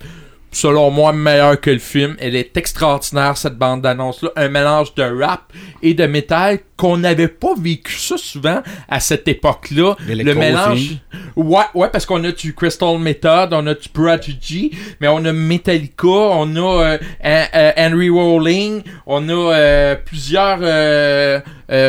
selon 0.52 0.92
moi, 0.92 1.14
meilleure 1.14 1.60
que 1.60 1.70
le 1.70 1.80
film. 1.80 2.16
Elle 2.20 2.36
est 2.36 2.56
extraordinaire, 2.58 3.38
cette 3.38 3.58
bande 3.58 3.82
d'annonce-là. 3.82 4.30
Un 4.36 4.50
mélange 4.50 4.94
de 4.96 5.04
rap 5.04 5.52
et 5.82 5.94
de 5.94 6.06
métal 6.06 6.60
qu'on 6.78 6.98
n'avait 6.98 7.28
pas 7.28 7.56
vécu 7.60 7.94
ça 7.94 8.18
souvent 8.18 8.62
à 8.88 9.00
cette 9.00 9.28
époque-là. 9.28 9.96
Le 10.08 10.34
mélange. 10.34 10.96
Ouais, 11.36 11.66
ouais, 11.74 11.90
parce 11.90 12.06
qu'on 12.06 12.24
a 12.24 12.32
du 12.32 12.54
Crystal 12.54 12.98
Method, 12.98 13.54
on 13.54 13.68
a 13.68 13.74
du 13.74 13.90
Prodigy, 13.90 14.72
mais 15.02 15.08
on 15.08 15.24
a 15.26 15.34
Metallica, 15.34 16.08
on 16.08 16.56
a 16.56 16.84
euh, 16.84 16.98
euh, 17.26 17.72
Henry 17.78 18.10
Rowling, 18.10 18.82
on 19.06 19.28
a 19.30 19.34
euh, 19.34 19.96
plusieurs 19.96 20.60
euh, 20.62 21.42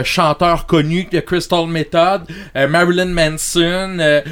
chanteurs 0.04 0.66
connus 0.66 1.06
de 1.10 1.20
Crystal 1.20 1.66
Method, 1.66 2.22
Marilyn 2.68 3.06
Manson, 3.06 4.22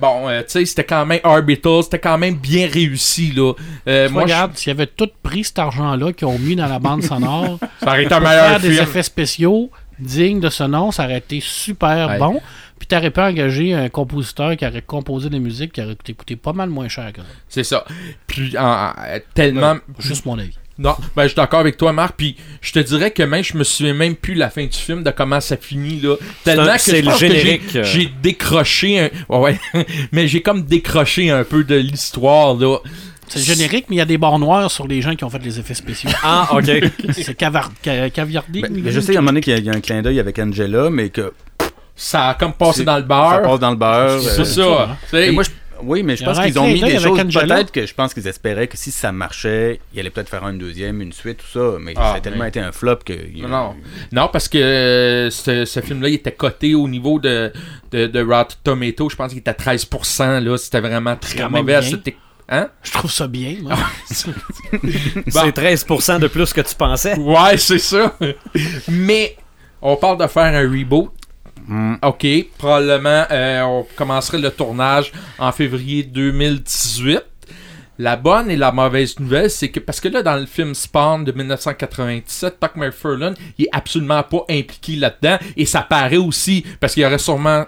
bon, 0.00 0.28
tu 0.28 0.44
sais, 0.48 0.64
c'était 0.66 0.84
quand 0.84 1.06
même 1.06 1.20
Orbital, 1.24 1.82
c'était 1.84 1.98
quand 1.98 2.18
même 2.18 2.34
bien 2.34 2.68
réussi, 2.68 3.29
là. 3.32 3.52
Euh, 3.88 4.08
moi, 4.10 4.22
Regarde, 4.22 4.56
s'ils 4.56 4.70
avaient 4.72 4.86
tout 4.86 5.08
pris 5.22 5.44
cet 5.44 5.58
argent-là 5.58 6.12
qu'ils 6.12 6.26
ont 6.28 6.38
mis 6.38 6.56
dans 6.56 6.66
la 6.68 6.78
bande 6.78 7.02
sonore, 7.02 7.58
ça 7.80 7.88
aurait 7.88 8.04
été 8.04 8.14
un 8.14 8.20
meilleur 8.20 8.48
faire 8.50 8.60
des 8.60 8.70
film. 8.70 8.82
effets 8.82 9.02
spéciaux, 9.02 9.70
digne 9.98 10.40
de 10.40 10.48
ce 10.48 10.64
nom, 10.64 10.90
ça 10.90 11.04
aurait 11.04 11.18
été 11.18 11.40
super 11.40 12.08
Ouais. 12.10 12.18
bon. 12.18 12.40
Puis 12.78 12.86
t'aurais 12.86 13.10
pu 13.10 13.20
engager 13.20 13.74
un 13.74 13.88
compositeur 13.90 14.56
qui 14.56 14.66
aurait 14.66 14.80
composé 14.80 15.28
des 15.28 15.38
musiques 15.38 15.72
qui 15.72 15.82
aurait 15.82 15.94
coûté, 15.96 16.36
pas 16.36 16.54
mal 16.54 16.70
moins 16.70 16.88
cher 16.88 17.12
que 17.12 17.20
ça. 17.20 17.26
C'est 17.48 17.64
ça. 17.64 17.84
Puis, 18.26 18.56
en- 18.56 18.64
en- 18.88 18.94
tellement. 19.34 19.76
Juste 19.98 20.24
mon 20.24 20.38
avis. 20.38 20.56
Non, 20.78 20.96
ben, 21.14 21.24
je 21.24 21.28
suis 21.28 21.36
d'accord 21.36 21.60
avec 21.60 21.76
toi, 21.76 21.92
Marc. 21.92 22.14
Puis, 22.16 22.36
je 22.62 22.72
te 22.72 22.78
dirais 22.78 23.10
que 23.10 23.22
même, 23.22 23.44
je 23.44 23.54
me 23.58 23.64
souviens 23.64 23.92
même 23.92 24.14
plus 24.16 24.32
la 24.32 24.48
fin 24.48 24.64
du 24.64 24.78
film 24.78 25.02
de 25.02 25.10
comment 25.10 25.38
ça 25.42 25.58
finit, 25.58 26.00
là. 26.00 26.16
Tellement 26.42 26.62
un- 26.62 26.76
que 26.76 26.80
c'est 26.80 27.02
le 27.02 27.14
générique, 27.16 27.76
euh. 27.76 27.84
j'ai 27.84 28.06
décroché 28.22 28.98
un. 28.98 29.10
Ouais, 29.28 29.58
ouais. 29.74 29.86
mais 30.12 30.26
j'ai 30.26 30.40
comme 30.40 30.62
décroché 30.62 31.30
un 31.30 31.44
peu 31.44 31.64
de 31.64 31.74
l'histoire, 31.74 32.54
là. 32.54 32.78
C'est 33.30 33.54
générique, 33.54 33.86
mais 33.88 33.96
il 33.96 33.98
y 33.98 34.02
a 34.02 34.06
des 34.06 34.18
barres 34.18 34.38
noires 34.38 34.70
sur 34.70 34.86
les 34.86 35.00
gens 35.00 35.14
qui 35.14 35.24
ont 35.24 35.30
fait 35.30 35.38
les 35.42 35.58
effets 35.58 35.74
spéciaux. 35.74 36.10
Ah, 36.22 36.48
OK. 36.52 36.64
C'est 37.12 37.34
cavar- 37.36 37.70
ca- 37.82 38.10
caviardé. 38.10 38.60
Ben, 38.62 38.70
mais 38.82 38.90
je 38.92 39.00
sais, 39.00 39.14
à 39.14 39.18
un 39.18 39.20
moment 39.22 39.30
donné, 39.32 39.40
qu'il 39.40 39.52
y 39.52 39.56
a- 39.56 39.58
il 39.58 39.64
y, 39.64 39.70
a 39.70 39.72
un 39.72 39.80
clin 39.80 40.02
d'œil 40.02 40.18
avec 40.20 40.38
Angela, 40.38 40.90
mais 40.90 41.08
que 41.10 41.32
Ça 41.94 42.30
a 42.30 42.34
comme 42.34 42.54
passé 42.54 42.78
C'est- 42.78 42.84
dans 42.84 42.96
le 42.96 43.02
ça 43.02 43.08
beurre. 43.08 43.42
passe 43.42 43.60
dans 43.60 43.70
le 43.70 43.76
beurre. 43.76 44.20
C'est 44.22 44.40
euh, 44.58 44.86
ça. 45.10 45.18
Et 45.18 45.30
moi, 45.32 45.42
je- 45.44 45.50
oui, 45.82 46.02
mais 46.02 46.16
je 46.16 46.22
Il 46.22 46.24
y 46.24 46.26
pense 46.26 46.38
qu'ils 46.40 46.58
un 46.58 46.60
ont 46.62 46.64
clin 46.64 46.72
mis 46.74 46.80
d'œil 46.80 46.90
des 46.90 46.96
avec 46.96 47.08
choses. 47.08 47.20
Angela. 47.20 47.54
Peut-être 47.56 47.72
que 47.72 47.86
je 47.86 47.94
pense 47.94 48.12
qu'ils 48.14 48.26
espéraient 48.26 48.68
que 48.68 48.76
si 48.76 48.90
ça 48.90 49.12
marchait, 49.12 49.80
ils 49.94 50.00
allaient 50.00 50.10
peut-être 50.10 50.28
faire 50.30 50.46
une 50.48 50.58
deuxième, 50.58 51.00
une 51.02 51.12
suite, 51.12 51.38
tout 51.38 51.46
ça. 51.58 51.76
Mais 51.80 51.92
Ah, 51.96 52.10
ça 52.12 52.14
a 52.16 52.20
tellement 52.20 52.42
mais- 52.44 52.48
été 52.48 52.60
un 52.60 52.72
flop 52.72 52.96
que. 53.04 53.12
il- 53.12 53.42
Non, 53.42 53.48
non. 53.48 53.74
Non, 54.12 54.28
parce 54.32 54.48
que 54.48 54.58
euh, 54.58 55.30
ce, 55.30 55.64
ce 55.66 55.80
film-là, 55.80 56.08
il 56.08 56.14
était 56.14 56.32
coté 56.32 56.74
au 56.74 56.88
niveau 56.88 57.18
de, 57.20 57.52
de, 57.92 58.06
de 58.06 58.20
Rotten 58.22 58.56
Tomato. 58.64 59.08
Je 59.10 59.16
pense 59.16 59.28
qu'il 59.30 59.38
était 59.38 59.50
à 59.50 59.54
13%. 59.54 60.40
Là, 60.42 60.56
c'était 60.58 60.80
vraiment 60.80 61.16
très 61.16 61.36
quand 61.38 61.50
même 61.50 61.62
mauvais. 61.62 61.80
bien. 61.80 61.98
Hein? 62.50 62.68
Je 62.82 62.90
trouve 62.90 63.10
ça 63.12 63.28
bien. 63.28 63.56
moi. 63.62 63.76
C'est 64.10 65.56
13% 65.56 66.18
de 66.18 66.26
plus 66.26 66.52
que 66.52 66.60
tu 66.60 66.74
pensais. 66.74 67.16
Ouais, 67.16 67.56
c'est 67.56 67.78
ça. 67.78 68.16
Mais 68.88 69.36
on 69.80 69.96
parle 69.96 70.18
de 70.18 70.26
faire 70.26 70.42
un 70.42 70.68
reboot. 70.68 71.12
Hmm. 71.68 71.94
OK, 72.02 72.26
probablement 72.58 73.24
euh, 73.30 73.62
on 73.62 73.86
commencerait 73.94 74.38
le 74.38 74.50
tournage 74.50 75.12
en 75.38 75.52
février 75.52 76.02
2018. 76.02 77.22
La 77.98 78.16
bonne 78.16 78.50
et 78.50 78.56
la 78.56 78.72
mauvaise 78.72 79.20
nouvelle, 79.20 79.50
c'est 79.50 79.68
que 79.68 79.78
parce 79.78 80.00
que 80.00 80.08
là, 80.08 80.22
dans 80.22 80.36
le 80.36 80.46
film 80.46 80.74
Spawn 80.74 81.22
de 81.22 81.32
1997, 81.32 82.58
Tuck 82.58 82.74
McFarlane, 82.74 83.34
il 83.58 83.66
est 83.66 83.68
absolument 83.72 84.22
pas 84.22 84.44
impliqué 84.48 84.96
là-dedans 84.96 85.38
et 85.56 85.66
ça 85.66 85.82
paraît 85.82 86.16
aussi 86.16 86.64
parce 86.80 86.94
qu'il 86.94 87.04
aurait 87.04 87.18
sûrement 87.18 87.66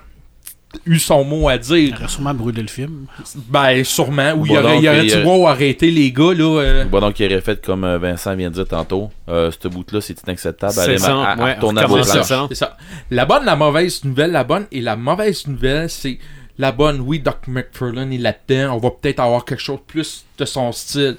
eu 0.87 0.99
son 0.99 1.25
mot 1.25 1.49
à 1.49 1.55
Il 1.57 1.61
dire. 1.61 1.95
aurait 1.99 2.09
sûrement 2.09 2.35
brûlé 2.35 2.63
le 2.63 2.69
film. 2.69 3.07
Ben, 3.49 3.85
sûrement. 3.85 4.33
Ou 4.33 4.47
il 4.47 4.53
aurait, 4.53 4.63
donc, 4.75 4.83
il 4.83 4.89
aurait 4.89 5.05
il 5.07 5.11
dit, 5.11 5.15
aurait- 5.17 5.25
wow, 5.25 5.47
arrêtez 5.49 5.91
les 5.91 6.11
gars, 6.13 6.33
là. 6.35 6.61
euh. 6.61 6.85
Bon, 6.85 7.01
donc, 7.01 7.19
il 7.21 7.27
aurait 7.27 7.41
fait 7.41 7.65
comme 7.65 7.85
euh, 7.85 7.99
Vincent 7.99 8.35
vient 8.35 8.49
de 8.51 8.55
dire 8.55 8.67
tantôt. 8.69 9.11
Euh, 9.29 9.51
ce 9.61 9.69
bout-là, 9.69 10.01
c'est 10.01 10.21
inacceptable. 10.27 10.73
C'est 10.73 10.81
Allez, 10.83 11.05
à- 11.05 11.37
ouais, 11.37 11.57
à 11.83 11.87
vos. 11.87 12.03
C'est 12.03 12.55
ça. 12.55 12.77
La 13.11 13.25
bonne, 13.27 13.45
la 13.45 13.57
mauvaise 13.57 14.03
nouvelle, 14.05 14.33
la 14.33 14.45
bonne 14.45 14.67
et 14.73 14.81
la 14.81 14.97
mauvaise 14.97 15.47
nouvelle, 15.47 15.89
c'est 15.91 16.19
la 16.59 16.73
bonne, 16.73 17.01
oui, 17.01 17.19
Doc 17.21 17.39
McFarlane 17.49 18.13
est 18.13 18.19
là-dedans. 18.19 18.77
On 18.77 18.79
va 18.79 18.91
peut-être 18.91 19.21
avoir 19.21 19.45
quelque 19.45 19.63
chose 19.63 19.79
de 19.79 19.83
plus 19.87 20.25
de 20.39 20.45
son 20.45 20.71
style. 20.73 21.17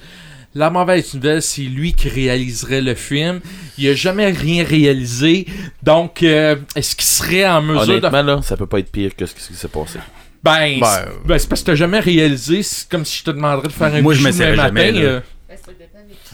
La 0.55 0.69
mauvaise 0.69 1.13
nouvelle, 1.15 1.41
c'est 1.41 1.61
lui 1.63 1.93
qui 1.93 2.09
réaliserait 2.09 2.81
le 2.81 2.93
film. 2.93 3.39
Il 3.77 3.87
a 3.89 3.95
jamais 3.95 4.29
rien 4.29 4.63
réalisé. 4.63 5.47
Donc, 5.81 6.21
euh, 6.21 6.55
est-ce 6.75 6.95
qu'il 6.95 7.05
serait 7.05 7.47
en 7.47 7.61
mesure 7.61 7.87
de 7.87 8.05
Honnêtement, 8.05 8.21
là, 8.21 8.41
ça 8.43 8.55
peut 8.55 8.67
pas 8.67 8.79
être 8.79 8.91
pire 8.91 9.15
que 9.15 9.25
ce 9.25 9.33
qui 9.33 9.41
s'est 9.53 9.67
passé. 9.67 9.99
Ben, 10.43 10.77
Ben, 10.79 10.85
c'est 10.85 11.27
ben, 11.27 11.39
c'est 11.39 11.49
parce 11.49 11.61
que 11.61 11.67
t'as 11.67 11.75
jamais 11.75 11.99
réalisé. 11.99 12.61
C'est 12.61 12.87
comme 12.89 13.05
si 13.05 13.19
je 13.19 13.23
te 13.23 13.31
demanderais 13.31 13.67
de 13.69 13.73
faire 13.73 13.93
un 13.93 14.01
Moi, 14.01 14.13
je 14.13 14.21
jamais, 14.21 14.55
matin. 14.55 14.71
là. 14.91 14.99
euh, 14.99 15.19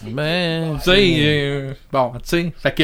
Ben, 0.03 0.77
tu 0.77 0.91
sais, 0.91 1.15
euh, 1.19 1.71
bon, 1.91 2.11
tu 2.15 2.19
sais. 2.23 2.53
Fait 2.61 2.71
que, 2.73 2.83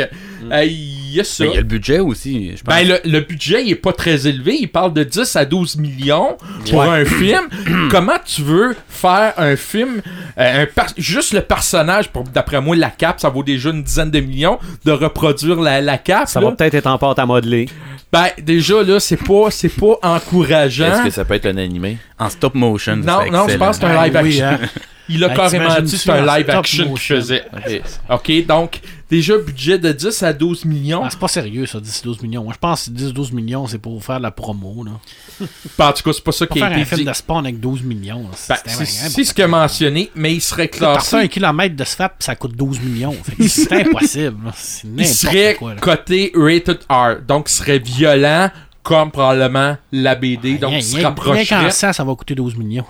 euh, 0.52 0.64
il 0.66 1.14
y 1.14 1.20
a 1.20 1.24
ça. 1.24 1.44
Mais 1.46 1.50
il 1.52 1.54
y 1.54 1.58
a 1.58 1.62
le 1.62 1.68
budget 1.68 2.00
aussi, 2.00 2.52
je 2.58 2.64
pense. 2.64 2.76
Ben, 2.76 2.88
le, 2.88 3.00
le 3.10 3.20
budget, 3.22 3.64
il 3.64 3.72
est 3.72 3.76
pas 3.76 3.94
très 3.94 4.28
élevé. 4.28 4.58
Il 4.60 4.68
parle 4.68 4.94
de 4.94 5.04
10 5.04 5.36
à 5.36 5.46
12 5.46 5.78
millions 5.78 6.36
pour 6.70 6.84
un 6.84 7.06
film. 7.06 7.42
Comment 7.92 8.18
tu 8.26 8.42
veux 8.42 8.76
faire 8.90 9.34
un 9.38 9.56
film, 9.56 10.02
euh, 10.38 10.66
un 10.78 10.84
juste 10.98 11.34
le 11.34 11.42
personnage, 11.42 12.10
pour 12.10 12.24
d'après 12.24 12.60
moi, 12.62 12.76
la 12.76 12.90
cape, 12.90 13.20
ça 13.20 13.30
vaut 13.30 13.44
déjà 13.44 13.70
une 13.70 13.84
dizaine 13.84 14.12
de 14.12 14.20
millions, 14.20 14.60
de 14.84 14.92
reproduire 14.92 15.60
la, 15.62 15.82
la 15.82 15.98
cape. 15.98 16.28
Ça 16.28 16.40
là? 16.42 16.50
va 16.50 16.56
peut-être 16.56 16.74
être 16.76 16.88
en 16.88 16.98
pâte 16.98 17.20
à 17.20 17.26
modeler. 17.26 17.68
Ben, 18.12 18.28
déjà, 18.42 18.82
là, 18.84 19.00
c'est 19.00 19.18
pas, 19.18 19.52
c'est 19.52 19.68
pas 19.70 19.98
encourageant. 20.02 20.86
est-ce 20.86 21.04
que 21.04 21.10
ça 21.10 21.26
peut 21.26 21.34
être 21.34 21.48
un 21.48 21.58
animé? 21.58 21.98
En 22.20 22.30
stop 22.30 22.54
motion. 22.56 22.96
Non, 22.98 23.30
non, 23.32 23.48
je 23.50 23.58
pense 23.58 23.78
que 23.78 23.86
c'est 23.86 23.92
un 23.92 23.96
Ben 23.96 24.04
live 24.06 24.20
oui, 24.24 24.42
action. 24.42 24.66
hein. 24.66 24.70
Il 25.10 25.24
a 25.24 25.30
carrément 25.30 25.80
dit 25.82 25.92
que 25.92 25.98
c'est 25.98 26.10
un 26.12 26.38
live 26.38 26.50
action 26.50 26.90
qu'il 26.90 26.98
faisait. 27.00 27.44
Ok. 27.54 27.82
OK, 28.10 28.46
donc, 28.48 28.80
déjà, 29.10 29.38
budget 29.38 29.78
de 29.78 29.92
10 29.92 30.24
à 30.24 30.34
12 30.34 30.66
millions. 30.66 31.02
Ah, 31.04 31.10
c'est 31.10 31.20
pas 31.20 31.28
sérieux, 31.28 31.66
ça, 31.66 31.80
10-12 31.80 32.22
millions. 32.24 32.44
Moi, 32.44 32.54
je 32.54 32.60
pense 32.60 32.86
que 32.86 32.92
10-12 32.92 33.34
millions, 33.34 33.68
c'est 33.68 33.78
pour 33.78 34.04
faire 34.04 34.18
de 34.18 34.24
la 34.24 34.32
promo. 34.32 34.84
Là. 34.84 34.92
Ben, 35.78 35.90
en 35.90 35.94
tout 35.94 36.04
cas, 36.04 36.14
c'est 36.14 36.24
pas 36.24 36.32
ça 36.32 36.48
qui 36.48 36.62
a 36.62 36.68
faire 36.68 36.78
un 36.78 36.82
été 36.82 36.96
film 36.96 37.08
de 37.08 37.14
spawn 37.14 37.46
avec 37.46 37.60
12 37.60 37.84
millions. 37.84 38.24
là, 38.24 38.30
Ben, 38.50 38.56
c'est 38.66 38.86
c'est 38.86 39.10
c'est 39.10 39.24
ce 39.24 39.34
qu'il 39.34 39.44
a 39.44 39.48
mentionné, 39.48 40.10
mais 40.16 40.34
il 40.34 40.42
serait 40.42 40.68
T'as 40.70 40.94
classé 40.94 41.16
un 41.18 41.28
kilomètre 41.28 41.76
de 41.76 41.84
puis 41.84 42.10
ça 42.20 42.36
coûte 42.36 42.56
12 42.56 42.80
millions. 42.82 43.16
Que 43.38 43.48
c'est 43.48 43.86
impossible. 43.86 44.52
C'est 44.56 44.88
il 44.98 45.08
serait 45.08 45.56
quoi. 45.56 45.74
là. 45.76 45.80
coté 45.82 46.32
rated 46.36 46.80
R. 46.90 47.22
Donc, 47.28 47.50
il 47.50 47.54
serait 47.54 47.80
violent 47.80 48.50
comme 48.84 49.12
probablement 49.12 49.78
la 49.92 50.16
BD. 50.16 50.58
Donc, 50.58 50.70
Rien- 50.70 50.80
il 50.80 50.84
se 50.84 51.02
rapprocherait. 51.02 51.60
rien 51.60 51.70
sang, 51.72 51.92
ça 51.92 52.04
va 52.04 52.16
coûter 52.16 52.36
12 52.36 52.56
millions. 52.56 52.86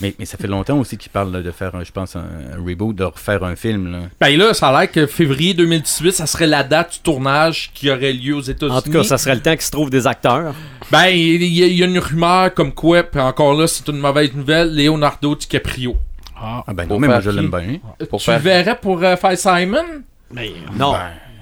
Mais, 0.00 0.14
mais 0.18 0.24
ça 0.24 0.36
fait 0.38 0.46
longtemps 0.46 0.78
aussi 0.78 0.96
qu'ils 0.96 1.10
parlent 1.10 1.42
de 1.42 1.50
faire, 1.50 1.74
un- 1.74 1.84
je 1.84 1.90
pense, 1.92 2.14
un, 2.16 2.20
un 2.20 2.64
reboot, 2.64 2.94
de 2.94 3.04
refaire 3.04 3.42
un 3.44 3.56
film. 3.56 3.90
Là. 3.92 3.98
Ben 4.20 4.36
là, 4.38 4.54
ça 4.54 4.68
a 4.68 4.80
l'air 4.80 4.90
que 4.92 5.06
février 5.06 5.54
2018, 5.54 6.12
ça 6.12 6.26
serait 6.26 6.46
la 6.46 6.62
date 6.62 6.92
du 6.94 6.98
tournage 7.00 7.70
qui 7.74 7.90
aurait 7.90 8.12
lieu 8.12 8.34
aux 8.36 8.40
États-Unis. 8.40 8.76
En 8.76 8.82
tout 8.82 8.90
cas, 8.92 9.02
ça 9.04 9.18
serait 9.18 9.34
le 9.34 9.40
temps 9.42 9.52
qu'il 9.52 9.62
se 9.62 9.70
trouve 9.70 9.90
des 9.90 10.06
acteurs. 10.06 10.54
Ben, 10.90 11.06
il 11.06 11.42
y, 11.44 11.62
a- 11.62 11.66
il 11.66 11.74
y 11.76 11.82
a 11.82 11.86
une 11.86 11.98
rumeur 11.98 12.54
comme 12.54 12.72
quoi, 12.72 13.02
puis 13.02 13.20
encore 13.20 13.54
là, 13.54 13.66
c'est 13.66 13.88
une 13.88 13.98
mauvaise 13.98 14.32
nouvelle, 14.34 14.74
Leonardo 14.74 15.34
DiCaprio. 15.34 15.96
Ah, 16.40 16.62
Ah 16.66 16.72
ben 16.72 16.86
Pour 16.86 16.96
non, 16.96 17.00
mais 17.00 17.08
moi 17.08 17.20
je 17.20 17.30
l'aime 17.30 17.50
bien. 17.50 17.78
Pour 18.08 18.20
tu 18.20 18.26
faire- 18.26 18.38
verrais 18.38 18.78
pour 18.78 19.02
euh, 19.02 19.16
faire 19.16 19.36
Simon? 19.36 19.82
mais, 20.32 20.52
Non, 20.78 20.94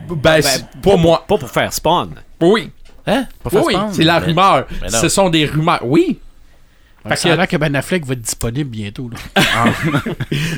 Ben, 0.08 0.40
c'est 0.40 0.64
pas 0.82 0.96
moi. 0.96 1.24
pas 1.28 1.36
pour 1.36 1.50
faire 1.50 1.72
Spawn. 1.72 2.10
Oui. 2.40 2.70
Hein? 3.06 3.26
Pas 3.42 3.50
faire 3.50 3.64
Oui, 3.64 3.74
Spawn? 3.74 3.92
c'est 3.92 4.04
la 4.04 4.18
rumeur. 4.18 4.66
Ce 4.88 5.08
sont 5.10 5.28
des 5.28 5.44
rumeurs. 5.46 5.80
Oui. 5.84 6.18
Fait 7.08 7.16
ça 7.16 7.32
a 7.32 7.36
l'air 7.36 7.48
que 7.48 7.56
Ben 7.56 7.74
Affleck 7.74 8.04
va 8.04 8.12
être 8.14 8.22
disponible 8.22 8.70
bientôt. 8.70 9.10
Là. 9.10 9.72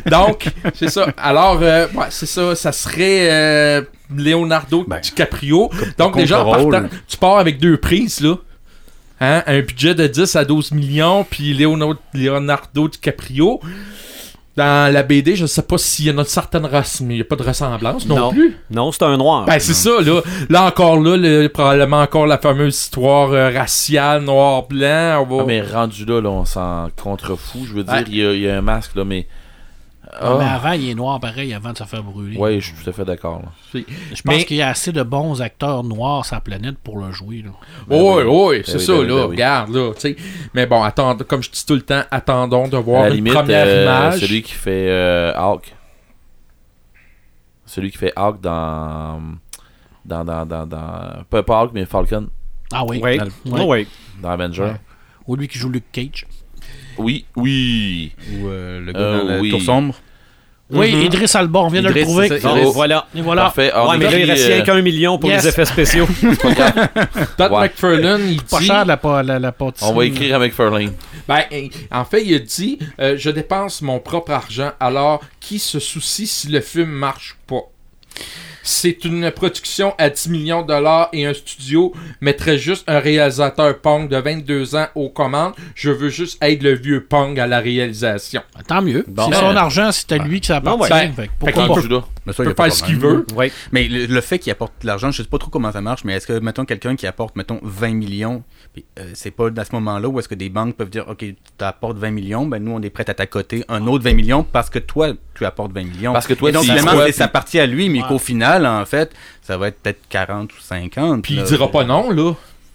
Donc, 0.10 0.46
c'est 0.74 0.88
ça. 0.88 1.08
Alors, 1.16 1.60
euh, 1.62 1.86
ouais, 1.94 2.06
c'est 2.10 2.26
ça. 2.26 2.54
Ça 2.54 2.72
serait 2.72 3.30
euh, 3.30 3.82
Leonardo 4.14 4.84
Ben, 4.86 5.00
DiCaprio. 5.00 5.70
Donc, 5.98 6.16
déjà, 6.16 6.44
en 6.44 6.52
partant, 6.52 6.88
tu 7.06 7.16
pars 7.16 7.38
avec 7.38 7.58
deux 7.58 7.76
prises, 7.76 8.20
là. 8.20 8.36
Hein? 9.20 9.42
Un 9.46 9.60
budget 9.60 9.94
de 9.94 10.06
10 10.06 10.36
à 10.36 10.44
12 10.44 10.72
millions, 10.72 11.24
puis 11.28 11.52
Leonardo, 11.54 11.98
Leonardo 12.14 12.88
DiCaprio. 12.88 13.60
Dans 14.58 14.92
la 14.92 15.02
BD, 15.04 15.36
je 15.36 15.46
sais 15.46 15.62
pas 15.62 15.78
s'il 15.78 16.06
y 16.06 16.08
a 16.10 16.12
une 16.12 16.24
certaine 16.24 16.66
race, 16.66 17.00
mais 17.00 17.14
il 17.14 17.18
n'y 17.18 17.22
a 17.22 17.24
pas 17.24 17.36
de 17.36 17.44
ressemblance 17.44 18.06
non, 18.06 18.16
Non. 18.16 18.30
plus. 18.32 18.56
Non, 18.72 18.90
c'est 18.90 19.04
un 19.04 19.16
noir. 19.16 19.44
Ben, 19.44 19.60
c'est 19.60 19.72
ça, 19.72 20.00
là. 20.04 20.20
Là, 20.50 20.64
encore 20.64 20.98
là, 21.00 21.16
le- 21.16 21.46
probablement 21.48 22.00
encore 22.02 22.26
la 22.26 22.38
fameuse 22.38 22.74
histoire 22.76 23.30
euh, 23.30 23.50
raciale, 23.56 24.22
noir-blanc. 24.22 25.24
Va... 25.30 25.36
Ah, 25.40 25.44
mais 25.46 25.62
rendu 25.62 26.04
là, 26.04 26.20
là 26.20 26.28
on 26.30 26.44
s'en 26.44 26.88
contrefou. 27.00 27.60
Je 27.68 27.72
veux 27.72 27.84
dire, 27.84 27.92
Ouais. 27.94 28.04
il 28.08 28.16
y, 28.16 28.26
a- 28.26 28.32
il 28.32 28.40
y 28.40 28.48
a 28.50 28.58
un 28.58 28.62
masque, 28.62 28.96
là, 28.96 29.04
mais. 29.04 29.26
Ah. 30.10 30.36
Mais 30.38 30.44
avant, 30.46 30.72
il 30.72 30.88
est 30.88 30.94
noir 30.94 31.20
pareil 31.20 31.52
avant 31.52 31.72
de 31.72 31.76
se 31.78 31.84
faire 31.84 32.02
brûler. 32.02 32.36
Ouais, 32.38 32.60
je 32.60 32.72
suis 32.72 32.82
tout 32.82 32.88
à 32.88 32.92
fait 32.92 33.04
d'accord. 33.04 33.42
Je 33.74 33.80
pense 33.80 34.22
Mais- 34.24 34.44
qu'il 34.44 34.56
y 34.56 34.62
a 34.62 34.68
assez 34.68 34.90
de 34.92 35.02
bons 35.02 35.42
acteurs 35.42 35.84
noirs 35.84 36.24
sur 36.24 36.36
la 36.36 36.40
planète 36.40 36.78
pour 36.78 36.98
le 36.98 37.12
jouer. 37.12 37.42
Là. 37.42 37.50
Ben 37.88 37.96
oui, 38.00 38.22
oui. 38.22 38.56
oui, 38.58 38.62
c'est 38.64 38.72
Ben 38.74 38.78
oui, 38.78 38.84
ça, 38.84 38.92
ben 38.92 38.98
oui, 39.00 39.06
là. 39.06 39.14
ben 39.14 39.20
oui. 39.24 39.30
Regarde, 39.30 39.70
là. 39.74 39.92
Mais 40.54 40.66
bon, 40.66 40.82
attends, 40.82 41.16
comme 41.18 41.42
je 41.42 41.50
dis 41.50 41.66
tout 41.66 41.74
le 41.74 41.82
temps, 41.82 42.02
attendons 42.10 42.68
de 42.68 42.76
voir 42.78 43.02
la 43.04 43.08
une 43.10 43.16
limite, 43.16 43.34
première 43.34 43.66
euh, 43.66 43.82
image. 43.82 44.20
celui 44.20 44.42
qui 44.42 44.52
fait 44.52 44.88
euh, 44.88 45.32
Hulk. 45.36 45.74
Celui 47.66 47.90
qui 47.90 47.98
fait 47.98 48.12
Hulk 48.16 48.40
dans. 48.40 49.20
Dans. 50.04 50.24
Dans. 50.24 50.46
Dans. 50.46 50.66
dans- 50.66 51.24
pas, 51.28 51.42
Hulk, 51.62 51.72
mais 51.74 51.84
Falcon. 51.84 52.28
Ah 52.72 52.84
oui. 52.86 53.00
Oui, 53.02 53.18
Dans 53.18 53.24
le- 53.24 53.30
oui, 53.46 53.60
ouais. 53.60 53.66
oui. 53.66 53.88
Dans 54.22 54.30
Avenger. 54.30 54.72
Ou 55.26 55.36
lui 55.36 55.48
qui 55.48 55.58
joue 55.58 55.68
Luke 55.68 55.84
Cage. 55.92 56.26
Oui, 56.98 57.24
oui. 57.36 58.12
Ou 58.34 58.48
euh, 58.48 58.80
le 58.80 58.92
gars 58.92 58.98
Euh, 59.00 59.18
dans 59.22 59.28
la 59.28 59.38
oui. 59.40 59.50
tour 59.50 59.62
sombre. 59.62 59.94
Oui, 60.70 60.94
Mhm. 60.94 61.02
Idriss 61.04 61.34
Alba, 61.34 61.60
on 61.60 61.68
vient 61.68 61.80
de 61.80 61.88
le 61.88 62.02
trouver. 62.02 62.26
Idriss. 62.26 62.42
voilà. 62.74 63.06
Et 63.16 63.22
voilà. 63.22 63.42
Parfait. 63.44 63.72
Ouais, 63.74 63.94
est 63.94 63.98
mais 63.98 64.04
là, 64.10 64.18
il 64.18 64.30
reste 64.30 64.44
euh, 64.50 64.54
rien 64.54 64.62
qu'un 64.64 64.82
million 64.82 65.18
pour 65.18 65.30
yes. 65.30 65.42
les 65.42 65.48
effets 65.48 65.64
spéciaux. 65.64 66.06
Todd 67.38 67.52
Ouais. 67.52 67.60
McFarlane, 67.68 68.28
il 68.28 68.42
Pas 68.42 68.58
dit... 68.58 68.66
cher 68.66 68.84
la, 68.84 69.00
la, 69.22 69.38
la 69.38 69.52
pâtisserie. 69.52 69.90
On 69.90 69.94
va 69.96 70.04
écrire 70.04 70.36
avec 70.36 70.52
Furling. 70.52 70.90
Ben, 71.26 71.42
en 71.90 72.04
fait, 72.04 72.22
il 72.24 72.34
a 72.34 72.38
dit 72.40 72.78
euh, 73.00 73.16
Je 73.16 73.30
dépense 73.30 73.80
mon 73.80 73.98
propre 73.98 74.32
argent, 74.32 74.72
alors 74.78 75.22
qui 75.40 75.58
se 75.58 75.78
soucie 75.78 76.26
si 76.26 76.48
le 76.48 76.60
film 76.60 76.90
marche 76.90 77.36
ou 77.48 77.54
pas? 77.54 77.62
C'est 78.62 79.04
une 79.04 79.30
production 79.30 79.94
à 79.98 80.10
10 80.10 80.28
millions 80.28 80.62
de 80.62 80.68
dollars 80.68 81.08
et 81.12 81.26
un 81.26 81.34
studio 81.34 81.92
mettrait 82.20 82.58
juste 82.58 82.84
un 82.88 82.98
réalisateur 82.98 83.78
Pong 83.78 84.08
de 84.08 84.16
22 84.16 84.76
ans 84.76 84.86
aux 84.94 85.08
commandes. 85.08 85.54
Je 85.74 85.90
veux 85.90 86.08
juste 86.10 86.38
être 86.42 86.62
le 86.62 86.74
vieux 86.74 87.04
Pong 87.04 87.38
à 87.38 87.46
la 87.46 87.60
réalisation. 87.60 88.42
Tant 88.66 88.82
mieux. 88.82 89.04
Bon. 89.08 89.30
c'est 89.30 89.38
son 89.38 89.56
argent, 89.56 89.90
c'est 89.92 90.12
à 90.12 90.18
lui 90.18 90.40
que 90.40 90.46
ça 90.46 90.56
appartient. 90.56 90.88
Ben, 90.88 91.12
fait 91.12 91.30
pourquoi. 91.38 91.68
Mais 92.26 92.32
ça, 92.32 92.42
Il 92.44 92.50
peut 92.52 92.62
faire 92.62 92.72
ce 92.72 92.82
qu'il 92.82 92.96
veut. 92.98 93.24
Oui. 93.34 93.50
Mais 93.72 93.88
le, 93.88 94.06
le 94.06 94.20
fait 94.20 94.38
qu'il 94.38 94.50
apporte 94.52 94.72
de 94.82 94.86
l'argent, 94.86 95.10
je 95.10 95.22
sais 95.22 95.28
pas 95.28 95.38
trop 95.38 95.50
comment 95.50 95.72
ça 95.72 95.80
marche, 95.80 96.04
mais 96.04 96.14
est-ce 96.14 96.26
que, 96.26 96.38
mettons, 96.40 96.64
quelqu'un 96.64 96.96
qui 96.96 97.06
apporte, 97.06 97.36
mettons, 97.36 97.58
20 97.62 97.94
millions, 97.94 98.42
puis, 98.72 98.84
euh, 98.98 99.10
c'est 99.14 99.30
pas 99.30 99.48
à 99.56 99.64
ce 99.64 99.72
moment-là 99.72 100.08
où 100.08 100.18
est-ce 100.18 100.28
que 100.28 100.34
des 100.34 100.48
banques 100.50 100.74
peuvent 100.76 100.90
dire, 100.90 101.06
OK, 101.08 101.18
tu 101.20 101.34
apportes 101.60 101.96
20 101.98 102.10
millions, 102.10 102.46
ben 102.46 102.62
nous, 102.62 102.72
on 102.72 102.82
est 102.82 102.90
prêts 102.90 103.08
à 103.08 103.14
t'accoter 103.14 103.64
un 103.68 103.86
autre 103.86 104.04
20 104.04 104.14
millions 104.14 104.42
parce 104.44 104.68
que 104.70 104.78
toi, 104.78 105.12
tu 105.34 105.44
apportes 105.44 105.72
20 105.72 105.84
millions. 105.84 106.12
Parce 106.12 106.26
que 106.26 106.34
toi, 106.34 106.50
Et 106.50 106.52
donc, 106.52 106.64
finalement, 106.64 106.92
c'est 107.06 107.12
sa 107.12 107.28
partie 107.28 107.58
à 107.58 107.66
lui, 107.66 107.88
mais 107.88 108.02
Ouais. 108.02 108.08
qu'au 108.08 108.18
final, 108.18 108.66
en 108.66 108.84
fait, 108.84 109.12
ça 109.42 109.56
va 109.56 109.68
être 109.68 109.80
peut-être 109.80 110.00
40 110.08 110.52
ou 110.52 110.60
50. 110.60 111.22
Puis 111.22 111.34
il 111.34 111.42
dira 111.44 111.70
pas 111.70 111.84
non, 111.84 112.10
là. 112.10 112.32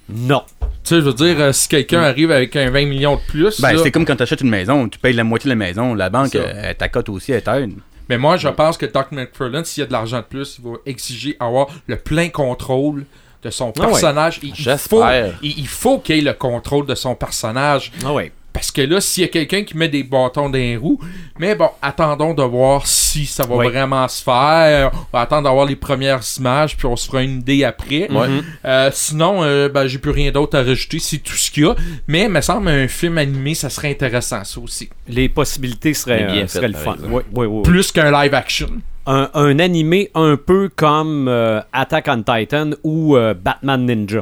Non. 0.10 0.42
Tu 0.60 0.68
sais, 0.84 0.96
je 0.96 1.02
veux 1.02 1.14
dire, 1.14 1.40
euh, 1.40 1.52
si 1.54 1.70
quelqu'un 1.70 2.02
arrive 2.02 2.30
avec 2.32 2.56
un 2.58 2.70
20 2.70 2.86
millions 2.88 3.16
de 3.16 3.22
plus, 3.28 3.62
Ben, 3.62 3.78
c'est 3.82 3.90
comme 3.92 4.04
quand 4.06 4.18
tu 4.18 4.24
achètes 4.24 4.42
une 4.42 4.50
maison, 4.50 4.90
tu 4.90 5.00
payes 5.00 5.14
la 5.14 5.24
moitié 5.24 5.48
de 5.48 5.54
la 5.54 5.56
maison, 5.66 5.94
la 5.94 6.10
banque, 6.10 6.36
elle 6.36 6.76
t'accote 6.76 7.08
aussi, 7.10 7.32
elle 7.32 7.42
t'aide. 7.42 7.72
Mais 8.14 8.18
moi, 8.20 8.38
je 8.38 8.48
pense 8.50 8.78
que 8.78 8.86
Doc 8.86 9.12
McFarlane, 9.12 9.66
s'il 9.66 9.82
y 9.82 9.84
a 9.84 9.88
de 9.88 9.92
l'argent 9.92 10.18
de 10.18 10.24
plus, 10.24 10.60
il 10.60 10.70
va 10.70 10.78
exiger 10.86 11.36
avoir 11.40 11.68
le 11.88 11.96
plein 11.98 12.30
contrôle 12.30 13.06
de 13.44 13.50
son 13.50 13.74
Ah 13.78 13.88
personnage. 13.88 14.40
Il- 14.44 14.54
il, 14.86 14.90
faut, 14.90 15.02
il, 15.42 15.60
il 15.60 15.68
faut 15.68 16.00
qu'il 16.00 16.18
ait 16.18 16.22
le 16.22 16.34
contrôle 16.34 16.86
de 16.86 16.96
son 16.96 17.16
personnage. 17.16 17.92
Ah. 18.06 18.12
Parce 18.54 18.70
que 18.70 18.82
là, 18.82 19.02
s'il 19.02 19.24
y 19.24 19.26
a 19.26 19.30
quelqu'un 19.30 19.64
qui 19.64 19.76
met 19.76 19.90
des 19.90 20.04
bâtons 20.04 20.48
dans 20.50 20.58
les 20.58 20.78
roues, 20.78 21.00
mais 21.40 21.56
bon, 21.56 21.70
attendons 21.82 22.36
de 22.36 22.44
voir 22.44 22.86
si 22.86 23.03
ça 23.26 23.46
va 23.46 23.56
Oui. 23.56 23.68
vraiment 23.68 24.08
se 24.08 24.24
faire. 24.24 24.92
On 24.94 25.18
va 25.18 25.22
attendre 25.24 25.44
d'avoir 25.44 25.66
les 25.66 25.76
premières 25.76 26.22
images, 26.38 26.76
puis 26.78 26.86
on 26.86 26.96
se 26.96 27.08
fera 27.08 27.24
une 27.24 27.40
idée 27.40 27.64
après. 27.64 28.10
Ouais. 28.12 28.28
Euh, 28.66 28.90
sinon, 28.94 29.44
euh, 29.44 29.70
ben, 29.70 29.88
j'ai 29.88 29.98
plus 30.00 30.12
rien 30.12 30.32
d'autre 30.32 30.58
à 30.58 30.64
rajouter, 30.64 31.00
c'est 31.00 31.20
tout 31.20 31.34
ce 31.36 31.50
qu'il 31.52 31.64
y 31.64 31.68
a. 31.68 31.76
Mais, 32.08 32.24
il 32.24 32.30
me 32.30 32.42
semble, 32.42 32.68
un 32.70 32.88
film 32.88 33.18
animé, 33.18 33.54
ça 33.54 33.70
serait 33.70 33.92
intéressant, 33.92 34.44
ça 34.44 34.60
aussi. 34.60 34.90
Les 35.08 35.30
possibilités 35.30 35.94
seraient, 35.94 36.26
bien 36.26 36.36
euh, 36.36 36.42
fait, 36.42 36.48
seraient 36.48 36.68
le 36.68 36.74
par 36.74 36.82
fun. 36.84 36.94
exemple. 36.96 37.12
Oui, 37.14 37.24
oui, 37.34 37.46
oui. 37.48 37.62
Plus 37.64 37.92
qu'un 37.92 38.12
live 38.12 38.34
action. 38.34 38.70
Un, 39.06 39.30
un 39.34 39.60
animé 39.60 40.10
un 40.16 40.38
peu 40.38 40.70
comme 40.74 41.28
euh, 41.28 41.60
Attack 41.74 42.08
on 42.10 42.24
Titan 42.24 42.72
ou 42.84 43.18
euh, 43.18 43.34
Batman 43.34 43.86
Ninja. 43.86 44.22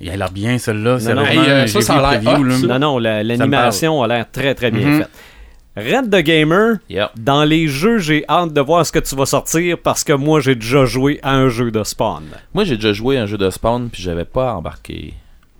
Il 0.00 0.08
a 0.10 0.16
l'air 0.16 0.30
bien, 0.30 0.58
celui-là. 0.58 0.98
Non, 1.00 1.14
non. 1.16 1.26
Hey, 1.26 1.38
euh, 1.38 1.66
ça, 1.66 1.80
ça 1.82 1.94
a 1.94 2.16
le 2.18 2.24
l'air. 2.24 2.38
Non, 2.40 2.78
non, 2.78 2.98
la- 2.98 3.22
l'animation 3.22 4.02
a 4.02 4.08
l'air 4.08 4.26
très, 4.30 4.54
très 4.54 4.70
bien 4.70 4.86
Mhm. 4.86 4.98
faite. 5.00 5.10
Red 5.76 6.10
the 6.10 6.22
Gamer, 6.22 6.78
Yep. 6.88 7.10
dans 7.16 7.44
les 7.44 7.68
jeux, 7.68 7.98
j'ai 7.98 8.24
hâte 8.28 8.52
de 8.54 8.60
voir 8.60 8.86
ce 8.86 8.92
que 8.92 8.98
tu 8.98 9.14
vas 9.14 9.26
sortir 9.26 9.76
parce 9.78 10.04
que 10.04 10.12
moi, 10.14 10.40
j'ai 10.40 10.54
déjà 10.54 10.84
joué 10.86 11.20
à 11.22 11.34
un 11.34 11.48
jeu 11.50 11.70
de 11.70 11.84
Spawn. 11.84 12.24
Moi, 12.54 12.64
j'ai 12.64 12.76
déjà 12.76 12.92
joué 12.94 13.18
à 13.18 13.22
un 13.22 13.26
jeu 13.26 13.36
de 13.36 13.50
Spawn, 13.50 13.90
puis 13.90 14.02
j'avais 14.02 14.24
pas 14.24 14.54
embarqué. 14.54 15.12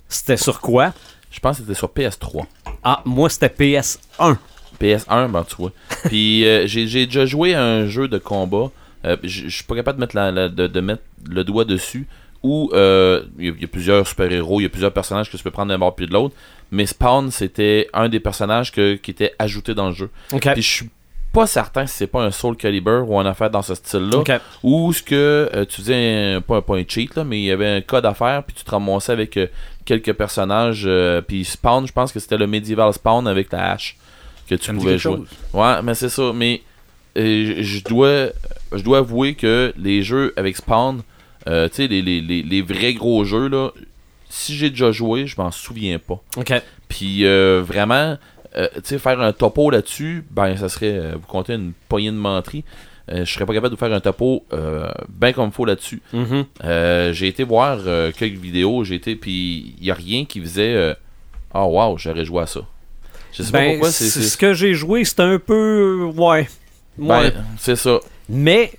C'était 0.08 0.36
sur 0.38 0.60
quoi? 0.60 0.94
Je 1.30 1.38
pense 1.40 1.56
que 1.58 1.62
c'était 1.64 1.74
sur 1.78 1.88
PS3. 1.88 2.46
Ah, 2.82 3.02
moi, 3.04 3.28
c'était 3.28 3.48
PS1. 3.48 4.38
PS1, 4.80 5.28
ben 5.30 5.44
tu 5.48 5.56
vois. 5.56 5.72
Puis 6.04 6.46
euh, 6.46 6.66
j'ai 6.66 6.84
déjà 7.06 7.26
joué 7.26 7.54
à 7.54 7.62
un 7.64 7.86
jeu 7.86 8.08
de 8.08 8.18
combat. 8.18 8.70
Euh, 9.04 9.16
Je 9.22 9.48
suis 9.48 9.64
pas 9.64 9.74
capable 9.74 9.96
de 9.98 10.00
mettre, 10.02 10.16
la- 10.16 10.30
la- 10.30 10.48
de, 10.48 10.66
de 10.66 10.80
mettre 10.80 11.02
le 11.28 11.44
doigt 11.44 11.64
dessus. 11.64 12.06
Où 12.42 12.70
euh, 12.74 13.22
il 13.38 13.54
y, 13.56 13.60
y 13.62 13.64
a 13.64 13.68
plusieurs 13.68 14.06
super-héros, 14.06 14.60
il 14.60 14.64
y 14.64 14.66
a 14.66 14.68
plusieurs 14.68 14.92
personnages 14.92 15.30
que 15.30 15.36
tu 15.36 15.42
peux 15.42 15.50
prendre 15.50 15.70
d'un 15.70 15.78
bord 15.78 15.94
puis 15.96 16.06
de 16.06 16.12
l'autre. 16.12 16.34
Mais 16.70 16.86
Spawn, 16.86 17.30
c'était 17.30 17.88
un 17.92 18.08
des 18.08 18.20
personnages 18.20 18.72
que- 18.72 18.94
qui 18.96 19.10
était 19.12 19.32
ajouté 19.38 19.74
dans 19.74 19.88
le 19.88 19.94
jeu. 19.94 20.10
Puis 20.54 20.62
je 20.62 20.68
suis 20.68 20.90
pas 21.32 21.46
certain 21.46 21.86
si 21.86 21.94
c'est 21.96 22.06
pas 22.06 22.22
un 22.22 22.30
Soul 22.30 22.56
Calibur 22.56 23.08
ou 23.10 23.20
une 23.20 23.26
affaire 23.26 23.50
dans 23.50 23.60
ce 23.62 23.74
style-là. 23.74 24.18
Ou 24.62 24.92
ce 24.92 25.02
que 25.02 25.50
euh, 25.54 25.64
tu 25.66 25.76
faisais 25.82 26.34
un, 26.36 26.40
pas, 26.40 26.62
pas 26.62 26.76
un 26.76 26.84
cheat 26.88 27.14
là, 27.14 27.24
mais 27.24 27.38
il 27.38 27.44
y 27.44 27.50
avait 27.50 27.68
un 27.68 27.80
code 27.82 28.06
à 28.06 28.14
faire 28.14 28.42
puis 28.42 28.56
tu 28.56 28.64
te 28.64 28.70
ramassais 28.70 29.12
avec 29.12 29.36
euh, 29.36 29.46
quelques 29.84 30.14
personnages 30.14 30.84
euh, 30.86 31.20
puis 31.20 31.44
Spawn, 31.44 31.86
je 31.86 31.92
pense 31.92 32.10
que 32.10 32.20
c'était 32.20 32.38
le 32.38 32.46
Medieval 32.46 32.92
Spawn 32.92 33.28
avec 33.28 33.52
la 33.52 33.72
hache 33.72 33.96
que 34.48 34.54
tu 34.54 34.72
me 34.72 34.78
pouvais 34.78 34.96
jouer. 34.98 35.16
chose. 35.16 35.26
Ouais, 35.52 35.82
mais 35.82 35.94
c'est 35.94 36.08
ça, 36.08 36.32
mais 36.34 36.62
euh, 37.18 37.56
je 37.58 37.62
je 37.62 37.84
dois 37.84 38.28
je 38.72 38.82
dois 38.82 38.98
avouer 38.98 39.34
que 39.34 39.74
les 39.76 40.02
jeux 40.02 40.32
avec 40.36 40.56
Spawn, 40.56 41.02
euh, 41.48 41.68
tu 41.68 41.74
sais 41.76 41.86
les, 41.86 42.00
les, 42.02 42.20
les, 42.22 42.42
les 42.42 42.62
vrais 42.62 42.94
gros 42.94 43.24
jeux 43.24 43.48
là, 43.48 43.70
si 44.36 44.54
j'ai 44.54 44.70
déjà 44.70 44.92
joué, 44.92 45.26
je 45.26 45.40
m'en 45.40 45.50
souviens 45.50 45.98
pas. 45.98 46.22
OK. 46.36 46.52
Puis 46.88 47.24
euh, 47.24 47.62
vraiment, 47.64 48.16
euh, 48.56 48.68
tu 48.74 48.80
sais, 48.84 48.98
faire 48.98 49.20
un 49.20 49.32
topo 49.32 49.70
là-dessus, 49.70 50.24
ben 50.30 50.56
ça 50.56 50.68
serait, 50.68 50.92
euh, 50.92 51.12
vous 51.14 51.26
comptez 51.26 51.54
une 51.54 51.72
poignée 51.88 52.10
de 52.10 52.16
menterie. 52.16 52.64
Je 53.08 53.24
serais 53.24 53.46
pas 53.46 53.54
capable 53.54 53.72
de 53.72 53.78
faire 53.78 53.92
un 53.92 54.00
topo 54.00 54.44
bien 55.08 55.32
comme 55.32 55.52
faut 55.52 55.64
là-dessus. 55.64 56.02
Mhm. 56.12 56.44
Euh, 56.64 57.12
j'ai 57.12 57.28
été 57.28 57.44
voir 57.44 57.78
quelques 58.18 58.38
vidéos, 58.38 58.82
j'ai 58.82 58.96
été, 58.96 59.14
puis 59.14 59.76
il 59.80 59.86
y 59.86 59.92
a 59.92 59.94
rien 59.94 60.24
qui 60.24 60.40
faisait, 60.40 60.74
euh, 60.74 60.92
oh 61.54 61.66
wow, 61.70 61.96
j'aurais 61.98 62.24
joué 62.24 62.42
à 62.42 62.46
ça. 62.46 62.60
Je 63.32 63.44
sais 63.44 63.52
pas 63.52 63.58
Ben, 63.58 63.70
pourquoi, 63.74 63.92
c'est, 63.92 64.08
ce 64.08 64.36
que 64.36 64.54
j'ai 64.54 64.74
joué, 64.74 65.04
c'était 65.04 65.22
un 65.22 65.38
peu... 65.38 66.10
Ouais. 66.16 66.48
ben, 66.98 67.20
Ouais. 67.20 67.32
c'est 67.58 67.76
ça. 67.76 68.00
Mais, 68.28 68.72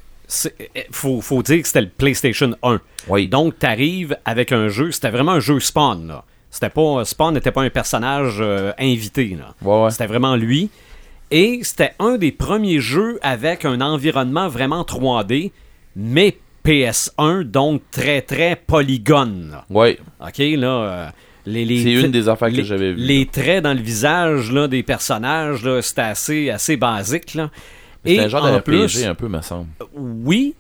faut, 0.91 1.21
faut 1.21 1.41
dire 1.43 1.61
que 1.61 1.67
c'était 1.67 1.81
le 1.81 1.89
PlayStation 1.89 2.55
1. 2.63 2.81
Oui. 3.07 3.27
Donc, 3.27 3.57
t'arrives 3.59 4.17
avec 4.25 4.51
un 4.51 4.67
jeu, 4.67 4.91
c'était 4.91 5.09
vraiment 5.09 5.33
un 5.33 5.39
jeu 5.39 5.59
Spawn, 5.59 6.07
là. 6.07 6.23
C'était 6.49 6.69
pas, 6.69 7.03
Spawn 7.03 7.33
n'était 7.33 7.51
pas 7.51 7.61
un 7.61 7.69
personnage 7.69 8.37
euh, 8.39 8.71
invité, 8.79 9.37
là. 9.37 9.53
Ouais, 9.61 9.83
ouais. 9.83 9.91
C'était 9.91 10.07
vraiment 10.07 10.35
lui. 10.35 10.69
Et 11.29 11.59
c'était 11.63 11.91
un 11.99 12.17
des 12.17 12.31
premiers 12.31 12.79
jeux 12.79 13.19
avec 13.21 13.65
un 13.65 13.81
environnement 13.81 14.47
vraiment 14.47 14.83
3D, 14.83 15.51
mais 15.95 16.37
PS1, 16.65 17.43
donc 17.43 17.81
très, 17.91 18.21
très 18.21 18.55
polygone. 18.55 19.57
Ouais. 19.69 19.99
OK, 20.21 20.37
là... 20.37 20.67
euh, 20.67 21.09
les, 21.45 21.63
les 21.63 21.81
C'est 21.81 22.05
une 22.05 22.11
des 22.11 22.27
affaires 22.27 22.51
que 22.51 22.63
j'avais 22.63 22.91
vues. 22.91 23.01
Les 23.01 23.25
traits 23.25 23.63
dans 23.63 23.73
le 23.73 23.79
visage 23.79 24.51
là, 24.51 24.67
des 24.67 24.83
personnages, 24.83 25.63
là, 25.63 25.81
c'était 25.81 26.01
assez, 26.01 26.49
assez 26.49 26.75
basique. 26.75 27.35
Là. 27.35 27.49
Un 28.05 28.27
genre 28.27 28.43
de 28.45 28.49
en 28.51 28.57
RPG 28.59 28.63
plus, 28.63 29.05
un 29.05 29.15
peu, 29.15 29.27
me 29.27 29.41
semble. 29.41 29.67
oui, 29.95 30.55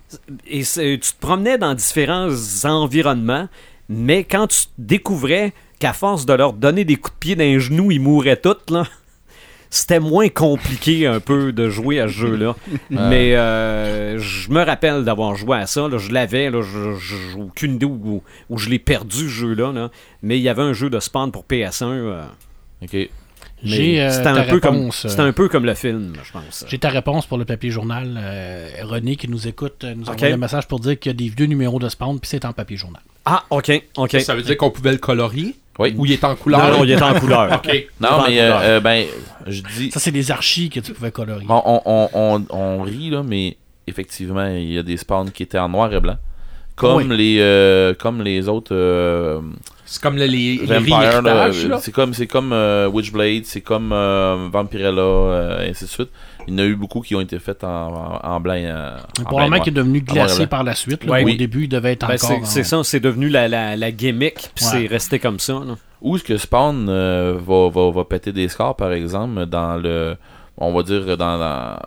et 0.47 0.63
tu 0.63 0.99
te 0.99 1.19
promenais 1.19 1.57
dans 1.57 1.73
différents 1.73 2.29
environnements, 2.65 3.47
mais 3.89 4.23
quand 4.23 4.47
tu 4.47 4.65
découvrais 4.77 5.53
qu'à 5.79 5.93
force 5.93 6.25
de 6.25 6.33
leur 6.33 6.53
donner 6.53 6.83
des 6.85 6.95
coups 6.95 7.13
de 7.13 7.19
pied 7.19 7.35
dans 7.35 7.43
les 7.43 7.59
genoux, 7.59 7.91
ils 7.91 8.01
mouraient 8.01 8.35
tous, 8.37 8.57
là, 8.73 8.83
c'était 9.69 9.99
moins 9.99 10.29
compliqué 10.29 11.07
un 11.07 11.19
peu 11.19 11.51
de 11.53 11.69
jouer 11.69 11.99
à 12.01 12.07
ce 12.07 12.13
jeu-là. 12.13 12.55
Mais 12.89 13.35
euh, 13.35 14.17
je 14.19 14.49
me 14.49 14.63
rappelle 14.63 15.03
d'avoir 15.03 15.35
joué 15.35 15.57
à 15.57 15.67
ça. 15.67 15.87
là, 15.87 15.97
je 15.97 16.11
l'avais, 16.11 16.49
là, 16.49 16.61
je- 16.61 17.37
aucune 17.37 17.75
idée 17.75 17.85
où, 17.85 18.23
où 18.49 18.57
je 18.57 18.69
l'ai 18.69 18.79
perdu, 18.79 19.23
ce 19.25 19.27
jeu-là. 19.27 19.71
là. 19.71 19.91
Mais 20.23 20.37
il 20.37 20.41
y 20.41 20.49
avait 20.49 20.61
un 20.63 20.73
jeu 20.73 20.89
de 20.89 20.99
Spawn 20.99 21.31
pour 21.31 21.43
PS1. 21.45 21.83
euh, 21.85 22.25
Ok. 22.81 23.09
Mais 23.63 23.69
J'ai 23.69 24.01
euh, 24.01 24.23
ta 24.23 24.31
un, 24.33 24.43
peu 24.43 24.59
comme, 24.59 24.75
réponse, 24.75 25.05
euh, 25.05 25.09
c'était 25.09 25.21
un 25.23 25.31
peu 25.31 25.49
comme 25.49 25.65
le 25.65 25.73
film, 25.73 26.13
je 26.23 26.31
pense. 26.31 26.65
J'ai 26.67 26.77
ta 26.77 26.89
réponse 26.89 27.25
pour 27.25 27.37
le 27.37 27.45
papier 27.45 27.71
journal. 27.71 28.15
Euh, 28.17 28.69
René 28.83 29.15
qui 29.15 29.27
nous 29.27 29.47
écoute 29.47 29.83
euh, 29.83 29.95
nous 29.95 30.07
a 30.07 30.11
Ok. 30.11 30.17
envoyé 30.17 30.33
un 30.35 30.37
message 30.37 30.67
pour 30.67 30.79
dire 30.79 30.97
qu'il 30.99 31.09
y 31.11 31.15
a 31.15 31.17
des 31.17 31.29
vieux 31.29 31.47
numéros 31.47 31.79
de 31.79 31.89
Spawn 31.89 32.19
puis 32.19 32.29
c'est 32.29 32.45
en 32.45 32.53
papier 32.53 32.77
journal. 32.77 33.01
Ah, 33.25 33.43
ok, 33.49 33.83
ok. 33.97 34.19
Ça 34.21 34.35
veut 34.35 34.41
dire 34.43 34.57
qu'on 34.57 34.69
pouvait 34.69 34.91
le 34.91 34.99
colorier? 34.99 35.55
Oui. 35.79 35.93
ou 35.97 36.05
il 36.07 36.11
est 36.13 36.23
en 36.23 36.35
couleur? 36.35 36.59
Non, 36.71 36.77
non, 36.79 36.83
il 36.83 36.91
est 36.91 37.01
en 37.01 37.13
couleur. 37.19 37.51
Ok. 37.53 37.87
Non, 37.99 38.23
mais 38.27 38.39
euh, 38.39 38.45
couleur. 38.51 38.61
euh, 38.63 38.79
ben, 38.79 39.05
je 39.47 39.61
dis. 39.75 39.91
Ça, 39.91 39.99
c'est 39.99 40.11
des 40.11 40.31
archis 40.31 40.69
que 40.69 40.79
tu 40.79 40.91
pouvais 40.93 41.11
colorier. 41.11 41.45
Bon, 41.47 41.61
on, 41.65 41.81
on, 41.85 42.09
on, 42.13 42.45
on 42.49 42.81
rit, 42.83 43.09
là, 43.11 43.21
mais 43.23 43.57
effectivement, 43.85 44.47
il 44.47 44.71
y 44.73 44.77
a 44.77 44.83
des 44.83 44.97
spawns 44.97 45.29
qui 45.31 45.43
étaient 45.43 45.59
en 45.59 45.69
noir 45.69 45.93
et 45.93 45.99
blanc. 45.99 46.17
Comme, 46.75 47.11
les, 47.11 47.37
euh, 47.39 47.93
comme 47.95 48.21
les 48.21 48.47
autres 48.47 48.73
euh, 48.73 49.41
C'est 49.89 50.01
comme 50.01 50.17
le- 50.17 50.25
les, 50.25 50.57
les 50.57 50.65
Vampire. 50.65 50.99
là, 50.99 51.21
réhéritages, 51.45 51.65
là. 51.67 51.79
C'est 51.81 51.93
comme, 51.93 52.13
c'est 52.13 52.27
comme 52.27 52.51
euh, 52.51 52.89
Witchblade, 52.89 53.45
c'est 53.45 53.61
comme 53.61 53.91
euh, 53.93 54.49
Vampirella, 54.51 55.01
euh, 55.01 55.69
ainsi 55.69 55.85
de 55.85 55.89
suite. 55.89 56.09
Il 56.47 56.53
y 56.53 56.55
en 56.55 56.59
a 56.59 56.65
eu 56.65 56.75
beaucoup 56.75 56.99
qui 57.01 57.15
ont 57.15 57.21
été 57.21 57.39
faits 57.39 57.63
en, 57.63 57.67
en, 57.67 58.19
en 58.21 58.39
blanc. 58.41 58.53
et 58.53 58.69
en- 58.69 58.75
en 58.75 58.79
blanc 58.89 58.97
et 59.19 59.23
Probablement 59.23 59.59
qu'il 59.63 59.71
est 59.73 59.75
devenu 59.77 60.01
glacé 60.01 60.45
par 60.45 60.63
la 60.65 60.75
suite. 60.75 61.05
là. 61.05 61.11
Ouais, 61.13 61.23
Au 61.23 61.35
début, 61.37 61.63
il 61.63 61.69
devait 61.69 61.93
être 61.93 62.05
Ben, 62.07 62.15
encore. 62.15 62.45
c'est 62.45 62.63
ça, 62.63 62.83
c'est 62.83 62.99
devenu 62.99 63.29
la, 63.29 63.47
la, 63.47 63.75
la 63.77 63.91
gimmick, 63.91 64.35
puis 64.53 64.65
Ouais. 64.65 64.71
c'est 64.71 64.87
resté 64.87 65.19
comme 65.19 65.39
ça. 65.39 65.53
là. 65.53 65.77
Où 66.01 66.15
est-ce 66.17 66.23
que 66.25 66.37
Spawn 66.37 66.87
euh, 66.89 67.37
va, 67.43 67.69
va, 67.69 67.89
va 67.91 68.03
péter 68.03 68.31
des 68.33 68.49
scores, 68.49 68.75
par 68.75 68.91
exemple, 68.91 69.45
dans 69.45 69.77
le. 69.77 70.15
On 70.57 70.73
va 70.73 70.83
dire 70.83 71.17
dans 71.17 71.37
la. 71.37 71.79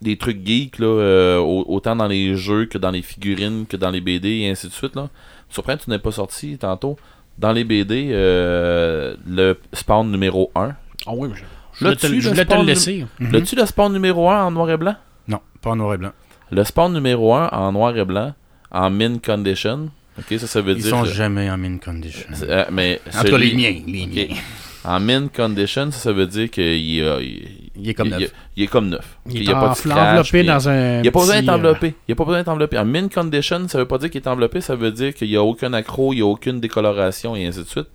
Des 0.00 0.16
trucs 0.16 0.44
geeks, 0.44 0.80
là, 0.80 0.86
euh, 0.86 1.38
au- 1.38 1.64
autant 1.68 1.94
dans 1.94 2.08
les 2.08 2.34
jeux 2.34 2.66
que 2.66 2.76
dans 2.76 2.90
les 2.90 3.02
figurines, 3.02 3.66
que 3.68 3.76
dans 3.76 3.90
les 3.90 4.00
BD, 4.00 4.28
et 4.40 4.50
ainsi 4.50 4.66
de 4.66 4.72
suite. 4.72 4.96
Là? 4.96 5.08
Surprenant 5.52 5.78
que 5.78 5.84
tu 5.84 5.90
n'es 5.90 5.98
pas 5.98 6.10
sorti 6.12 6.58
tantôt. 6.58 6.96
Dans 7.38 7.52
les 7.52 7.64
BD, 7.64 8.10
euh, 8.12 9.14
le 9.26 9.58
Spawn 9.72 10.10
numéro 10.10 10.50
1. 10.54 10.70
Ah 11.06 11.10
oui, 11.14 11.28
mais 11.30 11.36
je, 11.36 11.42
je 11.74 11.84
voulais 11.84 11.96
te, 11.96 12.06
L'as-tu, 12.06 12.20
je 12.20 12.28
le 12.28 12.30
voulais 12.34 12.44
te 12.44 12.50
le 12.50 12.54
Spawn 12.56 12.66
laisser. 12.66 13.06
Mhm. 13.20 13.32
L'as-tu 13.32 13.56
le 13.56 13.66
Spawn 13.66 13.92
numéro 13.92 14.30
1 14.30 14.44
en 14.44 14.50
noir 14.50 14.70
et 14.70 14.76
blanc? 14.76 14.94
Non, 15.28 15.40
pas 15.60 15.70
en 15.70 15.76
noir 15.76 15.94
et 15.94 15.98
blanc. 15.98 16.12
Le 16.50 16.64
Spawn 16.64 16.92
numéro 16.92 17.34
1 17.34 17.48
en 17.48 17.72
noir 17.72 17.96
et 17.96 18.04
blanc, 18.04 18.34
en 18.70 18.90
min 18.90 19.18
condition. 19.18 19.88
Ok, 20.18 20.38
ça, 20.38 20.46
ça 20.46 20.60
veut 20.60 20.74
Ils 20.74 20.82
dire. 20.82 20.90
sont 20.90 21.02
que- 21.04 21.08
jamais 21.08 21.50
en 21.50 21.56
min 21.56 21.78
condition. 21.78 22.28
euh, 22.42 22.64
mais 22.70 23.00
En 23.16 23.22
tout 23.24 23.30
cas, 23.30 23.38
les 23.38 23.54
miens. 23.54 23.82
Les 23.86 24.02
Ok. 24.04 24.30
miens. 24.30 24.36
En 24.84 25.00
min 25.00 25.28
condition, 25.28 25.90
ça, 25.90 25.98
ça 25.98 26.12
veut 26.12 26.26
dire 26.26 26.50
qu'il 26.50 26.98
est, 26.98 27.61
il, 27.76 27.88
est 27.88 27.94
comme 27.94 28.08
neuf. 28.08 28.32
il 28.56 28.64
est 28.64 28.66
comme 28.66 28.88
neuf. 28.88 29.18
Il 29.28 29.48
est 29.48 29.52
a 29.52 29.60
pas 29.60 29.70
de 29.70 29.74
scratch, 29.74 29.98
enveloppé 29.98 30.44
dans 30.44 30.68
un. 30.68 30.96
Il 30.96 31.02
n'y 31.02 31.08
a 31.08 31.12
pas 31.12 31.20
besoin 31.20 31.40
d'être 31.40 31.48
euh, 31.48 31.54
enveloppé. 31.54 31.86
Il 31.88 32.10
n'y 32.10 32.12
a 32.12 32.16
pas 32.16 32.24
besoin 32.24 32.38
d'être 32.38 32.48
enveloppé. 32.48 32.78
En 32.78 32.84
min 32.84 33.08
condition, 33.08 33.68
ça 33.68 33.78
veut 33.78 33.88
pas 33.88 33.98
dire 33.98 34.10
qu'il 34.10 34.20
est 34.20 34.28
enveloppé, 34.28 34.60
ça 34.60 34.74
veut 34.74 34.92
dire 34.92 35.14
qu'il 35.14 35.28
n'y 35.28 35.36
a 35.36 35.42
aucun 35.42 35.72
accro, 35.72 36.12
il 36.12 36.16
n'y 36.16 36.22
a 36.22 36.26
aucune 36.26 36.60
décoloration 36.60 37.36
et 37.36 37.46
ainsi 37.46 37.60
de 37.60 37.64
suite. 37.64 37.88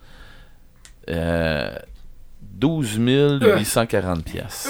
Euh, 1.10 1.70
12 2.42 2.98
840 2.98 4.24
pièces. 4.24 4.70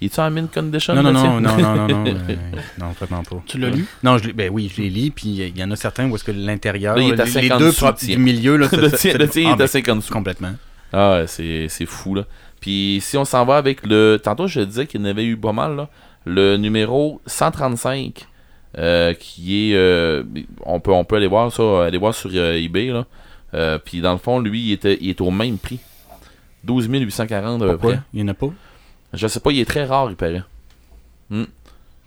Il 0.00 0.06
est-tu 0.06 0.20
en 0.20 0.30
mint 0.30 0.52
condition? 0.52 0.94
Non, 0.94 1.02
non, 1.02 1.12
non, 1.12 1.40
non, 1.40 1.56
non, 1.56 1.74
non, 1.76 1.88
non, 1.88 2.04
euh, 2.06 2.36
non, 2.78 2.92
vraiment 3.00 3.22
pas. 3.24 3.42
Tu 3.46 3.58
l'as 3.58 3.70
lu? 3.70 3.84
Non, 4.04 4.16
je, 4.18 4.28
l'ai- 4.28 4.32
ben 4.32 4.48
oui, 4.52 4.70
je 4.74 4.80
les 4.80 4.90
lis, 4.90 5.10
puis 5.10 5.28
il 5.28 5.58
y 5.58 5.64
en 5.64 5.70
a 5.72 5.76
certains 5.76 6.08
où 6.08 6.14
est-ce 6.14 6.22
que 6.22 6.30
l'intérieur, 6.30 6.96
Là, 6.96 7.02
il 7.02 7.10
est 7.10 7.20
à 7.20 7.24
les, 7.24 7.30
50 7.30 7.60
les 7.60 7.66
deux 7.66 8.14
du 8.14 8.18
milieu, 8.18 8.56
là, 8.56 8.68
le 8.72 8.92
tien, 8.92 9.14
le 9.14 9.28
ah, 9.34 9.56
est 9.58 9.62
à 9.62 9.66
50 9.66 10.02
sous. 10.02 10.12
Complètement. 10.12 10.52
Ah 10.92 11.14
ouais, 11.14 11.26
c'est 11.26 11.66
c'est 11.68 11.86
fou, 11.86 12.14
là. 12.14 12.24
Puis 12.60 12.98
si 13.02 13.16
on 13.16 13.24
s'en 13.24 13.44
va 13.44 13.56
avec 13.56 13.86
le... 13.86 14.18
Tantôt, 14.22 14.46
je 14.46 14.60
disais 14.60 14.86
qu'il 14.86 15.00
y 15.00 15.04
en 15.04 15.06
avait 15.06 15.24
eu 15.24 15.36
pas 15.36 15.52
mal, 15.52 15.76
là. 15.76 15.88
Le 16.24 16.56
numéro 16.56 17.20
135, 17.26 18.26
euh, 18.76 19.14
qui 19.14 19.70
est... 19.72 19.76
euh, 19.76 20.24
on, 20.64 20.80
peut, 20.80 20.92
on 20.92 21.04
peut 21.04 21.16
aller 21.16 21.26
voir 21.26 21.52
ça, 21.52 21.84
aller 21.84 21.98
voir 21.98 22.14
sur 22.14 22.30
euh, 22.34 22.54
eBay, 22.54 22.88
là. 22.88 23.06
Euh, 23.54 23.78
puis 23.78 24.00
dans 24.00 24.12
le 24.12 24.18
fond, 24.18 24.40
lui, 24.40 24.60
il, 24.60 24.72
était, 24.72 24.98
il 25.00 25.08
est 25.08 25.20
au 25.20 25.30
même 25.30 25.58
prix. 25.58 25.80
12 26.64 26.88
840 26.88 27.62
à 27.62 27.66
peu 27.66 27.78
près. 27.78 28.00
Il 28.12 28.22
n'y 28.22 28.28
en 28.28 28.32
a 28.32 28.34
pas? 28.34 28.48
Je 29.14 29.26
sais 29.26 29.40
pas, 29.40 29.52
il 29.52 29.60
est 29.60 29.64
très 29.64 29.84
rare, 29.84 30.10
il 30.10 30.16
paraît. 30.16 30.42
Hmm. 31.30 31.44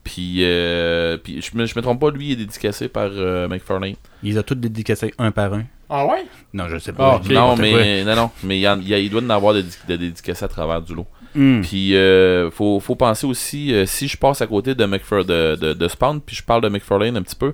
Puis, 0.04 0.38
euh, 0.40 1.18
puis 1.18 1.42
je, 1.42 1.56
me, 1.58 1.66
je 1.66 1.74
me 1.76 1.82
trompe 1.82 2.00
pas, 2.02 2.10
lui, 2.10 2.28
il 2.28 2.32
est 2.34 2.36
dédicacé 2.38 2.88
par 2.88 3.10
euh, 3.12 3.48
McFarlane. 3.48 3.96
Ils 4.24 4.38
ont 4.40 4.44
tous 4.44 4.56
dédicacés 4.56 5.14
un 5.20 5.32
par 5.32 5.54
un. 5.54 5.64
Ah 5.90 6.06
ouais? 6.08 6.26
Non, 6.54 6.68
je 6.70 6.78
sais 6.78 6.92
Ah, 6.98 6.98
pas. 6.98 7.20
dis 7.24 7.34
non, 7.34 7.56
mais, 7.56 8.04
non, 8.04 8.16
non, 8.16 8.32
mais 8.44 8.58
il, 8.60 8.62
y 8.62 8.86
il 8.86 8.94
a- 8.94 9.00
il 9.00 9.10
doit 9.10 9.22
en 9.22 9.30
avoir 9.30 9.54
de, 9.54 9.62
de 9.88 9.96
dédicacés 9.96 10.46
à 10.46 10.48
travers 10.48 10.82
du 10.82 10.96
lot. 10.96 11.06
Hmm. 11.36 11.62
Puis, 11.62 11.96
euh, 11.96 12.50
faut, 12.50 12.80
faut 12.80 12.96
penser 12.96 13.28
aussi, 13.28 13.74
euh, 13.74 13.86
si 13.86 14.08
je 14.08 14.18
passe 14.18 14.42
à 14.42 14.48
côté 14.48 14.74
de, 14.74 14.86
McFar 14.86 15.24
de, 15.24 15.56
de, 15.56 15.74
de 15.74 15.88
Spawn, 15.88 16.20
puis 16.22 16.36
je 16.36 16.44
parle 16.44 16.62
de 16.62 16.70
McFarlane 16.70 17.16
un 17.18 17.22
petit 17.22 17.36
peu, 17.36 17.54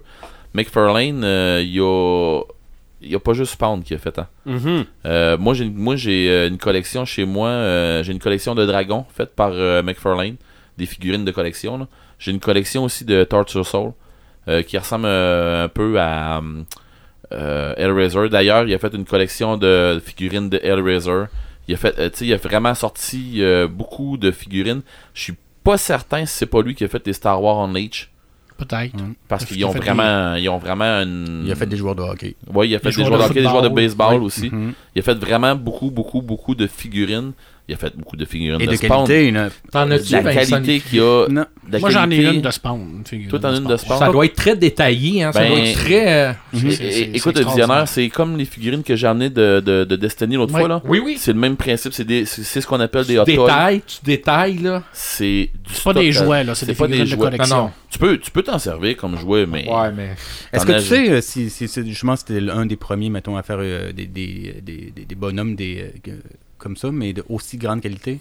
McFarlane, 0.53 1.23
euh, 1.23 1.61
il 1.63 1.73
y 1.75 1.79
a. 1.81 2.41
Il 2.99 3.11
y 3.11 3.15
a 3.15 3.19
pas 3.19 3.33
juste 3.33 3.51
Spawn 3.53 3.83
qui 3.83 3.93
a 3.93 3.99
fait 3.99 4.17
hein. 4.17 4.27
Mhm. 4.47 4.85
Euh, 5.05 5.37
moi, 5.37 5.53
j'ai 5.53 5.65
moi 5.69 5.95
j'ai 5.95 6.29
euh, 6.31 6.47
une 6.47 6.57
collection 6.57 7.05
chez 7.05 7.25
moi. 7.25 7.49
euh, 7.49 8.01
j'ai 8.03 8.11
une 8.11 8.17
collection 8.19 8.55
de 8.55 8.65
dragons 8.65 9.05
faite 9.15 9.35
par 9.35 9.51
euh, 9.53 9.83
McFarlane, 9.83 10.35
des 10.78 10.86
figurines 10.86 11.25
de 11.25 11.32
collection. 11.32 11.88
J'ai 12.19 12.32
une 12.32 12.39
collection 12.39 12.84
aussi 12.84 13.05
de 13.05 13.23
Torture 13.23 13.65
Soul 13.65 13.91
euh, 14.47 14.61
qui 14.63 14.78
ressemble 14.78 15.05
euh, 15.07 15.65
un 15.65 15.67
peu 15.67 15.99
à 15.99 16.41
euh, 17.34 17.73
Hellraiser. 17.78 18.30
D'ailleurs, 18.30 18.63
il 18.67 18.73
a 18.73 18.80
fait 18.80 18.93
une 18.93 19.05
collection 19.05 19.57
de 19.57 20.01
figurines 20.03 20.49
de 20.49 20.59
Hellraiser. 20.63 21.25
Il 21.67 21.73
a 21.73 21.78
fait, 21.78 21.97
euh, 21.99 22.09
tu 22.09 22.17
sais, 22.19 22.25
il 22.28 22.34
a 22.34 22.38
vraiment 22.38 22.73
sorti 22.73 23.41
euh, 23.43 23.67
beaucoup 23.67 24.17
de 24.17 24.32
figurines. 24.32 24.82
Je 25.13 25.21
suis 25.23 25.36
pas 25.63 25.78
certain 25.78 26.25
si 26.25 26.34
c'est 26.38 26.45
pas 26.45 26.61
lui 26.61 26.75
qui 26.75 26.84
a 26.86 26.88
fait 26.88 27.05
les 27.05 27.13
Star 27.13 27.41
Wars 27.43 27.59
Unleashed. 27.59 28.07
Peut-être. 28.57 28.93
Parce 28.95 29.13
Parce 29.28 29.45
qu'ils 29.45 29.63
ont 29.65 29.71
vraiment, 29.71 30.34
ils 30.34 30.49
ont 30.49 30.57
vraiment 30.57 31.01
une... 31.03 31.43
Il 31.45 31.51
a 31.51 31.55
fait 31.55 31.67
des 31.67 31.78
joueurs 31.78 31.93
de 31.93 32.01
hockey. 32.01 32.36
Ouais, 32.51 32.67
il 32.67 32.73
a 32.73 32.80
fait 32.80 32.89
Des 32.89 32.95
des 32.95 33.03
joueurs 33.03 33.07
joueurs 33.19 33.19
de 33.19 33.23
de 33.25 33.30
hockey, 33.30 33.41
des 33.43 33.49
joueurs 33.49 33.61
de 33.61 33.69
baseball 33.69 34.15
Oui. 34.15 34.25
aussi. 34.25 34.49
Mhm. 34.49 34.73
Il 34.95 34.99
a 34.99 35.03
fait 35.03 35.13
vraiment 35.13 35.53
beaucoup, 35.55 35.91
beaucoup, 35.91 36.23
beaucoup 36.23 36.55
de 36.55 36.65
figurines. 36.65 37.34
Il 37.70 37.74
a 37.74 37.78
fait 37.78 37.93
beaucoup 37.97 38.15
de 38.15 38.24
figurines 38.24 38.61
Et 38.61 38.65
de 38.65 38.76
Spawn. 38.76 39.05
qualité, 39.05 39.28
une... 39.28 39.49
T'en 39.74 39.91
as-tu, 39.91 40.13
La 40.13 40.22
Vincent? 40.22 40.51
qualité 40.51 40.80
qu'il 40.80 40.99
y 40.99 41.01
a. 41.01 41.28
Non. 41.28 41.43
la 41.70 41.80
Moi, 41.80 41.89
j'en 41.89 42.09
ai 42.09 42.15
qualité- 42.15 42.36
une 42.36 42.41
de 42.41 42.49
Spawn. 42.51 43.03
une 43.11 43.28
Toi, 43.28 43.39
t'en 43.39 43.49
as 43.49 43.57
une 43.57 43.65
de 43.65 43.76
Spawn? 43.76 43.99
Ça 43.99 44.09
doit 44.09 44.24
être 44.26 44.36
très 44.36 44.55
détaillé, 44.55 45.24
hein. 45.24 45.34
Ça 45.34 45.41
Ben, 45.41 45.49
doit 45.49 45.59
être 45.59 45.74
très. 45.78 46.13
euh, 46.30 46.34
C'est- 46.53 46.72
c'est 46.72 47.01
écoute, 47.13 47.38
le 47.38 47.43
visionnaire, 47.45 47.86
c'est 47.89 48.07
comme 48.07 48.38
les 48.38 48.45
figurines 48.45 48.84
que 48.84 48.95
j'ai 48.95 49.05
amenées 49.07 49.30
de, 49.30 49.59
de, 49.59 49.84
de 49.84 49.95
Destiny 49.97 50.36
l'autre 50.38 50.53
Ouais. 50.53 50.61
fois. 50.61 50.70
là. 50.70 50.82
Oui, 50.86 51.01
oui. 51.03 51.18
C'est 51.20 51.34
le 51.34 51.39
même 51.39 51.57
principe. 51.57 51.91
C'est 51.91 52.05
des- 52.05 52.24
c'est 52.24 52.43
c'est 52.43 52.61
ce 52.61 52.68
qu'on 52.68 52.80
appelle 52.80 53.05
des 53.05 53.20
hot 53.20 53.26
Tu 53.26 53.36
toys. 53.36 53.47
détailles, 53.47 53.82
tu 53.86 53.97
détailles, 54.01 54.57
là. 54.59 54.84
C'est 54.93 55.49
du 55.53 55.74
C'est 55.74 55.84
pas 55.84 55.93
des 55.93 56.11
jouets, 56.13 56.43
là. 56.45 56.55
C'est 56.55 56.68
des 56.68 56.74
pas 56.74 56.88
des 56.88 56.93
figurines 56.93 57.11
de 57.11 57.15
jouets. 57.22 57.32
collection. 57.32 57.55
Non, 57.57 57.63
non. 57.65 57.72
Tu 57.89 57.99
peux 57.99 58.18
tu 58.18 58.32
peux 58.32 58.43
t'en 58.43 58.59
servir 58.59 58.95
comme 58.95 59.18
jouet, 59.18 59.45
mais. 59.45 59.68
Ouais, 59.70 59.91
mais. 59.91 60.11
Est-ce 60.53 60.65
que 60.65 60.72
tu 60.72 60.80
sais 60.86 61.09
euh, 61.09 61.20
si, 61.22 61.49
si, 61.49 61.68
si- 61.68 61.86
justement 61.89 62.15
c'était 62.15 62.39
un 62.49 62.65
des 62.65 62.78
premiers, 62.78 63.09
mettons, 63.09 63.36
à 63.36 63.43
faire 63.43 63.57
euh, 63.59 63.91
des, 63.91 64.05
des, 64.05 64.55
des, 64.61 64.93
des- 64.95 65.03
des 65.05 65.15
bonhommes 65.15 65.55
des, 65.57 65.82
euh, 65.82 65.99
que- 66.01 66.11
comme 66.57 66.75
ça, 66.77 66.91
mais 66.91 67.13
de 67.13 67.23
aussi 67.29 67.57
grande 67.57 67.81
qualité? 67.81 68.19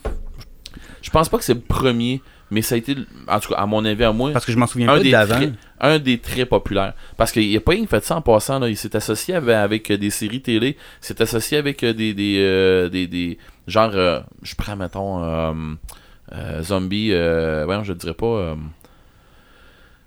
Je 1.02 1.10
pense 1.10 1.28
pas 1.28 1.38
que 1.38 1.44
c'est 1.44 1.54
le 1.54 1.60
premier, 1.60 2.20
mais 2.50 2.62
ça 2.62 2.74
a 2.74 2.78
été, 2.78 2.96
en 3.28 3.40
tout 3.40 3.50
cas, 3.50 3.56
à 3.60 3.66
mon 3.66 3.84
avis, 3.84 4.04
à 4.04 4.12
moi, 4.12 4.32
Parce 4.32 4.44
que 4.44 4.52
je 4.52 4.58
m'en 4.58 4.66
souviens 4.66 4.88
un 4.88 4.96
pas 4.96 5.02
des, 5.02 5.10
d'avant. 5.10 5.36
très, 5.36 5.52
un 5.80 5.98
des 5.98 6.18
très 6.18 6.44
populaires. 6.46 6.94
Parce 7.16 7.32
qu'il 7.32 7.52
n'a 7.52 7.60
pas 7.60 7.72
rien 7.72 7.86
fait 7.86 8.04
ça 8.04 8.16
en 8.16 8.20
passant. 8.22 8.58
Là. 8.58 8.68
Il 8.68 8.76
s'est 8.76 8.94
associé 8.94 9.34
avec, 9.34 9.54
avec, 9.54 9.90
euh, 9.90 9.96
des 9.98 10.10
séries 10.10 10.42
télé. 10.42 10.76
S'est 11.00 11.20
associé 11.22 11.58
avec 11.58 11.82
euh, 11.82 11.92
des, 11.94 12.12
des, 12.12 12.36
euh, 12.40 12.88
des, 12.88 13.06
des- 13.06 13.38
Genre, 13.66 13.90
euh, 13.94 14.20
je 14.42 14.54
prends, 14.54 14.76
mettons, 14.76 15.22
euh, 15.24 16.62
Zombie. 16.62 17.10
Voyons, 17.64 17.84
je 17.84 17.92
dirais 17.94 18.14
pas. 18.14 18.56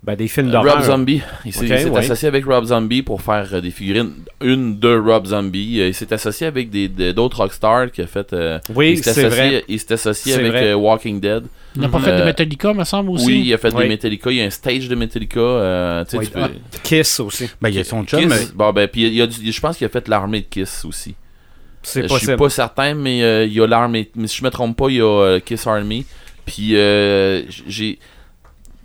Ben, 0.02 0.16
des 0.16 0.28
films 0.28 0.46
Rob 0.54 0.64
d'horreur. 0.64 0.82
Zombie. 0.82 1.20
Il 1.44 1.52
s'est 1.52 1.68
ouais. 1.90 1.98
associé 1.98 2.26
avec 2.26 2.46
Rob 2.46 2.64
Zombie 2.64 3.02
pour 3.02 3.20
faire 3.20 3.46
euh, 3.52 3.60
des 3.60 3.70
figurines. 3.70 4.12
Une 4.40 4.78
de 4.78 4.96
Rob 4.96 5.26
Zombie. 5.26 5.78
Euh, 5.78 5.88
Il 5.88 5.94
s'est 5.94 6.10
associé 6.14 6.46
avec 6.46 6.70
d'autres 7.14 7.36
rockstars 7.36 7.90
qui 7.92 8.00
a 8.00 8.06
fait. 8.06 8.32
euh, 8.32 8.58
Oui, 8.74 8.96
c'est 9.02 9.28
vrai. 9.28 9.62
Il 9.68 9.78
s'est 9.78 9.92
associé 9.92 10.34
avec 10.34 10.52
vrai. 10.52 10.68
euh, 10.70 10.74
Walking 10.74 11.20
Dead. 11.20 11.44
Il 11.76 11.82
n'a 11.82 11.88
pas 11.90 12.00
fait 12.00 12.18
de 12.18 12.24
Metallica, 12.24 12.72
me 12.72 12.84
semble, 12.84 13.10
aussi? 13.10 13.26
Oui, 13.26 13.42
il 13.46 13.52
a 13.54 13.58
fait 13.58 13.74
Oui. 13.74 13.82
des 13.82 13.88
Metallica. 13.90 14.30
Il 14.30 14.38
y 14.38 14.42
a 14.42 14.46
un 14.46 14.50
stage 14.50 14.88
de 14.88 14.94
Metallica. 14.94 15.38
euh, 15.38 16.04
tu 16.04 16.12
sais, 16.12 16.16
Oui, 16.18 16.26
tu 16.26 16.32
peux- 16.32 16.40
ah, 16.44 16.48
Kiss 16.82 17.20
aussi. 17.20 17.50
Ben, 17.60 17.68
il 17.68 17.74
y 17.74 17.78
a 17.80 17.84
son 17.84 18.02
chum. 18.04 18.20
Kiss, 18.20 18.28
mais- 18.30 18.46
bon, 18.54 18.72
ben, 18.72 18.88
puis 18.88 19.02
il 19.06 19.14
y 19.14 19.20
a 19.20 19.26
du- 19.26 19.52
je 19.52 19.60
pense 19.60 19.76
qu'il 19.76 19.84
a 19.86 19.90
fait 19.90 20.08
l'armée 20.08 20.40
de 20.40 20.46
Kiss 20.46 20.82
aussi. 20.86 21.14
C'est 21.82 22.00
Euh, 22.00 22.02
Je 22.04 22.08
suis 22.08 22.14
possible. 22.26 22.36
pas 22.36 22.48
certain, 22.50 22.94
mais 22.94 23.22
euh, 23.22 23.44
il 23.44 23.52
y 23.52 23.60
a 23.60 23.66
l'armée. 23.66 24.10
Mais 24.16 24.26
si 24.28 24.38
je 24.38 24.44
me 24.44 24.50
trompe 24.50 24.76
pas, 24.78 24.88
il 24.88 24.96
y 24.96 25.00
a 25.00 25.04
euh, 25.04 25.40
Kiss 25.40 25.66
Army. 25.66 26.06
Puis 26.46 26.70
euh, 26.76 27.42
j'ai 27.68 27.98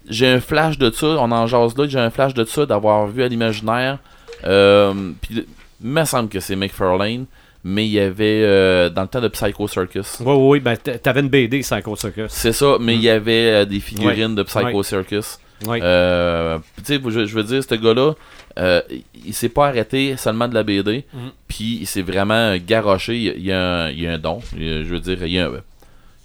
j'ai 0.09 0.27
un 0.27 0.39
flash 0.39 0.77
de 0.77 0.89
ça. 0.91 1.07
On 1.07 1.31
en 1.31 1.47
jase 1.47 1.77
là. 1.77 1.87
J'ai 1.87 1.99
un 1.99 2.09
flash 2.09 2.33
de 2.33 2.43
ça 2.45 2.65
d'avoir 2.65 3.07
vu 3.07 3.23
à 3.23 3.27
l'imaginaire. 3.27 3.99
Euh, 4.45 4.93
puis 5.21 5.45
il 5.83 5.89
me 5.89 6.03
semble 6.05 6.29
que 6.29 6.39
c'est 6.39 6.55
McFarlane. 6.55 7.25
Mais 7.67 7.87
il 7.87 7.91
y 7.93 7.99
avait 7.99 8.43
euh, 8.43 8.89
dans 8.91 9.01
le 9.01 9.07
temps 9.07 9.21
de 9.21 9.27
Psycho 9.27 9.67
Circus. 9.67 10.17
Oui, 10.19 10.33
oui, 10.37 10.59
ben, 10.59 10.77
t'avais 10.77 11.21
une 11.21 11.29
BD, 11.29 11.61
Psycho 11.61 11.95
Circus. 11.95 12.25
C'est 12.29 12.51
ça, 12.51 12.77
mais 12.79 12.93
il 12.93 13.01
y 13.01 13.09
avait 13.09 13.31
euh, 13.53 13.65
des 13.65 13.79
figurines 13.79 14.35
de 14.35 14.43
Psycho. 14.43 14.83
Circus. 14.83 15.39
Oui. 15.65 15.79
Euh, 15.81 16.59
tu 16.85 16.95
sais, 16.95 17.01
je, 17.03 17.25
je 17.25 17.35
veux 17.35 17.41
dire, 17.43 17.63
ce 17.63 17.73
gars-là, 17.73 18.13
euh, 18.59 18.81
il 19.25 19.33
s'est 19.33 19.49
pas 19.49 19.69
arrêté 19.69 20.15
seulement 20.15 20.47
de 20.47 20.53
la 20.53 20.61
BD, 20.61 21.05
Mhm. 21.11 21.31
puis 21.47 21.79
il 21.81 21.87
s'est 21.87 22.03
vraiment 22.03 22.55
garoché. 22.57 23.15
Il, 23.17 23.33
il 23.37 23.45
y 23.47 23.51
a 23.51 23.85
un, 23.85 23.89
il 23.89 24.05
a 24.07 24.11
un 24.13 24.17
don. 24.19 24.41
Il- 24.55 24.83
je 24.85 24.89
veux 24.93 24.99
dire, 24.99 25.17
il 25.25 25.31
y 25.33 25.39
a 25.39 25.47
un, 25.47 25.53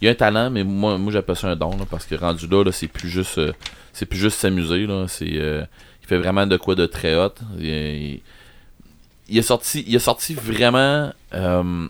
il 0.01 0.07
y 0.07 0.09
a 0.09 0.13
un 0.13 0.15
talent, 0.15 0.51
mais 0.51 0.65
moi, 0.65 0.97
moi 0.99 1.13
j'appelle 1.13 1.37
ça 1.37 1.49
un 1.49 1.57
don, 1.57 1.71
là, 1.77 1.85
parce 1.91 2.07
que 2.07 2.15
rendu 2.15 2.47
là, 2.47 2.65
là, 2.65 2.73
c'est 2.73 2.89
plus 2.89 3.09
juste 3.09 3.39
euh, 3.39 3.53
c'est 3.93 4.07
plus 4.07 4.19
juste 4.19 4.39
s'amuser. 4.39 4.87
là. 4.87 5.07
C'est, 5.09 5.33
euh, 5.37 5.65
il 6.03 6.07
fait 6.09 6.19
vraiment 6.19 6.47
de 6.47 6.57
quoi 6.57 6.75
de 6.75 6.87
très 6.87 7.15
hot. 7.17 7.35
Il, 7.59 7.67
il- 7.67 8.21
il 9.33 9.39
a 9.39 9.43
sorti, 9.43 9.85
il 9.87 10.01
sorti 10.01 10.35
vraiment. 10.35 11.13
euh, 11.35 11.87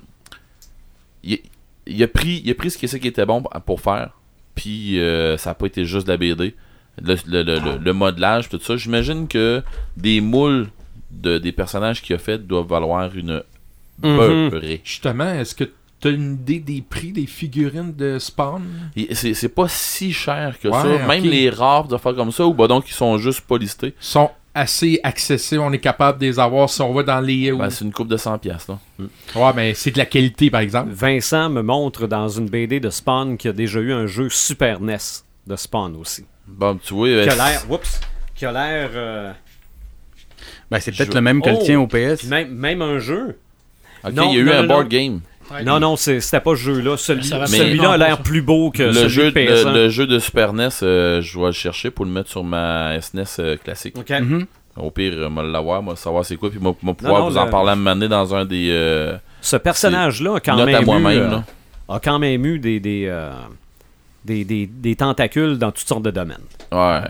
il, 1.22 1.38
il 1.86 2.02
a 2.02 2.08
pris, 2.08 2.42
il 2.44 2.50
a 2.50 2.54
pris 2.54 2.70
ce 2.70 2.78
qui 2.78 2.86
ce 2.88 2.96
qui 2.98 3.08
était 3.08 3.24
bon 3.26 3.42
pour 3.66 3.80
faire, 3.80 4.11
puis 4.54 5.00
euh, 5.00 5.36
ça 5.38 5.50
n'a 5.50 5.54
pas 5.54 5.66
été 5.66 5.84
juste 5.84 6.06
de 6.06 6.12
la 6.12 6.18
BD. 6.18 6.54
Le, 7.02 7.14
le, 7.26 7.42
le, 7.42 7.58
le- 7.61 7.78
le 7.78 7.92
modelage, 7.94 8.48
tout 8.50 8.61
ça. 8.61 8.76
J'imagine 8.76 9.26
que 9.26 9.62
des 9.96 10.20
moules 10.20 10.68
de, 11.11 11.38
des 11.38 11.52
personnages 11.52 12.02
qu'il 12.02 12.14
a 12.14 12.18
fait 12.18 12.38
doivent 12.46 12.66
valoir 12.66 13.14
une 13.16 13.42
beurrée. 14.50 14.80
Justement, 14.84 15.32
est-ce 15.32 15.54
que 15.54 15.64
tu 16.01 16.09
as 16.09 16.11
une 16.12 16.32
idée 16.34 16.59
des 16.61 16.82
prix 16.82 17.12
des 17.12 17.26
figurines 17.26 17.94
de 17.94 18.18
Spawn? 18.18 18.62
C'est 19.12 19.34
c'est 19.34 19.48
pas 19.48 19.68
si 19.68 20.12
cher 20.12 20.59
que 20.61 20.68
Ouais, 20.68 20.98
ça. 20.98 21.07
Même 21.07 21.24
les 21.24 21.51
rares 21.51 21.88
de 21.88 21.96
faire 21.96 22.14
comme 22.14 22.32
ça, 22.32 22.46
ou 22.46 22.55
bah 22.55 22.66
donc 22.68 22.88
ils 22.88 22.94
sont 22.94 23.18
juste 23.18 23.42
pas 23.42 23.59
listés. 23.59 23.94
sont 24.01 24.30
assez 24.53 24.98
accessibles, 25.05 25.61
on 25.61 25.72
est 25.72 25.78
capable 25.78 26.18
de 26.18 26.26
les 26.26 26.40
avoir 26.40 26.68
si 26.68 26.82
on 26.82 26.92
va 26.92 27.03
dans 27.05 27.20
les. 27.20 27.53
Ben, 27.53 27.70
c'est 27.70 27.84
une 27.84 27.92
coupe 27.92 28.09
de 28.09 28.16
100 28.16 28.38
pièces 28.38 28.66
là. 28.68 28.78
ouais, 29.36 29.53
mais 29.55 29.74
c'est 29.74 29.92
de 29.92 29.98
la 29.98 30.07
qualité, 30.07 30.51
par 30.51 30.61
exemple. 30.61 30.90
Vincent 30.92 31.48
me 31.51 31.62
montre 31.62 32.07
dans 32.09 32.28
une 32.28 32.48
BD 32.48 32.80
de 32.80 32.90
Spawn 32.90 33.36
qu'il 33.36 33.48
y 33.51 33.53
a 33.53 33.57
déjà 33.57 33.78
eu 33.78 33.92
un 33.92 34.07
jeu 34.07 34.28
Super 34.28 34.80
NES 34.80 34.96
de 35.46 35.55
Spawn 35.57 35.94
aussi. 35.96 36.24
Bon, 36.48 36.76
tu 36.82 36.94
vois, 36.94 37.07
euh, 37.09 37.22
Qui 37.24 37.30
a 37.30 37.36
l'air. 37.36 37.62
Oups! 37.70 38.01
Qui 38.34 38.44
a 38.46 38.51
l'air. 38.53 38.90
euh, 38.94 39.32
Ben, 40.70 40.80
c'est 40.80 40.90
peut-être 40.92 41.11
Je- 41.11 41.14
le 41.16 41.20
même 41.20 41.42
que 41.42 41.51
Oh! 41.51 41.59
le 41.59 41.64
tien 41.64 41.78
au 41.80 41.86
PS. 41.86 42.24
même, 42.24 42.51
même 42.53 42.82
un 42.82 42.98
jeu. 42.98 43.38
ok, 44.05 44.12
non, 44.12 44.30
il 44.30 44.34
y 44.34 44.38
a 44.38 44.40
eu 44.40 44.44
non, 44.46 44.53
un 44.53 44.62
non, 44.62 44.68
board 44.68 44.92
non. 44.92 45.20
Non, 45.64 45.80
non, 45.80 45.96
c'était 45.96 46.40
pas 46.40 46.51
ce 46.53 46.61
jeu-là. 46.61 46.96
Celui, 46.96 47.24
celui-là 47.24 47.92
a 47.92 47.96
l'air 47.96 48.18
plus 48.22 48.42
beau 48.42 48.70
que 48.70 48.82
Le 48.84 48.92
celui 48.92 49.09
jeu, 49.09 49.30
de 49.32 49.40
PS1. 49.40 49.64
le, 49.66 49.72
le 49.84 49.88
jeu 49.88 50.07
de 50.07 50.18
Super 50.18 50.53
NES, 50.53 50.68
euh, 50.82 51.20
je 51.20 51.32
dois 51.34 51.48
le 51.48 51.53
chercher 51.53 51.90
pour 51.90 52.05
le 52.05 52.11
mettre 52.11 52.30
sur 52.30 52.44
ma 52.44 53.01
SNES 53.01 53.24
euh, 53.40 53.57
classique. 53.57 53.94
Mhm. 54.09 54.46
Au 54.76 54.90
pire, 54.90 55.14
euh, 55.16 55.28
moi 55.28 55.42
l'avoir, 55.42 55.82
moi 55.82 55.96
savoir 55.96 56.24
c'est 56.24 56.36
quoi, 56.36 56.48
puis 56.51 56.61
moi, 56.61 56.74
moi 56.82 56.94
pouvoir 56.94 57.22
non, 57.22 57.28
vous 57.28 57.36
en 57.36 57.44
le- 57.44 57.51
parler 57.51 57.70
à 57.70 57.76
moment 57.76 57.94
donné 57.94 58.09
dans 58.09 58.34
un 58.34 58.44
des 58.44 58.68
euh, 58.70 59.16
Ce 59.40 59.57
personnage-là 59.57 60.36
a 60.36 60.40
quand 60.40 60.64
même 60.64 60.88
à 61.07 61.14
eu, 61.14 61.18
euh, 61.18 61.38
a 61.88 61.98
quand 62.01 62.18
même 62.20 62.46
eu 62.46 62.59
des, 62.61 62.78
des, 62.78 63.07
euh, 63.09 63.30
des, 64.24 64.44
des- 64.44 64.66
des 64.66 64.94
tentacules 64.94 65.59
dans 65.59 65.72
toutes 65.72 65.88
sortes 65.88 66.05
de 66.05 66.11
domaines. 66.12 66.38
Ouais, 66.70 67.01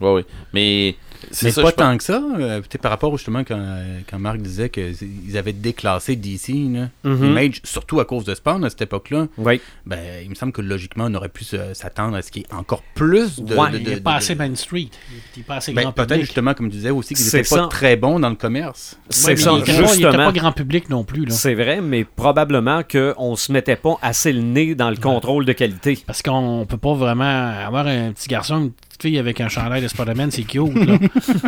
ouais, 0.00 0.10
ouais. 0.12 0.24
Mais 0.54 0.96
Mais 1.42 1.50
ça, 1.50 1.62
pas 1.62 1.72
pense. 1.72 1.76
tant 1.76 1.96
que 1.98 2.04
ça. 2.04 2.22
euh, 2.38 2.60
par 2.80 2.90
rapport 2.90 3.16
justement 3.16 3.44
quand, 3.44 3.82
quand 4.10 4.18
Marc 4.18 4.38
disait 4.38 4.68
qu'ils 4.70 5.36
avaient 5.36 5.52
déclassé 5.52 6.16
DC, 6.16 6.52
là, 6.72 6.88
Mhm. 7.04 7.24
Image, 7.24 7.60
surtout 7.64 8.00
à 8.00 8.04
cause 8.04 8.24
de 8.24 8.34
Spawn 8.34 8.64
à 8.64 8.70
cette 8.70 8.82
époque-là, 8.82 9.26
Oui. 9.38 9.60
ben, 9.86 9.98
il 10.22 10.30
me 10.30 10.34
semble 10.34 10.52
que 10.52 10.62
logiquement 10.62 11.04
on 11.08 11.14
aurait 11.14 11.28
pu 11.28 11.44
s'attendre 11.44 12.16
à 12.16 12.22
ce 12.22 12.30
qu'il 12.30 12.42
y 12.42 12.44
ait 12.44 12.54
encore 12.54 12.82
plus 12.94 13.40
de. 13.40 13.54
Ouais, 13.54 13.70
de- 13.70 13.78
Il 13.78 13.84
de- 13.84 13.90
est 13.90 13.94
de- 13.96 14.00
pas 14.00 14.12
de- 14.12 14.16
assez 14.18 14.34
Main 14.34 14.54
Street. 14.54 14.88
Il 15.36 15.40
est 15.40 15.44
pas 15.44 15.56
assez 15.56 15.72
Ben, 15.72 15.82
grand 15.82 15.92
peut-être 15.92 16.20
justement, 16.20 16.54
comme 16.54 16.70
tu 16.70 16.76
disais 16.76 16.90
aussi, 16.90 17.14
qu'ils 17.14 17.24
n'étaient 17.24 17.42
pas 17.42 17.68
très 17.68 17.96
bons 17.96 18.18
dans 18.20 18.30
le 18.30 18.36
commerce. 18.36 18.96
C'est 19.10 19.28
Ouais, 19.32 19.36
ça, 19.36 19.50
il 19.52 19.58
il 19.58 19.62
était 19.62 19.76
justement. 19.86 20.12
pas 20.12 20.32
grand 20.32 20.52
public 20.52 20.88
non 20.90 21.04
plus. 21.04 21.24
C'est 21.30 21.54
vrai, 21.54 21.80
mais 21.80 22.04
probablement 22.04 22.82
qu'on 22.82 23.36
se 23.36 23.52
mettait 23.52 23.76
pas 23.76 23.96
assez 24.02 24.32
le 24.32 24.42
nez 24.42 24.74
dans 24.74 24.90
le 24.90 24.96
contrôle 24.96 25.44
de 25.44 25.52
qualité. 25.52 25.98
Parce 26.06 26.22
qu'on 26.22 26.66
peut 26.68 26.76
pas 26.78 26.94
vraiment 26.94 27.24
avoir 27.66 27.86
un 27.86 28.12
petit 28.12 28.28
garçon, 28.28 28.56
une 28.64 28.72
petite 29.02 29.10
fille 29.10 29.18
avec 29.18 29.40
un 29.40 29.48
chandail 29.48 29.82
de 29.82 29.88
Spider-Man, 29.88 30.30
c'est 30.30 30.42
cute. 30.42 30.74
Là. 30.74 30.98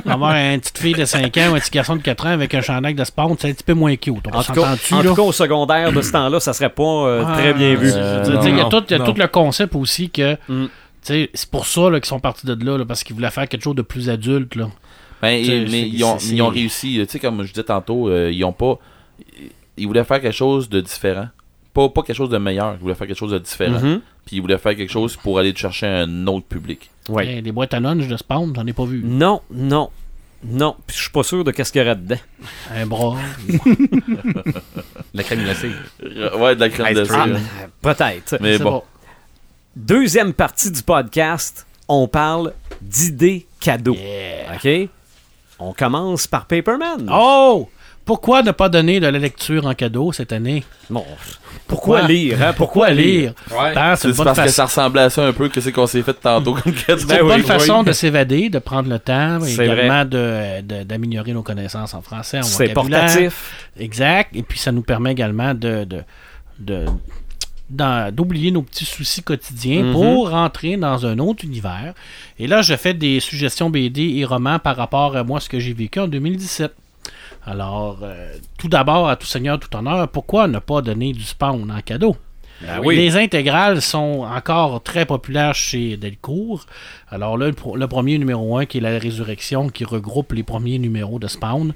avoir 0.12 0.34
une 0.34 0.60
petite 0.60 0.78
fille 0.78 0.94
de 0.94 1.04
5 1.04 1.36
ans 1.38 1.52
ou 1.52 1.54
un 1.54 1.60
petit 1.60 1.70
garçon 1.70 1.96
de 1.96 2.02
4 2.02 2.26
ans 2.26 2.30
avec 2.30 2.52
un 2.54 2.60
chandail 2.60 2.94
de 2.94 3.04
Spawn, 3.04 3.36
c'est 3.38 3.48
un 3.48 3.52
petit 3.52 3.64
peu 3.64 3.74
moins 3.74 3.94
cute. 3.96 4.14
On 4.32 4.36
En 4.36 4.42
tout, 4.42 4.52
cas, 4.52 4.72
en 4.92 5.02
tout 5.02 5.14
cas, 5.14 5.22
au 5.22 5.32
secondaire 5.32 5.92
de 5.92 6.00
ce 6.02 6.12
temps-là, 6.12 6.40
ça 6.40 6.52
serait 6.52 6.70
pas 6.70 6.82
euh, 6.82 7.24
Ah, 7.26 7.32
très 7.34 7.54
bien 7.54 7.74
vu. 7.74 7.90
euh, 7.92 8.24
Il 8.44 8.56
y 8.56 8.60
a, 8.60 8.64
tout, 8.64 8.82
il 8.88 8.92
y 8.92 8.94
a 8.94 8.98
non. 8.98 9.04
tout 9.12 9.18
le 9.18 9.26
concept 9.28 9.74
aussi 9.74 10.10
que. 10.10 10.34
Mm. 10.48 10.64
tu 10.66 10.68
sais, 11.02 11.30
C'est 11.34 11.50
pour 11.50 11.66
ça 11.66 11.90
là, 11.90 12.00
qu'ils 12.00 12.08
sont 12.08 12.20
partis 12.20 12.46
de 12.46 12.64
là, 12.64 12.78
là, 12.78 12.84
parce 12.84 13.04
qu'ils 13.04 13.14
voulaient 13.14 13.30
faire 13.30 13.48
quelque 13.48 13.62
chose 13.62 13.76
de 13.76 13.82
plus 13.82 14.10
adulte. 14.10 14.56
Là. 14.56 14.68
Ben, 15.22 15.42
mais 15.70 15.88
ils 15.88 16.04
ont, 16.04 16.18
ils 16.18 16.42
ont 16.42 16.48
réussi. 16.48 16.96
Tu 17.00 17.06
sais, 17.08 17.18
comme 17.18 17.42
je 17.44 17.48
disais 17.52 17.64
tantôt, 17.64 18.08
euh, 18.08 18.30
ils 18.32 18.44
ont 18.44 18.52
pas. 18.52 18.78
Ils 19.76 19.86
voulaient 19.86 20.04
faire 20.04 20.20
quelque 20.20 20.36
chose 20.36 20.68
de 20.68 20.80
différent. 20.80 21.28
Pas, 21.74 21.88
pas 21.90 22.02
quelque 22.02 22.16
chose 22.16 22.30
de 22.30 22.38
meilleur. 22.38 22.74
Ils 22.74 22.80
voulaient 22.80 22.94
faire 22.94 23.06
quelque 23.08 23.18
chose 23.18 23.32
de 23.32 23.38
différent. 23.38 23.80
Mhm. 23.80 24.00
Puis 24.24 24.36
ils 24.36 24.40
voulaient 24.40 24.58
faire 24.58 24.74
quelque 24.76 24.90
chose 24.92 25.16
pour 25.16 25.38
aller 25.38 25.54
chercher 25.54 25.86
un 25.86 26.26
autre 26.28 26.46
public. 26.46 26.88
Oui. 27.08 27.24
Eh, 27.26 27.40
Les 27.42 27.52
boîtes 27.52 27.74
à 27.74 27.80
lunch 27.80 28.06
de 28.06 28.16
Spawn, 28.16 28.52
j'en 28.54 28.66
ai 28.66 28.72
pas 28.72 28.84
vu. 28.84 29.02
Non, 29.04 29.42
non, 29.50 29.90
non. 30.44 30.76
Puis 30.86 30.96
je 30.96 31.02
suis 31.02 31.10
pas 31.10 31.22
sûr 31.24 31.42
de 31.44 31.50
qu'est-ce 31.50 31.72
qu'il 31.72 31.82
y 31.82 31.84
aurait 31.84 31.96
dedans. 31.96 32.16
Un 32.74 32.86
bras. 32.86 33.16
La 35.14 35.22
crème 35.22 35.42
glacée. 35.44 35.70
Euh, 36.02 36.36
Ouais, 36.38 36.54
de 36.54 36.60
la 36.60 36.68
crème 36.70 36.94
cream. 37.06 37.36
cire. 37.36 37.68
Peut-être. 37.82 38.38
Mais 38.40 38.58
bon. 38.58 38.82
Deuxième 39.76 40.32
partie 40.32 40.70
du 40.70 40.82
podcast, 40.82 41.66
on 41.88 42.06
parle 42.08 42.52
d'idées 42.80 43.46
cadeaux. 43.60 43.96
Yeah. 43.96 44.54
OK? 44.54 44.88
On 45.58 45.72
commence 45.72 46.26
par 46.26 46.46
Paperman. 46.46 47.08
Oh! 47.12 47.68
Pourquoi 48.04 48.42
ne 48.42 48.50
pas 48.50 48.68
donner 48.68 49.00
de 49.00 49.06
la 49.06 49.18
lecture 49.18 49.64
en 49.66 49.72
cadeau 49.74 50.12
cette 50.12 50.32
année? 50.32 50.62
Bon, 50.90 51.04
pourquoi, 51.66 52.00
Pourquoi? 52.00 52.02
lire? 52.02 52.42
hein? 52.42 52.52
Pourquoi 52.54 52.90
lire? 52.90 53.32
Ouais. 53.50 53.74
Ben, 53.74 53.96
c'est 53.96 54.02
C'est 54.02 54.08
une 54.10 54.14
bonne 54.16 54.24
parce 54.26 54.38
que 54.38 54.42
façon. 54.44 54.54
ça 54.56 54.64
ressemblait 54.66 55.02
à 55.02 55.08
ça 55.10 55.26
un 55.26 55.32
peu 55.32 55.48
que 55.48 55.58
c'est 55.62 55.72
qu'on 55.72 55.86
s'est 55.86 56.02
fait 56.02 56.12
tantôt 56.12 56.52
comme. 56.54 56.74
C'est 56.86 57.06
Ben 57.06 57.16
une 57.16 57.22
oui, 57.22 57.28
bonne 57.28 57.40
oui. 57.40 57.46
façon 57.46 57.82
de 57.82 57.92
s'évader, 57.92 58.50
de 58.50 58.58
prendre 58.58 58.90
le 58.90 58.98
temps, 58.98 59.38
et 59.42 59.48
C'est 59.48 59.64
également 59.64 60.04
de- 60.04 60.60
de- 60.60 60.82
d'améliorer 60.82 61.32
nos 61.32 61.42
connaissances 61.42 61.94
en 61.94 62.02
français, 62.02 62.40
en 62.40 62.42
C'est 62.42 62.68
portatif. 62.74 63.68
Exact. 63.78 64.30
Et 64.36 64.42
puis 64.42 64.58
ça 64.58 64.70
nous 64.70 64.82
permet 64.82 65.12
également 65.12 65.54
de, 65.54 65.84
de, 65.84 66.02
de- 66.58 66.84
d'en- 67.70 68.12
d'oublier 68.12 68.50
nos 68.50 68.60
petits 68.60 68.84
soucis 68.84 69.22
quotidiens 69.22 69.82
Mhm. 69.82 69.92
pour 69.92 70.28
rentrer 70.28 70.76
dans 70.76 71.06
un 71.06 71.18
autre 71.18 71.42
univers. 71.46 71.94
Et 72.38 72.46
là, 72.46 72.60
je 72.60 72.74
fais 72.76 72.92
des 72.92 73.18
suggestions 73.20 73.70
BD 73.70 74.16
et 74.18 74.26
romans 74.26 74.58
par 74.58 74.76
rapport 74.76 75.16
à 75.16 75.24
moi, 75.24 75.40
ce 75.40 75.48
que 75.48 75.58
j'ai 75.58 75.72
vécu 75.72 75.98
en 76.00 76.06
2017. 76.06 76.74
Alors, 77.46 77.98
euh, 78.02 78.36
tout 78.58 78.68
d'abord, 78.68 79.08
à 79.08 79.16
tout 79.16 79.26
seigneur, 79.26 79.58
tout 79.58 79.74
honneur, 79.76 80.08
pourquoi 80.08 80.48
ne 80.48 80.58
pas 80.58 80.80
donner 80.80 81.12
du 81.12 81.22
spawn 81.22 81.70
en 81.70 81.80
cadeau? 81.80 82.16
Ben 82.62 82.80
oui. 82.82 82.96
Les 82.96 83.16
intégrales 83.16 83.82
sont 83.82 84.24
encore 84.24 84.82
très 84.82 85.06
populaires 85.06 85.54
chez 85.54 85.96
Delcourt. 85.96 86.66
Alors 87.08 87.36
là, 87.36 87.48
le, 87.48 87.86
premier 87.86 88.16
numéro 88.16 88.56
1 88.56 88.66
qui 88.66 88.78
est 88.78 88.80
la 88.80 88.98
résurrection, 88.98 89.68
qui 89.68 89.84
regroupe 89.84 90.32
les 90.32 90.44
premiers 90.44 90.78
numéros 90.78 91.18
de 91.18 91.26
Spawn. 91.26 91.74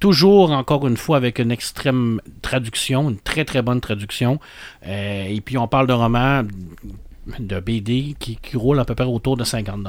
Toujours, 0.00 0.50
encore 0.50 0.86
une 0.86 0.96
fois, 0.96 1.16
avec 1.16 1.38
une 1.38 1.52
extrême 1.52 2.20
traduction, 2.42 3.10
une 3.10 3.18
très 3.18 3.44
très 3.44 3.62
bonne 3.62 3.80
traduction. 3.80 4.40
Euh, 4.86 5.24
et 5.26 5.40
puis 5.40 5.56
on 5.58 5.68
parle 5.68 5.86
de 5.86 5.92
romans 5.92 6.42
de 7.38 7.60
BD 7.60 8.16
qui, 8.18 8.36
qui 8.36 8.56
roulent 8.56 8.80
à 8.80 8.84
peu 8.84 8.94
près 8.94 9.06
autour 9.06 9.36
de 9.36 9.44
50$. 9.44 9.84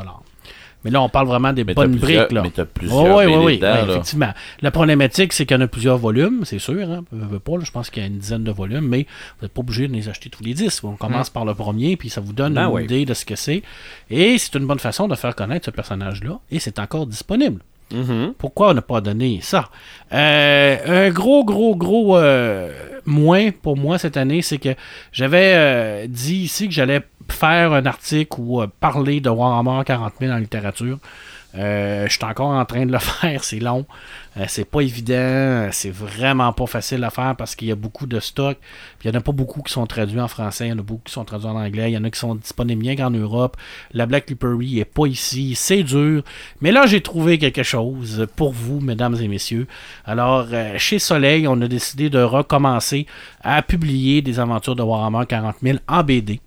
Mais 0.84 0.92
là, 0.92 1.02
on 1.02 1.10
parle 1.10 1.28
vraiment 1.28 1.52
des 1.54 1.64
Mais 1.64 1.74
bonnes 1.74 1.96
briques. 1.96 2.32
Là. 2.32 2.44
mais 2.44 2.66
plusieurs 2.66 2.98
Oh, 3.04 3.18
oui, 3.20 3.26
oui, 3.26 3.36
oui, 3.44 3.56
dedans, 3.58 3.74
oui, 3.82 3.88
là. 3.88 3.94
effectivement. 3.94 4.34
La 4.62 4.72
problématique, 4.72 5.34
c'est 5.34 5.46
qu'il 5.46 5.58
y 5.58 5.60
en 5.60 5.64
a 5.64 5.68
plusieurs 5.68 5.98
volumes, 5.98 6.42
c'est 6.46 6.60
sûr. 6.60 6.90
Hein, 6.90 7.04
pas, 7.44 7.52
là, 7.58 7.64
je 7.64 7.72
pense 7.72 7.90
qu'il 7.90 8.04
y 8.04 8.06
a 8.06 8.10
une 8.10 8.20
dizaine 8.20 8.44
de 8.44 8.52
volumes, 8.52 8.88
mais 8.88 9.06
vous 9.40 9.46
n'êtes 9.46 9.54
pas 9.54 9.62
obligé 9.62 9.88
de 9.88 9.94
les 9.94 10.08
acheter 10.08 10.30
tous 10.30 10.44
les 10.44 10.54
10. 10.54 10.84
On 10.84 10.96
commence 10.96 11.30
par 11.30 11.46
le 11.46 11.54
premier, 11.56 11.98
puis 11.98 12.10
ça 12.10 12.22
vous 12.22 12.34
donne 12.34 12.54
Ben 12.54 12.68
une 12.68 12.74
oui. 12.74 12.84
idée 12.84 13.06
de 13.06 13.14
ce 13.14 13.26
que 13.26 13.36
c'est. 13.36 13.64
Et 14.10 14.38
c'est 14.38 14.56
une 14.56 14.68
bonne 14.68 14.80
façon 14.80 15.08
de 15.08 15.16
faire 15.16 15.36
connaître 15.36 15.66
ce 15.66 15.72
personnage-là, 15.72 16.40
et 16.52 16.60
c'est 16.60 16.80
encore 16.80 17.08
disponible. 17.08 17.62
Mhm. 17.94 18.34
Pourquoi 18.38 18.74
ne 18.74 18.82
pas 18.82 19.00
donner 19.02 19.40
ça? 19.42 19.70
Euh, 20.14 21.08
un 21.08 21.10
gros, 21.10 21.46
gros, 21.46 21.76
gros 21.76 22.18
euh, 22.18 22.70
moins 23.06 23.52
pour 23.52 23.78
moi 23.78 23.98
cette 23.98 24.18
année, 24.18 24.42
c'est 24.42 24.58
que 24.58 24.76
j'avais 25.14 25.54
euh, 25.56 26.08
dit 26.08 26.36
ici 26.36 26.68
que 26.68 26.74
j'allais 26.74 27.02
faire 27.30 27.74
un 27.74 27.86
article 27.86 28.36
ou 28.40 28.62
euh, 28.62 28.68
parler 28.80 29.22
de 29.22 29.30
Warhammer 29.30 29.84
40 29.86 30.14
000 30.20 30.32
en 30.34 30.38
littérature. 30.38 31.00
Euh, 31.56 32.06
je 32.08 32.14
suis 32.14 32.24
encore 32.24 32.50
en 32.50 32.66
train 32.66 32.86
de 32.86 32.92
le 32.92 33.00
faire, 33.00 33.44
c'est 33.44 33.60
long. 33.60 33.86
Euh, 34.36 34.46
c'est 34.48 34.66
pas 34.66 34.82
évident, 34.82 35.70
c'est 35.72 35.90
vraiment 35.90 36.54
pas 36.54 36.68
facile 36.68 37.04
à 37.04 37.10
faire 37.10 37.36
parce 37.36 37.56
qu'il 37.56 37.70
y 37.70 37.72
a 37.72 37.76
beaucoup 37.76 38.06
de 38.06 38.20
stocks. 38.20 38.58
Il 39.04 39.12
y 39.12 39.16
en 39.16 39.18
a 39.18 39.22
pas 39.22 39.32
beaucoup 39.32 39.64
qui 39.64 39.74
sont 39.74 39.88
traduits 39.88 40.20
en 40.20 40.28
français, 40.28 40.68
il 40.68 40.70
y 40.70 40.74
en 40.74 40.78
a 40.78 40.84
beaucoup 40.84 41.04
qui 41.06 41.14
sont 41.14 41.26
traduits 41.26 41.48
en 41.48 41.56
anglais, 41.56 41.90
il 41.92 41.94
y 41.94 41.98
en 41.98 42.04
a 42.04 42.10
qui 42.12 42.20
sont 42.20 42.36
disponibles 42.36 42.82
bien 42.82 42.96
qu'en 42.96 43.10
Europe. 43.10 43.58
La 43.92 44.06
Black 44.06 44.30
Library 44.30 44.80
est 44.80 44.86
pas 44.86 45.08
ici, 45.08 45.56
c'est 45.56 45.84
dur. 45.84 46.22
Mais 46.62 46.72
là, 46.72 46.86
j'ai 46.86 47.02
trouvé 47.02 47.40
quelque 47.40 47.64
chose 47.64 48.28
pour 48.36 48.52
vous, 48.52 48.80
mesdames 48.80 49.16
et 49.20 49.28
messieurs. 49.28 49.68
Alors, 50.06 50.48
chez 50.78 51.00
Soleil, 51.00 51.48
on 51.48 51.60
a 51.62 51.68
décidé 51.68 52.10
de 52.10 52.20
recommencer 52.20 53.08
à 53.42 53.62
publier 53.62 54.22
des 54.22 54.40
aventures 54.40 54.76
de 54.76 54.84
Warhammer 54.84 55.26
40 55.28 55.56
000 55.64 55.78
en 55.88 56.04
BD. 56.04 56.40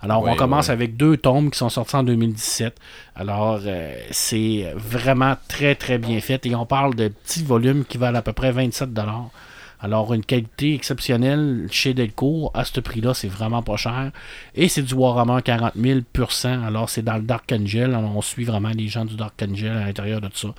Alors, 0.00 0.24
on 0.24 0.36
commence 0.36 0.68
ouais. 0.68 0.74
avec 0.74 0.96
deux 0.96 1.16
tomes 1.16 1.50
qui 1.50 1.58
sont 1.58 1.68
sortis 1.68 1.96
en 1.96 2.04
2017. 2.04 2.76
Alors, 3.16 3.60
euh, 3.66 3.94
c'est 4.12 4.72
vraiment 4.76 5.34
très, 5.48 5.74
très 5.74 5.98
bien 5.98 6.20
fait. 6.20 6.46
Et 6.46 6.54
on 6.54 6.66
parle 6.66 6.94
de 6.94 7.08
petits 7.08 7.42
volumes 7.42 7.84
qui 7.84 7.98
valent 7.98 8.18
à 8.18 8.22
peu 8.22 8.32
près 8.32 8.52
27 8.52 8.90
Alors, 9.80 10.14
une 10.14 10.24
qualité 10.24 10.74
exceptionnelle 10.74 11.66
chez 11.72 11.94
Delcourt. 11.94 12.52
À 12.54 12.64
ce 12.64 12.78
prix-là, 12.78 13.12
c'est 13.12 13.28
vraiment 13.28 13.62
pas 13.62 13.76
cher. 13.76 14.12
Et 14.54 14.68
c'est 14.68 14.82
du 14.82 14.94
Warhammer 14.94 15.42
40 15.42 15.72
000 15.74 16.00
pur 16.12 16.30
sang. 16.30 16.62
Alors, 16.64 16.88
c'est 16.88 17.02
dans 17.02 17.16
le 17.16 17.22
Dark 17.22 17.52
Angel. 17.52 17.92
Alors, 17.92 18.16
on 18.16 18.22
suit 18.22 18.44
vraiment 18.44 18.70
les 18.70 18.86
gens 18.86 19.04
du 19.04 19.16
Dark 19.16 19.34
Angel 19.42 19.76
à 19.76 19.86
l'intérieur 19.86 20.20
de 20.20 20.28
tout 20.28 20.38
ça. 20.38 20.54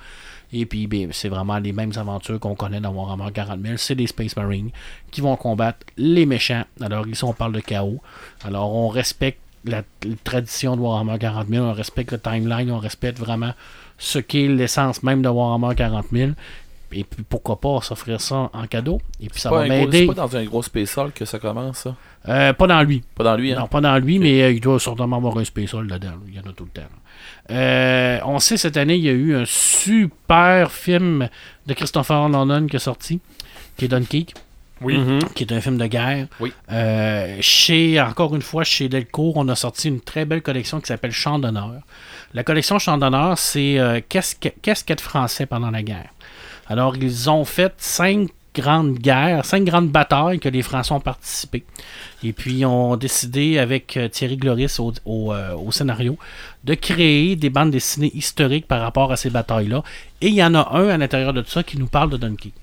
Et 0.52 0.66
puis, 0.66 0.86
ben, 0.86 1.10
c'est 1.12 1.28
vraiment 1.28 1.58
les 1.58 1.72
mêmes 1.72 1.92
aventures 1.96 2.40
qu'on 2.40 2.54
connaît 2.54 2.80
dans 2.80 2.90
Warhammer 2.90 3.30
40 3.32 3.60
000. 3.62 3.74
C'est 3.76 3.94
des 3.94 4.06
Space 4.06 4.36
Marines 4.36 4.70
qui 5.10 5.20
vont 5.20 5.36
combattre 5.36 5.78
les 5.96 6.26
méchants. 6.26 6.64
Alors, 6.80 7.06
ici, 7.06 7.22
on 7.24 7.32
parle 7.32 7.52
de 7.52 7.60
chaos. 7.60 8.00
Alors, 8.44 8.74
on 8.74 8.88
respecte 8.88 9.40
la, 9.64 9.82
la 10.04 10.14
tradition 10.24 10.76
de 10.76 10.80
Warhammer 10.80 11.18
40 11.18 11.48
000, 11.48 11.64
on 11.66 11.72
respecte 11.72 12.12
le 12.12 12.18
timeline, 12.18 12.70
on 12.70 12.78
respecte 12.78 13.18
vraiment 13.18 13.52
ce 13.98 14.18
qu'est 14.18 14.48
l'essence 14.48 15.02
même 15.02 15.22
de 15.22 15.28
Warhammer 15.28 15.74
40 15.74 16.06
000. 16.12 16.30
Et 16.92 17.04
puis, 17.04 17.22
pourquoi 17.22 17.60
pas 17.60 17.80
s'offrir 17.82 18.20
ça 18.20 18.50
en 18.52 18.66
cadeau? 18.66 19.00
Et 19.20 19.28
puis, 19.28 19.40
ça 19.40 19.48
va 19.50 19.64
m'aider. 19.66 20.00
C'est 20.00 20.06
pas 20.06 20.14
dans 20.14 20.36
un 20.36 20.44
gros 20.44 20.62
spécial 20.62 21.12
que 21.12 21.24
ça 21.24 21.38
commence, 21.38 21.78
ça? 21.78 21.94
Euh, 22.28 22.52
pas 22.52 22.66
dans 22.66 22.82
lui. 22.82 23.04
Pas 23.14 23.22
dans 23.22 23.36
lui, 23.36 23.52
hein? 23.52 23.60
Non, 23.60 23.68
pas 23.68 23.80
dans 23.80 23.96
lui, 23.98 24.18
mais 24.18 24.42
euh, 24.42 24.50
il 24.50 24.60
doit 24.60 24.80
sûrement 24.80 25.16
avoir 25.16 25.38
un 25.38 25.44
spécial 25.44 25.86
dedans. 25.86 26.08
là. 26.08 26.16
Il 26.26 26.34
y 26.34 26.38
en 26.40 26.50
a 26.50 26.52
tout 26.52 26.64
le 26.64 26.70
temps. 26.70 26.88
Euh, 27.50 27.99
on 28.24 28.38
sait 28.38 28.56
cette 28.56 28.76
année, 28.76 28.96
il 28.96 29.04
y 29.04 29.08
a 29.08 29.12
eu 29.12 29.34
un 29.34 29.44
super 29.46 30.70
film 30.72 31.28
de 31.66 31.74
Christopher 31.74 32.28
Nolan 32.28 32.66
qui 32.66 32.76
est 32.76 32.80
sorti, 32.80 33.20
qui 33.76 33.84
est 33.84 33.88
Dunkirk, 33.88 34.34
Oui. 34.80 34.96
Mhm. 34.98 35.20
qui 35.34 35.44
est 35.44 35.52
un 35.52 35.60
film 35.60 35.76
de 35.78 35.86
guerre. 35.86 36.26
Oui. 36.40 36.52
Euh, 36.72 37.36
chez, 37.40 38.00
encore 38.00 38.34
une 38.34 38.42
fois, 38.42 38.64
chez 38.64 38.88
Delcourt, 38.88 39.36
on 39.36 39.48
a 39.48 39.54
sorti 39.56 39.88
une 39.88 40.00
très 40.00 40.24
belle 40.24 40.42
collection 40.42 40.80
qui 40.80 40.86
s'appelle 40.86 41.12
Champ 41.12 41.38
d'honneur. 41.38 41.80
La 42.34 42.44
collection 42.44 42.78
Champ 42.78 42.96
d'honneur, 42.98 43.38
c'est 43.38 43.78
euh, 43.78 44.00
qu'est-ce 44.08 44.34
qu'être 44.84 45.00
français 45.00 45.46
pendant 45.46 45.70
la 45.70 45.82
guerre? 45.82 46.10
Alors, 46.68 46.96
ils 46.96 47.28
ont 47.28 47.44
fait 47.44 47.74
cinq 47.78 48.28
grandes 48.54 48.98
guerres, 48.98 49.44
cinq 49.44 49.64
grandes 49.64 49.90
batailles 49.90 50.40
que 50.40 50.48
les 50.48 50.62
Français 50.62 50.92
ont 50.92 51.00
participé. 51.00 51.64
Et 52.22 52.32
puis, 52.32 52.64
ont 52.64 52.96
décidé, 52.96 53.58
avec 53.58 53.96
euh, 53.96 54.08
Thierry 54.08 54.36
Gloris 54.36 54.80
euh, 54.80 54.92
au 55.06 55.72
scénario, 55.72 56.18
de 56.64 56.74
créer 56.74 57.36
des 57.36 57.50
bandes 57.50 57.70
dessinées 57.70 58.10
historiques 58.14 58.66
par 58.66 58.80
rapport 58.80 59.12
à 59.12 59.16
ces 59.16 59.30
batailles-là. 59.30 59.82
Et 60.20 60.28
il 60.28 60.34
y 60.34 60.44
en 60.44 60.54
a 60.54 60.76
un 60.76 60.88
à 60.88 60.98
l'intérieur 60.98 61.32
de 61.32 61.42
tout 61.42 61.50
ça 61.50 61.62
qui 61.62 61.78
nous 61.78 61.86
parle 61.86 62.10
de 62.10 62.16
Dunkirk. 62.16 62.54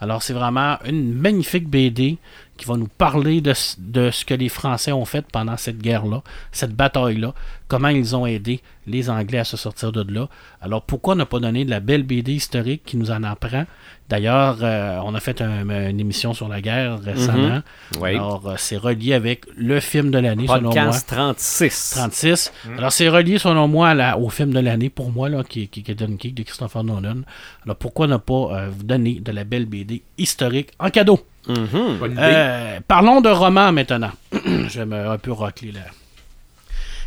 Alors, 0.00 0.22
c'est 0.22 0.32
vraiment 0.32 0.78
une 0.86 1.12
magnifique 1.12 1.68
BD 1.68 2.16
qui 2.60 2.66
va 2.66 2.76
nous 2.76 2.88
parler 2.88 3.40
de, 3.40 3.52
ce- 3.54 3.74
de 3.78 4.10
ce 4.10 4.24
que 4.24 4.34
les 4.34 4.48
Français 4.48 4.92
ont 4.92 5.04
fait 5.04 5.24
pendant 5.32 5.56
cette 5.56 5.78
guerre-là, 5.78 6.22
cette 6.52 6.74
bataille-là, 6.74 7.34
comment 7.68 7.88
ils 7.88 8.14
ont 8.14 8.26
aidé 8.26 8.60
les 8.86 9.08
Anglais 9.10 9.38
à 9.38 9.44
se 9.44 9.56
sortir 9.56 9.92
de 9.92 10.02
là. 10.12 10.28
Alors 10.60 10.82
pourquoi 10.82 11.14
ne 11.14 11.24
pas 11.24 11.38
donner 11.40 11.64
de 11.64 11.70
la 11.70 11.80
belle 11.80 12.02
BD 12.02 12.32
historique 12.34 12.82
qui 12.84 12.96
nous 12.96 13.10
en 13.10 13.22
apprend? 13.22 13.64
D'ailleurs, 14.08 14.58
euh, 14.62 14.98
on 15.04 15.14
a 15.14 15.20
fait 15.20 15.40
un- 15.40 15.88
une 15.90 16.00
émission 16.00 16.34
sur 16.34 16.48
la 16.48 16.60
guerre 16.60 17.00
récemment. 17.00 17.60
Oui. 18.00 18.10
Alors, 18.16 18.48
euh, 18.48 18.54
c'est 18.58 18.76
relié 18.76 19.14
avec 19.14 19.44
le 19.56 19.78
film 19.78 20.10
de 20.10 20.18
l'année, 20.18 20.46
selon 20.58 20.70
moi. 20.72 20.74
Podcast 20.84 21.08
36. 21.08 21.90
36. 21.96 22.52
Alors, 22.76 22.90
c'est 22.92 23.08
relié, 23.08 23.38
selon 23.38 23.68
moi, 23.68 23.94
au 24.18 24.28
film 24.28 24.52
de 24.52 24.58
l'année, 24.58 24.90
pour 24.90 25.12
moi, 25.12 25.28
là, 25.28 25.44
qui, 25.44 25.68
qui, 25.68 25.84
qui 25.84 25.92
est 25.92 25.94
Dunkirk 25.94 26.34
de 26.34 26.42
Christopher 26.42 26.82
Nolan. 26.82 27.18
Alors, 27.64 27.76
pourquoi 27.76 28.08
ne 28.08 28.16
pas 28.16 28.34
euh, 28.50 28.68
vous 28.76 28.82
donner 28.82 29.20
de 29.20 29.30
la 29.30 29.44
belle 29.44 29.66
BD 29.66 30.02
historique 30.18 30.70
en 30.80 30.90
cadeau? 30.90 31.20
Mhm. 31.48 31.98
Euh, 32.18 32.80
parlons 32.86 33.20
de 33.20 33.28
romans 33.30 33.72
maintenant. 33.72 34.12
Je 34.32 34.78
vais 34.80 34.86
me 34.86 35.08
un 35.08 35.18
peu 35.18 35.32
racler 35.32 35.72
là. 35.72 35.80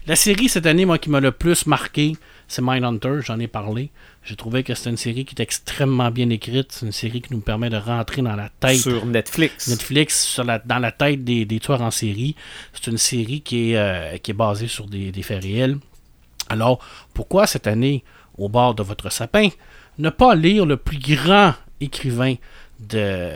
La 0.05 0.15
série 0.17 0.49
cette 0.49 0.65
année, 0.65 0.85
moi, 0.85 0.97
qui 0.97 1.09
m'a 1.09 1.21
le 1.21 1.31
plus 1.31 1.65
marqué, 1.65 2.13
c'est 2.49 2.61
Mindhunter. 2.61 3.19
J'en 3.23 3.39
ai 3.39 3.47
parlé. 3.47 3.89
J'ai 4.25 4.35
trouvé 4.35 4.63
que 4.63 4.73
c'est 4.73 4.89
une 4.89 4.97
série 4.97 5.23
qui 5.23 5.33
est 5.37 5.41
extrêmement 5.41 6.11
bien 6.11 6.29
écrite. 6.29 6.71
C'est 6.71 6.85
une 6.85 6.91
série 6.91 7.21
qui 7.21 7.33
nous 7.33 7.39
permet 7.39 7.69
de 7.69 7.77
rentrer 7.77 8.21
dans 8.21 8.35
la 8.35 8.49
tête 8.59 8.77
Sur 8.79 9.05
Netflix. 9.05 9.67
Netflix 9.69 10.25
sur 10.25 10.43
la- 10.43 10.59
dans 10.59 10.79
la 10.79 10.91
tête 10.91 11.23
des, 11.23 11.45
des 11.45 11.59
tueurs 11.61 11.81
en 11.81 11.91
série. 11.91 12.35
C'est 12.73 12.87
une 12.91 12.97
série 12.97 13.41
qui 13.41 13.71
est, 13.71 13.77
euh, 13.77 14.17
qui 14.17 14.31
est 14.31 14.33
basée 14.33 14.67
sur 14.67 14.87
des, 14.87 15.11
des 15.11 15.23
faits 15.23 15.41
réels. 15.43 15.77
Alors, 16.49 16.79
pourquoi 17.13 17.47
cette 17.47 17.67
année, 17.67 18.03
au 18.37 18.49
bord 18.49 18.75
de 18.75 18.83
votre 18.83 19.09
sapin, 19.09 19.47
ne 19.99 20.09
pas 20.09 20.35
lire 20.35 20.65
le 20.65 20.75
plus 20.75 20.99
grand 20.99 21.53
écrivain 21.79 22.35
de, 22.79 23.29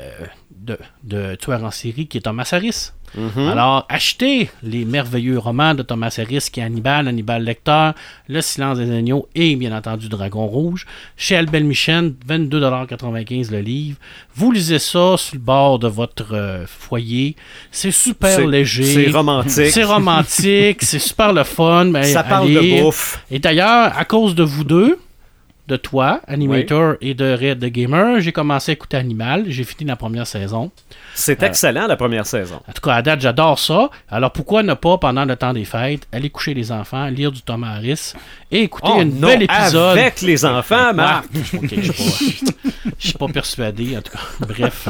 de, 0.61 0.77
de 1.03 1.37
en 1.51 1.71
série 1.71 2.07
qui 2.07 2.17
est 2.17 2.21
Thomas 2.21 2.49
Harris? 2.51 2.91
Mhm. 3.15 3.47
Alors, 3.47 3.85
achetez 3.89 4.49
les 4.63 4.83
merveilleux 4.85 5.39
romans 5.39 5.73
de 5.73 5.81
Thomas 5.81 6.13
Harris 6.19 6.49
qui 6.51 6.59
est 6.59 6.63
Hannibal, 6.63 7.07
Hannibal 7.07 7.43
Lecter, 7.43 7.91
Le 8.27 8.41
silence 8.41 8.77
des 8.77 8.91
agneaux 8.91 9.27
et 9.33 9.55
bien 9.55 9.75
entendu 9.75 10.09
Dragon 10.09 10.45
Rouge. 10.45 10.85
Chez 11.15 11.37
Albert 11.37 11.63
Michel, 11.63 12.13
22,95$ 12.27 13.51
le 13.51 13.59
livre. 13.61 13.97
Vous 14.35 14.51
lisez 14.51 14.79
ça 14.79 15.15
sur 15.17 15.35
le 15.35 15.39
bord 15.39 15.79
de 15.79 15.87
votre 15.87 16.33
euh, 16.33 16.65
foyer. 16.67 17.35
C'est 17.71 17.91
super 17.91 18.45
léger. 18.45 18.83
C'est 18.83 19.11
romantique. 19.11 19.71
C'est 19.71 19.83
romantique, 19.83 20.83
c'est 20.83 20.99
super 20.99 21.33
le 21.33 21.43
fun. 21.43 21.85
mais 21.85 22.03
Ça 22.17 22.23
parle 22.23 22.51
de 22.51 22.81
bouffe. 22.81 23.23
Et 23.31 23.39
d'ailleurs, 23.39 23.97
à 23.97 24.05
cause 24.05 24.35
de 24.35 24.43
vous 24.43 24.63
deux, 24.63 24.99
de 25.67 25.75
toi, 25.75 26.21
Animator, 26.27 26.95
et 27.01 27.13
de 27.13 27.25
Red 27.25 27.59
the 27.59 27.65
Gamer, 27.71 28.19
j'ai 28.21 28.31
commencé 28.31 28.71
à 28.71 28.73
écouter 28.73 28.97
Animal. 28.97 29.45
J'ai 29.47 29.63
fini 29.63 29.87
la 29.87 29.95
première 29.95 30.25
saison. 30.25 30.71
C'est 31.19 31.41
excellent, 31.41 31.87
la 31.87 31.95
première 31.95 32.27
saison. 32.27 32.61
En 32.67 32.71
tout 32.71 32.81
cas, 32.81 32.93
à 32.93 33.01
date, 33.01 33.21
j'adore 33.21 33.57
ça. 33.57 33.89
Alors 34.07 34.31
pourquoi 34.31 34.61
ne 34.61 34.75
pas, 34.75 34.97
pendant 34.99 35.25
le 35.25 35.35
temps 35.35 35.51
des 35.51 35.65
fêtes, 35.65 36.07
aller 36.11 36.29
coucher 36.29 36.53
les 36.53 36.71
enfants, 36.71 37.07
lire 37.07 37.31
du 37.31 37.41
Thomas 37.41 37.75
Harris 37.77 38.13
et 38.51 38.61
écouter 38.61 38.89
Oh 38.95 38.99
un 39.01 39.05
bel 39.05 39.41
épisode. 39.43 39.97
avec 39.97 40.21
les 40.21 40.45
enfants, 40.45 40.93
Marc. 40.93 41.25
Ouais. 41.33 41.59
Ok, 41.63 41.73
je 41.81 41.91
suis 41.91 42.45
pas, 42.45 42.51
je 42.99 43.07
suis 43.07 43.17
pas 43.17 43.27
persuadé, 43.27 43.97
en 43.97 44.01
tout 44.01 44.11
cas. 44.11 44.19
Bref. 44.47 44.89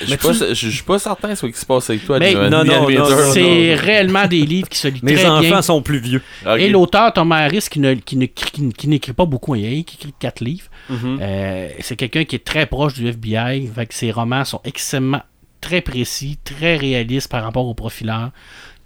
Je 0.00 0.06
suis 0.06 0.16
pas, 0.16 0.54
suis 0.54 0.82
pas 0.82 0.98
certain 0.98 1.34
ce 1.34 1.46
qui 1.46 1.58
se 1.58 1.64
passe 1.66 1.90
avec 1.90 2.04
toi, 2.04 2.18
Mais- 2.18 2.30
Animal- 2.34 2.50
non, 2.50 2.64
non, 2.64 2.88
non, 2.90 2.98
non. 3.10 3.32
C'est 3.32 3.74
réellement 3.74 4.26
des 4.26 4.44
livres 4.44 4.68
qui 4.68 4.78
se 4.78 4.88
lisent 4.92 5.02
Mes 5.02 5.14
très 5.14 5.26
enfants 5.26 5.40
bien. 5.40 5.62
sont 5.62 5.82
plus 5.82 6.00
vieux. 6.00 6.22
Ok. 6.44 6.58
Et 6.58 6.68
l'auteur 6.68 7.12
Thomas 7.12 7.44
Harris, 7.44 7.66
qui 7.70 7.80
ne- 7.80 7.94
qui 7.94 8.16
ne- 8.16 8.26
qui- 8.26 8.72
qui 8.72 8.88
n'écrit 8.88 9.12
pas 9.12 9.26
beaucoup, 9.26 9.54
il 9.54 9.64
un 9.64 9.84
qui 9.84 9.96
écrit 9.96 10.14
quatre 10.18 10.40
livres. 10.40 10.66
Mhm. 10.90 11.18
Euh, 11.22 11.68
c'est 11.80 11.96
quelqu'un 11.96 12.24
qui 12.24 12.36
est 12.36 12.44
très 12.44 12.66
proche 12.66 12.94
du 12.94 13.06
FBI. 13.08 13.68
Fait 13.74 13.86
que 13.86 13.94
ses 13.94 14.10
romans 14.10 14.44
sont 14.44 14.60
extrêmement 14.72 15.22
très 15.60 15.80
précis, 15.80 16.38
très 16.42 16.76
réalistes 16.76 17.28
par 17.30 17.44
rapport 17.44 17.66
au 17.66 17.74
profileur. 17.74 18.30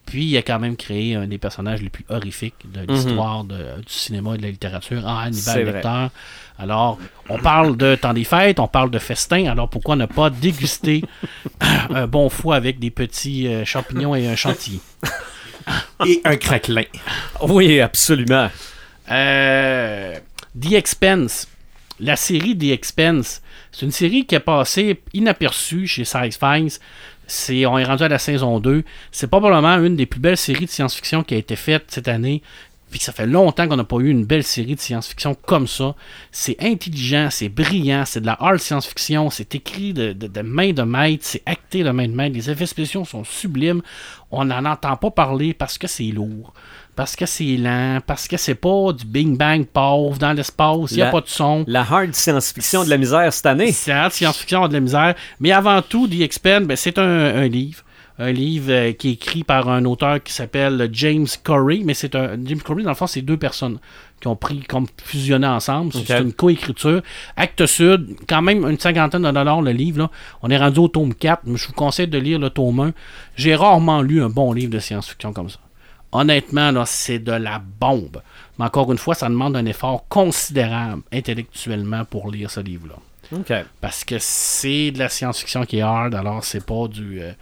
Puis 0.04 0.24
il 0.24 0.36
a 0.36 0.42
quand 0.42 0.60
même 0.60 0.76
créé 0.76 1.16
un 1.16 1.26
des 1.26 1.38
personnages 1.38 1.82
les 1.82 1.88
plus 1.90 2.04
horrifiques 2.08 2.54
de 2.72 2.80
l'histoire 2.92 3.42
de- 3.42 3.80
du 3.84 3.92
cinéma 3.92 4.34
et 4.34 4.38
de 4.38 4.42
la 4.42 4.50
littérature 4.50 5.04
en 5.06 5.26
Mhm. 5.26 5.32
C'est 5.32 5.50
Hannibal. 5.50 5.74
Lecter. 5.74 6.06
Alors, 6.58 6.98
on 7.28 7.38
parle 7.38 7.76
de 7.76 7.96
temps 7.96 8.14
des 8.14 8.24
fêtes, 8.24 8.60
on 8.60 8.68
parle 8.68 8.90
de 8.90 8.98
festin, 9.00 9.46
alors 9.46 9.68
pourquoi 9.68 9.96
ne 9.96 10.06
pas 10.06 10.30
déguster 10.30 11.02
un 11.90 12.06
bon 12.06 12.28
foie 12.28 12.54
avec 12.56 12.78
des 12.78 12.90
petits 12.90 13.48
euh, 13.48 13.64
champignons 13.64 14.14
et 14.14 14.28
un 14.28 14.36
chantilly? 14.36 14.80
Et 16.06 16.20
un 16.24 16.36
craquelin. 16.36 16.84
Oui, 17.42 17.80
absolument. 17.80 18.48
Euh, 19.10 20.14
The 20.60 20.72
Expense. 20.72 21.48
La 21.98 22.14
série 22.16 22.56
The 22.56 22.70
Expense, 22.70 23.40
c'est 23.78 23.84
une 23.84 23.92
série 23.92 24.24
qui 24.24 24.34
est 24.34 24.40
passée 24.40 25.02
inaperçue 25.12 25.86
chez 25.86 26.04
Files. 26.06 26.70
C'est, 27.26 27.66
on 27.66 27.76
est 27.76 27.84
rendu 27.84 28.04
à 28.04 28.08
la 28.08 28.18
saison 28.18 28.58
2. 28.58 28.84
C'est 29.12 29.26
probablement 29.26 29.76
une 29.84 29.96
des 29.96 30.06
plus 30.06 30.18
belles 30.18 30.38
séries 30.38 30.64
de 30.64 30.70
science-fiction 30.70 31.22
qui 31.24 31.34
a 31.34 31.36
été 31.36 31.56
faite 31.56 31.84
cette 31.88 32.08
année. 32.08 32.40
Puis 32.90 33.00
ça 33.00 33.12
fait 33.12 33.26
longtemps 33.26 33.68
qu'on 33.68 33.76
n'a 33.76 33.84
pas 33.84 33.96
eu 33.98 34.08
une 34.08 34.24
belle 34.24 34.44
série 34.44 34.76
de 34.76 34.80
science-fiction 34.80 35.34
comme 35.44 35.66
ça. 35.66 35.94
C'est 36.32 36.56
intelligent, 36.62 37.28
c'est 37.30 37.50
brillant, 37.50 38.04
c'est 38.06 38.22
de 38.22 38.26
la 38.26 38.38
hard 38.40 38.60
science-fiction, 38.60 39.28
c'est 39.28 39.54
écrit 39.54 39.92
de, 39.92 40.14
de- 40.14 40.26
de 40.28 40.40
main 40.40 40.72
de 40.72 40.82
maître, 40.82 41.24
c'est 41.26 41.42
acté 41.44 41.82
de 41.82 41.90
main 41.90 42.08
de 42.08 42.14
maître. 42.14 42.34
Les 42.34 42.48
effets 42.48 42.64
spéciaux 42.64 43.04
sont 43.04 43.24
sublimes. 43.24 43.82
On 44.30 44.46
n'en 44.46 44.64
entend 44.64 44.96
pas 44.96 45.10
parler 45.10 45.52
parce 45.52 45.76
que 45.76 45.86
c'est 45.86 46.04
lourd, 46.04 46.54
parce 46.96 47.14
que 47.14 47.26
c'est 47.26 47.56
lent, 47.56 48.00
parce 48.06 48.26
que 48.26 48.36
c'est 48.36 48.54
pas 48.54 48.92
du 48.92 49.04
Bing 49.04 49.36
Bang 49.36 49.66
pauvre 49.66 50.18
dans 50.18 50.32
l'espace, 50.32 50.90
il 50.92 50.96
n'y 50.96 51.02
a 51.02 51.06
La- 51.06 51.10
pas 51.12 51.20
de 51.20 51.28
son. 51.28 51.64
La 51.68 51.82
hard 51.82 52.14
science-fiction 52.14 52.84
de 52.84 52.90
la 52.90 52.96
misère 52.96 53.32
cette 53.32 53.46
année. 53.46 53.70
C'est 53.70 53.92
hard 53.92 54.12
science-fiction, 54.12 54.66
de 54.68 54.72
la 54.72 54.80
misère. 54.80 55.14
Mais 55.38 55.52
avant 55.52 55.80
tout, 55.82 56.08
The 56.08 56.20
Expand, 56.22 56.64
ben, 56.66 56.76
c'est 56.76 56.98
un, 56.98 57.02
un 57.36 57.46
livre. 57.48 57.82
Un 58.18 58.32
livre 58.32 58.72
euh, 58.72 58.92
qui 58.92 59.10
est 59.10 59.12
écrit 59.12 59.44
par 59.44 59.68
un 59.68 59.84
auteur 59.84 60.22
qui 60.22 60.32
s'appelle 60.32 60.88
James 60.92 61.26
Corey. 61.44 61.82
Mais 61.84 61.92
c'est 61.92 62.14
un. 62.14 62.30
James 62.46 62.62
Corey, 62.62 62.82
dans 62.82 62.88
le 62.88 62.96
fond, 62.96 63.06
c'est 63.06 63.20
deux 63.20 63.36
personnes 63.36 63.78
qui 64.22 64.26
ont 64.28 64.36
pris, 64.36 64.60
comme 64.60 64.86
fusionné 65.04 65.46
ensemble. 65.46 65.92
C'est 65.92 66.18
une 66.22 66.32
coécriture. 66.32 67.02
Acte 67.36 67.66
Sud, 67.66 68.16
quand 68.26 68.40
même 68.40 68.64
une 68.66 68.78
cinquantaine 68.78 69.20
de 69.20 69.30
dollars 69.30 69.60
le 69.60 69.72
livre. 69.72 69.98
Là. 69.98 70.10
On 70.40 70.48
est 70.48 70.56
rendu 70.56 70.78
au 70.80 70.88
tome 70.88 71.12
4, 71.14 71.42
mais 71.44 71.58
je 71.58 71.66
vous 71.66 71.74
conseille 71.74 72.08
de 72.08 72.16
lire 72.16 72.38
le 72.38 72.48
tome 72.48 72.80
1. 72.80 72.92
J'ai 73.36 73.54
rarement 73.54 74.00
lu 74.00 74.22
un 74.22 74.30
bon 74.30 74.54
livre 74.54 74.72
de 74.72 74.78
science-fiction 74.78 75.34
comme 75.34 75.50
ça. 75.50 75.58
Honnêtement, 76.16 76.70
là, 76.70 76.84
c'est 76.86 77.18
de 77.18 77.32
la 77.32 77.60
bombe. 77.80 78.22
Mais 78.58 78.64
encore 78.64 78.90
une 78.92 78.98
fois, 78.98 79.14
ça 79.14 79.28
demande 79.28 79.56
un 79.56 79.66
effort 79.66 80.06
considérable 80.08 81.02
intellectuellement 81.12 82.04
pour 82.04 82.30
lire 82.30 82.50
ce 82.50 82.60
livre-là. 82.60 82.94
Parce 83.80 84.04
que 84.04 84.16
c'est 84.18 84.92
de 84.92 84.98
la 84.98 85.08
science-fiction 85.08 85.64
qui 85.64 85.78
est 85.78 85.82
hard, 85.82 86.14
alors 86.14 86.44
c'est 86.44 86.64
pas 86.64 86.86
du. 86.88 87.20
euh, 87.20 87.32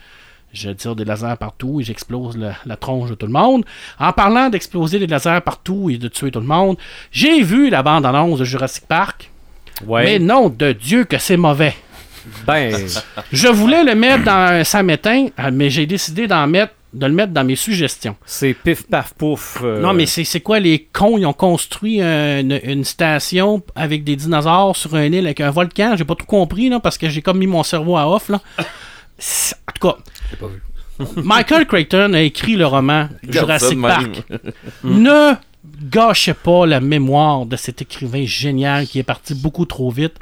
je 0.53 0.71
tire 0.71 0.95
des 0.97 1.05
lasers 1.05 1.37
partout 1.39 1.81
et 1.81 1.85
j'explose 1.85 2.39
la 2.39 2.77
tronche 2.77 3.11
de 3.11 3.15
tout 3.17 3.27
le 3.27 3.33
monde. 3.33 3.65
En 3.99 4.13
parlant 4.13 4.49
d'exploser 4.49 4.99
des 5.01 5.07
lasers 5.09 5.41
partout 5.45 5.91
et 5.91 5.99
de 5.99 6.07
tuer 6.09 6.31
tout 6.31 6.41
le 6.41 6.47
monde, 6.47 6.77
j'ai 7.11 7.43
vu 7.43 7.71
la 7.71 7.83
bande-annonce 7.83 8.39
de 8.39 8.45
Jurassic 8.45 8.87
Park. 8.87 9.31
Ouais. 9.85 10.05
Mais 10.05 10.19
non, 10.21 10.49
de 10.49 10.73
Dieu 10.73 11.05
que 11.05 11.19
c'est 11.19 11.37
mauvais. 11.37 11.75
Ben, 12.47 12.73
Je 13.33 13.49
voulais 13.49 13.85
le 13.85 13.95
mettre 13.95 14.25
dans 14.25 14.33
un 14.33 14.65
samétain, 14.65 15.27
euh, 15.39 15.51
mais 15.53 15.69
j'ai 15.71 15.87
décidé 15.87 16.27
d'en 16.27 16.47
mettre, 16.47 16.73
de 16.95 17.07
le 17.07 17.13
mettre 17.13 17.33
dans 17.33 17.45
mes 17.45 17.57
suggestions. 17.57 18.17
c'est 18.25 18.55
pif 18.55 18.87
paf 18.89 19.13
pouf. 19.15 19.61
euh, 19.63 19.81
Non, 19.81 19.93
mais 19.93 20.07
c'est 20.07 20.25
c'est 20.25 20.41
quoi 20.41 20.61
les 20.61 20.89
cons? 20.93 21.19
Ils 21.19 21.27
ont 21.27 21.33
construit 21.33 22.01
une, 22.01 22.59
une 22.65 22.85
station 22.85 23.63
avec 23.75 24.05
des 24.05 24.17
dinosaures 24.17 24.77
sur 24.77 24.95
un 24.95 25.05
île 25.05 25.27
avec 25.27 25.41
un 25.41 25.51
volcan. 25.51 25.95
J'ai 25.97 26.05
pas 26.05 26.15
tout 26.15 26.25
compris, 26.27 26.69
là, 26.69 26.81
parce 26.81 26.97
que 26.97 27.09
j'ai 27.09 27.21
comme 27.23 27.39
mis 27.39 27.47
mon 27.47 27.63
cerveau 27.63 27.97
à 27.97 28.09
off, 28.09 28.29
là. 28.29 28.41
En 28.59 29.73
tout 29.75 29.89
cas, 29.89 29.97
J'ai 30.31 30.37
pas 30.37 30.47
vu. 30.47 30.63
Michael 31.17 31.67
Crichton 31.67 32.13
a 32.15 32.21
écrit 32.21 32.55
le 32.55 32.67
roman 32.67 33.09
Jurassic 33.29 33.81
Park. 33.83 34.23
Ne 34.85 35.33
gâchez 35.91 36.35
pas 36.35 36.67
la 36.67 36.81
mémoire 36.81 37.47
de 37.47 37.57
cet 37.57 37.83
écrivain 37.83 38.25
génial 38.25 38.87
qui 38.87 39.01
est 39.01 39.03
parti 39.05 39.35
beaucoup 39.35 39.65
trop 39.65 39.91
vite. 39.91 40.15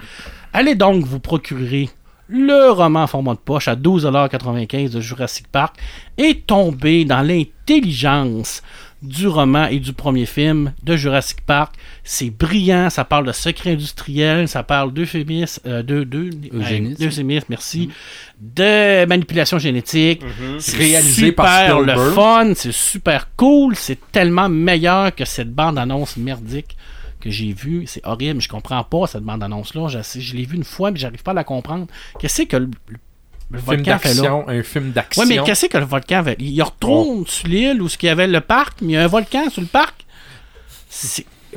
Allez 0.55 0.75
donc 0.75 1.05
vous 1.05 1.21
procurer 1.21 1.91
le 2.29 2.71
roman 2.71 3.03
en 3.03 3.07
format 3.07 3.35
de 3.35 3.39
poche 3.39 3.69
à 3.69 3.77
12,95$ 3.77 4.91
de 4.91 5.01
Jurassic 5.01 5.49
Park 5.49 5.77
et 6.19 6.41
tomber 6.41 7.05
dans 7.05 7.23
l'intelligence 7.23 8.63
du 9.03 9.27
roman 9.27 9.67
et 9.67 9.81
du 9.81 9.93
premier 9.93 10.27
film 10.27 10.73
de 10.85 10.97
Jurassic 10.97 11.41
Park. 11.41 11.75
C'est 12.05 12.31
brillant, 12.31 12.89
ça 12.89 13.05
parle 13.05 13.27
de 13.27 13.33
secret 13.33 13.73
industriel, 13.73 14.47
ça 14.47 14.63
parle 14.63 14.93
d'euphémisme, 14.93 15.61
euh, 15.67 15.83
de, 15.83 16.05
de, 16.05 16.31
euh, 16.55 17.41
merci, 17.49 17.91
de 18.41 19.05
manipulation 19.07 19.59
génétique. 19.59 20.23
C'est 20.61 20.77
Réalisé 20.77 21.33
par 21.33 21.81
le 21.81 21.93
Spielberg. 21.93 22.15
fun, 22.15 22.53
c'est 22.55 22.73
super 22.73 23.29
cool, 23.37 23.75
c'est 23.75 23.99
tellement 24.13 24.49
meilleur 24.49 25.15
que 25.15 25.25
cette 25.25 25.53
bande-annonce 25.53 26.17
merdique 26.17 26.77
que 27.23 27.31
j'ai 27.31 27.53
vue. 27.53 27.85
C'est 27.87 28.05
horrible, 28.05 28.41
je 28.41 28.49
comprends 28.49 28.83
pas 28.85 29.07
cette 29.07 29.23
bande-annonce-là. 29.23 29.89
Je, 29.89 30.21
je 30.21 30.37
l'ai 30.37 30.45
vue 30.45 30.57
une 30.57 30.65
fois, 30.65 30.91
mais 30.91 30.99
j'arrive 30.99 31.23
pas 31.23 31.31
à 31.31 31.35
la 31.35 31.45
comprendre. 31.45 31.87
Qu'est-ce 32.19 32.43
que 32.43 32.57
le, 32.57 32.71
le, 32.89 32.99
le 33.51 33.59
Film 33.59 33.77
volcan 33.77 33.99
fait 33.99 34.09
là? 34.09 34.15
d'action, 34.15 34.49
un 34.49 34.63
film 34.63 34.93
d'action. 34.93 35.23
Oui, 35.23 35.29
mais 35.29 35.43
qu'est-ce 35.45 35.67
que 35.67 35.79
le 35.79 35.85
volcan 35.85 36.25
fait? 36.25 36.37
Il 36.41 36.63
retourne 36.63 37.27
sur 37.27 37.49
l'île 37.49 37.81
où 37.81 37.89
il 37.89 38.07
y 38.07 38.09
avait 38.09 38.27
le 38.27 38.41
parc, 38.41 38.81
mais 38.83 38.93
il 38.93 38.95
y 38.95 38.99
a 38.99 39.05
un 39.05 39.09
volcan 39.09 39.49
sur 39.51 39.63
le 39.63 39.69
parc? 39.69 40.05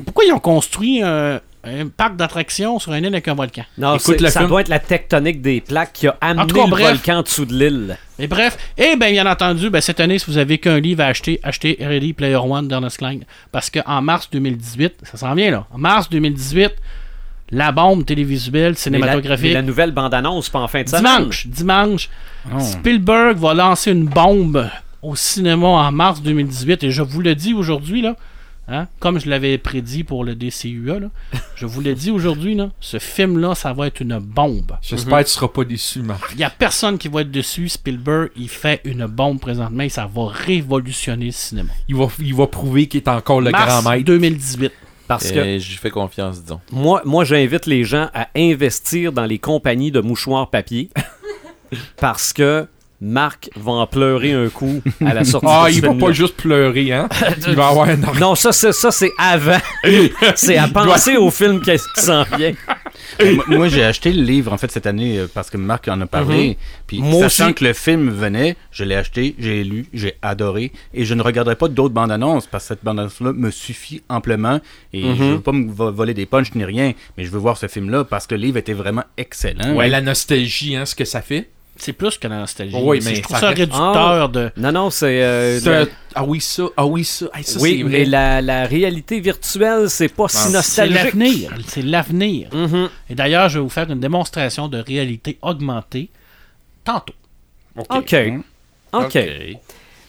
Pourquoi 0.04 0.24
ils 0.24 0.32
ont 0.32 0.38
construit 0.38 1.02
un, 1.02 1.40
un 1.66 1.88
parc 1.88 2.16
d'attractions 2.16 2.78
sur 2.78 2.92
une 2.94 3.04
île 3.04 3.14
avec 3.14 3.26
un 3.28 3.34
volcan. 3.34 3.64
Non, 3.76 3.96
Écoute 3.96 4.20
le 4.20 4.28
ça 4.28 4.40
film. 4.40 4.48
doit 4.50 4.60
être 4.62 4.68
la 4.68 4.78
tectonique 4.78 5.42
des 5.42 5.60
plaques 5.60 5.92
qui 5.92 6.06
a 6.08 6.16
amené 6.20 6.52
cas, 6.52 6.64
le 6.64 6.70
bref. 6.70 6.86
volcan 6.86 7.18
en 7.18 7.22
dessous 7.22 7.44
de 7.44 7.54
l'île. 7.54 7.98
Mais 8.18 8.26
bref, 8.26 8.56
et 8.78 8.96
bien 8.96 9.10
bien 9.10 9.26
entendu, 9.30 9.68
ben, 9.70 9.80
cette 9.80 10.00
année, 10.00 10.18
si 10.18 10.26
vous 10.30 10.38
avez 10.38 10.58
qu'un 10.58 10.78
livre 10.80 11.02
à 11.02 11.06
acheter, 11.06 11.40
achetez 11.42 11.76
Ready 11.80 12.12
Player 12.12 12.36
One 12.36 12.68
d'Ernest 12.68 12.98
Klein. 12.98 13.20
Parce 13.52 13.68
qu'en 13.70 14.00
mars 14.02 14.28
2018, 14.32 15.00
ça 15.02 15.16
s'en 15.18 15.34
vient 15.34 15.50
là, 15.50 15.66
en 15.72 15.78
mars 15.78 16.08
2018, 16.08 16.70
la 17.50 17.72
bombe 17.72 18.04
télévisuelle 18.04 18.62
Mais 18.62 18.68
la, 18.70 18.74
cinématographique. 18.76 19.46
mais 19.48 19.52
la 19.54 19.62
nouvelle 19.62 19.92
bande-annonce, 19.92 20.48
pas 20.48 20.60
en 20.60 20.68
fin 20.68 20.82
de 20.82 20.88
semaine. 20.88 21.02
Dimanche, 21.18 21.46
dimanche, 21.46 22.08
Oh. 22.54 22.60
Spielberg 22.60 23.38
va 23.38 23.54
lancer 23.54 23.90
une 23.90 24.04
bombe 24.06 24.68
au 25.02 25.16
cinéma 25.16 25.66
en 25.66 25.90
mars 25.92 26.22
2018 26.22 26.84
et 26.84 26.90
je 26.92 27.02
vous 27.02 27.20
le 27.20 27.34
dis 27.34 27.54
aujourd'hui 27.54 28.02
là, 28.02 28.14
hein, 28.68 28.86
comme 28.98 29.18
je 29.18 29.28
l'avais 29.28 29.58
prédit 29.58 30.04
pour 30.04 30.24
le 30.24 30.34
DCUA 30.34 31.00
là, 31.00 31.08
je 31.54 31.66
vous 31.66 31.80
le 31.80 31.94
dis 31.94 32.10
aujourd'hui 32.10 32.54
là, 32.54 32.70
ce 32.80 32.98
film 32.98 33.38
là, 33.38 33.54
ça 33.54 33.72
va 33.72 33.86
être 33.86 34.00
une 34.00 34.18
bombe. 34.18 34.76
J'espère 34.82 35.18
que 35.18 35.24
tu 35.24 35.30
seras 35.30 35.48
pas 35.48 35.64
déçu, 35.64 36.02
Marc. 36.02 36.32
Il 36.34 36.40
y 36.40 36.44
a 36.44 36.50
personne 36.50 36.98
qui 36.98 37.08
va 37.08 37.22
être 37.22 37.30
dessus. 37.30 37.68
Spielberg, 37.68 38.30
il 38.36 38.48
fait 38.48 38.80
une 38.84 39.06
bombe 39.06 39.40
présentement 39.40 39.82
et 39.82 39.88
ça 39.88 40.06
va 40.06 40.26
révolutionner 40.28 41.26
le 41.26 41.32
cinéma. 41.32 41.72
Il 41.88 41.96
va, 41.96 42.08
il 42.18 42.34
va 42.34 42.46
prouver 42.46 42.86
qu'il 42.86 43.00
est 43.00 43.08
encore 43.08 43.40
le 43.40 43.50
mars 43.50 43.82
grand 43.82 43.90
maître. 43.90 44.04
2018. 44.04 44.72
Parce 45.08 45.30
que 45.30 45.38
Et 45.38 45.60
j'y 45.60 45.76
fais 45.76 45.90
confiance, 45.90 46.42
disons. 46.42 46.60
moi, 46.72 47.00
moi 47.04 47.24
j'invite 47.24 47.66
les 47.66 47.84
gens 47.84 48.10
à 48.12 48.28
investir 48.36 49.12
dans 49.12 49.24
les 49.24 49.38
compagnies 49.38 49.92
de 49.92 50.00
mouchoirs 50.00 50.50
papier. 50.50 50.90
parce 51.96 52.32
que 52.32 52.66
Marc 53.00 53.50
va 53.56 53.72
en 53.72 53.86
pleurer 53.86 54.32
un 54.32 54.48
coup 54.48 54.80
à 55.04 55.12
la 55.12 55.24
sortie 55.24 55.46
Ah, 55.50 55.66
de 55.66 55.72
ce 55.72 55.78
il 55.78 55.82
va 55.86 55.94
pas 55.94 56.12
juste 56.12 56.34
pleurer, 56.36 56.92
hein? 56.92 57.08
Il 57.46 57.54
va 57.54 57.68
avoir 57.68 57.88
un 57.88 57.96
Non, 58.18 58.34
ça, 58.34 58.52
c'est, 58.52 58.72
ça, 58.72 58.90
c'est 58.90 59.12
avant. 59.18 59.58
c'est 60.36 60.56
à 60.56 60.66
penser 60.68 61.16
au 61.16 61.30
film 61.30 61.60
qui, 61.60 61.72
qui 61.72 62.00
s'en 62.00 62.24
vient. 62.36 62.54
Euh, 63.20 63.34
moi- 63.34 63.44
Moi, 63.48 63.68
j'ai 63.68 63.84
acheté 63.84 64.12
le 64.12 64.22
livre, 64.22 64.52
en 64.52 64.56
fait, 64.58 64.70
cette 64.70 64.86
année, 64.86 65.18
euh, 65.18 65.28
parce 65.32 65.50
que 65.50 65.56
Marc 65.56 65.88
en 65.88 66.00
a 66.00 66.06
parlé. 66.06 66.56
Puis, 66.86 67.00
Moi 67.00 67.20
sachant 67.28 67.46
aussi. 67.46 67.54
que 67.54 67.64
le 67.64 67.72
film 67.74 68.10
venait, 68.10 68.56
je 68.72 68.84
l'ai 68.84 68.94
acheté, 68.94 69.34
j'ai 69.38 69.62
lu, 69.64 69.86
j'ai 69.92 70.14
adoré. 70.22 70.72
Et 70.94 71.04
je 71.04 71.14
ne 71.14 71.22
regarderai 71.22 71.56
pas 71.56 71.68
d'autres 71.68 71.94
bandes 71.94 72.10
annonces, 72.12 72.46
parce 72.46 72.64
que 72.64 72.68
cette 72.68 72.84
bande 72.84 72.98
annonce-là 72.98 73.32
me 73.32 73.50
suffit 73.50 74.02
amplement. 74.08 74.60
Et 74.92 75.02
je 75.02 75.22
veux 75.24 75.40
pas 75.40 75.52
me 75.52 75.70
vo- 75.70 75.92
voler 75.92 76.14
des 76.14 76.26
punchs 76.26 76.54
ni 76.54 76.64
rien, 76.64 76.92
mais 77.16 77.24
je 77.24 77.30
veux 77.30 77.38
voir 77.38 77.56
ce 77.58 77.68
film-là, 77.68 78.04
parce 78.04 78.26
que 78.26 78.34
le 78.34 78.40
livre 78.40 78.56
était 78.56 78.72
vraiment 78.74 79.04
excellent. 79.18 79.74
Ouais, 79.74 79.88
la 79.88 80.00
nostalgie, 80.00 80.76
hein, 80.76 80.84
ce 80.86 80.94
que 80.94 81.04
ça 81.04 81.20
fait. 81.22 81.48
C'est 81.78 81.92
plus 81.92 82.16
que 82.18 82.26
la 82.28 82.38
nostalgie. 82.38 82.76
Oui, 82.80 83.00
C'est- 83.02 83.10
mais 83.10 83.16
je 83.16 83.22
trouve 83.22 83.38
ça 83.38 83.48
réducteur 83.48 84.28
de. 84.28 84.50
Non, 84.56 84.72
non, 84.72 84.90
c'est. 84.90 85.22
euh, 85.22 85.60
C'est 85.60 85.90
Ah 86.14 86.24
oui, 86.24 86.40
ça. 86.40 86.64
Ah 86.76 86.86
oui, 86.86 87.04
ça. 87.04 87.26
Hey, 87.34 87.44
ça, 87.44 87.60
oui, 87.60 87.76
c'est 87.78 87.84
mais 87.84 88.04
la, 88.04 88.40
la 88.40 88.64
réalité 88.66 89.20
virtuelle, 89.20 89.90
c'est 89.90 90.08
pas 90.08 90.28
si 90.28 90.36
C'est 90.38 90.50
nostalgique. 90.52 90.96
l'avenir. 90.96 91.54
C'est 91.66 91.82
l'avenir. 91.82 92.48
Mhm. 92.54 92.88
Et 93.10 93.14
d'ailleurs, 93.14 93.48
je 93.48 93.58
vais 93.58 93.62
vous 93.62 93.68
faire 93.70 93.90
une 93.90 94.00
démonstration 94.00 94.68
de 94.68 94.78
réalité 94.78 95.38
augmentée 95.42 96.08
tantôt. 96.84 97.14
OK. 97.76 98.14
OK. 98.92 99.18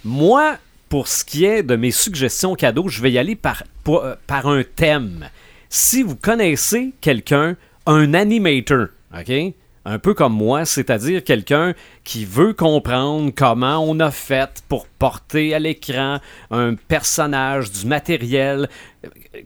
Moi, 0.05 0.55
pour 0.89 1.07
ce 1.07 1.25
qui 1.25 1.43
est 1.45 1.63
de 1.63 1.75
mes 1.75 1.91
suggestions 1.91 2.55
cadeaux, 2.55 2.87
je 2.87 3.01
vais 3.01 3.11
y 3.11 3.17
aller 3.17 3.35
par, 3.35 3.63
pour- 3.83 4.03
euh, 4.05 4.15
par 4.25 4.47
un 4.47 4.63
thème. 4.63 5.27
Si 5.69 6.01
vous 6.03 6.15
connaissez 6.15 6.93
quelqu'un, 7.01 7.57
un 7.85 8.13
animator, 8.13 8.87
OK? 9.13 9.53
Un 9.89 9.99
peu 9.99 10.13
comme 10.13 10.33
moi, 10.33 10.65
c'est-à-dire 10.65 11.23
quelqu'un 11.23 11.73
qui 12.03 12.25
veut 12.25 12.53
comprendre 12.53 13.31
comment 13.33 13.79
on 13.79 14.01
a 14.01 14.11
fait 14.11 14.61
pour 14.67 14.85
porter 14.85 15.53
à 15.53 15.59
l'écran 15.59 16.19
un 16.51 16.75
personnage, 16.75 17.71
du 17.71 17.85
matériel, 17.85 18.67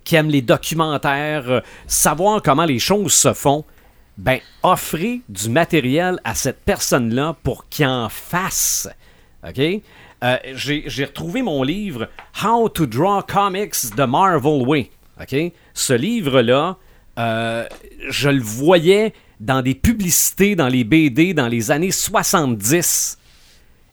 qui 0.03 0.15
aime 0.15 0.29
les 0.29 0.41
documentaires, 0.41 1.47
euh, 1.47 1.59
savoir 1.85 2.41
comment 2.41 2.65
les 2.65 2.79
choses 2.79 3.13
se 3.13 3.33
font, 3.33 3.65
ben, 4.17 4.39
offrez 4.63 5.21
du 5.29 5.47
matériel 5.47 6.19
à 6.23 6.33
cette 6.33 6.61
personne-là 6.61 7.35
pour 7.43 7.69
qu'il 7.69 7.85
en 7.85 8.09
fasse. 8.09 8.89
OK? 9.47 9.59
Euh, 9.59 10.37
J'ai 10.55 10.85
j'ai 10.87 11.05
retrouvé 11.05 11.43
mon 11.43 11.61
livre 11.61 12.09
How 12.43 12.67
to 12.69 12.87
Draw 12.87 13.21
Comics 13.27 13.91
the 13.95 14.07
Marvel 14.07 14.67
Way. 14.67 14.89
OK? 15.21 15.35
Ce 15.75 15.93
livre-là, 15.93 16.77
euh, 17.19 17.67
je 18.09 18.29
le 18.29 18.41
voyais 18.41 19.13
dans 19.41 19.61
des 19.61 19.75
publicités, 19.75 20.55
dans 20.55 20.69
les 20.69 20.83
BD, 20.83 21.33
dans 21.33 21.47
les 21.47 21.71
années 21.71 21.91
70. 21.91 23.17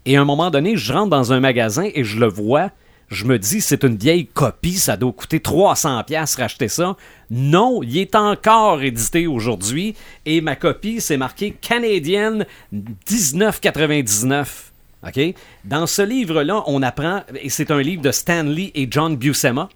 Et 0.05 0.17
à 0.17 0.21
un 0.21 0.25
moment 0.25 0.51
donné, 0.51 0.77
je 0.77 0.93
rentre 0.93 1.11
dans 1.11 1.33
un 1.33 1.41
magasin 1.41 1.89
et 1.95 2.05
je 2.05 2.21
le 2.21 2.29
vois. 2.29 2.71
Je 3.09 3.25
me 3.25 3.39
dis, 3.39 3.63
c'est 3.63 3.85
une 3.85 3.97
vieille 3.97 4.27
copie, 4.27 4.75
ça 4.75 4.99
doit 4.99 5.13
coûter 5.13 5.41
300 5.41 6.05
pièces 6.05 6.37
racheter 6.37 6.69
ça. 6.69 6.95
Non, 7.31 7.83
il 7.83 7.97
est 7.97 8.15
encore 8.15 8.83
édité 8.83 9.27
aujourd'hui 9.27 9.95
et 10.27 10.43
ma 10.43 10.57
copie, 10.57 11.01
c'est 11.01 11.17
marqué 11.17 11.57
canadienne 11.59 12.45
1999. 12.71 14.73
OK? 15.07 15.21
Dans 15.65 15.87
ce 15.87 16.03
livre-là, 16.03 16.65
on 16.67 16.83
apprend, 16.83 17.23
et 17.41 17.49
c'est 17.49 17.71
un 17.71 17.81
livre 17.81 18.03
de 18.03 18.13
Stanley 18.13 18.73
et 18.75 18.89
John 18.91 19.17
Buscema, 19.17 19.71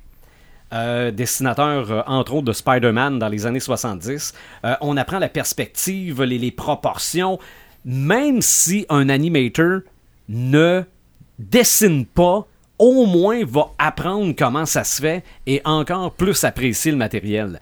euh, 0.72 1.10
dessinateur, 1.10 1.90
euh, 1.90 2.02
entre 2.06 2.34
autres, 2.34 2.46
de 2.46 2.52
Spider-Man 2.52 3.18
dans 3.18 3.28
les 3.28 3.46
années 3.46 3.60
70. 3.60 4.32
Euh, 4.64 4.74
on 4.80 4.96
apprend 4.96 5.18
la 5.18 5.28
perspective, 5.28 6.22
les, 6.22 6.38
les 6.38 6.50
proportions, 6.50 7.38
même 7.84 8.40
si 8.42 8.86
un 8.88 9.08
animator 9.08 9.80
ne 10.28 10.82
dessine 11.38 12.06
pas, 12.06 12.46
au 12.78 13.06
moins 13.06 13.44
va 13.44 13.70
apprendre 13.78 14.34
comment 14.36 14.66
ça 14.66 14.82
se 14.84 15.00
fait 15.02 15.24
et 15.46 15.60
encore 15.64 16.12
plus 16.14 16.42
apprécier 16.44 16.90
le 16.90 16.98
matériel. 16.98 17.60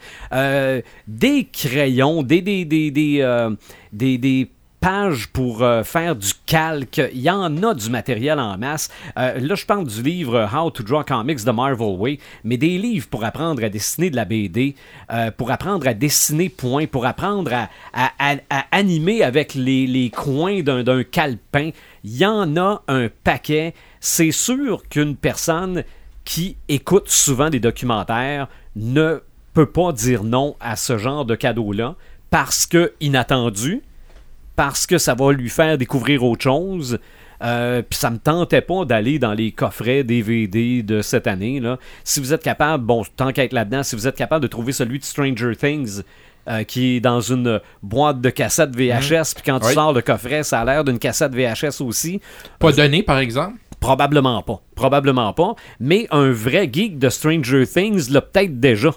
Des 1.06 1.44
crayons, 1.52 2.22
des- 2.22 2.42
des 2.42 4.50
pages 4.80 5.28
pour 5.28 5.62
euh, 5.62 5.82
faire 5.84 6.16
du 6.16 6.32
calque, 6.46 7.00
il 7.12 7.20
y 7.20 7.30
en 7.30 7.62
a 7.62 7.74
du 7.74 7.90
matériel 7.90 8.40
en 8.40 8.56
masse. 8.56 8.90
Euh, 9.18 9.38
là, 9.38 9.54
je 9.54 9.66
parle 9.66 9.86
du 9.86 10.02
livre 10.02 10.48
How 10.52 10.70
to 10.70 10.82
Draw 10.82 11.04
Comics 11.04 11.44
de 11.44 11.50
Marvel 11.50 11.96
Way, 11.98 12.18
mais 12.44 12.56
des 12.56 12.78
livres 12.78 13.06
pour 13.08 13.24
apprendre 13.24 13.62
à 13.62 13.68
dessiner 13.68 14.10
de 14.10 14.16
la 14.16 14.24
BD, 14.24 14.74
euh, 15.12 15.30
pour 15.30 15.50
apprendre 15.50 15.86
à 15.86 15.94
dessiner 15.94 16.48
point, 16.48 16.86
pour 16.86 17.04
apprendre 17.04 17.52
à, 17.92 18.10
animer 18.70 19.22
avec 19.22 19.54
les, 19.54 19.86
les 19.86 20.10
coins 20.10 20.62
d'un 20.62 20.82
d'un 20.82 21.04
calepin. 21.04 21.70
Il 22.04 22.16
y 22.16 22.24
en 22.24 22.56
a 22.56 22.82
un 22.88 23.08
paquet. 23.22 23.74
C'est 24.00 24.32
sûr 24.32 24.88
qu'une 24.88 25.16
personne 25.16 25.84
qui 26.24 26.56
écoute 26.68 27.08
souvent 27.08 27.50
des 27.50 27.60
documentaires 27.60 28.48
ne 28.76 29.22
peut 29.52 29.70
pas 29.70 29.92
dire 29.92 30.24
non 30.24 30.56
à 30.60 30.76
ce 30.76 30.96
genre 30.96 31.24
de 31.24 31.34
cadeau-là 31.34 31.96
parce 32.30 32.66
que 32.66 32.92
inattendu, 33.00 33.82
parce 34.60 34.86
que 34.86 34.98
ça 34.98 35.14
va 35.14 35.32
lui 35.32 35.48
faire 35.48 35.78
découvrir 35.78 36.22
autre 36.22 36.42
chose. 36.42 36.98
Euh, 37.42 37.80
Puis 37.80 37.98
ça 37.98 38.10
me 38.10 38.18
tentait 38.18 38.60
pas 38.60 38.84
d'aller 38.84 39.18
dans 39.18 39.32
les 39.32 39.52
coffrets 39.52 40.04
DVD 40.04 40.82
de 40.82 41.00
cette 41.00 41.26
année. 41.26 41.60
Là. 41.60 41.78
Si 42.04 42.20
vous 42.20 42.34
êtes 42.34 42.42
capable, 42.42 42.84
bon, 42.84 43.02
tant 43.16 43.32
qu'à 43.32 43.44
être 43.44 43.54
là-dedans, 43.54 43.82
si 43.82 43.96
vous 43.96 44.06
êtes 44.06 44.16
capable 44.16 44.42
de 44.42 44.48
trouver 44.48 44.72
celui 44.72 44.98
de 44.98 45.04
Stranger 45.04 45.56
Things, 45.56 46.02
euh, 46.46 46.62
qui 46.64 46.96
est 46.96 47.00
dans 47.00 47.22
une 47.22 47.58
boîte 47.82 48.20
de 48.20 48.28
cassette 48.28 48.76
VHS, 48.76 49.32
puis 49.34 49.44
quand 49.46 49.60
tu 49.60 49.68
Oui. 49.68 49.72
sors 49.72 49.94
le 49.94 50.02
coffret, 50.02 50.42
ça 50.42 50.60
a 50.60 50.64
l'air 50.66 50.84
d'une 50.84 50.98
cassette 50.98 51.34
VHS 51.34 51.80
aussi. 51.80 52.20
Pas 52.58 52.72
donné, 52.72 53.02
par 53.02 53.18
exemple? 53.18 53.56
Probablement 53.80 54.42
pas. 54.42 54.60
Probablement 54.74 55.32
pas. 55.32 55.54
Mais 55.80 56.06
un 56.10 56.30
vrai 56.32 56.68
geek 56.70 56.98
de 56.98 57.08
Stranger 57.08 57.66
Things 57.66 58.10
l'a 58.10 58.20
peut-être 58.20 58.60
déjà. 58.60 58.90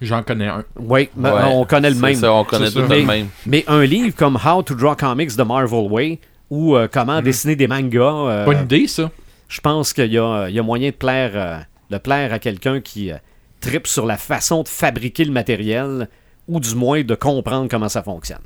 J'en 0.00 0.22
connais 0.22 0.46
un. 0.46 0.64
Oui, 0.78 1.08
Ouais, 1.16 1.30
on 1.50 1.64
connaît 1.64 1.90
le 1.90 1.96
c'est 1.96 2.02
même. 2.02 2.14
ça, 2.14 2.32
on 2.32 2.44
connaît 2.44 2.70
tout 2.70 2.78
le 2.80 2.88
mais, 2.88 3.02
même. 3.02 3.28
mais 3.46 3.64
un 3.66 3.84
livre 3.84 4.14
comme 4.16 4.36
How 4.36 4.62
to 4.62 4.74
Draw 4.74 4.94
Comics 4.94 5.36
de 5.36 5.42
Marvel 5.42 5.90
Way 5.90 6.20
ou 6.50 6.76
euh, 6.76 6.88
comment 6.90 7.20
dessiner 7.20 7.56
des 7.56 7.66
mangas, 7.66 8.02
euh, 8.28 8.44
Bonne 8.44 8.62
idée, 8.62 8.86
ça. 8.86 9.10
je 9.48 9.60
pense 9.60 9.92
qu'il 9.92 10.12
y 10.12 10.18
a, 10.18 10.48
il 10.48 10.54
y 10.54 10.58
a 10.58 10.62
moyen 10.62 10.90
de 10.90 10.94
plaire, 10.94 11.32
euh, 11.34 11.58
de 11.90 11.98
plaire 11.98 12.32
à 12.32 12.38
quelqu'un 12.38 12.80
qui 12.80 13.10
euh, 13.10 13.16
tripe 13.60 13.86
sur 13.86 14.06
la 14.06 14.16
façon 14.16 14.62
de 14.62 14.68
fabriquer 14.68 15.24
le 15.24 15.32
matériel 15.32 16.08
ou 16.46 16.60
du 16.60 16.74
moins 16.74 17.02
de 17.02 17.14
comprendre 17.14 17.68
comment 17.70 17.88
ça 17.88 18.02
fonctionne. 18.02 18.38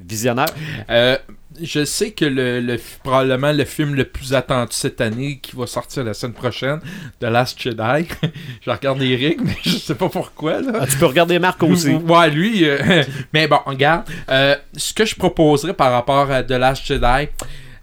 Visionnaire? 0.00 0.46
Euh, 0.90 1.16
je 1.60 1.84
sais 1.84 2.12
que 2.12 2.24
le, 2.24 2.60
le- 2.60 2.78
probablement 3.02 3.52
le 3.52 3.64
film 3.64 3.94
le 3.94 4.04
plus 4.04 4.32
attendu 4.34 4.68
cette 4.72 5.00
année 5.00 5.38
qui 5.42 5.56
va 5.56 5.66
sortir 5.66 6.04
la 6.04 6.14
semaine 6.14 6.34
prochaine, 6.34 6.78
The 7.20 7.24
Last 7.24 7.60
Jedi. 7.60 8.06
je 8.64 8.70
regarde 8.70 9.02
Eric, 9.02 9.38
mais 9.42 9.56
je 9.64 9.70
sais 9.70 9.94
pas 9.96 10.08
pourquoi. 10.08 10.60
Là. 10.60 10.72
Ah, 10.82 10.86
tu 10.86 10.96
peux 10.96 11.06
regarder 11.06 11.38
Marc 11.38 11.62
aussi. 11.62 11.92
Ouais, 11.94 12.30
lui. 12.30 12.64
euh, 12.68 13.02
mais 13.32 13.48
bon, 13.48 13.58
regarde. 13.66 14.04
euh, 14.30 14.54
ce 14.76 14.92
que 14.94 15.04
je 15.04 15.16
proposerais 15.16 15.74
par 15.74 15.90
rapport 15.92 16.30
à 16.30 16.42
The 16.44 16.52
Last 16.52 16.86
Jedi, 16.86 17.28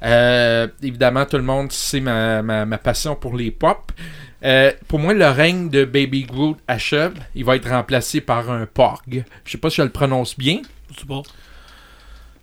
euh, 0.04 0.68
évidemment, 0.84 1.26
tout 1.26 1.38
le 1.38 1.44
monde 1.44 1.72
sait 1.72 2.00
ma, 2.00 2.42
ma, 2.42 2.66
ma 2.66 2.78
passion 2.78 3.16
pour 3.16 3.36
les 3.36 3.52
pop. 3.52 3.92
Euh, 4.44 4.72
pour 4.88 5.00
moi, 5.00 5.14
le 5.14 5.28
règne 5.28 5.70
de 5.70 5.86
Baby 5.86 6.24
Groot 6.24 6.58
achève. 6.68 7.14
Il 7.34 7.44
va 7.46 7.56
être 7.56 7.68
remplacé 7.70 8.22
par 8.22 8.52
un 8.52 8.66
Porg. 8.68 9.24
Je 9.44 9.52
sais 9.52 9.58
pas 9.58 9.70
si 9.70 9.78
je 9.78 9.82
le 9.82 9.90
prononce 9.90 10.38
bien. 10.38 10.62
Je 10.94 11.00
sais 11.00 11.06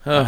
pas. 0.04 0.26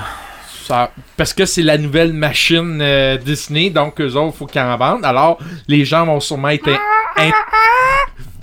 Ça- 0.66 0.90
parce 1.16 1.34
que 1.34 1.44
c'est 1.44 1.62
la 1.62 1.76
nouvelle 1.76 2.12
machine 2.14 2.78
euh, 2.80 3.18
Disney, 3.18 3.68
donc 3.70 4.00
eux 4.00 4.14
autres, 4.16 4.36
faut 4.36 4.46
qu'ils 4.46 4.60
en 4.62 4.76
vendent. 4.78 5.04
Alors, 5.04 5.38
les 5.68 5.84
gens 5.84 6.06
vont 6.06 6.20
sûrement 6.20 6.48
être. 6.48 6.68
in- 6.68 6.78
in- 7.18 7.30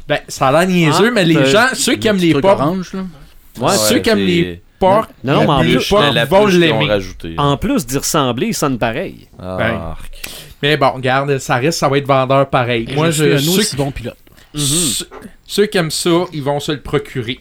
Ben, 0.07 0.19
ça 0.27 0.49
a 0.49 0.51
l'air 0.51 0.67
niaiseux, 0.67 1.07
Ah, 1.07 1.11
mais 1.11 1.23
les 1.25 1.37
euh, 1.37 1.45
gens, 1.45 1.67
ceux 1.73 1.95
qui 1.95 2.07
aiment 2.07 2.17
les 2.17 2.31
truc 2.31 2.41
pop, 2.43 2.59
orange, 2.59 2.93
là. 2.93 3.01
Ouais, 3.59 3.75
Ceux 3.75 3.99
qui 3.99 4.09
aiment 4.09 4.17
c'est- 4.19 4.25
les 4.25 4.61
porcs, 4.77 5.07
Non, 5.23 5.33
non, 5.33 5.41
mais 5.41 5.47
en 5.49 5.61
les 5.61 5.75
plus- 5.77 5.89
porcs 5.89 6.11
la, 6.13 6.25
vont 6.25 6.41
ont 6.43 6.45
l'aimer. 6.47 6.87
rajouté. 6.89 7.33
En 7.37 7.55
plus 7.57 7.85
d'y 7.85 7.97
ressembler, 7.97 8.47
il 8.47 8.53
sonne 8.53 8.77
pareil. 8.77 9.27
Ah, 9.39 9.55
Ben. 9.57 9.75
arc. 9.75 10.11
Mais 10.61 10.77
bon, 10.77 10.91
regarde, 10.91 11.37
ça 11.39 11.55
reste, 11.55 11.79
ça 11.79 11.87
va 11.89 11.97
être 11.97 12.05
vendeur 12.07 12.47
pareil. 12.49 12.85
Et 12.89 12.93
Moi, 12.95 13.09
je 13.09 13.23
suis 13.37 13.49
un 13.49 13.57
aussi 13.59 13.75
bon 13.75 13.89
pilote. 13.91 14.17
Ceux- 14.55 15.07
ceux 15.47 15.65
qui 15.65 15.77
aiment 15.77 15.91
ça, 15.91 16.25
ils 16.33 16.43
vont 16.43 16.59
se 16.59 16.71
le 16.71 16.81
procurer. 16.81 17.39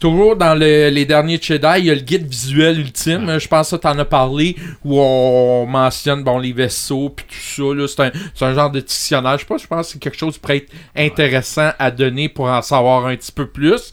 Toujours 0.00 0.34
dans 0.34 0.56
le- 0.56 0.88
les 0.88 1.04
derniers 1.04 1.38
Jedi, 1.40 1.66
il 1.78 1.84
y 1.84 1.90
a 1.90 1.94
le 1.94 2.00
guide 2.00 2.26
visuel 2.26 2.80
ultime. 2.80 3.38
Je 3.38 3.46
pense 3.46 3.70
que 3.70 3.76
tu 3.76 3.86
en 3.86 3.96
as 4.00 4.04
parlé, 4.04 4.56
où 4.84 5.00
on 5.00 5.64
mentionne 5.66 6.24
bon, 6.24 6.40
les 6.40 6.52
vaisseaux 6.52 7.10
puis 7.10 7.24
tout 7.28 7.34
ça. 7.34 7.74
là. 7.74 7.86
C'est 7.86 8.00
un, 8.02 8.10
c'est 8.34 8.44
un 8.44 8.52
genre 8.54 8.70
de 8.72 8.80
dictionnaire. 8.80 9.34
Je 9.34 9.42
sais 9.42 9.44
pas, 9.46 9.58
je 9.58 9.66
pense 9.68 9.86
que 9.86 9.92
c'est 9.92 9.98
quelque 10.00 10.18
chose 10.18 10.34
qui 10.34 10.40
pourrait 10.40 10.56
être 10.56 10.72
intéressant 10.96 11.70
à 11.78 11.92
donner 11.92 12.28
pour 12.28 12.46
en 12.46 12.62
savoir 12.62 13.06
un 13.06 13.14
petit 13.14 13.30
peu 13.30 13.46
plus. 13.46 13.92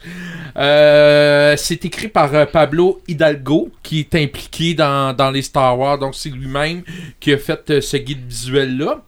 Euh, 0.57 1.53
c'est 1.57 1.85
écrit 1.85 2.07
par 2.07 2.33
euh, 2.33 2.45
Pablo 2.47 3.01
Hidalgo, 3.07 3.69
qui 3.83 3.99
est 3.99 4.15
impliqué 4.15 4.73
dans, 4.73 5.15
dans 5.15 5.29
les 5.29 5.43
Star 5.43 5.77
Wars. 5.77 5.99
Donc, 5.99 6.15
c'est 6.15 6.29
lui-même 6.29 6.81
qui 7.19 7.31
a 7.33 7.37
fait 7.37 7.69
euh, 7.69 7.81
ce 7.81 7.97
guide 7.97 8.25
visuel-là. 8.27 9.03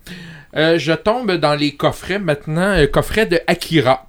Euh, 0.55 0.77
je 0.77 0.91
tombe 0.93 1.31
dans 1.37 1.55
les 1.55 1.71
coffrets 1.71 2.19
maintenant, 2.19 2.73
euh, 2.77 2.85
coffret 2.87 3.25
de 3.25 3.39
Akira. 3.47 4.07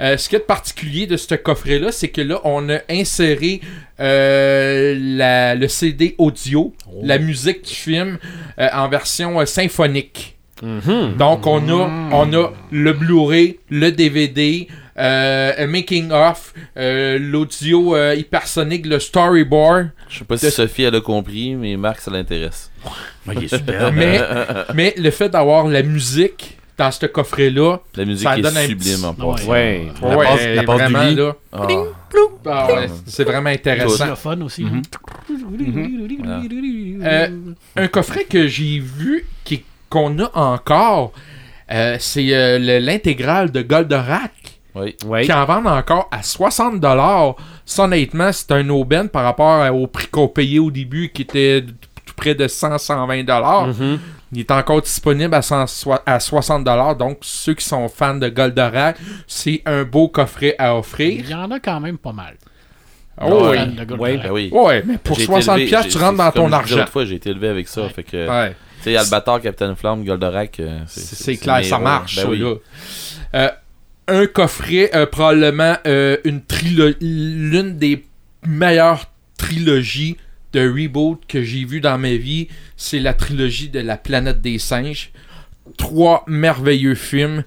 Euh, 0.00 0.16
ce 0.16 0.28
qui 0.28 0.36
est 0.36 0.40
de 0.40 0.44
particulier 0.44 1.06
de 1.06 1.16
ce 1.16 1.34
coffret-là, 1.34 1.92
c'est 1.92 2.08
que 2.08 2.20
là, 2.22 2.40
on 2.44 2.68
a 2.70 2.78
inséré 2.90 3.60
euh, 4.00 4.96
la- 4.98 5.54
le 5.54 5.68
CD 5.68 6.14
audio, 6.18 6.72
la 7.02 7.18
musique 7.18 7.62
du 7.62 7.74
film 7.74 8.18
en 8.58 8.88
version 8.88 9.44
symphonique. 9.46 10.36
Donc, 11.18 11.46
on 11.46 11.68
a, 11.68 11.88
on 12.12 12.32
a 12.34 12.52
le 12.70 12.92
Blu-ray, 12.92 13.58
le 13.68 13.90
DVD, 13.90 14.68
euh, 14.98 15.52
un 15.58 15.66
making-of, 15.66 16.52
euh, 16.76 17.18
l'audio 17.18 17.96
euh, 17.96 18.14
hypersonique, 18.14 18.86
le 18.86 18.98
storyboard. 18.98 19.90
Je 20.08 20.18
sais 20.18 20.24
pas 20.24 20.36
si 20.36 20.50
Sophie 20.50 20.82
elle 20.82 20.94
a 20.96 21.00
compris, 21.00 21.54
mais 21.54 21.76
Marc 21.76 22.00
ça 22.00 22.10
l'intéresse. 22.10 22.70
Ouais, 23.26 23.34
il 23.36 23.44
est 23.44 23.56
super. 23.56 23.92
Mais, 23.92 24.20
mais 24.74 24.94
le 24.98 25.10
fait 25.12 25.28
d'avoir 25.28 25.68
la 25.68 25.82
musique 25.84 26.58
dans 26.76 26.90
ce 26.90 27.06
coffret-là, 27.06 27.78
La 27.94 28.04
musique 28.04 28.26
Ça 28.26 28.36
est 28.36 28.40
donne 28.40 28.56
un 28.56 28.66
sublime 28.66 28.96
petit- 28.96 29.04
en 29.04 29.14
passant. 29.14 29.48
Ouais. 29.48 29.86
La 30.02 30.16
ouais, 30.16 30.24
passe- 30.26 30.46
la 30.56 30.62
passe 30.64 30.76
du 30.88 30.92
vraiment, 30.92 31.02
lit. 31.08 31.14
là, 31.14 31.36
Ah. 31.52 31.66
ah 32.46 32.74
ouais, 32.74 32.86
c'est 33.06 33.22
vraiment 33.24 33.50
intéressant. 33.50 33.96
C'est 33.96 34.06
le 34.06 34.14
fun 34.16 34.40
aussi. 34.40 34.64
Mhm. 34.64 34.82
Euh, 37.04 37.28
un 37.76 37.88
coffret 37.88 38.24
que 38.24 38.46
j'ai 38.46 38.78
vu 38.80 39.24
qui- 39.44 39.64
qu'on 39.88 40.18
a 40.18 40.30
encore, 40.36 41.12
euh, 41.70 41.96
c'est 42.00 42.34
euh, 42.34 42.58
le- 42.58 42.78
l'intégrale 42.78 43.50
de 43.50 43.62
Goldorak. 43.62 44.32
Oui. 44.74 45.24
Qui 45.24 45.32
en 45.32 45.44
vendent 45.44 45.66
encore 45.66 46.08
à 46.10 46.20
60$. 46.22 47.36
Ça, 47.66 47.84
honnêtement, 47.84 48.30
c'est 48.32 48.50
un 48.52 48.68
aubaine 48.70 49.08
par 49.08 49.24
rapport 49.24 49.74
au 49.74 49.86
prix 49.86 50.06
qu'on 50.06 50.28
payait 50.28 50.58
au 50.58 50.70
début, 50.70 51.10
qui 51.10 51.22
était 51.22 51.64
tout 52.06 52.14
près 52.16 52.34
de 52.34 52.46
100-120$. 52.46 53.66
Mhm. 53.66 53.98
Il 54.34 54.40
est 54.40 54.50
encore 54.50 54.80
disponible 54.80 55.34
à, 55.34 55.42
100 55.42 55.66
soi- 55.66 56.02
à 56.06 56.18
60$. 56.18 56.96
Donc, 56.96 57.18
ceux 57.20 57.52
qui 57.54 57.64
sont 57.66 57.86
fans 57.88 58.14
de 58.14 58.28
Goldorak, 58.30 58.96
c'est 59.26 59.60
un 59.66 59.84
beau 59.84 60.08
coffret 60.08 60.54
à 60.58 60.74
offrir. 60.76 61.20
Il 61.20 61.28
y 61.28 61.34
en 61.34 61.50
a 61.50 61.60
quand 61.60 61.80
même 61.80 61.98
pas 61.98 62.12
mal. 62.12 62.34
Oh, 63.20 63.50
oui. 63.50 63.58
Ben 64.16 64.30
oui. 64.30 64.48
Ouais, 64.50 64.82
mais 64.86 64.96
pour 64.96 65.16
J'ai 65.16 65.24
été 65.24 65.32
60$, 65.32 65.58
élevé- 65.58 65.66
piastres, 65.68 65.90
j'ai- 65.92 65.98
tu 65.98 66.02
rentres 66.02 66.16
dans 66.16 66.30
ton 66.32 66.50
argent. 66.50 66.76
l'autre 66.78 66.90
fois, 66.90 67.04
j'ai 67.04 67.16
été 67.16 67.28
élevé 67.28 67.48
avec 67.48 67.68
ça. 67.68 67.82
Ouais. 67.82 67.88
Fait 67.90 68.02
que, 68.04 68.26
Ouais. 68.26 68.56
tu 68.78 68.84
sais, 68.84 68.96
Albator, 68.96 69.40
Captain 69.42 69.74
Flamme, 69.74 70.02
Goldorak, 70.02 70.60
euh, 70.60 70.78
C'est 70.86 71.36
clair, 71.36 71.62
ça 71.62 71.78
marche, 71.78 72.16
Ben 72.16 72.28
oui. 72.30 72.42
Euh, 73.34 73.48
un 74.12 74.26
coffret, 74.26 74.90
euh, 74.94 75.06
probablement 75.06 75.76
euh, 75.86 76.18
une 76.24 76.42
l'une 77.00 77.78
des 77.78 78.04
meilleures 78.46 79.10
trilogies 79.38 80.18
de 80.52 80.68
reboot 80.68 81.20
que 81.26 81.42
j'ai 81.42 81.64
vu 81.64 81.80
dans 81.80 81.96
ma 81.96 82.14
vie, 82.14 82.48
c'est 82.76 82.98
la 82.98 83.14
trilogie 83.14 83.70
de 83.70 83.80
la 83.80 83.96
planète 83.96 84.42
des 84.42 84.58
singes. 84.58 85.12
Trois 85.78 86.24
merveilleux 86.26 86.94
films 86.94 87.42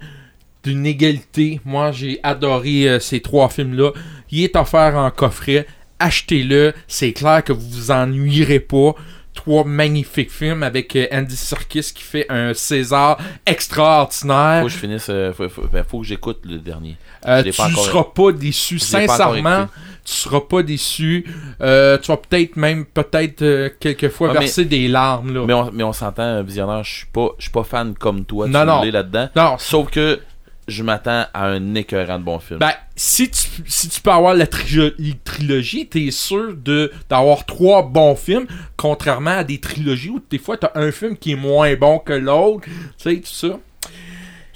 d'une 0.63 0.87
égalité. 0.87 1.61
Moi, 1.65 1.91
j'ai 1.91 2.19
adoré 2.23 2.89
euh, 2.89 2.99
ces 2.99 3.19
trois 3.19 3.49
films-là. 3.49 3.91
Il 4.31 4.43
est 4.43 4.55
offert 4.55 4.95
en 4.95 5.11
coffret. 5.11 5.67
Achetez-le. 5.99 6.73
C'est 6.87 7.13
clair 7.13 7.43
que 7.43 7.53
vous 7.53 7.69
vous 7.69 7.91
ennuierez 7.91 8.59
pas. 8.59 8.95
Trois 9.35 9.63
magnifiques 9.65 10.31
films 10.31 10.63
avec 10.63 10.95
euh, 10.95 11.05
Andy 11.11 11.35
Serkis 11.35 11.91
qui 11.93 12.01
fait 12.03 12.25
un 12.29 12.53
César 12.53 13.17
extraordinaire. 13.45 14.61
Faut 14.61 14.67
que 14.67 14.73
je 14.73 14.77
finisse, 14.77 15.07
euh, 15.09 15.33
faut, 15.33 15.49
faut- 15.49 15.67
ben, 15.71 15.83
faut 15.83 15.99
que 15.99 16.05
j'écoute 16.05 16.39
le 16.45 16.57
dernier. 16.57 16.97
Euh, 17.27 17.43
tu 17.43 17.49
encore- 17.61 17.85
seras 17.85 18.03
pas 18.15 18.31
déçu. 18.31 18.75
Pas 18.77 18.85
Sincèrement, 18.85 19.67
tu 20.05 20.13
seras 20.13 20.41
pas 20.41 20.63
déçu. 20.63 21.25
Euh, 21.61 21.97
tu 21.97 22.07
vas 22.07 22.17
peut-être 22.17 22.55
même, 22.55 22.85
peut-être, 22.85 23.41
euh, 23.41 23.69
quelquefois 23.79 24.29
Ah, 24.31 24.33
mais- 24.35 24.39
verser 24.41 24.65
des 24.65 24.87
larmes. 24.87 25.33
Là. 25.33 25.43
Mais 25.45 25.53
on, 25.53 25.71
mais 25.71 25.83
on 25.83 25.93
s'entend, 25.93 26.41
visionnaire, 26.43 26.83
je 26.83 26.93
suis 26.95 27.05
pas, 27.07 27.29
je 27.37 27.43
suis 27.43 27.51
pas 27.51 27.63
fan 27.63 27.93
comme 27.93 28.25
toi, 28.25 28.47
Non, 28.47 28.61
tu 28.61 28.65
non. 28.67 28.83
là-dedans. 28.83 29.29
Non, 29.35 29.55
Sauf 29.57 29.89
que 29.91 30.19
je 30.67 30.83
m'attends 30.83 31.25
à 31.33 31.47
un 31.47 31.75
écœurant 31.75 32.17
de 32.19 32.23
bon 32.23 32.39
film. 32.39 32.59
Ben, 32.59 32.71
si 32.95 33.29
tu, 33.29 33.41
si 33.67 33.89
tu 33.89 34.01
peux 34.01 34.09
avoir 34.11 34.33
la 34.33 34.45
trilo- 34.45 34.93
trilogie, 35.23 35.87
t'es 35.87 36.09
sûr 36.11 36.55
de, 36.55 36.91
d'avoir 37.09 37.45
trois 37.45 37.83
bons 37.83 38.15
films, 38.15 38.47
contrairement 38.77 39.37
à 39.37 39.43
des 39.43 39.59
trilogies 39.59 40.09
où 40.09 40.21
des 40.29 40.37
fois 40.39 40.57
t'as 40.57 40.71
un 40.75 40.91
film 40.91 41.17
qui 41.17 41.33
est 41.33 41.35
moins 41.35 41.75
bon 41.75 41.99
que 41.99 42.13
l'autre. 42.13 42.65
Tu 42.65 42.71
sais, 42.97 43.15
tout 43.17 43.25
ça. 43.27 43.59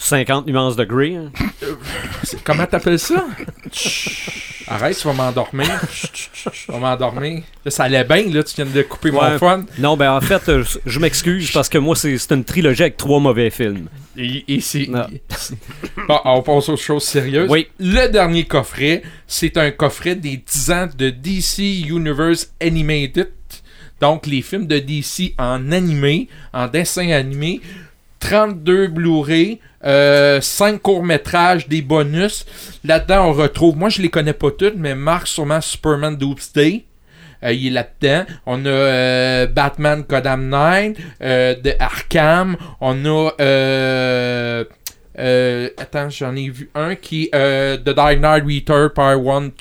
50 0.02 0.48
nuances 0.48 0.76
de 0.78 0.86
gris. 0.86 1.18
hein. 1.18 1.30
Comment 2.46 2.66
t'appelles 2.66 2.98
ça? 3.00 3.26
Arrête, 4.68 4.98
tu 4.98 5.08
vas 5.08 5.14
m'endormir. 5.14 5.68
Tu 5.92 6.72
vas 6.72 6.78
m'endormir. 6.80 7.44
Là, 7.66 7.72
ça 7.72 7.84
allait 7.84 8.04
bien, 8.06 8.24
là, 8.32 8.42
tu 8.44 8.56
viens 8.56 8.66
de 8.66 8.82
couper 8.84 9.12
mon 9.12 9.38
fun. 9.38 9.66
Non, 9.78 9.98
ben 9.98 10.12
en 10.14 10.22
fait, 10.22 10.48
euh, 10.48 10.64
je- 10.86 11.00
m'excuse 11.00 11.52
parce 11.52 11.68
que 11.68 11.78
moi, 11.78 11.96
c'est 11.96 12.16
une 12.32 12.44
trilogie 12.46 12.84
avec 12.84 12.96
trois 12.98 13.20
mauvais 13.20 13.50
films. 13.50 13.88
Et, 14.16 14.46
et 14.48 14.62
c'est. 14.62 14.88
Bon, 16.08 16.20
on 16.24 16.42
passe 16.44 16.70
aux 16.70 16.78
choses 16.78 17.04
sérieuses. 17.04 17.50
Oui. 17.50 17.68
Le 17.80 18.08
dernier 18.08 18.46
coffret, 18.46 19.02
c'est 19.28 19.58
un 19.58 19.72
coffret 19.72 20.16
des 20.16 20.38
10 20.38 20.72
ans 20.72 20.88
de 20.98 21.10
DC 21.10 21.60
Universe 21.90 22.54
Animated. 22.62 23.32
Donc, 24.00 24.28
les 24.28 24.42
films 24.42 24.66
de 24.66 24.80
DC 24.80 25.34
en 25.38 25.72
animé, 25.74 26.30
en 26.54 26.68
dessin 26.68 27.10
animé. 27.10 27.60
32 28.22 28.88
Blu-ray, 28.88 29.60
5 29.84 30.82
courts-métrages, 30.82 31.68
des 31.68 31.82
bonus. 31.82 32.46
Là-dedans, 32.84 33.30
on 33.30 33.34
retrouve, 33.34 33.78
moi 33.78 33.90
je 33.90 34.02
les 34.02 34.10
connais 34.10 34.34
pas 34.34 34.52
toutes, 34.52 34.76
mais 34.76 34.96
Marc 34.96 35.28
sûrement 35.28 35.62
Superman 35.62 36.16
Doomsday. 36.16 36.86
Euh, 37.44 37.54
il 37.54 37.68
est 37.68 37.70
là-dedans. 37.70 38.26
On 38.46 38.66
a 38.66 38.70
euh, 38.70 39.48
Batman 39.48 40.04
Gotham 40.08 40.50
Knight, 40.50 40.98
euh, 41.22 41.56
de 41.56 41.74
Arkham. 41.80 42.58
On 42.82 43.06
a. 43.06 43.32
Euh, 43.40 44.64
euh, 45.18 45.70
attends, 45.78 46.10
j'en 46.10 46.36
ai 46.36 46.50
vu 46.50 46.70
un 46.76 46.96
qui 46.96 47.26
est 47.26 47.36
euh, 47.36 47.78
The 47.78 47.90
Dark 47.90 48.20
Knight 48.20 48.44
Return 48.44 48.90
Part 48.90 49.20
1, 49.20 49.42
2. 49.42 49.52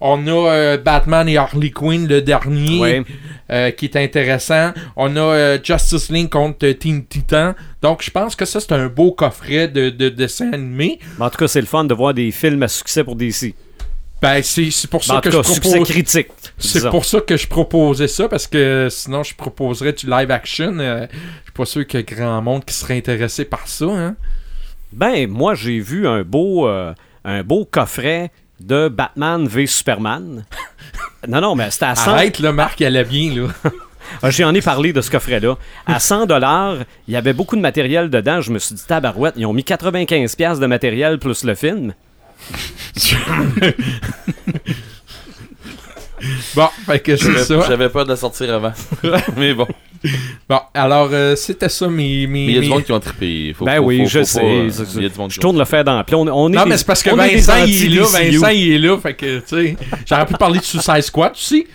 On 0.00 0.26
a 0.26 0.30
euh, 0.50 0.76
Batman 0.78 1.28
et 1.28 1.36
Harley 1.36 1.70
Quinn, 1.70 2.06
le 2.06 2.20
dernier, 2.22 2.78
Ouais. 2.80 3.02
euh, 3.50 3.70
qui 3.70 3.86
est 3.86 3.96
intéressant. 3.96 4.72
On 4.96 5.16
a 5.16 5.20
euh, 5.20 5.58
Justice 5.62 6.10
League 6.10 6.28
contre 6.28 6.70
Teen 6.72 7.06
Titan. 7.06 7.54
Donc, 7.82 8.02
je 8.02 8.10
pense 8.10 8.36
que 8.36 8.44
ça, 8.44 8.60
c'est 8.60 8.72
un 8.72 8.88
beau 8.88 9.12
coffret 9.12 9.68
de, 9.68 9.90
de 9.90 10.08
dessins 10.08 10.52
animés. 10.52 10.98
Mais 11.18 11.24
en 11.24 11.30
tout 11.30 11.38
cas, 11.38 11.48
c'est 11.48 11.60
le 11.60 11.66
fun 11.66 11.84
de 11.84 11.94
voir 11.94 12.12
des 12.14 12.30
films 12.30 12.62
à 12.62 12.68
succès 12.68 13.04
pour 13.04 13.16
DC. 13.16 13.54
Ben, 14.22 14.42
c'est 14.42 14.70
pour 14.90 15.04
ça 15.04 15.20
que 15.20 15.28
cas, 15.28 15.42
je 15.42 15.60
propose... 15.60 15.88
critique. 15.88 16.28
C'est 16.58 16.88
pour 16.88 17.04
ça 17.04 17.20
que 17.20 17.36
je 17.36 17.46
proposais 17.46 18.08
ça, 18.08 18.28
parce 18.28 18.46
que 18.46 18.88
sinon 18.90 19.22
je 19.22 19.34
proposerais 19.34 19.92
du 19.92 20.06
live 20.08 20.30
action. 20.30 20.72
Je 20.78 21.06
suis 21.44 21.52
pas 21.54 21.66
sûr 21.66 21.86
qu'il 21.86 22.00
y 22.00 22.02
a 22.02 22.06
grand 22.16 22.40
monde 22.40 22.64
qui 22.64 22.72
serait 22.74 22.96
intéressé 22.96 23.44
par 23.44 23.68
ça. 23.68 23.84
Hein? 23.84 24.16
Ben, 24.92 25.28
moi, 25.28 25.54
j'ai 25.54 25.80
vu 25.80 26.08
un 26.08 26.22
beau, 26.22 26.66
un 26.66 27.42
beau 27.44 27.66
coffret 27.70 28.30
de 28.60 28.88
Batman 28.88 29.46
v 29.46 29.66
Superman. 29.66 30.44
non, 31.28 31.40
non, 31.40 31.54
mais 31.54 31.70
c'était 31.70 31.86
à 31.86 31.94
100... 31.94 32.10
Arrête, 32.10 32.38
là, 32.38 32.52
Marc, 32.52 32.80
elle 32.80 32.96
allait 32.96 33.08
bien, 33.08 33.34
là. 33.34 33.48
Ah, 34.22 34.30
J'en 34.30 34.54
ai 34.54 34.62
parlé 34.62 34.92
de 34.92 35.00
ce 35.00 35.10
coffret-là. 35.10 35.56
À 35.84 35.98
100 35.98 36.26
dollars, 36.26 36.76
il 37.08 37.14
y 37.14 37.16
avait 37.16 37.32
beaucoup 37.32 37.56
de 37.56 37.60
matériel 37.60 38.08
dedans. 38.08 38.40
Je 38.40 38.52
me 38.52 38.60
suis 38.60 38.76
dit, 38.76 38.84
tabarouette, 38.86 39.34
ils 39.36 39.46
ont 39.46 39.52
mis 39.52 39.64
95 39.64 40.36
pièces 40.36 40.60
de 40.60 40.66
matériel 40.66 41.18
plus 41.18 41.42
le 41.42 41.56
film. 41.56 41.92
Bon, 46.54 46.68
fait 46.86 47.00
que 47.00 47.16
c'est 47.16 47.44
ça. 47.44 47.60
J'avais 47.68 47.88
peur 47.88 48.04
de 48.04 48.10
la 48.10 48.16
sortir 48.16 48.54
avant. 48.54 48.72
mais 49.36 49.52
bon. 49.54 49.68
Bon, 50.48 50.60
alors, 50.74 51.08
euh, 51.12 51.34
c'était 51.36 51.68
ça, 51.68 51.88
mes... 51.88 52.26
mes, 52.26 52.46
Mais 52.46 52.46
il 52.46 52.54
y 52.54 52.58
a 52.58 52.60
du 52.60 52.68
monde 52.68 52.84
qui 52.84 52.92
ont 52.92 53.00
trippé. 53.00 53.52
Faut- 53.54 53.64
Ben 53.64 53.78
faut- 53.78 53.84
oui, 53.84 53.98
faut- 54.02 54.08
je 54.08 54.18
faut 54.20 54.24
sais. 54.24 54.40
pas, 54.40 54.46
euh, 54.46 54.70
Il 54.96 55.02
y 55.02 55.06
a 55.06 55.08
du 55.08 55.18
monde 55.18 55.30
Je 55.32 55.40
tourne 55.40 55.58
le 55.58 55.64
fer 55.64 55.82
dans 55.84 55.96
la 55.96 56.04
plaie. 56.04 56.16
On, 56.16 56.20
on 56.22 56.52
est 56.52 56.56
Non, 56.56 56.62
des- 56.64 56.70
mais 56.70 56.76
c'est 56.76 56.86
parce 56.86 57.02
que 57.02 57.10
Vincent, 57.10 57.64
il 57.66 57.84
est 57.84 57.88
là. 57.98 58.02
Vincent, 58.04 58.48
il 58.48 58.72
est 58.72 58.78
là, 58.78 58.98
fait 58.98 59.14
que, 59.14 59.38
tu 59.40 59.44
sais, 59.46 59.76
j'aurais 60.06 60.26
pu 60.26 60.34
parler 60.34 60.58
de 60.60 60.64
Suicide 60.64 61.02
Squad 61.02 61.32
aussi. 61.32 61.66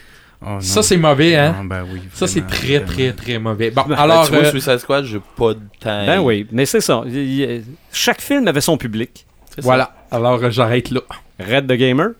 Oh, 0.43 0.45
non. 0.53 0.59
Ça, 0.61 0.81
c'est 0.81 0.97
mauvais, 0.97 1.35
hein? 1.35 1.55
Non, 1.59 1.65
ben 1.65 1.85
oui, 1.93 1.99
Ça, 2.13 2.25
c'est 2.25 2.47
très, 2.47 2.79
vraiment. 2.79 2.85
très, 2.87 3.11
très 3.13 3.37
mauvais. 3.39 3.69
Bon, 3.69 3.83
Ben, 3.87 3.95
alors, 3.95 4.25
tu 4.25 4.33
vois, 4.33 4.43
euh, 4.45 4.49
Suicide 4.49 4.77
Squad, 4.79 5.05
j'ai 5.05 5.19
pas 5.37 5.53
de 5.53 5.59
temps. 5.79 6.05
Ben 6.05 6.19
oui, 6.19 6.47
mais 6.51 6.65
c'est 6.65 6.81
ça. 6.81 7.03
Il- 7.05 7.15
il- 7.41 7.63
chaque 7.93 8.21
film 8.21 8.47
avait 8.47 8.59
son 8.61 8.75
public. 8.77 9.25
Ça. 9.49 9.55
voilà. 9.61 9.93
Alors, 10.09 10.41
euh, 10.43 10.49
j'arrête 10.49 10.89
là. 10.89 11.01
Red 11.39 11.67
the 11.67 11.73
Gamer? 11.73 12.11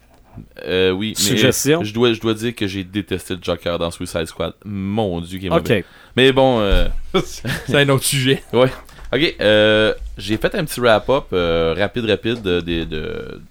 Euh, 0.66 0.92
oui, 0.92 1.14
mais 1.18 1.24
Suggestion? 1.24 1.84
je 1.84 1.94
dois, 1.94 2.14
je 2.14 2.20
dois 2.22 2.34
dire 2.34 2.54
que 2.56 2.68
j'ai 2.68 2.84
détesté 2.84 3.34
le 3.36 3.40
Joker 3.42 3.78
dans 3.80 3.90
Suicide 3.92 4.26
Squad. 4.28 4.54
Mon 4.66 5.20
dieu, 5.22 5.40
qui 5.40 5.48
est 5.48 5.50
mauvais. 5.50 5.80
OK. 5.80 5.86
Mais 6.16 6.32
bon, 6.32 6.60
euh, 6.60 6.88
C'est 7.24 7.76
un 7.76 7.90
autre 7.90 8.04
sujet. 8.04 8.44
ok, 8.54 9.36
euh, 9.42 9.94
j'ai 10.18 10.38
fait 10.38 10.54
un 10.56 10.66
petit 10.66 10.80
wrap-up 10.80 11.26
euh, 11.34 11.74
rapide, 11.78 12.06
rapide 12.06 12.42
de, 12.42 12.60
de, 12.62 12.84
de, 12.84 13.42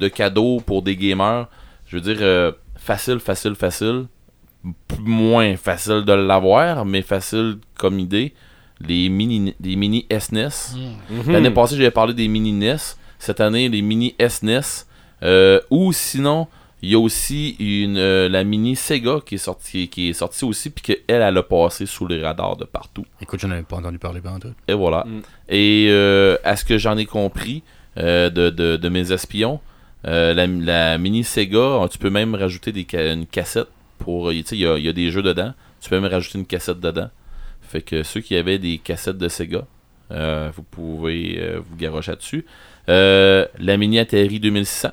de 0.00 0.08
cadeaux 0.08 0.60
pour 0.60 0.82
des 0.82 0.96
gamers. 0.96 1.46
Je 1.86 1.96
veux 1.98 2.14
dire, 2.14 2.54
facile, 2.76 3.18
facile, 3.20 3.54
facile. 3.54 4.06
P- 4.88 4.96
moins 5.00 5.56
facile 5.56 6.04
de 6.06 6.12
l'avoir, 6.14 6.84
mais 6.86 7.02
facile 7.02 7.58
comme 7.78 7.98
idée. 7.98 8.32
Les 8.80 9.08
mini, 9.08 9.54
les 9.60 9.76
mini 9.76 10.06
SNES. 10.10 10.76
Mhm. 11.10 11.32
L'année 11.32 11.50
passée, 11.50 11.76
j'avais 11.76 11.90
parlé 11.90 12.12
des 12.14 12.28
mini 12.28 12.52
NES. 12.52 12.76
Cette 13.18 13.40
année, 13.40 13.68
les 13.68 13.82
mini 13.82 14.14
SNES. 14.26 14.86
Euh, 15.22 15.60
ou 15.70 15.92
sinon, 15.92 16.48
il 16.84 16.90
y 16.90 16.94
a 16.94 16.98
aussi 16.98 17.56
une, 17.58 17.96
euh, 17.96 18.28
la 18.28 18.44
mini 18.44 18.76
Sega 18.76 19.18
qui 19.24 19.34
est 19.36 19.38
sortie, 19.38 19.88
qui 19.88 20.08
est 20.08 20.12
sortie 20.12 20.44
aussi, 20.44 20.70
puis 20.70 20.82
qu'elle, 20.82 21.20
elle 21.22 21.36
a 21.36 21.42
passé 21.42 21.86
sous 21.86 22.06
les 22.06 22.22
radars 22.22 22.56
de 22.56 22.64
partout. 22.64 23.04
Écoute, 23.20 23.40
je 23.40 23.46
n'avais 23.46 23.62
pas 23.62 23.76
entendu 23.76 23.98
parler 23.98 24.20
pendant 24.20 24.38
tout. 24.38 24.52
Et 24.68 24.72
voilà. 24.74 25.04
Mm. 25.06 25.20
Et 25.48 25.86
euh, 25.90 26.36
à 26.44 26.56
ce 26.56 26.64
que 26.64 26.78
j'en 26.78 26.96
ai 26.96 27.06
compris 27.06 27.62
euh, 27.98 28.30
de, 28.30 28.50
de, 28.50 28.76
de 28.76 28.88
mes 28.88 29.12
espions, 29.12 29.60
euh, 30.06 30.34
la, 30.34 30.46
la 30.46 30.98
mini 30.98 31.24
Sega, 31.24 31.86
tu 31.90 31.98
peux 31.98 32.10
même 32.10 32.34
rajouter 32.34 32.72
des 32.72 32.86
ca- 32.90 33.12
une 33.12 33.26
cassette 33.26 33.68
pour. 33.98 34.30
Tu 34.30 34.42
sais, 34.44 34.56
il 34.56 34.60
y 34.62 34.66
a, 34.66 34.76
il 34.76 34.84
y 34.84 34.88
a 34.88 34.92
des 34.92 35.10
jeux 35.10 35.22
dedans. 35.22 35.54
Tu 35.80 35.88
peux 35.90 35.98
même 36.00 36.10
rajouter 36.10 36.38
une 36.38 36.46
cassette 36.46 36.80
dedans. 36.80 37.10
Fait 37.62 37.82
que 37.82 38.02
ceux 38.02 38.20
qui 38.20 38.36
avaient 38.36 38.58
des 38.58 38.78
cassettes 38.78 39.18
de 39.18 39.28
Sega, 39.28 39.64
euh, 40.10 40.50
vous 40.54 40.62
pouvez 40.62 41.36
euh, 41.40 41.60
vous 41.66 41.76
garocher 41.76 42.10
là-dessus. 42.12 42.44
Euh, 42.90 43.46
la 43.58 43.76
mini 43.78 43.98
Atari 43.98 44.38
2600 44.40 44.90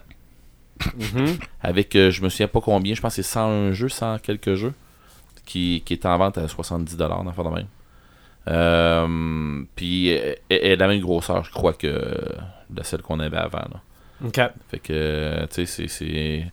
Mhm. 1.15 1.38
avec, 1.61 1.95
euh, 1.95 2.11
je 2.11 2.21
me 2.21 2.29
souviens 2.29 2.47
pas 2.47 2.61
combien, 2.61 2.93
je 2.95 3.01
pense 3.01 3.15
que 3.15 3.21
c'est 3.21 3.29
101 3.29 3.71
jeux, 3.71 3.89
100 3.89 4.19
quelques 4.19 4.55
jeux, 4.55 4.73
qui, 5.45 5.82
qui 5.86 5.93
est 5.93 6.05
en 6.05 6.17
vente 6.17 6.38
à 6.38 6.47
70$ 6.47 6.95
dans 7.23 7.23
le 7.23 7.43
de 7.43 7.55
même. 7.55 7.67
Euh, 8.47 9.63
puis 9.75 10.09
elle, 10.09 10.38
elle 10.49 10.71
a 10.73 10.75
la 10.75 10.88
même 10.88 11.01
grosseur, 11.01 11.43
je 11.43 11.51
crois, 11.51 11.73
que 11.73 11.88
de 12.69 12.84
celle 12.84 13.01
qu'on 13.01 13.19
avait 13.19 13.38
avant. 13.38 13.59
là. 13.59 13.82
OK. 14.25 14.39
Fait 14.69 14.79
que, 14.79 15.41
tu 15.47 15.53
sais, 15.53 15.65
c'est- 15.65 15.88
c'est. 15.88 16.45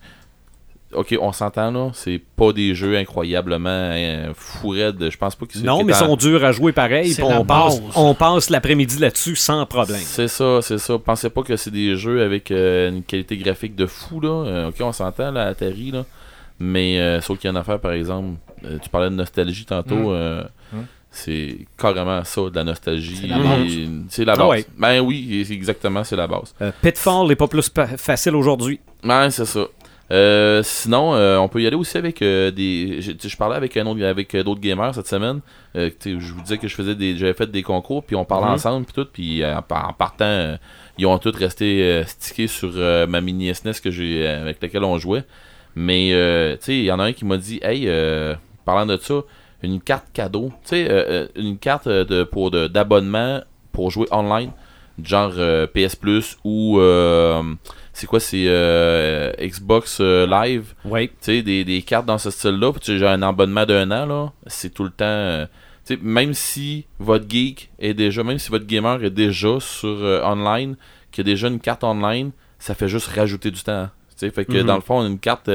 Ok, 0.95 1.14
on 1.20 1.32
s'entend 1.32 1.70
là, 1.70 1.91
c'est 1.93 2.18
pas 2.36 2.53
des 2.55 2.74
jeux 2.74 2.97
incroyablement 2.97 3.68
hein. 3.68 4.32
Je 4.64 5.16
pense 5.18 5.34
pas 5.36 5.45
qu'ils 5.47 5.62
Non, 5.62 5.84
mais 5.84 5.93
ils 5.93 5.97
en- 6.03 6.07
sont 6.09 6.16
durs 6.16 6.43
à 6.45 6.53
jouer 6.53 6.72
pareil. 6.72 7.12
C'est 7.12 7.20
puis 7.22 7.30
la 7.30 7.41
on 7.41 7.45
passe, 7.45 7.80
base. 7.80 7.93
on 7.95 8.14
passe 8.14 8.49
l'après-midi 8.49 8.99
là-dessus 8.99 9.36
sans 9.36 9.66
problème. 9.66 10.01
C'est 10.03 10.28
ça, 10.28 10.61
c'est 10.62 10.78
ça. 10.78 10.99
Pensez 10.99 11.28
pas 11.28 11.43
que 11.43 11.57
c'est 11.57 11.70
des 11.70 11.95
jeux 11.97 12.22
avec 12.22 12.51
euh, 12.51 12.89
une 12.89 13.03
qualité 13.03 13.36
graphique 13.36 13.76
de 13.76 13.84
fou, 13.86 14.20
là. 14.20 14.28
Euh, 14.47 14.68
ok, 14.68 14.76
on 14.80 14.93
s'entend, 14.93 15.30
là, 15.30 15.45
Atari, 15.49 15.91
là. 15.91 16.05
Mais, 16.59 16.99
euh, 16.99 17.20
sauf 17.20 17.39
qu'il 17.39 17.49
y 17.49 17.49
a 17.49 17.51
une 17.53 17.57
affaire, 17.59 17.78
par 17.80 17.93
exemple, 17.93 18.39
euh, 18.64 18.78
tu 18.82 18.89
parlais 18.89 19.11
de 19.11 19.14
nostalgie 19.14 19.64
tantôt, 19.66 19.95
Mm. 19.95 20.07
euh, 20.12 20.43
Mm. 20.72 20.76
c'est 21.11 21.59
carrément 21.76 22.24
ça, 22.24 22.41
de 22.51 22.57
la 22.57 22.64
nostalgie. 22.64 23.30
C'est 24.09 24.24
la 24.24 24.34
base. 24.34 24.43
Ah 24.45 24.49
ouais. 24.49 24.66
Ben 24.76 25.01
oui, 25.01 25.45
c'est 25.47 25.53
exactement, 25.55 26.03
c'est 26.03 26.16
la 26.16 26.26
base. 26.26 26.55
Euh, 26.62 26.72
Pitfall 26.82 27.28
n'est 27.28 27.36
pas 27.36 27.47
plus 27.47 27.68
pa- 27.68 27.86
facile 27.86 28.34
aujourd'hui. 28.34 28.80
Ouais, 29.05 29.30
c'est 29.30 29.45
ça. 29.45 29.61
Euh, 30.11 30.63
sinon, 30.63 31.15
euh, 31.15 31.37
on 31.37 31.49
peut 31.49 31.61
y 31.61 31.67
aller 31.67 31.77
aussi 31.77 31.99
avec 31.99 32.23
euh, 32.23 32.51
des. 32.51 33.03
Je, 33.03 33.13
tu 33.13 33.19
sais, 33.21 33.29
je 33.29 33.37
parlais 33.37 33.57
avec 33.57 33.77
un 33.77 33.85
autre, 33.87 34.03
avec 34.03 34.35
euh, 34.35 34.43
d'autres 34.43 34.61
gamers 34.61 34.95
cette 34.95 35.07
semaine. 35.07 35.41
Euh, 35.77 35.91
je 36.05 36.33
vous 36.33 36.41
disais 36.41 36.57
que 36.57 36.67
je 36.67 36.75
faisais 36.75 36.95
des, 36.95 37.17
j'avais 37.17 37.35
fait 37.35 37.51
des 37.51 37.63
concours, 37.63 38.03
puis 38.05 38.17
on 38.17 38.25
parlait 38.25 38.47
Mhm. 38.47 38.53
ensemble, 38.55 38.87
puis 38.87 38.95
tout, 38.95 39.07
puis 39.13 39.43
euh, 39.43 39.57
en, 39.59 39.63
par- 39.63 39.89
en 39.89 39.93
partant, 39.93 40.57
ils 40.97 41.05
ont 41.07 41.19
tous 41.19 41.37
resté 41.37 42.03
stickés 42.07 42.47
sur 42.47 42.71
ma 43.09 43.21
mini 43.21 43.55
SNES 43.55 43.81
que 43.85 43.91
j'ai, 43.91 44.27
avec 44.27 44.63
laquelle 44.63 44.85
on 44.85 44.97
jouait. 44.99 45.25
Mais 45.77 46.11
euh, 46.13 46.57
tu 46.57 46.65
sais, 46.65 46.77
il 46.79 46.85
y 46.85 46.91
en 46.93 46.99
a 47.01 47.05
un 47.05 47.13
qui 47.13 47.25
m'a 47.27 47.37
dit, 47.37 47.61
hey, 47.63 47.85
euh, 47.87 48.35
parlant 48.65 48.87
de 48.87 48.97
ça, 48.97 49.21
une 49.63 49.81
carte 49.81 50.07
cadeau, 50.15 50.51
tu 50.65 50.71
sais, 50.71 51.29
une 51.37 51.59
carte 51.59 51.87
de 51.89 52.25
pour 52.25 52.51
de- 52.51 52.67
d'abonnement 52.67 53.43
pour 53.73 53.91
jouer 53.91 54.07
online, 54.11 54.51
genre 55.05 55.33
euh, 55.37 55.67
PS 55.67 55.95
Plus 55.97 56.39
ou 56.45 56.81
euh, 56.81 57.43
c'est 57.99 58.07
quoi, 58.07 58.20
c'est 58.20 58.44
euh, 58.46 59.32
Xbox 59.40 59.99
euh, 60.01 60.26
Live, 60.26 60.74
Oui. 60.84 61.09
tu 61.09 61.14
sais, 61.20 61.42
des, 61.42 61.64
des 61.64 61.82
cartes 61.82 62.07
dans 62.07 62.18
ce 62.18 62.30
style-là, 62.30 62.70
puis 62.72 62.80
tu 62.80 62.99
j'ai 62.99 63.07
un 63.07 63.22
abonnement 63.22 63.66
d'un 63.66 63.90
an, 63.90 64.07
là, 64.07 64.32
c'est 64.46 64.72
tout 64.72 64.84
le 64.84 64.90
temps, 64.90 65.05
euh, 65.05 65.46
tu 65.84 65.94
sais, 65.94 66.01
même 66.03 66.32
si 66.32 66.86
votre 67.01 67.28
geek 67.28 67.70
est 67.80 67.94
déjà, 67.94 68.22
même 68.22 68.38
si 68.38 68.51
votre 68.51 68.66
gamer 68.66 69.03
est 69.05 69.11
déjà 69.11 69.59
sur 69.61 69.99
online, 70.24 70.76
qu'il 71.11 71.26
y 71.26 71.30
a 71.30 71.32
déjà 71.32 71.49
une 71.49 71.59
carte 71.61 71.82
online, 71.82 72.30
ça 72.61 72.74
fait 72.74 72.88
juste 72.88 73.09
rajouter 73.09 73.51
du 73.51 73.62
temps, 73.62 73.88
tu 74.11 74.14
sais, 74.26 74.30
fait 74.30 74.44
que 74.44 74.59
Mhm. 74.59 74.66
dans 74.66 74.76
le 74.76 74.80
fond, 74.82 75.05
une 75.05 75.18
carte, 75.18 75.49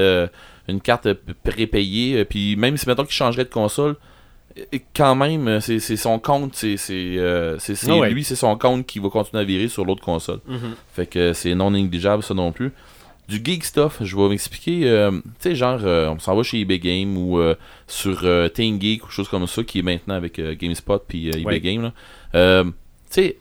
une 0.68 0.82
carte 0.82 1.08
prépayée, 1.44 2.26
puis 2.26 2.56
même 2.56 2.78
si, 2.78 2.88
mettons 2.88 3.04
qu'il 3.04 3.14
changerait 3.14 3.46
de 3.46 3.50
console, 3.50 3.96
quand 4.96 5.16
même, 5.16 5.48
euh, 5.48 5.60
c'est 5.60 5.80
son 5.98 6.20
compte, 6.20 6.56
c'est 6.56 6.76
euh, 6.92 7.58
Ah 7.88 7.96
ouais. 7.98 8.10
lui, 8.12 8.24
c'est 8.24 8.36
son 8.36 8.56
compte 8.58 8.86
qui 8.86 9.00
va 9.00 9.10
continuer 9.10 9.42
à 9.42 9.46
virer 9.46 9.68
sur 9.68 9.86
l'autre 9.86 10.04
console. 10.04 10.40
Fait 10.94 11.06
que 11.08 11.34
c'est 11.34 11.56
non 11.56 11.72
négligeable 11.72 12.24
ça 12.24 12.34
non 12.34 12.52
plus. 12.52 12.72
Du 13.30 13.42
geek 13.44 13.64
stuff, 13.64 14.00
je 14.02 14.18
vais 14.18 14.28
m'expliquer. 14.30 14.82
euh, 14.90 15.12
tu 15.12 15.22
sais, 15.40 15.56
genre, 15.56 15.80
euh, 15.84 16.10
on 16.10 16.20
s'en 16.20 16.36
va 16.36 16.44
chez 16.44 16.60
eBay 16.60 16.78
Game 16.80 17.18
ou 17.18 17.40
sur 17.88 18.20
euh, 18.24 18.50
TeamGeek 18.50 19.08
ou 19.08 19.10
chose 19.10 19.30
comme 19.30 19.48
ça, 19.48 19.64
qui 19.64 19.80
est 19.80 19.84
maintenant 19.84 20.16
avec 20.16 20.40
GameSpot 20.60 21.00
puis 21.08 21.30
eBay 21.30 21.44
Ouais. 21.46 21.60
Game. 21.62 21.92
tu 22.34 22.72
sais, 23.10 23.38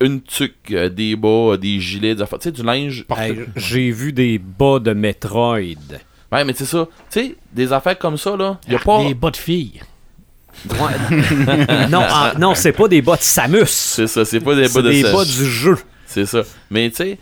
une 0.00 0.22
tuque, 0.22 0.72
des 0.72 1.16
bas, 1.16 1.56
des 1.56 1.80
gilets, 1.80 2.14
des 2.14 2.22
affaires, 2.22 2.38
tu 2.38 2.44
sais, 2.44 2.52
du 2.52 2.62
linge. 2.62 3.04
Hey, 3.16 3.40
J'ai 3.56 3.90
vu 3.90 4.12
des 4.12 4.38
bas 4.38 4.78
de 4.78 4.92
Metroid. 4.92 5.58
Ouais, 6.32 6.44
mais 6.44 6.52
c'est 6.54 6.64
ça. 6.64 6.86
Tu 7.10 7.20
sais, 7.20 7.36
des 7.52 7.72
affaires 7.72 7.98
comme 7.98 8.16
ça, 8.16 8.36
là, 8.36 8.60
y 8.68 8.74
a 8.74 8.78
pas. 8.78 9.02
Des 9.04 9.14
bas 9.14 9.30
de 9.30 9.36
filles. 9.36 9.80
non, 11.90 12.00
ah, 12.02 12.32
non 12.38 12.54
c'est 12.54 12.72
pas 12.72 12.88
des 12.88 13.02
bas 13.02 13.16
de 13.16 13.22
Samus. 13.22 13.66
C'est 13.66 14.06
ça, 14.06 14.24
c'est 14.24 14.40
pas 14.40 14.54
des 14.54 14.62
bas 14.62 14.68
C'est 14.68 14.82
de 14.82 14.90
des 14.90 15.02
sèche. 15.02 15.12
bas 15.12 15.24
du 15.24 15.44
jeu. 15.46 15.76
C'est 16.06 16.26
ça. 16.26 16.42
Mais 16.70 16.90
tu 16.90 16.96
sais, 16.96 17.18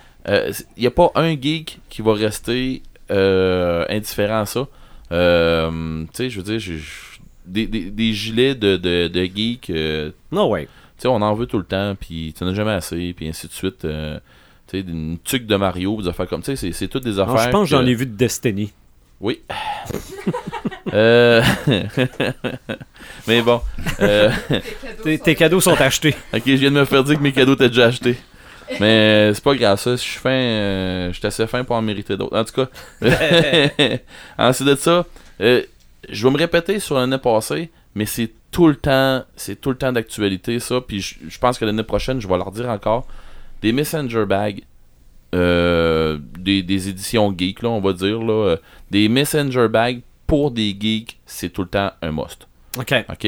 il 0.77 0.81
n'y 0.81 0.87
a 0.87 0.91
pas 0.91 1.11
un 1.15 1.31
geek 1.41 1.81
qui 1.89 2.03
va 2.03 2.15
rester 2.15 2.83
euh, 3.11 3.85
indifférent 3.89 4.41
à 4.43 4.47
ça. 4.47 4.67
Euh, 5.13 6.03
tu 6.05 6.09
sais, 6.15 6.31
je 6.31 6.39
veux 6.39 6.43
dire, 6.45 6.59
j'ai- 6.59 6.79
j'ai- 6.79 6.85
des, 7.47 7.67
des, 7.67 7.91
des 7.91 8.13
gilets 8.15 8.55
de, 8.55 8.77
de, 8.79 9.07
de 9.09 9.25
geek, 9.25 9.69
euh, 9.69 10.11
Non, 10.33 10.49
ouais. 10.49 10.65
tu 10.65 11.03
sais, 11.03 11.09
on 11.09 11.17
en 11.21 11.35
veut 11.35 11.45
tout 11.47 11.59
le 11.59 11.65
temps, 11.65 11.95
puis 11.95 12.35
tu 12.37 12.43
n'en 12.43 12.51
as 12.51 12.55
jamais 12.55 12.71
assez, 12.73 13.13
puis 13.15 13.29
ainsi 13.29 13.47
de 13.49 13.53
suite. 13.53 13.85
euh, 13.85 14.19
tu 14.67 14.79
sais, 14.81 14.85
une 14.89 15.19
tuque 15.23 15.47
de 15.47 15.57
Mario, 15.57 16.01
des 16.01 16.09
affaires 16.09 16.27
comme 16.27 16.43
sais, 16.43 16.57
c'est- 16.57 16.73
c'est 16.73 16.89
toutes 16.89 17.05
des 17.05 17.13
Non, 17.13 17.25
affaires. 17.25 17.45
je 17.45 17.51
pense 17.51 17.69
que 17.69 17.77
j'en 17.77 17.85
ai 17.85 17.95
vu 17.95 18.07
de 18.07 18.17
Destiny. 18.17 18.73
Oui. 19.21 19.41
Euh, 20.93 21.43
Mais 23.27 23.43
bon. 23.43 23.61
euh, 24.01 24.31
Tes, 25.03 25.19
tes 25.19 25.35
cadeaux 25.35 25.61
sont 25.61 25.81
achetés. 25.81 26.15
Ok, 26.35 26.43
je 26.47 26.53
viens 26.55 26.71
de 26.71 26.77
me 26.81 26.85
faire 26.85 27.05
dire 27.05 27.17
que 27.17 27.23
mes 27.23 27.33
cadeaux 27.33 27.55
étaient 27.55 27.69
déjà 27.69 27.87
achetés. 27.87 28.17
Mais 28.81 29.31
euh, 29.31 29.35
c'est 29.35 29.45
pas 29.45 29.55
grave, 29.55 29.79
ça. 29.79 29.93
Je 29.93 29.97
suis 30.01 30.19
fin. 30.19 30.31
euh, 30.31 31.13
je 31.13 31.19
suis 31.19 31.27
assez 31.27 31.47
fin 31.47 31.65
pour 31.65 31.77
en 31.77 31.83
mériter 31.83 32.17
d'autres. 32.17 32.37
En 32.39 32.45
tout 32.45 32.55
cas, 32.55 32.69
ensuite 34.39 34.69
de 34.69 34.75
ça, 34.75 35.05
euh, 35.41 35.63
je 36.09 36.27
vais 36.27 36.33
me 36.33 36.39
répéter 36.39 36.79
sur 36.81 36.97
l'année 36.97 37.19
passée, 37.19 37.71
mais 37.95 38.07
c'est 38.07 38.31
tout 38.51 38.69
le 38.69 38.77
temps, 38.77 39.23
c'est 39.37 39.61
tout 39.61 39.71
le 39.71 39.77
temps 39.77 39.93
d'actualité, 39.93 40.59
ça. 40.61 40.81
Puis 40.81 41.01
je, 41.01 41.15
je 41.29 41.39
pense 41.39 41.59
que 41.59 41.65
l'année 41.65 41.83
prochaine, 41.83 42.21
je 42.21 42.29
vais 42.29 42.37
leur 42.37 42.51
dire 42.53 42.69
encore 42.69 43.07
des 43.63 43.73
Messenger 43.73 44.25
Bags, 44.27 44.63
euh, 45.35 46.19
des, 46.39 46.63
des 46.63 46.89
éditions 46.89 47.35
geek, 47.37 47.63
là, 47.63 47.69
on 47.71 47.81
va 47.81 47.93
dire, 47.93 48.19
là, 48.23 48.33
euh, 48.51 48.57
des 48.91 49.09
Messenger 49.09 49.69
Bags 49.69 50.01
pour 50.27 50.51
des 50.51 50.75
geeks, 50.79 51.19
c'est 51.27 51.51
tout 51.51 51.63
le 51.63 51.69
temps 51.69 51.91
un 52.01 52.13
must. 52.13 52.47
OK. 52.79 52.95
Ok? 53.11 53.27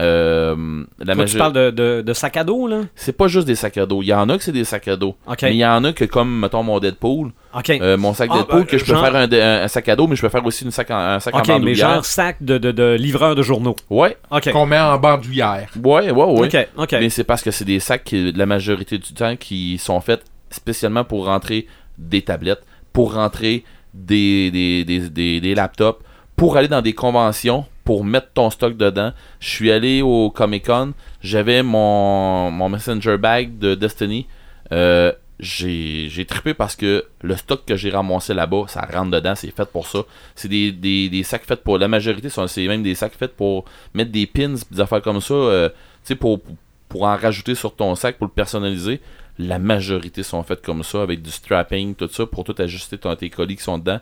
Euh, 0.00 0.84
la 1.00 1.14
Toi, 1.16 1.24
tu 1.24 1.36
parles 1.36 1.52
de, 1.52 1.70
de, 1.70 2.02
de 2.06 2.12
sac 2.12 2.36
à 2.36 2.44
dos, 2.44 2.68
là? 2.68 2.82
c'est 2.94 3.16
pas 3.16 3.26
juste 3.26 3.48
des 3.48 3.56
sacs 3.56 3.76
à 3.78 3.84
dos. 3.86 4.00
Il 4.02 4.06
y 4.06 4.14
en 4.14 4.28
a 4.28 4.38
que 4.38 4.44
c'est 4.44 4.52
des 4.52 4.62
sacs 4.62 4.86
à 4.86 4.94
dos. 4.94 5.16
Mais 5.42 5.54
il 5.54 5.58
y 5.58 5.66
en 5.66 5.82
a 5.82 5.92
que, 5.92 6.04
comme, 6.04 6.38
mettons, 6.38 6.62
mon 6.62 6.78
Deadpool, 6.78 7.32
OK. 7.52 7.70
euh, 7.70 7.96
mon 7.96 8.14
sac 8.14 8.30
Ah, 8.32 8.36
Deadpool, 8.38 8.60
ben, 8.60 8.66
que 8.66 8.78
je 8.78 8.84
peux 8.84 8.92
genre- 8.92 9.04
faire 9.04 9.16
un, 9.16 9.32
un- 9.32 9.62
un 9.64 9.68
sac 9.68 9.88
à 9.88 9.96
dos, 9.96 10.06
mais 10.06 10.14
je 10.14 10.20
peux 10.20 10.28
faire 10.28 10.46
aussi 10.46 10.64
une 10.64 10.70
sac 10.70 10.92
en, 10.92 10.96
un 10.98 11.18
sac 11.20 11.34
en 11.34 11.38
OK, 11.40 11.48
mais 11.48 11.54
bandoulière. 11.54 11.94
genre 11.94 12.04
sac 12.04 12.36
de, 12.40 12.58
de, 12.58 12.70
de 12.70 12.94
livreur 12.96 13.34
de 13.34 13.42
journaux. 13.42 13.74
Ouais, 13.90 14.16
OK. 14.30 14.52
Qu'on 14.52 14.66
met 14.66 14.78
en 14.78 14.98
bandoulière. 14.98 15.68
ouais, 15.82 16.10
ouais, 16.12 16.12
ouais. 16.12 16.46
OK, 16.46 16.68
OK. 16.76 16.92
Mais 16.92 17.10
c'est 17.10 17.24
parce 17.24 17.42
que 17.42 17.50
c'est 17.50 17.64
des 17.64 17.80
sacs, 17.80 18.04
qui, 18.04 18.30
la 18.32 18.46
majorité 18.46 18.98
du 18.98 19.12
temps, 19.14 19.34
qui 19.34 19.78
sont 19.78 20.00
faits 20.00 20.22
spécialement 20.50 21.04
pour 21.04 21.26
rentrer 21.26 21.66
des 21.96 22.22
tablettes, 22.22 22.64
pour 22.92 23.14
rentrer 23.14 23.64
des, 23.94 24.50
des, 24.50 24.84
des, 24.84 25.08
des, 25.10 25.40
des 25.40 25.54
laptops, 25.54 26.02
pour 26.36 26.56
aller 26.56 26.68
dans 26.68 26.82
des 26.82 26.92
conventions, 26.92 27.66
pour 27.84 28.04
mettre 28.04 28.28
ton 28.34 28.50
stock 28.50 28.76
dedans. 28.76 29.12
Je 29.40 29.48
suis 29.48 29.72
allé 29.72 30.02
au 30.02 30.30
Comic 30.30 30.66
Con, 30.66 30.92
j'avais 31.22 31.62
mon, 31.62 32.50
mon 32.50 32.68
Messenger 32.68 33.16
Bag 33.16 33.58
de 33.58 33.74
Destiny. 33.74 34.26
Euh, 34.72 35.12
j'ai 35.40 36.26
trippé 36.28 36.52
parce 36.52 36.74
que 36.74 37.04
le 37.22 37.36
stock 37.36 37.64
que 37.64 37.76
j'ai 37.76 37.90
ramassé 37.90 38.34
là-bas, 38.34 38.64
ça 38.66 38.86
rentre 38.92 39.12
dedans, 39.12 39.34
c'est 39.36 39.54
fait 39.54 39.68
pour 39.70 39.86
ça. 39.86 40.00
C'est 40.34 40.48
des, 40.48 40.72
des, 40.72 41.08
des 41.08 41.22
sacs 41.22 41.44
faits 41.44 41.62
pour. 41.62 41.78
La 41.78 41.88
majorité, 41.88 42.28
c'est 42.28 42.66
même 42.66 42.82
des 42.82 42.94
sacs 42.94 43.14
faits 43.14 43.36
pour 43.36 43.64
mettre 43.94 44.10
des 44.10 44.26
pins, 44.26 44.54
des 44.70 44.80
affaires 44.80 45.00
comme 45.00 45.20
ça, 45.20 45.34
euh, 45.34 45.68
tu 45.68 45.74
sais, 46.04 46.14
pour, 46.16 46.40
pour 46.88 47.02
en 47.04 47.16
rajouter 47.16 47.54
sur 47.54 47.74
ton 47.74 47.94
sac, 47.94 48.18
pour 48.18 48.26
le 48.26 48.32
personnaliser. 48.32 49.00
La 49.38 49.58
majorité 49.58 50.22
sont 50.22 50.42
faites 50.42 50.62
comme 50.62 50.82
ça, 50.82 51.02
avec 51.02 51.22
du 51.22 51.30
strapping, 51.30 51.94
tout 51.94 52.08
ça, 52.10 52.26
pour 52.26 52.44
tout 52.44 52.54
ajuster 52.58 52.98
ton, 52.98 53.14
tes 53.16 53.30
colis 53.30 53.56
qui 53.56 53.62
sont 53.62 53.78
dedans. 53.78 54.00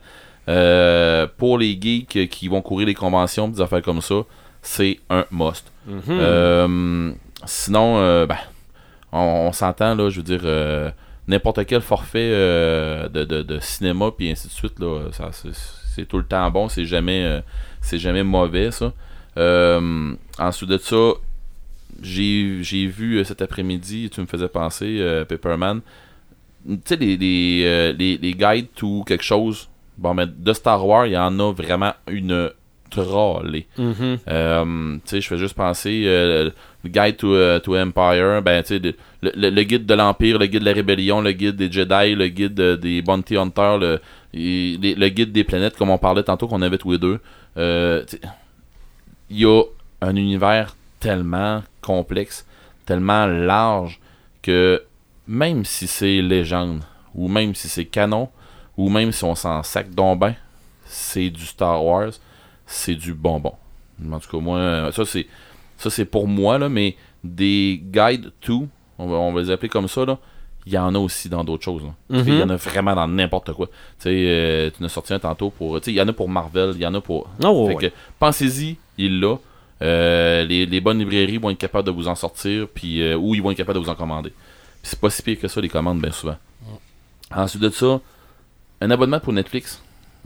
Euh, 0.49 1.27
pour 1.37 1.59
les 1.59 1.77
geeks 1.81 2.29
qui 2.29 2.49
vont 2.49 2.63
courir 2.63 2.87
les 2.87 2.95
conventions, 2.95 3.49
des 3.49 3.61
affaires 3.61 3.83
comme 3.83 4.01
ça, 4.01 4.15
c'est 4.63 4.99
un 5.11 5.25
must. 5.31 5.71
Mhm. 5.87 6.01
Euh, 6.09 7.13
sinon, 7.45 7.99
euh, 7.99 8.27
ben, 8.27 8.39
on, 9.13 9.19
on 9.49 9.53
s'entend, 9.53 9.95
là, 9.95 10.09
je 10.09 10.21
veux 10.21 10.37
dire, 10.39 10.93
n'importe 11.29 11.67
quel 11.67 11.81
forfait 11.83 12.31
de, 12.31 13.25
de- 13.25 13.43
de 13.43 13.59
cinéma, 13.61 14.11
puis 14.17 14.31
ainsi 14.31 14.47
de 14.49 14.53
suite, 14.53 14.79
là, 14.79 15.11
ça, 15.13 15.31
c'est, 15.33 16.07
tout 16.07 16.19
le 16.19 16.25
temps 16.25 16.51
bon, 16.51 16.69
c'est 16.69 16.85
jamais, 16.85 17.43
c'est 17.81 17.99
jamais 17.99 18.23
mauvais, 18.23 18.71
ça. 18.71 18.93
Ensuite 20.39 20.71
de 20.71 20.79
ça, 20.79 21.13
j'ai, 22.03 22.87
vu 22.87 23.17
euh, 23.19 23.25
cet 23.25 23.43
après-midi, 23.43 24.11
tu 24.11 24.21
me 24.21 24.27
faisais 24.27 24.49
penser, 24.49 24.99
euh, 25.01 25.25
Pepperman, 25.25 25.81
tu 26.69 26.79
sais, 26.85 26.97
les, 26.97 27.17
les, 27.17 27.63
euh, 27.65 27.93
les, 27.93 28.19
les 28.19 28.33
guides 28.35 28.69
ou 28.83 29.05
quelque 29.05 29.25
chose, 29.25 29.69
bon, 29.99 30.15
mais 30.15 30.27
de 30.27 30.53
Star 30.53 30.85
Wars, 30.87 31.07
il 31.07 31.13
y 31.13 31.19
en 31.19 31.39
a 31.41 31.53
vraiment 31.53 31.93
une 32.11 32.51
trollée. 32.91 33.67
Mhm. 33.79 34.19
Euh, 34.29 34.95
tu 34.97 35.01
sais, 35.07 35.21
je 35.21 35.29
fais 35.29 35.39
juste 35.39 35.55
penser 35.55 36.03
le 36.05 36.53
guide 36.85 37.17
to, 37.17 37.59
to 37.61 37.77
Empire, 37.77 38.43
ben 38.43 38.63
tu 38.63 38.69
sais, 38.69 38.79
le, 39.23 39.33
le- 39.35 39.51
le 39.51 39.63
guide 39.65 39.87
de 39.87 39.95
l'Empire, 39.95 40.39
le 40.39 40.47
guide 40.47 40.61
de 40.61 40.67
la 40.67 40.73
Rébellion, 40.73 41.21
le 41.21 41.33
guide 41.33 41.57
des 41.57 41.71
Jedi, 41.71 42.15
le 42.15 42.29
guide 42.29 42.55
des 42.55 43.03
Bounty 43.03 43.37
Hunters, 43.37 43.79
le, 43.79 44.01
les- 44.33 44.95
le 44.95 45.09
guide 45.09 45.33
des 45.33 45.43
planètes, 45.45 45.77
comme 45.77 45.91
on 45.91 45.99
parlait 45.99 46.23
tantôt 46.23 46.47
qu'on 46.47 46.63
avait 46.63 46.79
tous 46.79 46.93
les 46.93 46.99
deux. 46.99 47.19
Il 47.57 49.39
y 49.39 49.45
a 49.45 49.63
un 50.03 50.15
univers 50.17 50.77
tellement 51.07 51.63
complexe, 51.83 52.45
tellement 52.85 53.27
large 53.27 54.01
que 54.43 54.83
même 55.29 55.65
si 55.65 55.87
c'est 55.87 56.21
légende, 56.21 56.83
ou 57.15 57.29
même 57.29 57.55
si 57.55 57.69
c'est 57.69 57.85
canon, 57.85 58.29
ou 58.77 58.89
même 58.89 59.13
si 59.13 59.23
on 59.23 59.37
s'en 59.37 59.63
sac 59.63 59.95
donc 59.95 60.19
ben, 60.19 60.35
c'est 60.85 61.31
du 61.31 61.47
Star 61.47 61.85
Wars, 61.85 62.11
c'est 62.67 62.97
du 62.97 63.15
bonbon. 63.15 63.55
En 64.13 64.19
tout 64.19 64.31
cas, 64.31 64.43
moi, 64.43 64.91
ça 64.91 65.05
c'est 65.05 65.29
ça 65.77 65.91
c'est 65.91 66.05
pour 66.05 66.27
moi, 66.27 66.59
là, 66.59 66.69
mais 66.69 66.97
des 67.23 67.81
guides 67.81 68.33
to, 68.41 68.67
on 68.99 69.07
va, 69.07 69.17
on 69.17 69.33
va 69.33 69.43
les 69.43 69.51
appeler 69.51 69.69
comme 69.69 69.87
ça, 69.87 70.05
là, 70.05 70.19
il 70.67 70.73
y 70.73 70.79
en 70.79 70.93
a 70.93 70.99
aussi 70.99 71.29
dans 71.29 71.45
d'autres 71.45 71.63
choses. 71.63 71.85
Il 72.11 72.35
y 72.35 72.43
en 72.43 72.51
a 72.51 72.57
vraiment 72.57 72.97
dans 72.97 73.07
n'importe 73.07 73.53
quoi. 73.53 73.69
Tu 73.69 73.75
sais, 74.01 74.11
euh, 74.11 74.71
tu 74.77 74.83
en 74.83 74.87
as 74.87 74.89
sorti 74.89 75.15
un 75.15 75.21
tantôt 75.21 75.51
pour. 75.51 75.81
Tu 75.81 75.85
sais, 75.85 75.93
il 75.93 75.97
y 75.97 76.01
en 76.01 76.09
a 76.09 76.13
pour 76.13 76.29
Marvel, 76.29 76.73
il 76.75 76.81
y 76.81 76.87
en 76.87 76.95
a 76.95 77.01
pour. 77.01 77.31
Oh, 77.45 77.71
ouais. 77.71 77.93
pensez-y, 78.19 78.77
il 78.99 79.21
là. 79.21 79.37
Euh, 79.83 80.45
les, 80.45 80.65
les 80.67 80.81
bonnes 80.81 80.99
librairies 80.99 81.39
vont 81.39 81.51
être 81.51 81.59
capables 81.59 81.87
de 81.87 81.93
vous 81.93 82.09
en 82.09 82.15
sortir, 82.15 82.67
puis 82.73 83.03
euh, 83.03 83.17
ou 83.17 83.35
ils 83.35 83.43
vont 83.43 83.51
être 83.51 83.59
capables 83.59 83.79
de 83.79 83.85
vous 83.85 83.91
en 83.91 83.95
commander. 83.95 84.33
C'est 84.83 84.99
pas 84.99 85.11
si 85.11 85.23
pire 85.23 85.39
que 85.39 85.49
ça, 85.49 85.61
les 85.61 85.69
commandes, 85.69 86.01
bien 86.01 86.13
souvent. 86.13 86.37
Ensuite 87.35 87.63
de 87.63 87.71
ça, 87.71 88.01
un 88.81 88.91
abonnement 88.91 89.21
pour 89.21 89.33
Netflix. 89.33 89.83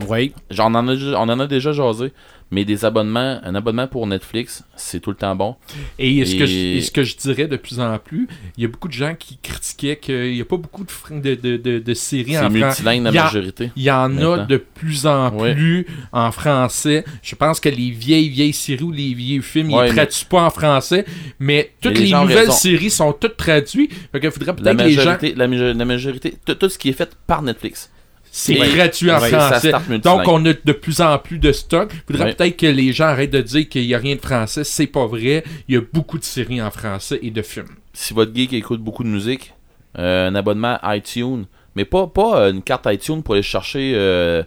Oui. 0.07 0.33
J'en 0.49 0.73
en 0.73 0.87
a, 0.87 0.93
on 0.93 1.29
en 1.29 1.39
a 1.39 1.47
déjà 1.47 1.73
jasé, 1.73 2.13
mais 2.51 2.65
des 2.65 2.83
abonnements, 2.85 3.39
un 3.43 3.55
abonnement 3.55 3.87
pour 3.87 4.05
Netflix, 4.07 4.63
c'est 4.75 4.99
tout 4.99 5.09
le 5.11 5.15
temps 5.15 5.35
bon. 5.35 5.55
Et 5.97 6.25
ce, 6.25 6.35
que 6.35 6.45
je, 6.45 6.81
ce 6.85 6.91
que 6.91 7.01
dirais 7.21 7.47
de 7.47 7.55
plus 7.55 7.79
en 7.79 7.97
plus, 7.97 8.27
il 8.57 8.63
y 8.63 8.65
a 8.65 8.67
beaucoup 8.69 8.87
de 8.89 8.93
gens 8.93 9.15
qui 9.15 9.37
critiquaient 9.37 9.97
qu'il 9.97 10.33
n'y 10.33 10.41
a 10.41 10.45
pas 10.45 10.57
beaucoup 10.57 10.83
de, 10.83 10.91
fr- 10.91 11.21
de, 11.21 11.35
de, 11.35 11.57
de, 11.57 11.79
de 11.79 11.93
séries 11.93 12.33
C'est 12.33 12.39
en 12.39 12.49
français. 12.49 12.83
multilingue 12.83 13.03
la 13.03 13.09
Il 13.11 13.15
y 13.15 13.17
a- 13.17 13.23
majorité. 13.23 13.71
Il 13.77 13.83
y 13.83 13.91
en 13.91 14.17
a 14.17 14.37
de 14.45 14.57
plus 14.57 15.05
en 15.05 15.31
plus 15.31 15.87
en 16.11 16.31
français. 16.31 17.05
Je 17.23 17.35
pense 17.35 17.59
que 17.59 17.69
les 17.69 17.91
vieilles, 17.91 18.29
vieilles 18.29 18.53
séries 18.53 18.83
ou 18.83 18.91
les 18.91 19.13
vieux 19.13 19.41
films, 19.41 19.69
ils 19.69 19.75
Ouais, 19.75 19.83
ne 19.83 19.89
mais- 19.89 19.95
traduisent 19.95 20.23
pas 20.25 20.43
en 20.43 20.49
français. 20.49 21.05
Mais 21.39 21.71
toutes 21.81 21.97
les 21.97 22.11
nouvelles 22.11 22.37
raison. 22.39 22.51
séries 22.51 22.89
sont 22.89 23.13
toutes 23.13 23.37
traduites. 23.37 23.91
Fait 24.11 24.19
qu'il 24.19 24.29
faudrait 24.31 24.47
La 24.47 24.53
peut-être 24.73 24.77
que 24.77 24.83
les 24.83 24.91
gens. 24.91 25.05
majorité, 25.05 25.33
la, 25.35 25.47
majo- 25.47 25.73
la 25.77 25.85
majorité, 25.85 26.33
tout, 26.45 26.55
tout 26.55 26.69
ce 26.69 26.77
qui 26.77 26.89
est 26.89 26.93
fait 26.93 27.15
par 27.27 27.41
Netflix. 27.41 27.89
C'est 28.33 28.55
traduit 28.55 29.11
en 29.11 29.19
français. 29.19 29.73
Donc, 30.01 30.21
on 30.27 30.45
a 30.45 30.53
de 30.53 30.71
plus 30.71 31.01
en 31.01 31.19
plus 31.19 31.37
de 31.37 31.51
stock. 31.51 31.91
Il 31.93 32.15
faudrait 32.15 32.33
peut-être 32.33 32.57
que 32.57 32.65
les 32.65 32.93
gens 32.93 33.07
arrêtent 33.07 33.31
de 33.31 33.41
dire 33.41 33.67
qu'il 33.67 33.85
n'y 33.85 33.93
a 33.93 33.97
rien 33.97 34.15
de 34.15 34.21
français. 34.21 34.63
C'est 34.63 34.87
pas 34.87 35.05
vrai. 35.05 35.43
Il 35.67 35.75
y 35.75 35.77
a 35.77 35.81
beaucoup 35.93 36.17
de 36.17 36.23
séries 36.23 36.61
en 36.61 36.71
français 36.71 37.19
et 37.21 37.29
de 37.29 37.41
films. 37.41 37.75
Si 37.93 38.13
votre 38.13 38.33
geek 38.33 38.53
écoute 38.53 38.81
beaucoup 38.81 39.03
de 39.03 39.09
musique, 39.09 39.53
euh, 39.99 40.29
un 40.29 40.35
abonnement 40.35 40.79
iTunes, 40.85 41.43
mais 41.75 41.83
pas, 41.83 42.07
pas 42.07 42.43
euh, 42.43 42.53
une 42.53 42.61
carte 42.61 42.87
iTunes 42.89 43.21
pour 43.21 43.33
aller 43.33 43.43
chercher 43.43 43.91
euh, 43.95 44.43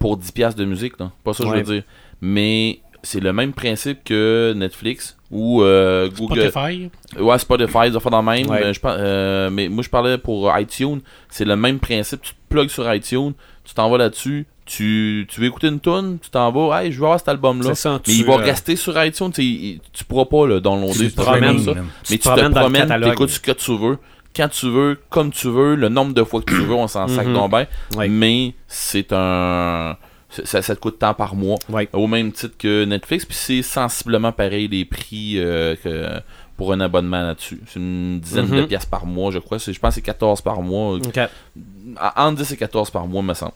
pour 0.00 0.18
10$ 0.18 0.32
piastres 0.32 0.58
de 0.58 0.64
musique, 0.64 0.98
non. 0.98 1.12
Pas 1.22 1.34
ça 1.34 1.44
que 1.44 1.50
je 1.50 1.54
veux 1.56 1.62
dire. 1.62 1.82
Mais 2.22 2.80
c'est 3.06 3.20
le 3.20 3.32
même 3.32 3.52
principe 3.52 4.02
que 4.04 4.52
Netflix 4.56 5.16
ou 5.30 5.62
euh, 5.62 6.08
Google. 6.10 6.48
Spotify. 6.50 6.90
Ouais, 7.20 7.38
Spotify, 7.38 7.92
ça 7.92 8.00
fait 8.00 8.10
dans 8.10 8.20
le 8.22 8.26
même. 8.26 8.48
Ouais. 8.48 8.74
je 8.74 8.80
euh, 8.84 9.48
mais 9.50 9.68
moi, 9.68 9.82
je 9.84 9.88
parlais 9.88 10.18
pour 10.18 10.52
iTunes. 10.58 11.00
C'est 11.28 11.44
le 11.44 11.56
même 11.56 11.78
principe. 11.78 12.20
Tu 12.22 12.32
te 12.32 12.38
plugues 12.48 12.68
sur 12.68 12.92
iTunes, 12.92 13.32
tu 13.64 13.74
t'en 13.74 13.88
vas 13.90 13.98
là-dessus. 13.98 14.46
Tu, 14.64 15.26
tu 15.30 15.40
veux 15.40 15.46
écouter 15.46 15.68
une 15.68 15.78
tune, 15.78 16.18
tu 16.20 16.28
t'en 16.30 16.50
vas. 16.50 16.82
Hey, 16.82 16.90
je 16.90 16.98
veux 16.98 17.04
avoir 17.04 17.20
cet 17.20 17.28
album-là. 17.28 17.70
Mais 17.70 17.98
tu, 18.00 18.10
il 18.10 18.24
va 18.24 18.32
euh, 18.34 18.36
rester 18.38 18.74
sur 18.74 19.00
iTunes. 19.04 19.30
tu 19.32 19.78
Tu 19.92 20.04
pourras 20.04 20.24
pas 20.24 20.44
le 20.46 20.60
downloader. 20.60 20.98
Tu 20.98 21.12
te 21.12 21.20
promènes, 21.20 21.60
ça. 21.60 21.74
Mais 22.10 22.18
tu 22.18 22.28
te 22.28 22.48
promènes 22.50 22.82
catalogue. 22.82 23.10
t'écoutes 23.10 23.30
ce 23.30 23.38
que 23.38 23.52
tu 23.52 23.78
veux, 23.78 23.98
quand 24.34 24.48
tu 24.48 24.68
veux, 24.68 24.98
comme 25.08 25.30
tu 25.30 25.48
veux, 25.48 25.76
le 25.76 25.88
nombre 25.88 26.12
de 26.14 26.24
fois 26.24 26.42
que 26.42 26.52
tu 26.52 26.60
veux, 26.62 26.74
on 26.74 26.88
s'en 26.88 27.06
sac 27.06 27.26
Mhm. 27.28 27.34
donc 27.34 27.50
bien. 27.50 27.66
Ouais. 27.96 28.08
Mais 28.08 28.54
c'est 28.66 29.12
un. 29.12 29.96
Ça, 30.28 30.60
ça 30.60 30.74
te 30.74 30.80
coûte 30.80 30.98
tant 30.98 31.14
par 31.14 31.34
mois. 31.36 31.56
Ouais. 31.68 31.88
Au 31.92 32.06
même 32.08 32.32
titre 32.32 32.56
que 32.58 32.84
Netflix. 32.84 33.24
Puis 33.24 33.36
c'est 33.36 33.62
sensiblement 33.62 34.32
pareil 34.32 34.66
les 34.68 34.84
prix 34.84 35.34
euh, 35.38 35.76
que 35.76 36.20
pour 36.56 36.72
un 36.72 36.80
abonnement 36.80 37.22
là-dessus. 37.22 37.60
C'est 37.68 37.78
une 37.78 38.18
dizaine 38.20 38.46
Mhm. 38.46 38.56
de 38.62 38.62
pièces 38.66 38.86
par 38.86 39.06
mois, 39.06 39.30
je 39.30 39.38
crois. 39.38 39.58
Je 39.58 39.70
pense 39.78 39.90
que 39.90 39.94
c'est 39.96 40.02
14 40.02 40.40
par 40.40 40.62
mois. 40.62 40.94
OK. 40.96 41.18
En- 42.00 42.24
Entre 42.28 42.38
10 42.42 42.52
et 42.52 42.56
14 42.56 42.90
par 42.90 43.06
mois, 43.06 43.22
me 43.22 43.34
semble. 43.34 43.52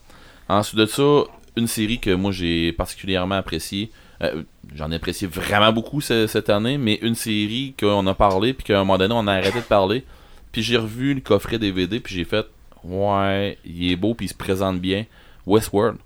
Ensuite 0.47 0.79
de 0.79 0.85
ça, 0.85 1.23
une 1.57 1.67
série 1.67 1.99
que 1.99 2.11
moi 2.11 2.31
j'ai 2.31 2.71
particulièrement 2.73 3.35
appréciée. 3.35 3.91
Euh, 4.23 4.43
J'en 4.75 4.89
ai 4.91 4.95
apprécié 4.95 5.27
vraiment 5.27 5.73
beaucoup 5.73 5.99
ce- 5.99 6.27
cette 6.27 6.49
année, 6.49 6.77
mais 6.77 6.99
une 7.01 7.15
série 7.15 7.73
qu'on 7.77 8.05
a 8.07 8.13
parlé, 8.13 8.53
puis 8.53 8.63
qu'à 8.63 8.75
un 8.77 8.83
moment 8.85 8.97
donné, 8.97 9.13
on 9.17 9.27
a 9.27 9.33
arrêté 9.33 9.57
de 9.59 9.65
parler. 9.65 10.05
Puis 10.53 10.61
j'ai 10.63 10.77
revu 10.77 11.13
le 11.13 11.19
coffret 11.19 11.59
DVD, 11.59 11.99
puis 11.99 12.15
j'ai 12.15 12.23
fait 12.23 12.45
Ouais, 12.83 13.57
il 13.65 13.91
est 13.91 13.95
beau, 13.97 14.13
puis 14.13 14.27
il 14.27 14.29
se 14.29 14.33
présente 14.33 14.79
bien. 14.79 15.05
Westworld. 15.45 15.97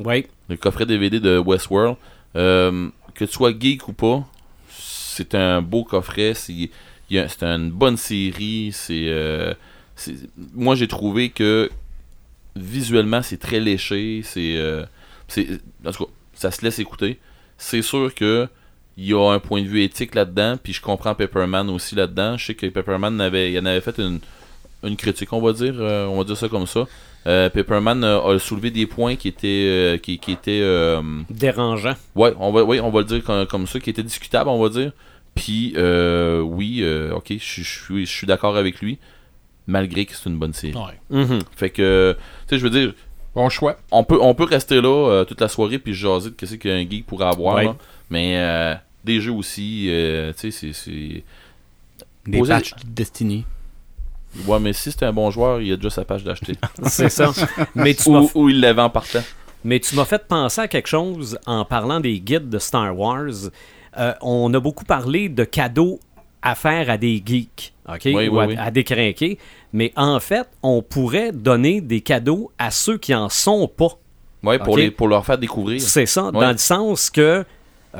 Oui. 0.00 0.26
Le 0.48 0.56
coffret 0.56 0.86
DVD 0.86 1.20
de 1.20 1.38
Westworld. 1.38 1.96
Euh, 2.36 2.88
que 3.14 3.24
tu 3.24 3.32
sois 3.32 3.52
geek 3.58 3.86
ou 3.88 3.92
pas, 3.92 4.24
c'est 4.68 5.34
un 5.34 5.62
beau 5.62 5.84
coffret. 5.84 6.34
C'est 6.34 6.70
une 7.42 7.70
bonne 7.70 7.96
série. 7.96 8.70
C'est 8.72 9.06
euh, 9.08 9.54
c'est- 9.94 10.16
moi 10.54 10.74
j'ai 10.74 10.88
trouvé 10.88 11.30
que 11.30 11.70
visuellement 12.56 13.22
c'est 13.22 13.36
très 13.38 13.60
léché. 13.60 14.22
C'est 14.24 14.56
euh, 14.56 14.84
c'est 15.28 15.46
en 15.86 15.92
tout 15.92 16.04
cas 16.06 16.10
ça 16.34 16.50
se 16.50 16.62
laisse 16.64 16.78
écouter. 16.80 17.18
C'est 17.56 17.82
sûr 17.82 18.12
que 18.14 18.48
il 18.96 19.06
y 19.06 19.12
a 19.14 19.30
un 19.32 19.38
point 19.40 19.62
de 19.62 19.66
vue 19.68 19.82
éthique 19.82 20.14
là-dedans. 20.14 20.56
Puis 20.62 20.72
je 20.72 20.80
comprends 20.80 21.14
Pepperman 21.14 21.68
aussi 21.70 21.94
là-dedans. 21.94 22.36
Je 22.36 22.46
sais 22.46 22.54
que 22.54 22.66
Pepperman 22.66 23.20
avait, 23.20 23.58
en 23.58 23.66
avait 23.66 23.80
fait 23.80 23.98
une, 23.98 24.20
une 24.84 24.96
critique, 24.96 25.32
on 25.32 25.40
va 25.40 25.52
dire, 25.52 25.74
on 25.80 26.16
va 26.18 26.24
dire 26.24 26.36
ça 26.36 26.48
comme 26.48 26.66
ça. 26.66 26.86
Euh, 27.26 27.48
Pepperman 27.48 28.04
a, 28.04 28.18
a 28.18 28.38
soulevé 28.38 28.70
des 28.70 28.86
points 28.86 29.16
qui 29.16 29.28
étaient 29.28 29.46
euh, 29.66 29.96
qui, 29.98 30.18
qui 30.18 30.32
étaient 30.32 30.60
euh, 30.62 31.00
Dérangeant. 31.30 31.94
Ouais, 32.14 32.34
on 32.38 32.52
va, 32.52 32.64
oui, 32.64 32.80
on 32.80 32.90
va 32.90 32.98
le 33.00 33.06
dire 33.06 33.24
comme, 33.24 33.46
comme 33.46 33.66
ça, 33.66 33.80
qui 33.80 33.88
était 33.90 34.02
discutable, 34.02 34.50
on 34.50 34.60
va 34.62 34.68
dire. 34.68 34.92
Puis, 35.34 35.72
euh, 35.76 36.40
oui, 36.40 36.80
euh, 36.82 37.12
ok, 37.14 37.32
je 37.38 37.62
suis 37.62 38.06
je 38.06 38.10
suis 38.12 38.26
d'accord 38.26 38.56
avec 38.56 38.80
lui, 38.80 38.98
malgré 39.66 40.04
que 40.04 40.14
c'est 40.14 40.28
une 40.28 40.36
bonne 40.38 40.52
série. 40.52 40.74
Ouais. 40.76 41.00
Mhm. 41.24 41.38
Fait 41.56 41.70
que, 41.70 42.14
tu 42.46 42.48
sais, 42.50 42.58
je 42.58 42.64
veux 42.64 42.70
dire, 42.70 42.92
Bon 43.34 43.48
choix. 43.48 43.76
on 43.90 44.04
peut, 44.04 44.18
on 44.20 44.34
peut 44.34 44.44
rester 44.44 44.80
là 44.80 45.08
euh, 45.10 45.24
toute 45.24 45.40
la 45.40 45.48
soirée 45.48 45.78
puis 45.80 45.92
jaser 45.94 46.30
de 46.30 46.34
qu'est-ce 46.36 46.54
qu'un 46.54 46.88
geek 46.88 47.04
pourrait 47.06 47.26
avoir, 47.26 47.56
Ouais. 47.56 47.64
là. 47.64 47.76
mais 48.10 48.34
euh, 48.36 48.74
des 49.02 49.20
jeux 49.20 49.32
aussi, 49.32 49.86
euh, 49.88 50.32
tu 50.38 50.52
sais, 50.52 50.72
c'est- 50.72 50.72
c'est. 50.72 51.24
Des 52.26 52.38
Poser- 52.38 52.52
patchs 52.54 52.74
de 52.76 52.90
Destiny. 52.90 53.44
Ouais, 54.46 54.58
mais 54.60 54.72
si 54.72 54.90
c'est 54.90 55.04
un 55.04 55.12
bon 55.12 55.30
joueur, 55.30 55.60
il 55.60 55.72
a 55.72 55.76
déjà 55.76 55.90
sa 55.90 56.04
page 56.04 56.24
d'acheter. 56.24 56.54
C'est 56.86 57.08
ça. 57.08 57.30
Mais 57.74 57.94
tu 57.94 58.08
ou, 58.08 58.30
ou 58.34 58.48
il 58.48 58.60
l'avait 58.60 58.82
en 58.82 58.90
partant. 58.90 59.22
Mais 59.64 59.80
tu 59.80 59.94
m'as 59.96 60.04
fait 60.04 60.26
penser 60.26 60.60
à 60.60 60.68
quelque 60.68 60.88
chose 60.88 61.38
en 61.46 61.64
parlant 61.64 62.00
des 62.00 62.20
guides 62.20 62.50
de 62.50 62.58
Star 62.58 62.96
Wars. 62.98 63.50
Euh, 63.98 64.12
on 64.20 64.52
a 64.52 64.60
beaucoup 64.60 64.84
parlé 64.84 65.28
de 65.28 65.44
cadeaux 65.44 66.00
à 66.42 66.54
faire 66.54 66.90
à 66.90 66.98
des 66.98 67.22
geeks, 67.24 67.72
OK? 67.88 68.02
Oui, 68.04 68.28
Ou 68.28 68.38
oui, 68.38 68.44
à, 68.44 68.46
oui. 68.46 68.56
à 68.58 68.70
des 68.70 68.84
crinqués. 68.84 69.38
Mais 69.72 69.92
en 69.96 70.20
fait, 70.20 70.46
on 70.62 70.82
pourrait 70.82 71.32
donner 71.32 71.80
des 71.80 72.02
cadeaux 72.02 72.52
à 72.58 72.70
ceux 72.70 72.98
qui 72.98 73.14
en 73.14 73.28
sont 73.30 73.66
pas. 73.66 73.98
Ouais, 74.42 74.58
pour, 74.58 74.76
les, 74.76 74.90
pour 74.90 75.08
leur 75.08 75.24
faire 75.24 75.38
découvrir. 75.38 75.80
C'est 75.80 76.04
ça, 76.04 76.30
dans 76.30 76.50
le 76.50 76.58
sens 76.58 77.08
que, 77.08 77.20
euh, 77.20 77.44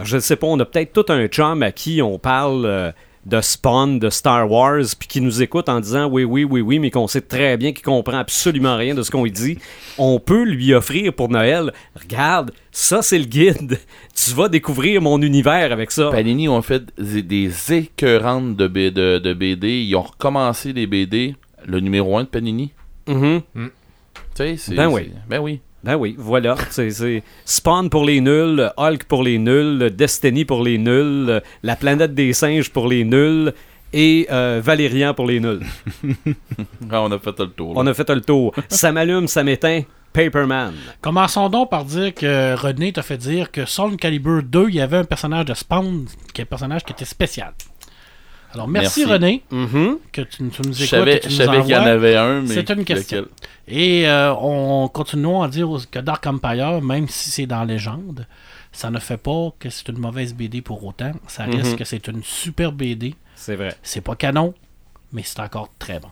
je 0.02 0.16
ne 0.16 0.20
sais 0.20 0.36
pas, 0.36 0.46
on 0.46 0.60
a 0.60 0.66
peut-être 0.66 0.92
tout 0.92 1.10
un 1.10 1.26
chum 1.26 1.62
à 1.62 1.72
qui 1.72 2.02
on 2.02 2.18
parle 2.18 2.66
euh, 2.66 2.92
de 3.26 3.40
Spawn, 3.40 3.98
de 3.98 4.10
Star 4.10 4.50
Wars, 4.50 4.82
puis 4.98 5.08
qui 5.08 5.20
nous 5.20 5.42
écoute 5.42 5.68
en 5.68 5.80
disant 5.80 6.06
oui, 6.06 6.24
oui, 6.24 6.44
oui, 6.44 6.60
oui, 6.60 6.78
mais 6.78 6.90
qu'on 6.90 7.06
sait 7.06 7.22
très 7.22 7.56
bien 7.56 7.72
qu'il 7.72 7.82
comprend 7.84 8.18
absolument 8.18 8.76
rien 8.76 8.94
de 8.94 9.02
ce 9.02 9.10
qu'on 9.10 9.24
lui 9.24 9.30
dit. 9.32 9.58
On 9.98 10.18
peut 10.20 10.44
lui 10.44 10.74
offrir 10.74 11.12
pour 11.12 11.28
Noël, 11.30 11.72
regarde, 12.00 12.52
ça 12.70 13.00
c'est 13.02 13.18
le 13.18 13.24
guide, 13.24 13.78
tu 14.14 14.30
vas 14.32 14.48
découvrir 14.48 15.00
mon 15.00 15.20
univers 15.22 15.72
avec 15.72 15.90
ça. 15.90 16.10
Panini 16.10 16.48
ont 16.48 16.62
fait 16.62 16.84
des, 16.98 17.50
écœurantes 17.72 18.56
de, 18.56 18.68
B- 18.68 18.92
de, 18.92 19.18
de 19.18 19.34
BD. 19.34 19.82
Ils 19.82 19.96
ont 19.96 20.02
recommencé 20.02 20.72
les 20.72 20.86
BD 20.86 21.34
le 21.66 21.80
numéro 21.80 22.16
1 22.18 22.24
de 22.24 22.28
Panini. 22.28 22.72
Mhm. 23.08 23.40
Tu 23.54 23.70
sais, 24.34 24.56
c'est. 24.56 24.74
Ben 24.74 24.88
oui. 24.88 25.10
Ben 25.28 25.38
oui. 25.40 25.60
Ben 25.84 25.96
oui, 25.96 26.14
voilà. 26.18 26.56
C'est- 26.70 27.22
Spawn 27.44 27.90
pour 27.90 28.04
les 28.04 28.20
nuls, 28.20 28.70
Hulk 28.76 29.04
pour 29.04 29.22
les 29.22 29.38
nuls, 29.38 29.90
Destiny 29.94 30.44
pour 30.44 30.62
les 30.62 30.78
nuls, 30.78 31.40
La 31.62 31.76
planète 31.76 32.14
des 32.14 32.32
singes 32.32 32.70
pour 32.70 32.88
les 32.88 33.04
nuls 33.04 33.52
et 33.92 34.26
euh, 34.32 34.60
Valérian 34.64 35.14
pour 35.14 35.26
les 35.26 35.40
nuls. 35.40 35.60
Ah, 36.90 37.02
on 37.02 37.10
a 37.12 37.18
fait 37.18 37.38
le 37.38 37.46
tour. 37.48 37.74
là. 37.74 37.80
On 37.80 37.86
a 37.86 37.94
fait 37.94 38.08
le 38.10 38.20
tour. 38.20 38.54
ça 38.68 38.92
m'allume, 38.92 39.26
ça 39.28 39.42
m'éteint. 39.44 39.82
Paperman. 40.12 40.72
Commençons 41.00 41.48
donc 41.48 41.70
par 41.70 41.84
dire 41.84 42.14
que 42.14 42.54
René 42.54 42.92
t'a 42.92 43.02
fait 43.02 43.16
dire 43.16 43.50
que 43.50 43.64
Soul 43.64 43.96
Calibur 43.96 44.44
2, 44.44 44.66
il 44.68 44.76
y 44.76 44.80
avait 44.80 44.98
un 44.98 45.04
personnage 45.04 45.46
de 45.46 45.54
Spawn, 45.54 46.04
qui 46.32 46.40
est 46.40 46.44
un 46.44 46.46
personnage 46.46 46.84
qui 46.84 46.92
était 46.92 47.04
spécial. 47.04 47.52
Alors 48.54 48.68
merci, 48.68 49.00
Merci. 49.00 49.12
René, 49.12 49.42
Mhm. 49.50 49.98
que 50.12 50.20
tu, 50.22 50.36
tu 50.36 50.42
nous 50.44 50.72
Je 50.72 50.84
écoutes 50.84 50.86
savais, 50.88 51.20
je 51.24 51.28
nous 51.28 51.34
savais 51.34 51.60
qu'il 51.62 51.70
y 51.70 51.76
en 51.76 51.82
avait 51.82 52.16
un, 52.16 52.40
mais. 52.40 52.54
C'est 52.54 52.70
une 52.70 52.84
question. 52.84 53.18
lequel? 53.22 53.30
Et 53.66 54.08
euh, 54.08 54.32
on 54.34 54.88
continuons 54.88 55.42
à 55.42 55.48
dire 55.48 55.68
que 55.90 55.98
Dark 55.98 56.24
Empire, 56.26 56.80
même 56.80 57.08
si 57.08 57.30
c'est 57.30 57.46
dans 57.46 57.64
Légende, 57.64 58.26
ça 58.70 58.90
ne 58.90 58.98
fait 59.00 59.16
pas 59.16 59.48
que 59.58 59.70
c'est 59.70 59.88
une 59.88 59.98
mauvaise 59.98 60.34
BD 60.34 60.62
pour 60.62 60.84
autant. 60.84 61.12
Ça 61.26 61.44
reste 61.44 61.72
Mhm. 61.72 61.76
que 61.76 61.84
c'est 61.84 62.06
une 62.06 62.22
super 62.22 62.70
BD. 62.72 63.14
C'est 63.34 63.56
vrai. 63.56 63.74
C'est 63.82 64.00
pas 64.02 64.14
canon, 64.14 64.54
mais 65.12 65.22
c'est 65.24 65.40
encore 65.40 65.68
très 65.78 65.98
bon. 65.98 66.08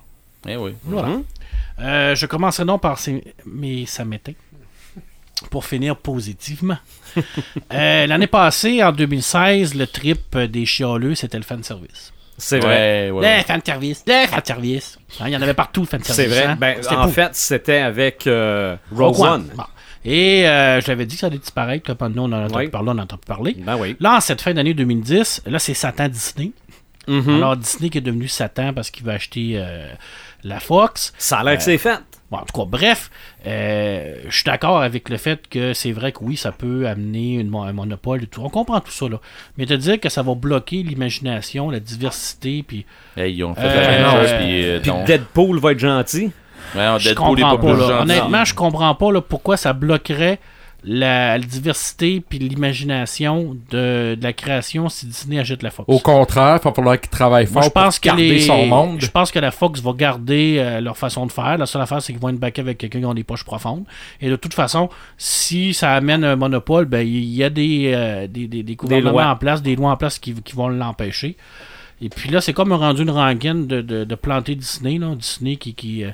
Eh 0.48 0.56
oui. 0.56 0.72
Voilà. 0.82 1.08
Mhm. 1.08 1.24
Euh, 1.80 2.14
je 2.16 2.26
commencerai 2.26 2.64
donc 2.64 2.80
par 2.82 2.98
ces... 2.98 3.22
mais 3.46 3.86
ça 3.86 4.04
m'était. 4.04 4.34
Pour 5.50 5.64
finir 5.64 5.96
positivement. 5.96 6.78
Euh, 7.72 8.06
L'année 8.06 8.26
passée, 8.26 8.82
en 8.82 8.92
2016, 8.92 9.74
le 9.74 9.86
trip 9.86 10.36
des 10.38 10.64
chialeux, 10.66 11.14
c'était 11.14 11.36
le 11.38 11.42
fan 11.42 11.62
service. 11.62 12.12
C'est 12.44 12.58
vrai. 12.58 13.10
Ouais, 13.10 13.20
ouais. 13.20 13.38
Le 13.38 13.44
fan 13.44 13.60
service, 13.64 14.02
le 14.06 14.26
fan 14.26 14.44
service. 14.44 14.98
Hein, 15.20 15.24
Il 15.28 15.32
y 15.32 15.36
en 15.36 15.42
avait 15.42 15.54
partout, 15.54 15.84
fan 15.84 16.02
service. 16.02 16.24
C'est 16.24 16.26
vrai. 16.40 16.44
hein. 16.52 16.56
Ben, 16.58 16.76
C'était 16.80 16.94
en 16.96 17.04
pour- 17.04 17.12
fait, 17.12 17.34
c'était 17.34 17.78
avec 17.78 18.26
euh, 18.26 18.76
Rogue 18.94 19.14
Rogue 19.16 19.26
One. 19.26 19.50
Bon. 19.56 19.64
Et 20.04 20.48
euh, 20.48 20.80
je 20.80 20.88
l'avais 20.88 21.06
dit 21.06 21.14
que 21.14 21.20
ça 21.20 21.28
allait 21.28 21.38
disparaître, 21.38 21.94
comme 21.94 22.12
nous 22.12 22.22
on 22.22 22.26
en 22.26 22.32
a 22.32 22.38
entendu 22.46 22.64
Oui. 22.64 22.68
parler, 22.68 22.88
on 22.88 22.92
en 22.92 22.98
a 22.98 23.02
entendu 23.02 23.22
parler. 23.26 23.56
Ben 23.58 23.76
oui. 23.76 23.96
Là, 24.00 24.16
en 24.16 24.20
cette 24.20 24.40
fin 24.40 24.52
d'année 24.52 24.74
2010, 24.74 25.42
là, 25.46 25.58
c'est 25.60 25.74
Satan 25.74 26.08
Disney. 26.08 26.50
Mhm. 27.06 27.36
Alors, 27.36 27.56
Disney 27.56 27.88
qui 27.90 27.98
est 27.98 28.02
devenu 28.02 28.26
Satan 28.28 28.72
parce 28.74 28.90
qu'il 28.90 29.04
va 29.06 29.12
acheter 29.12 29.52
euh, 29.56 29.86
la 30.42 30.58
Fox. 30.58 31.12
Ça 31.18 31.38
a 31.38 31.44
l'air 31.44 31.56
que 31.58 31.62
c'est 31.62 31.78
fait. 31.78 31.98
Bon, 32.32 32.38
en 32.38 32.44
tout 32.46 32.58
cas, 32.60 32.66
bref, 32.66 33.10
euh, 33.46 34.16
je 34.26 34.34
suis 34.34 34.44
d'accord 34.44 34.80
avec 34.82 35.10
le 35.10 35.18
fait 35.18 35.46
que 35.48 35.74
c'est 35.74 35.92
vrai 35.92 36.12
que 36.12 36.18
oui, 36.22 36.36
ça 36.38 36.50
peut 36.50 36.88
amener 36.88 37.34
une, 37.34 37.54
un 37.54 37.72
monopole 37.74 38.22
et 38.22 38.26
tout. 38.26 38.40
On 38.42 38.48
comprend 38.48 38.80
tout 38.80 38.90
ça, 38.90 39.06
là. 39.08 39.20
Mais 39.58 39.66
te 39.66 39.74
dire 39.74 40.00
que 40.00 40.08
ça 40.08 40.22
va 40.22 40.34
bloquer 40.34 40.82
l'imagination, 40.82 41.70
la 41.70 41.78
diversité, 41.78 42.64
puis 42.66 42.86
Hey, 43.18 43.34
ils 43.34 43.44
ont 43.44 43.54
fait 43.54 43.60
Euh, 43.66 43.80
la 43.82 43.88
même 43.88 44.02
non, 44.02 44.10
chose, 44.12 44.30
euh, 44.32 44.80
puis. 44.80 44.90
euh. 44.90 45.04
Deadpool 45.04 45.58
va 45.60 45.72
être 45.72 45.78
gentil. 45.78 46.30
Ouais, 46.74 46.86
non, 46.86 46.96
je 46.98 47.10
Deadpool 47.10 47.38
est 47.38 47.42
comprends 47.42 47.56
pas 47.58 47.62
pas, 47.66 47.72
plus 47.74 47.80
là. 47.82 47.88
gentil. 47.88 48.02
Honnêtement, 48.02 48.44
je 48.46 48.54
comprends 48.54 48.94
pas 48.94 49.12
là, 49.12 49.20
pourquoi 49.20 49.56
ça 49.58 49.72
bloquerait 49.74 50.38
la, 50.84 51.38
la 51.38 51.44
diversité 51.44 52.20
puis 52.20 52.38
l'imagination 52.38 53.56
de, 53.70 54.14
de 54.14 54.22
la 54.22 54.32
création 54.32 54.88
si 54.88 55.06
Disney 55.06 55.38
achète 55.38 55.62
la 55.62 55.70
Fox. 55.70 55.86
Au 55.88 55.98
contraire, 55.98 56.58
il 56.60 56.64
va 56.64 56.72
falloir 56.74 57.00
qu'il 57.00 57.10
travaille 57.10 57.46
fort 57.46 57.54
Moi, 57.54 57.62
je 57.62 57.68
pense 57.70 57.94
pour 57.98 58.00
que 58.02 58.06
garder 58.08 58.28
les- 58.28 58.40
son 58.40 58.66
monde. 58.66 58.96
Je 59.00 59.06
pense 59.10 59.30
que 59.30 59.38
la 59.38 59.50
Fox 59.50 59.80
va 59.80 59.92
garder 59.92 60.56
euh, 60.58 60.80
leur 60.80 60.96
façon 60.96 61.26
de 61.26 61.32
faire. 61.32 61.56
La 61.58 61.66
seule 61.66 61.82
affaire, 61.82 62.02
c'est 62.02 62.12
qu'ils 62.12 62.20
vont 62.20 62.30
être 62.30 62.38
backés 62.40 62.60
avec 62.62 62.78
quelqu'un 62.78 63.00
qui 63.00 63.06
a 63.06 63.14
des 63.14 63.24
poches 63.24 63.44
profondes. 63.44 63.84
Et 64.20 64.28
de 64.28 64.36
toute 64.36 64.54
façon, 64.54 64.88
si 65.18 65.72
ça 65.74 65.92
amène 65.92 66.24
un 66.24 66.36
monopole, 66.36 66.86
ben 66.86 67.06
il 67.06 67.24
y 67.24 67.44
a 67.44 67.50
des, 67.50 67.92
euh, 67.94 68.26
des, 68.26 68.46
des, 68.48 68.62
des 68.62 68.74
gouvernements 68.76 69.10
lois. 69.12 69.26
en 69.28 69.36
place, 69.36 69.62
des 69.62 69.76
lois 69.76 69.90
en 69.92 69.96
place 69.96 70.18
qui, 70.18 70.34
qui 70.34 70.54
vont 70.56 70.68
l'empêcher. 70.68 71.36
Et 72.04 72.08
puis 72.08 72.30
là, 72.30 72.40
c'est 72.40 72.52
comme 72.52 72.72
rendu 72.72 73.02
une 73.02 73.10
rengaine 73.10 73.68
de, 73.68 73.80
de, 73.80 74.02
de 74.02 74.14
planter 74.16 74.56
Disney. 74.56 74.98
Là. 74.98 75.14
Disney 75.14 75.54
qui. 75.56 75.74
qui 75.74 76.02
euh, 76.04 76.10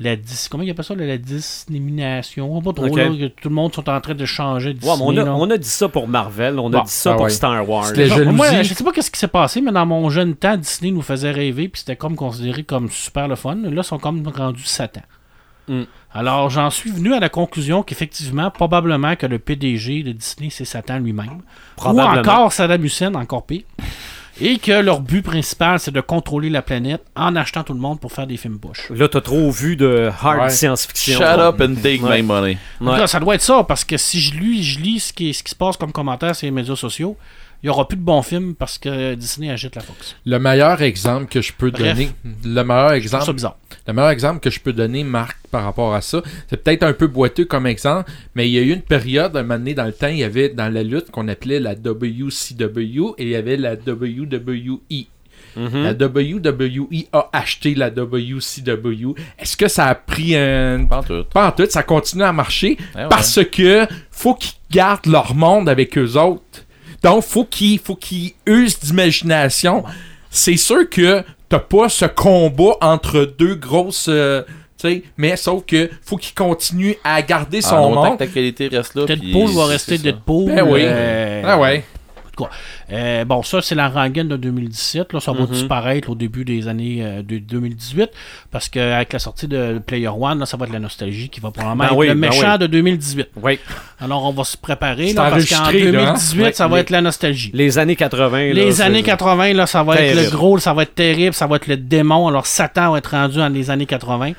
la 0.00 0.16
dis- 0.16 0.48
comment 0.50 0.62
il 0.62 0.70
appelle 0.70 0.84
ça 0.84 0.94
La 0.94 1.16
dissémination? 1.18 2.60
Pas 2.62 2.72
trop, 2.72 2.96
là, 2.96 3.08
que 3.08 3.26
tout 3.28 3.48
le 3.48 3.54
monde 3.54 3.74
sont 3.74 3.88
en 3.88 4.00
train 4.00 4.14
de 4.14 4.24
changer 4.24 4.74
Disney. 4.74 4.90
Ouais, 4.92 5.14
mais 5.14 5.22
on, 5.22 5.26
a, 5.26 5.30
on 5.30 5.50
a 5.50 5.56
dit 5.58 5.68
ça 5.68 5.88
pour 5.88 6.08
Marvel, 6.08 6.58
on 6.58 6.68
a 6.72 6.78
Bon, 6.78 6.82
dit 6.84 6.90
ça 6.90 7.12
ah 7.12 7.14
pour 7.14 7.24
ouais. 7.24 7.30
Star 7.30 7.68
Wars. 7.68 7.94
Jalousie. 7.94 8.30
Moi, 8.36 8.62
je 8.62 8.74
sais 8.74 8.84
pas 8.84 8.92
qu'est-ce 8.92 9.10
qui 9.10 9.18
s'est 9.18 9.28
passé, 9.28 9.60
mais 9.60 9.72
dans 9.72 9.86
mon 9.86 10.08
jeune 10.10 10.34
temps, 10.34 10.56
Disney 10.56 10.90
nous 10.90 11.02
faisait 11.02 11.30
rêver, 11.30 11.68
puis 11.68 11.80
c'était 11.80 11.96
comme 11.96 12.16
considéré 12.16 12.64
comme 12.64 12.90
super 12.90 13.28
le 13.28 13.36
fun. 13.36 13.54
Là, 13.56 13.70
ils 13.70 13.84
sont 13.84 13.98
comme 13.98 14.26
rendus 14.28 14.64
Satan. 14.64 15.02
Mm. 15.68 15.82
Alors, 16.14 16.50
j'en 16.50 16.68
suis 16.70 16.90
venu 16.90 17.14
à 17.14 17.20
la 17.20 17.28
conclusion 17.28 17.82
qu'effectivement, 17.82 18.50
probablement 18.50 19.16
que 19.16 19.26
le 19.26 19.38
PDG 19.38 20.02
de 20.02 20.12
Disney, 20.12 20.50
c'est 20.50 20.64
Satan 20.64 20.98
lui-même. 20.98 21.40
Ou 21.84 21.88
encore 22.00 22.52
Saddam 22.52 22.84
Hussein, 22.84 23.14
encore 23.14 23.46
pire. 23.46 23.62
Et 24.40 24.58
que 24.58 24.72
leur 24.72 25.00
but 25.00 25.22
principal, 25.22 25.78
c'est 25.78 25.90
de 25.90 26.00
contrôler 26.00 26.48
la 26.48 26.62
planète 26.62 27.02
en 27.14 27.36
achetant 27.36 27.62
tout 27.64 27.74
le 27.74 27.78
monde 27.80 28.00
pour 28.00 28.12
faire 28.12 28.26
des 28.26 28.36
films 28.36 28.56
bush. 28.56 28.88
Là, 28.90 29.06
t'as 29.08 29.20
trop 29.20 29.50
vu 29.50 29.76
de 29.76 30.10
hard 30.22 30.40
Ouais. 30.42 30.50
science-fiction. 30.50 31.18
Shut 31.18 31.38
up 31.38 31.60
and 31.60 31.74
take 31.82 32.02
Ouais. 32.02 32.22
my 32.22 32.22
money. 32.22 32.58
Ouais. 32.80 32.98
Là, 32.98 33.06
ça 33.06 33.20
doit 33.20 33.34
être 33.34 33.42
ça, 33.42 33.62
parce 33.64 33.84
que 33.84 33.96
si 33.98 34.20
je 34.20 34.34
lis, 34.34 34.62
je 34.62 34.80
lis 34.80 35.00
ce, 35.00 35.12
qui, 35.12 35.34
ce 35.34 35.42
qui 35.42 35.50
se 35.50 35.54
passe 35.56 35.76
comme 35.76 35.92
commentaire 35.92 36.34
sur 36.34 36.46
les 36.46 36.50
médias 36.50 36.76
sociaux, 36.76 37.16
il 37.62 37.66
n'y 37.66 37.70
aura 37.70 37.86
plus 37.86 37.96
de 37.96 38.02
bons 38.02 38.22
films 38.22 38.54
parce 38.54 38.76
que 38.76 39.14
Disney 39.14 39.50
achète 39.50 39.76
la 39.76 39.82
Fox. 39.82 40.16
Le 40.26 40.38
meilleur 40.38 40.82
exemple 40.82 41.26
que 41.26 41.40
je 41.40 41.52
peux 41.52 41.70
Bref. 41.70 41.94
donner, 41.96 42.10
le 42.44 42.62
meilleur 42.64 42.92
exemple, 42.92 43.24
ça 43.24 43.32
bizarre. 43.32 43.56
le 43.86 43.92
meilleur 43.92 44.10
exemple 44.10 44.40
que 44.40 44.50
je 44.50 44.58
peux 44.58 44.72
donner, 44.72 45.04
Marc, 45.04 45.36
par 45.50 45.62
rapport 45.64 45.94
à 45.94 46.00
ça, 46.00 46.22
c'est 46.50 46.56
peut-être 46.62 46.82
un 46.82 46.92
peu 46.92 47.06
boiteux 47.06 47.44
comme 47.44 47.66
exemple, 47.66 48.10
mais 48.34 48.48
il 48.48 48.52
y 48.52 48.58
a 48.58 48.62
eu 48.62 48.72
une 48.72 48.82
période, 48.82 49.36
un 49.36 49.42
moment 49.42 49.58
donné 49.58 49.74
dans 49.74 49.84
le 49.84 49.92
temps, 49.92 50.08
il 50.08 50.18
y 50.18 50.24
avait 50.24 50.48
dans 50.48 50.72
la 50.72 50.82
lutte 50.82 51.10
qu'on 51.12 51.28
appelait 51.28 51.60
la 51.60 51.74
WCW 51.74 53.14
et 53.18 53.22
il 53.22 53.28
y 53.28 53.36
avait 53.36 53.56
la 53.56 53.74
WWE. 53.74 55.06
Mhm. 55.54 55.82
La 55.82 55.92
WWE 55.92 57.04
a 57.12 57.28
acheté 57.32 57.74
la 57.74 57.90
WCW. 57.90 59.14
Est-ce 59.38 59.56
que 59.56 59.68
ça 59.68 59.86
a 59.86 59.94
pris 59.94 60.34
un... 60.34 60.86
Pas 60.86 60.98
en 60.98 61.02
tout. 61.02 61.24
Pas 61.32 61.48
en 61.48 61.52
tout, 61.52 61.66
ça 61.68 61.82
continue 61.82 62.22
à 62.22 62.32
marcher 62.32 62.78
ouais. 62.94 63.06
parce 63.10 63.40
que 63.44 63.86
faut 64.10 64.34
qu'ils 64.34 64.54
gardent 64.70 65.06
leur 65.06 65.34
monde 65.34 65.68
avec 65.68 65.96
eux 65.98 66.16
autres. 66.18 66.64
Donc, 67.02 67.24
faut 67.24 67.44
qu'ils 67.44 67.78
faut 67.78 67.96
qu'ils 67.96 68.32
usent 68.46 68.78
d'imagination. 68.80 69.84
C'est 70.30 70.56
sûr 70.56 70.88
que 70.88 71.22
t'as 71.48 71.58
pas 71.58 71.88
ce 71.88 72.04
combat 72.06 72.76
entre 72.80 73.24
deux 73.38 73.54
grosses... 73.54 74.06
euh, 74.08 74.42
tu 74.78 74.88
sais, 74.88 75.02
mais 75.16 75.36
sauf 75.36 75.64
que 75.64 75.88
faut 76.04 76.16
qu'il 76.16 76.34
continue 76.34 76.96
à 77.04 77.22
garder 77.22 77.58
En 77.66 77.68
son 77.68 77.76
longtemps 77.76 78.04
monde. 78.04 78.18
que 78.18 78.24
ta 78.24 78.26
qualité 78.26 78.68
reste 78.68 78.94
là. 78.96 79.04
Deadpool 79.06 79.50
va 79.52 79.66
rester. 79.66 79.98
Deadpool. 79.98 80.46
Ben 80.54 80.62
oui. 80.68 80.80
euh, 80.84 81.42
Ah 81.44 81.58
ouais. 81.60 81.84
Tout 82.36 82.44
cas. 82.44 82.50
Euh, 82.92 83.24
bon, 83.24 83.42
ça, 83.42 83.60
c'est 83.62 83.74
la 83.74 83.88
rengaine 83.88 84.28
de 84.28 84.36
2017. 84.36 85.12
Là, 85.12 85.20
ça 85.20 85.32
va 85.32 85.40
Mhm. 85.42 85.46
disparaître 85.48 86.10
au 86.10 86.14
début 86.14 86.44
des 86.44 86.68
années 86.68 86.98
euh, 87.02 87.22
de 87.22 87.38
2018. 87.38 88.10
Parce 88.50 88.68
qu'avec 88.68 89.12
la 89.12 89.18
sortie 89.18 89.48
de 89.48 89.80
Player 89.86 90.08
One, 90.08 90.38
là, 90.40 90.46
ça 90.46 90.56
va 90.56 90.66
être 90.66 90.72
la 90.72 90.78
nostalgie 90.78 91.28
qui 91.28 91.40
va 91.40 91.50
probablement 91.50 91.84
Ben 91.84 91.90
être 91.90 91.96
oui, 91.96 92.08
le 92.08 92.14
ben 92.14 92.20
méchant 92.30 92.52
oui. 92.52 92.58
de 92.58 92.66
2018. 92.66 93.28
Oui. 93.42 93.58
Alors, 94.00 94.24
on 94.24 94.32
va 94.32 94.44
se 94.44 94.56
préparer. 94.56 95.12
Là, 95.12 95.30
parce 95.30 95.48
qu'en 95.48 95.56
enregistré, 95.62 95.90
là, 95.92 96.00
hein? 96.00 96.04
2018, 96.04 96.42
Ouais, 96.42 96.52
ça 96.52 96.68
va 96.68 96.76
les- 96.76 96.80
être 96.82 96.90
la 96.90 97.00
nostalgie. 97.02 97.50
Les 97.54 97.78
années 97.78 97.96
80. 97.96 98.48
là, 98.48 98.52
Les 98.54 98.80
années 98.80 99.02
80, 99.02 99.52
là, 99.54 99.66
ça 99.66 99.82
va 99.82 99.96
être 99.96 100.16
le 100.16 100.30
gros, 100.30 100.58
ça 100.58 100.72
va 100.74 100.82
être 100.84 100.94
terrible, 100.94 101.34
ça 101.34 101.46
va 101.46 101.56
être 101.56 101.66
le 101.66 101.76
démon. 101.76 102.28
Alors, 102.28 102.46
Satan 102.46 102.92
va 102.92 102.98
être 102.98 103.10
rendu 103.10 103.36
dans 103.38 103.48
les 103.48 103.70
années 103.70 103.86
80. 103.86 104.32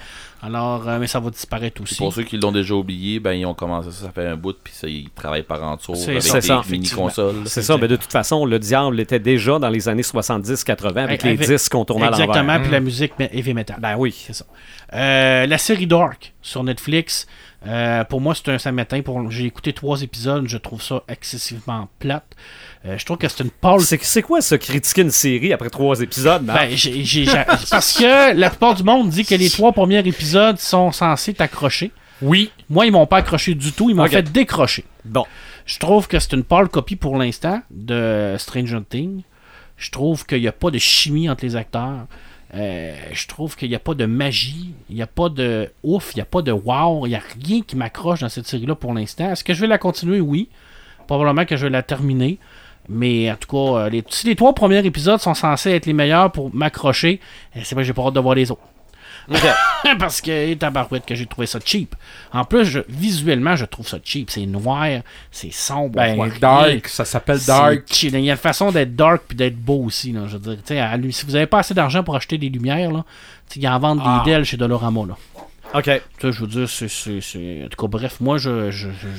Alors, 0.45 0.88
euh, 0.90 0.99
mais 0.99 1.07
ça 1.07 1.20
va 1.22 1.30
disparaître 1.30 1.82
aussi. 1.82 1.95
Pour 1.95 2.14
ceux 2.14 2.24
qui 2.24 2.38
l'ont 2.38 2.52
déjà 2.52 2.74
oublié, 2.74 3.20
ben 3.20 3.32
ils 3.32 3.45
ont 3.45 3.53
commencé 3.53 3.91
ça, 3.91 4.06
ça 4.07 4.11
fait 4.11 4.28
un 4.28 4.36
bout, 4.36 4.56
puis 4.61 4.74
ça, 4.74 4.88
ils 4.88 5.10
travaillent 5.10 5.44
par 5.44 5.64
en 5.64 5.78
dessous 5.78 5.94
avec 5.94 6.22
ça, 6.22 6.40
des 6.40 6.48
ça, 6.48 6.61
mini-consoles. 6.70 7.44
C'est 7.45 7.61
ça, 7.61 7.78
mais 7.78 7.88
de 7.88 7.95
toute 7.95 8.11
façon, 8.11 8.45
le 8.45 8.60
diable 8.60 8.99
était 8.99 9.20
déjà 9.20 9.57
dans 9.57 9.70
les 9.70 9.88
années 9.88 10.02
70-80 10.03 10.98
avec 11.03 11.24
les 11.24 11.32
Avec- 11.32 11.48
disques 11.48 11.72
qu'on 11.72 11.86
tournait 11.86 12.07
à 12.07 12.11
l'envers. 12.11 12.26
Exactement, 12.30 12.60
puis 12.61 12.72
la 12.72 12.80
musique 12.82 13.14
mais 13.20 13.30
heavy 13.34 13.53
metal. 13.53 13.78
Ben 13.80 13.95
oui. 13.98 14.14
C'est 14.28 14.34
ça. 14.34 14.45
Euh, 14.94 15.45
la 15.45 15.57
série 15.57 15.88
Dark 15.88 16.34
sur 16.41 16.64
Netflix, 16.64 17.26
euh, 17.65 18.03
pour 18.03 18.22
moi, 18.22 18.35
c'est 18.35 18.49
un 18.52 18.57
samedi. 18.57 19.02
Pour... 19.02 19.31
J'ai 19.31 19.45
écouté 19.45 19.73
trois 19.73 20.02
épisodes, 20.02 20.48
je 20.48 20.57
trouve 20.57 20.81
ça 20.81 21.03
excessivement 21.07 21.88
plate. 21.99 22.26
Euh, 22.85 22.98
je 22.98 23.06
trouve 23.06 23.18
que 23.18 23.27
c'est 23.27 23.44
une 23.44 23.52
pâle. 23.52 23.81
C'est 23.81 24.03
c'est 24.03 24.22
quoi 24.22 24.41
ça, 24.41 24.57
critiquer 24.57 25.02
une 25.02 25.11
série 25.11 25.53
après 25.53 25.69
trois 25.69 26.02
épisodes? 26.02 26.44
Ben, 26.44 26.69
parce 27.69 27.94
que 27.94 28.35
la 28.35 28.49
plupart 28.49 28.76
du 28.76 28.84
monde 28.84 29.10
dit 29.10 29.26
que 29.26 29.35
les 29.35 29.49
trois 29.49 29.72
premiers 29.72 29.99
épisodes 29.99 30.60
sont 30.60 30.91
censés 30.91 31.34
t'accrocher. 31.34 31.91
Oui. 32.22 32.52
Moi, 32.69 32.85
ils 32.85 32.91
m'ont 32.91 33.07
pas 33.07 33.18
accroché 33.18 33.56
du 33.56 33.72
tout, 33.72 33.90
ils 33.90 33.95
m'ont 33.95 34.07
fait 34.07 34.23
décrocher. 34.23 34.85
bon. 35.06 35.26
Je 35.65 35.80
trouve 35.80 36.10
que 36.10 36.19
c'est 36.19 36.34
une 36.34 36.44
pâle 36.44 36.68
copie 36.68 36.98
pour 36.98 37.18
l'instant 37.18 37.61
de 37.72 38.35
Stranger 38.38 38.81
Things. 38.90 39.23
Je 39.77 39.91
trouve 39.91 40.26
qu'il 40.26 40.41
n'y 40.41 40.48
a 40.48 40.52
pas 40.52 40.72
de 40.72 40.77
chimie 40.77 41.30
entre 41.30 41.45
les 41.45 41.56
acteurs. 41.56 42.06
Euh, 42.55 42.95
je 43.11 43.27
trouve 43.27 43.55
qu'il 43.55 43.69
n'y 43.69 43.75
a 43.75 43.80
pas 43.80 43.95
de 43.95 44.05
magie. 44.05 44.73
Il 44.89 44.95
n'y 44.95 45.01
a 45.01 45.07
pas 45.07 45.30
de 45.30 45.71
ouf. 45.84 46.11
Il 46.13 46.17
n'y 46.17 46.21
a 46.21 46.25
pas 46.25 46.41
de 46.41 46.51
wow. 46.51 47.05
Il 47.05 47.09
n'y 47.09 47.15
a 47.15 47.21
rien 47.43 47.61
qui 47.61 47.75
m'accroche 47.75 48.19
dans 48.19 48.30
cette 48.30 48.47
série-là 48.47 48.75
pour 48.75 48.93
l'instant. 48.93 49.31
Est-ce 49.31 49.43
que 49.43 49.53
je 49.53 49.61
vais 49.61 49.67
la 49.67 49.77
continuer? 49.77 50.19
Oui. 50.19 50.49
Probablement 51.07 51.45
que 51.45 51.55
je 51.57 51.65
vais 51.65 51.71
la 51.71 51.84
terminer. 51.84 52.38
Mais 52.89 53.31
en 53.31 53.35
tout 53.35 53.47
cas, 53.49 53.80
euh, 53.80 53.89
les, 53.89 54.03
si 54.09 54.27
les 54.27 54.35
trois 54.35 54.53
premiers 54.53 54.85
épisodes 54.85 55.19
sont 55.19 55.34
censés 55.34 55.71
être 55.71 55.85
les 55.85 55.93
meilleurs 55.93 56.31
pour 56.31 56.53
m'accrocher, 56.53 57.19
euh, 57.55 57.61
c'est 57.63 57.75
vrai 57.75 57.84
que 57.84 57.88
j'ai 57.88 57.93
pas 57.93 58.03
hâte 58.03 58.13
de 58.13 58.19
voir 58.19 58.35
les 58.35 58.51
autres. 58.51 58.61
Parce 59.99 60.21
que, 60.21 60.53
tabarouette, 60.55 61.05
que 61.05 61.15
j'ai 61.15 61.25
trouvé 61.25 61.47
ça 61.47 61.59
cheap. 61.63 61.95
En 62.31 62.43
plus, 62.45 62.65
je- 62.65 62.79
visuellement, 62.89 63.55
je 63.55 63.65
trouve 63.65 63.87
ça 63.87 63.97
cheap. 64.03 64.29
C'est 64.29 64.45
noir, 64.45 64.87
c'est 65.31 65.51
sombre. 65.53 65.99
on 65.99 66.01
Ben, 66.01 66.21
rien. 66.21 66.33
Dark, 66.39 66.87
ça 66.87 67.05
s'appelle 67.05 67.39
Dark. 67.45 68.03
Il 68.03 68.19
y 68.19 68.29
a 68.29 68.33
une 68.33 68.37
façon 68.37 68.71
d'être 68.71 68.95
dark 68.95 69.23
puis 69.27 69.37
d'être 69.37 69.57
beau 69.57 69.83
aussi. 69.85 70.11
Là, 70.11 70.21
je 70.27 70.33
veux 70.37 70.39
dire, 70.39 70.57
Tu 70.63 70.73
sais, 70.73 70.79
à 70.79 70.95
lui- 70.97 71.13
si 71.13 71.25
vous 71.25 71.35
avez 71.35 71.45
pas 71.47 71.59
assez 71.59 71.73
d'argent 71.73 72.03
pour 72.03 72.15
acheter 72.15 72.37
des 72.37 72.49
lumières, 72.49 72.91
là, 72.91 73.05
sais, 73.47 73.59
ils 73.59 73.67
en 73.67 73.79
vendent 73.79 74.01
Ah. 74.03 74.21
des 74.25 74.31
Dell 74.31 74.43
chez 74.45 74.57
Dolorama. 74.57 75.01
Là. 75.07 75.17
OK. 75.75 75.89
Je 76.21 76.27
veux 76.41 76.47
dire, 76.47 76.69
c'est, 76.69 77.63
En 77.65 77.67
tout 77.67 77.81
cas, 77.81 77.87
bref, 77.87 78.17
moi, 78.19 78.37
je 78.37 78.69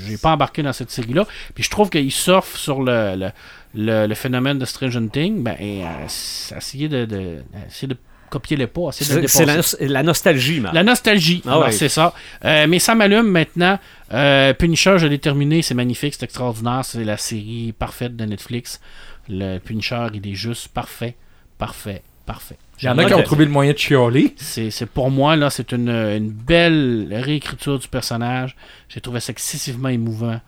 j'ai 0.07 0.17
pas 0.19 0.33
embarqué 0.33 0.63
dans 0.63 0.73
cette 0.73 0.91
série-là. 0.91 1.27
Puis 1.55 1.65
je 1.65 1.71
trouve 1.71 1.91
qu'il 1.91 2.13
surfe 2.13 2.57
sur 2.57 2.81
le, 2.83 3.17
le, 3.17 3.31
le- 3.75 4.07
le 4.07 4.15
phénomène 4.15 4.59
de 4.59 4.65
Stranger 4.65 5.01
Things. 5.13 5.43
Ben, 5.43 5.57
et, 5.59 5.83
euh, 5.85 5.87
c'est- 6.09 6.57
essayer 6.57 6.89
de, 6.89 7.05
de, 7.07 7.43
essayer 7.69 7.89
de 7.89 7.97
copier 8.31 8.57
les 8.57 8.67
pas, 8.67 8.91
C'est 8.93 9.45
la, 9.47 9.61
la 9.89 10.03
nostalgie, 10.03 10.61
man. 10.61 10.73
La 10.75 10.83
nostalgie, 10.83 11.43
Ah 11.47 11.61
ouais. 11.61 11.73
c'est 11.73 11.89
ça. 11.89 12.13
Euh, 12.45 12.67
mais 12.69 12.79
ça 12.79 12.95
m'allume 12.95 13.29
maintenant. 13.29 13.79
Euh, 14.13 14.53
Punisher, 14.55 14.97
je 14.99 15.07
l'ai 15.07 15.19
terminé, 15.19 15.63
c'est 15.63 15.75
magnifique, 15.75 16.15
c'est 16.15 16.25
extraordinaire, 16.25 16.85
c'est 16.85 17.05
la 17.05 17.17
série 17.17 17.75
parfaite 17.79 18.17
de 18.17 18.25
Netflix. 18.25 18.81
Le 19.29 19.59
Punisher, 19.59 20.07
il 20.15 20.27
est 20.29 20.35
juste 20.35 20.69
parfait, 20.69 21.17
parfait, 21.59 22.03
parfait. 22.27 22.59
Il 22.83 22.87
y 22.87 22.89
en 22.89 22.99
a 22.99 23.05
qui 23.05 23.15
ont 23.15 23.23
trouvé 23.23 23.45
le 23.45 23.51
moyen 23.51 23.73
de 23.73 23.79
chialer. 23.79 24.35
C'est 24.37 24.71
c'est 24.71 24.87
pour 24.87 25.11
moi, 25.11 25.37
là, 25.37 25.49
c'est 25.49 25.73
une, 25.73 25.89
une 25.89 26.31
belle 26.31 27.09
réécriture 27.13 27.79
du 27.79 27.89
personnage. 27.89 28.57
J'ai 28.89 29.01
trouvé 29.01 29.21
ça 29.21 29.31
excessivement 29.31 29.89
émouvant. 29.89 30.41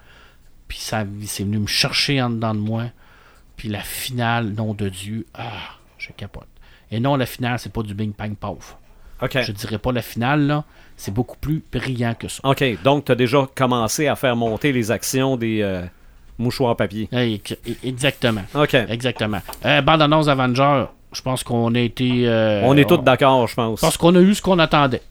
Puis 0.69 0.79
ça 0.79 1.05
c'est 1.25 1.45
venu 1.45 1.59
me 1.59 1.67
chercher 1.67 2.21
en 2.21 2.31
dedans 2.31 2.55
de 2.55 2.61
moi. 2.61 2.87
Puis 3.57 3.69
la 3.69 3.81
finale, 3.81 4.49
nom 4.51 4.75
de 4.75 4.89
Dieu, 4.89 5.25
ah, 5.35 5.79
je 5.99 6.09
capote. 6.17 6.49
Et 6.91 7.01
non, 7.01 7.17
la 7.17 7.27
finale, 7.27 7.59
c'est 7.59 7.73
pas 7.73 7.83
du 7.83 7.95
Bing 7.95 8.13
Bang 8.17 8.35
Pof. 8.37 8.77
OK. 9.23 9.39
Je 9.43 9.53
dirais 9.53 9.79
pas 9.79 9.93
la 9.93 10.03
finale, 10.03 10.47
là. 10.47 10.65
C'est 10.97 11.13
beaucoup 11.13 11.37
plus 11.37 11.63
brillant 11.73 12.15
que 12.19 12.29
ça. 12.29 12.41
OK. 12.45 12.65
Donc, 12.83 13.05
tu 13.07 13.13
as 13.13 13.15
déjà 13.15 13.47
commencé 13.55 14.07
à 14.09 14.17
faire 14.17 14.37
monter 14.37 14.73
les 14.73 14.91
actions 14.91 15.37
des 15.37 15.61
euh, 15.63 15.83
mouchoirs 16.39 16.77
papier. 16.77 17.09
Eh, 17.13 17.35
ex- 17.35 17.57
Exactement. 17.85 18.43
OK. 18.55 18.75
Exactement. 18.75 19.41
Euh, 19.65 19.81
bande 19.83 20.03
annonce 20.03 20.29
Avenger, 20.29 20.85
je 21.13 21.21
pense 21.23 21.43
qu'on 21.43 21.75
a 21.75 21.81
été. 21.81 22.27
euh, 22.29 22.63
On 22.65 22.77
est 22.77 22.89
tous 22.89 22.99
d'accord, 22.99 23.47
je 23.47 23.55
pense. 23.55 23.81
Je 23.81 23.85
pense 23.87 23.97
qu'on 23.97 24.15
a 24.15 24.21
eu 24.21 24.35
ce 24.35 24.43
qu'on 24.43 24.59
attendait. 24.59 25.03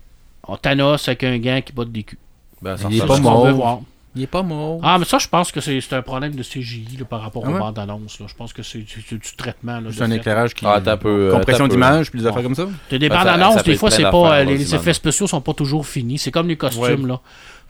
On 0.47 0.55
Thanos 0.57 1.07
avec 1.07 1.23
un 1.23 1.37
gant 1.39 1.59
qui 1.65 1.73
botte 1.73 1.91
des 1.91 2.03
culs. 2.03 2.17
Ben, 2.61 2.77
ça 2.77 2.87
Il 2.89 2.97
est 2.97 3.01
ressemble 3.01 3.23
pas 3.23 3.67
à 3.69 3.79
Il 4.15 4.23
est 4.23 4.27
pas 4.27 4.43
mort. 4.43 4.79
Ah, 4.83 4.97
mais 4.97 5.05
ça, 5.05 5.17
je 5.17 5.27
pense 5.27 5.51
que 5.51 5.59
c'est 5.59 5.81
c'est 5.81 5.95
un 5.95 6.01
problème 6.01 6.33
de 6.35 6.43
CGI 6.43 6.97
là, 6.99 7.05
par 7.05 7.21
rapport 7.21 7.43
Ah 7.45 7.51
aux 7.51 7.57
bandes 7.59 7.79
annonces. 7.79 8.19
là. 8.19 8.27
Je 8.29 8.33
pense 8.35 8.53
que 8.53 8.63
c'est 8.63 8.79
du, 8.79 9.19
traitement. 9.37 9.81
de 9.81 9.87
un 9.89 10.07
fait. 10.07 10.15
éclairage 10.15 10.53
qui. 10.53 10.65
Ah, 10.65 10.81
un 10.85 10.97
peu, 10.97 11.09
euh, 11.29 11.31
Compression 11.31 11.67
d'image, 11.67 12.11
puis 12.11 12.19
des 12.21 12.27
affaires 12.27 12.43
comme 12.43 12.55
ça? 12.55 12.67
T'as 12.89 12.97
des 12.97 13.09
Ben, 13.09 13.17
bandes 13.17 13.27
annonces, 13.27 13.63
des 13.63 13.75
fois, 13.75 13.91
c'est 13.91 14.03
pas. 14.03 14.37
là, 14.37 14.43
Les, 14.43 14.73
effets 14.75 14.93
spéciaux 14.93 15.27
sont 15.27 15.41
pas 15.41 15.53
toujours 15.53 15.85
finis. 15.85 16.17
C'est 16.17 16.31
comme 16.31 16.47
les 16.47 16.57
costumes, 16.57 17.07
là. 17.07 17.19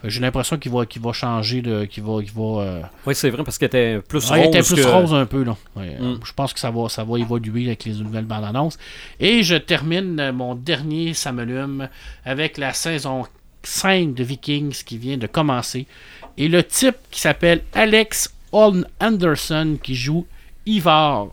J'ai 0.03 0.19
l'impression 0.19 0.57
qu'il 0.57 0.71
va, 0.71 0.85
qu'il 0.85 1.01
va 1.01 1.13
changer 1.13 1.63
de. 1.63 1.85
qu'il 1.85 2.03
va, 2.03 2.21
qu'il 2.21 2.33
va, 2.33 2.61
euh, 2.61 2.81
Oui, 3.07 3.15
c'est 3.15 3.29
vrai, 3.31 3.43
parce 3.43 3.57
qu'il 3.57 3.65
était 3.65 3.99
plus 4.07 4.23
Ah, 4.29 4.37
il 4.37 4.45
rose 4.45 4.55
était 4.55 4.61
plus 4.61 4.75
que- 4.83 4.87
rose 4.87 5.13
un 5.15 5.25
peu, 5.25 5.43
là. 5.43 5.55
Ouais, 5.75 5.97
euh, 5.99 6.13
Mm. 6.15 6.19
Je 6.23 6.33
pense 6.33 6.53
que 6.53 6.59
ça 6.59 6.69
va, 6.69 6.89
ça 6.89 7.03
va 7.03 7.17
évoluer 7.17 7.65
avec 7.67 7.85
les 7.85 7.93
nouvelles 7.93 8.25
bandes 8.25 8.43
annonces. 8.43 8.77
Et 9.19 9.41
je 9.41 9.55
termine 9.55 10.19
euh, 10.19 10.31
mon 10.31 10.53
dernier 10.53 11.13
Samelume 11.15 11.87
avec 12.23 12.57
la 12.59 12.73
saison 12.73 13.25
5 13.65 14.13
de 14.13 14.23
Vikings 14.23 14.83
qui 14.83 14.97
vient 14.97 15.17
de 15.17 15.27
commencer. 15.27 15.87
Et 16.37 16.47
le 16.47 16.63
type 16.63 16.97
qui 17.11 17.21
s'appelle 17.21 17.63
Alex 17.73 18.33
Holm 18.51 18.85
Anderson 18.99 19.77
qui 19.81 19.95
joue 19.95 20.25
Ivar, 20.65 21.27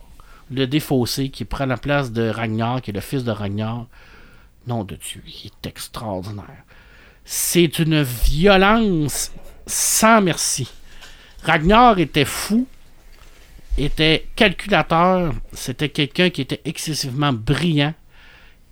le 0.51 0.67
défaussé, 0.67 1.29
qui 1.29 1.45
prend 1.45 1.65
la 1.65 1.77
place 1.77 2.11
de 2.11 2.29
Ragnar, 2.29 2.81
qui 2.81 2.91
est 2.91 2.93
le 2.93 3.01
fils 3.01 3.23
de 3.23 3.31
Ragnar. 3.31 3.85
Nom 4.67 4.83
de 4.83 4.95
Dieu, 4.95 5.21
il 5.25 5.47
est 5.47 5.67
extraordinaire. 5.67 6.63
C'est 7.25 7.79
une 7.79 8.03
violence 8.03 9.31
sans 9.65 10.21
merci. 10.21 10.69
Ragnar 11.43 11.99
était 11.99 12.25
fou, 12.25 12.67
était 13.77 14.27
calculateur, 14.35 15.33
c'était 15.51 15.89
quelqu'un 15.89 16.29
qui 16.29 16.41
était 16.41 16.61
excessivement 16.65 17.33
brillant. 17.33 17.93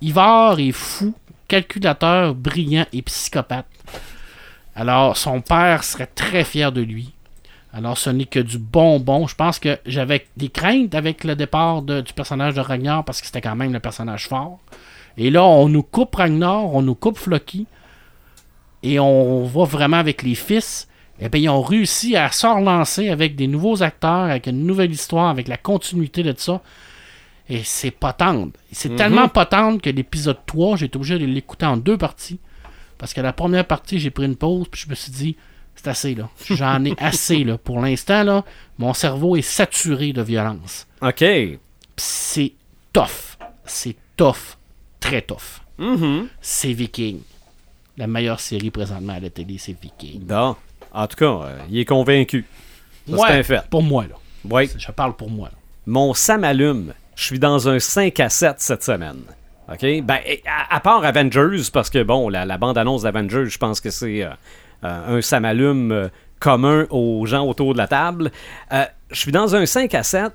Ivar 0.02 0.60
est 0.60 0.72
fou, 0.72 1.14
calculateur, 1.52 2.34
brillant 2.34 2.86
et 2.94 3.02
psychopathe. 3.02 3.66
Alors, 4.74 5.18
son 5.18 5.42
père 5.42 5.84
serait 5.84 6.06
très 6.08 6.46
fier 6.46 6.72
de 6.72 6.80
lui. 6.80 7.12
Alors, 7.74 7.98
ce 7.98 8.10
n'est 8.10 8.24
que 8.24 8.40
du 8.40 8.58
bonbon. 8.58 9.28
Je 9.28 9.36
pense 9.36 9.60
que 9.60 9.78
j'avais 9.86 10.26
des 10.38 10.48
craintes 10.48 10.96
avec 10.96 11.26
le 11.26 11.36
départ 11.36 11.82
du 11.82 12.14
personnage 12.16 12.54
de 12.54 12.62
Ragnar 12.62 13.04
parce 13.04 13.20
que 13.20 13.28
c'était 13.28 13.42
quand 13.42 13.58
même 13.58 13.74
le 13.74 13.82
personnage 13.82 14.30
fort. 14.30 14.60
Et 15.18 15.30
là, 15.30 15.44
on 15.44 15.68
nous 15.68 15.84
coupe 15.84 16.16
Ragnar, 16.16 16.74
on 16.74 16.82
nous 16.82 16.96
coupe 16.96 17.18
Floki. 17.18 17.66
Et 18.82 18.98
on 19.02 19.44
voit 19.44 19.66
vraiment 19.66 19.98
avec 19.98 20.24
les 20.24 20.36
fils. 20.36 20.88
Eh 21.20 21.28
bien, 21.28 21.42
ils 21.42 21.50
ont 21.50 21.62
réussi 21.62 22.16
à 22.16 22.32
se 22.32 22.48
relancer 22.48 23.10
avec 23.10 23.36
des 23.36 23.48
nouveaux 23.48 23.84
acteurs, 23.84 24.30
avec 24.32 24.48
une 24.48 24.66
nouvelle 24.66 24.92
histoire, 24.92 25.28
avec 25.28 25.50
la 25.50 25.58
continuité 25.58 26.24
de 26.24 26.34
ça. 26.38 26.62
Et 27.54 27.64
c'est 27.66 27.92
pas 27.92 28.14
tendre. 28.14 28.52
C'est 28.72 28.96
tellement 28.96 29.28
pas 29.28 29.46
tendre 29.46 29.82
que 29.82 29.90
l'épisode 29.90 30.38
3, 30.46 30.78
j'ai 30.78 30.86
été 30.86 30.96
obligé 30.96 31.20
de 31.20 31.26
l'écouter 31.26 31.66
en 31.66 31.76
deux 31.76 31.98
parties. 31.98 32.40
Parce 32.98 33.14
que 33.14 33.20
la 33.20 33.34
première 33.34 33.66
partie, 33.66 34.00
j'ai 34.00 34.10
pris 34.10 34.26
une 34.26 34.38
pause, 34.38 34.68
puis 34.72 34.82
je 34.86 34.90
me 34.90 34.96
suis 34.96 35.12
dit, 35.12 35.36
c'est 35.76 35.88
assez, 35.90 36.16
là. 36.16 36.30
J'en 36.50 36.86
ai 36.86 36.94
assez, 37.00 37.44
là. 37.44 37.58
Pour 37.58 37.82
l'instant, 37.82 38.24
là, 38.24 38.46
mon 38.78 38.94
cerveau 38.94 39.36
est 39.36 39.42
saturé 39.42 40.14
de 40.14 40.22
violence. 40.22 40.88
OK. 41.02 41.24
C'est 41.98 42.54
tough. 42.94 43.38
C'est 43.66 43.96
tough. 44.16 44.58
Très 45.00 45.22
tough. 45.22 45.62
Mhm. 45.78 46.28
C'est 46.40 46.72
Viking. 46.74 47.20
La 47.98 48.08
meilleure 48.08 48.40
série 48.40 48.72
présentement 48.72 49.14
à 49.14 49.20
la 49.20 49.30
télé, 49.30 49.58
c'est 49.58 49.76
Viking. 49.82 50.22
Bon. 50.22 50.56
En 50.94 51.08
tout 51.08 51.18
cas, 51.18 51.26
euh, 51.26 51.58
il 51.70 51.80
est 51.80 51.86
convaincu. 51.86 52.46
Ouais, 53.08 53.18
c'est 53.28 53.34
un 53.40 53.44
fait. 53.44 53.62
Pour 53.70 53.84
moi, 53.84 54.06
là. 54.08 54.16
Oui. 54.50 54.70
Je 54.78 54.92
parle 54.92 55.16
pour 55.16 55.30
moi. 55.30 55.50
là. 55.52 55.58
Mon 55.86 56.14
Sam 56.14 56.44
allume. 56.44 56.94
Je 57.22 57.28
suis 57.28 57.38
dans 57.38 57.70
un 57.70 57.78
5 57.78 58.20
à 58.20 58.30
7 58.30 58.56
cette 58.58 58.84
semaine. 58.84 59.22
OK? 59.72 59.86
Ben, 60.04 60.18
à, 60.72 60.80
part 60.80 61.06
Avengers, 61.06 61.62
parce 61.72 61.92
que, 61.92 62.02
bon, 62.02 62.30
la, 62.30 62.58
bande-annonce 62.58 63.04
d'Avengers, 63.04 63.46
je 63.46 63.60
pense 63.60 63.80
que 63.80 63.92
c'est 63.92 64.24
euh, 64.24 64.32
euh, 64.84 65.18
un 65.18 65.22
Sam 65.22 65.46
allume 65.46 65.92
euh, 65.92 66.08
commun 66.40 66.88
aux 66.90 67.24
gens 67.28 67.46
autour 67.46 67.74
de 67.74 67.78
la 67.78 67.88
table. 67.88 68.32
Je 68.72 68.86
suis 69.20 69.32
dans 69.32 69.56
un 69.56 69.68
5 69.68 69.94
à 69.94 70.02
7. 70.02 70.34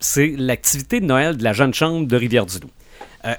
C'est 0.00 0.34
l'activité 0.36 0.98
de 0.98 1.06
Noël 1.06 1.36
de 1.36 1.44
la 1.44 1.52
Jeune 1.52 1.72
Chambre 1.72 2.08
de 2.08 2.16
Rivière-du-Loup. 2.16 2.70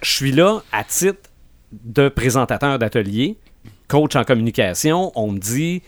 Je 0.02 0.10
suis 0.10 0.32
là 0.32 0.62
à 0.72 0.86
titre 0.86 1.30
de 1.74 2.08
présentateur 2.08 2.80
d'atelier, 2.80 3.36
coach 3.90 4.16
en 4.16 4.24
communication. 4.24 5.12
On 5.16 5.34
me 5.34 5.38
dit 5.38 5.84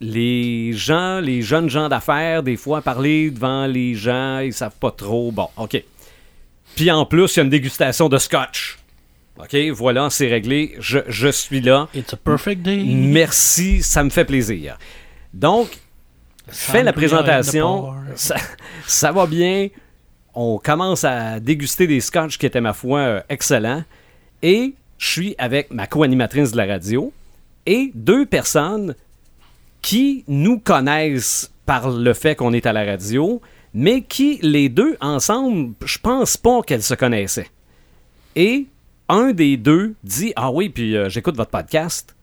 les 0.00 0.72
gens, 0.72 1.18
les 1.18 1.42
jeunes 1.42 1.68
gens 1.68 1.88
d'affaires, 1.88 2.44
des 2.44 2.56
fois, 2.56 2.80
parler 2.80 3.32
devant 3.32 3.66
les 3.66 3.94
gens, 3.94 4.38
ils 4.38 4.52
savent 4.52 4.76
pas 4.78 4.92
trop. 4.92 5.32
Bon, 5.32 5.48
OK. 5.56 5.82
Puis 6.76 6.90
en 6.90 7.06
plus, 7.06 7.34
il 7.34 7.38
y 7.38 7.40
a 7.40 7.44
une 7.44 7.50
dégustation 7.50 8.08
de 8.08 8.18
scotch. 8.18 8.78
OK, 9.38 9.56
voilà, 9.72 10.10
c'est 10.10 10.28
réglé. 10.28 10.76
Je, 10.78 11.00
je 11.08 11.28
suis 11.28 11.60
là. 11.60 11.88
It's 11.94 12.12
a 12.12 12.16
perfect 12.16 12.62
day. 12.62 12.84
Merci, 12.86 13.82
ça 13.82 14.04
me 14.04 14.10
fait 14.10 14.24
plaisir. 14.24 14.78
Donc, 15.32 15.78
fais 16.48 16.82
la 16.82 16.92
présentation. 16.92 17.94
Ça, 18.14 18.36
ça 18.86 19.10
va 19.10 19.26
bien. 19.26 19.68
On 20.34 20.58
commence 20.58 21.02
à 21.04 21.40
déguster 21.40 21.86
des 21.88 22.00
scotch 22.00 22.38
qui 22.38 22.46
étaient, 22.46 22.60
ma 22.60 22.72
foi, 22.72 22.98
euh, 23.00 23.20
excellents. 23.28 23.82
Et 24.42 24.74
je 24.98 25.10
suis 25.10 25.34
avec 25.38 25.72
ma 25.72 25.86
co-animatrice 25.86 26.52
de 26.52 26.56
la 26.56 26.66
radio 26.66 27.12
et 27.66 27.90
deux 27.94 28.26
personnes 28.26 28.94
qui 29.82 30.24
nous 30.28 30.58
connaissent 30.58 31.50
par 31.66 31.90
le 31.90 32.12
fait 32.14 32.36
qu'on 32.36 32.52
est 32.52 32.66
à 32.66 32.72
la 32.72 32.84
radio, 32.84 33.40
mais 33.74 34.02
qui, 34.02 34.38
les 34.42 34.68
deux, 34.68 34.96
ensemble, 35.00 35.74
je 35.84 35.98
pense 35.98 36.36
pas 36.36 36.62
qu'elles 36.62 36.82
se 36.82 36.94
connaissaient. 36.94 37.48
Et 38.36 38.66
un 39.08 39.32
des 39.32 39.56
deux 39.56 39.94
dit 40.02 40.32
Ah 40.36 40.50
oui, 40.50 40.68
puis 40.68 40.96
euh, 40.96 41.08
j'écoute 41.08 41.36
votre 41.36 41.50
podcast. 41.50 42.14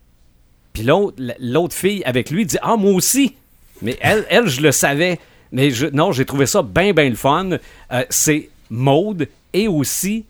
Puis 0.74 0.84
l'autre, 0.84 1.22
l'autre 1.40 1.76
fille 1.76 2.02
avec 2.06 2.30
lui 2.32 2.46
dit 2.46 2.58
Ah, 2.62 2.76
moi 2.78 2.94
aussi. 2.94 3.36
Mais 3.82 3.98
elle, 4.02 4.26
elle 4.30 4.48
je 4.48 4.62
le 4.62 4.72
savais. 4.72 5.20
Mais 5.52 5.70
je, 5.72 5.88
non, 5.88 6.12
j'ai 6.12 6.24
trouvé 6.26 6.46
ça 6.46 6.62
bien, 6.62 6.94
bien 6.94 7.10
le 7.10 7.16
fun. 7.16 7.50
Euh, 7.92 8.04
c'est 8.10 8.50
Maude 8.70 9.28
et 9.54 9.68
aussi 9.68 10.24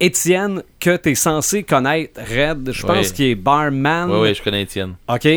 Étienne 0.00 0.64
que 0.80 0.96
tu 0.96 1.10
es 1.10 1.14
censé 1.14 1.62
connaître, 1.62 2.20
Red. 2.20 2.72
Je 2.72 2.84
pense 2.84 3.08
Oui. 3.08 3.12
qu'il 3.12 3.24
est 3.26 3.34
barman. 3.36 4.10
Oui, 4.10 4.18
oui, 4.22 4.34
je 4.34 4.42
connais 4.42 4.62
Étienne. 4.62 4.94
OK. 5.08 5.28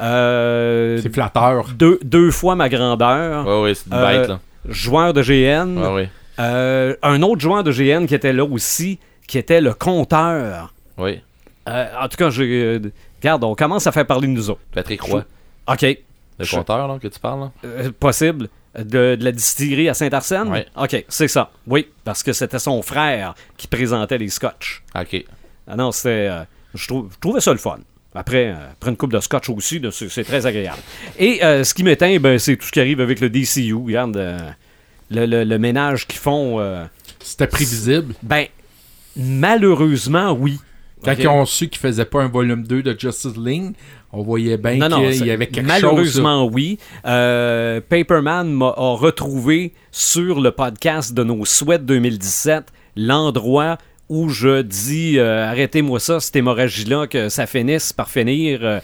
Euh, 0.00 0.98
C'est 1.02 1.12
flatteur. 1.12 1.68
deux, 1.76 1.98
deux 2.02 2.30
fois 2.30 2.54
ma 2.56 2.68
grandeur. 2.70 3.46
Oui, 3.46 3.68
oui, 3.70 3.74
c'est 3.76 3.86
une 3.86 3.92
Euh, 4.02 4.18
bête, 4.20 4.28
là. 4.28 4.40
Joueur 4.68 5.12
de 5.12 5.22
GN. 5.22 5.76
Oui, 5.78 6.02
oui. 6.02 6.08
Euh, 6.38 6.96
un 7.02 7.22
autre 7.22 7.40
joueur 7.40 7.62
de 7.62 7.70
GN 7.72 8.06
qui 8.06 8.14
était 8.14 8.32
là 8.32 8.44
aussi, 8.44 8.98
qui 9.28 9.38
était 9.38 9.60
le 9.60 9.72
compteur. 9.74 10.72
Oui. 10.98 11.20
Euh, 11.68 11.86
en 12.00 12.08
tout 12.08 12.16
cas, 12.16 12.30
j'ai. 12.30 12.44
euh, 12.62 12.80
regarde, 13.20 13.44
on 13.44 13.54
commence 13.54 13.86
à 13.86 13.92
faire 13.92 14.06
parler 14.06 14.26
de 14.28 14.32
nous 14.32 14.50
autres. 14.50 14.60
Patrick 14.72 15.00
Roy, 15.02 15.24
OK. 15.68 15.82
le 15.82 16.44
Je- 16.44 16.56
compteur, 16.56 16.88
là, 16.88 16.98
que 16.98 17.08
tu 17.08 17.18
parles, 17.20 17.40
là? 17.40 17.50
Euh, 17.64 17.90
possible. 17.98 18.48
De, 18.76 19.14
de 19.14 19.24
la 19.24 19.30
distillerie 19.30 19.88
à 19.88 19.94
Saint-Arsène? 19.94 20.48
Ouais. 20.48 20.66
OK, 20.76 21.04
c'est 21.08 21.28
ça. 21.28 21.52
Oui, 21.68 21.86
parce 22.02 22.24
que 22.24 22.32
c'était 22.32 22.58
son 22.58 22.82
frère 22.82 23.36
qui 23.56 23.68
présentait 23.68 24.18
les 24.18 24.28
scotch. 24.28 24.82
OK. 24.98 25.24
Ah 25.68 25.76
non, 25.76 25.92
c'était. 25.92 26.28
Je, 26.74 26.88
trou- 26.88 27.08
je 27.12 27.16
trouvais 27.20 27.40
ça 27.40 27.52
le 27.52 27.58
fun. 27.58 27.78
Après, 28.14 28.48
euh, 28.48 28.70
après 28.72 28.90
une 28.90 28.96
coupe 28.96 29.12
de 29.12 29.20
scotch 29.20 29.48
aussi, 29.50 29.80
c'est 29.90 30.24
très 30.24 30.46
agréable. 30.46 30.78
Et 31.18 31.42
euh, 31.44 31.64
ce 31.64 31.74
qui 31.74 31.82
m'éteint, 31.82 32.16
ben, 32.20 32.38
c'est 32.38 32.56
tout 32.56 32.66
ce 32.66 32.70
qui 32.72 32.80
arrive 32.80 33.00
avec 33.00 33.20
le 33.20 33.28
DCU. 33.28 33.74
Regarde, 33.74 34.16
euh, 34.16 34.38
le, 35.10 35.26
le- 35.26 35.44
le 35.44 35.58
ménage 35.58 36.06
qu'ils 36.06 36.20
font. 36.20 36.60
euh, 36.60 36.84
C'était 37.20 37.46
prévisible? 37.48 38.14
ben, 38.22 38.46
malheureusement, 39.16 40.32
oui. 40.32 40.58
Quand 41.04 41.14
ils 41.18 41.28
ont 41.28 41.44
su 41.44 41.68
qu'ils 41.68 41.80
faisaient 41.80 42.06
pas 42.06 42.22
un 42.22 42.28
volume 42.28 42.62
2 42.66 42.82
de 42.82 42.96
Justice 42.98 43.36
League, 43.36 43.74
on 44.10 44.22
voyait 44.22 44.56
bien 44.56 44.88
qu'il 44.88 45.26
y 45.26 45.30
avait 45.30 45.48
quelque 45.48 45.70
chose. 45.70 45.82
malheureusement, 45.82 46.46
oui. 46.46 46.78
Euh, 47.04 47.80
Paperman 47.86 48.50
m'a 48.50 48.68
a 48.74 48.94
retrouvé 48.96 49.74
sur 49.90 50.40
le 50.40 50.50
podcast 50.50 51.12
de 51.12 51.22
nos 51.22 51.44
souhaits 51.44 51.84
2017 51.84 52.64
l'endroit 52.96 53.76
où 54.08 54.28
je 54.28 54.62
dis 54.62 55.18
euh, 55.18 55.48
arrêtez-moi 55.48 55.98
ça, 56.00 56.20
cette 56.20 56.36
hémorragie-là, 56.36 57.06
que 57.06 57.28
ça 57.28 57.46
finisse 57.46 57.92
par 57.92 58.10
finir. 58.10 58.60
euh, 58.62 58.80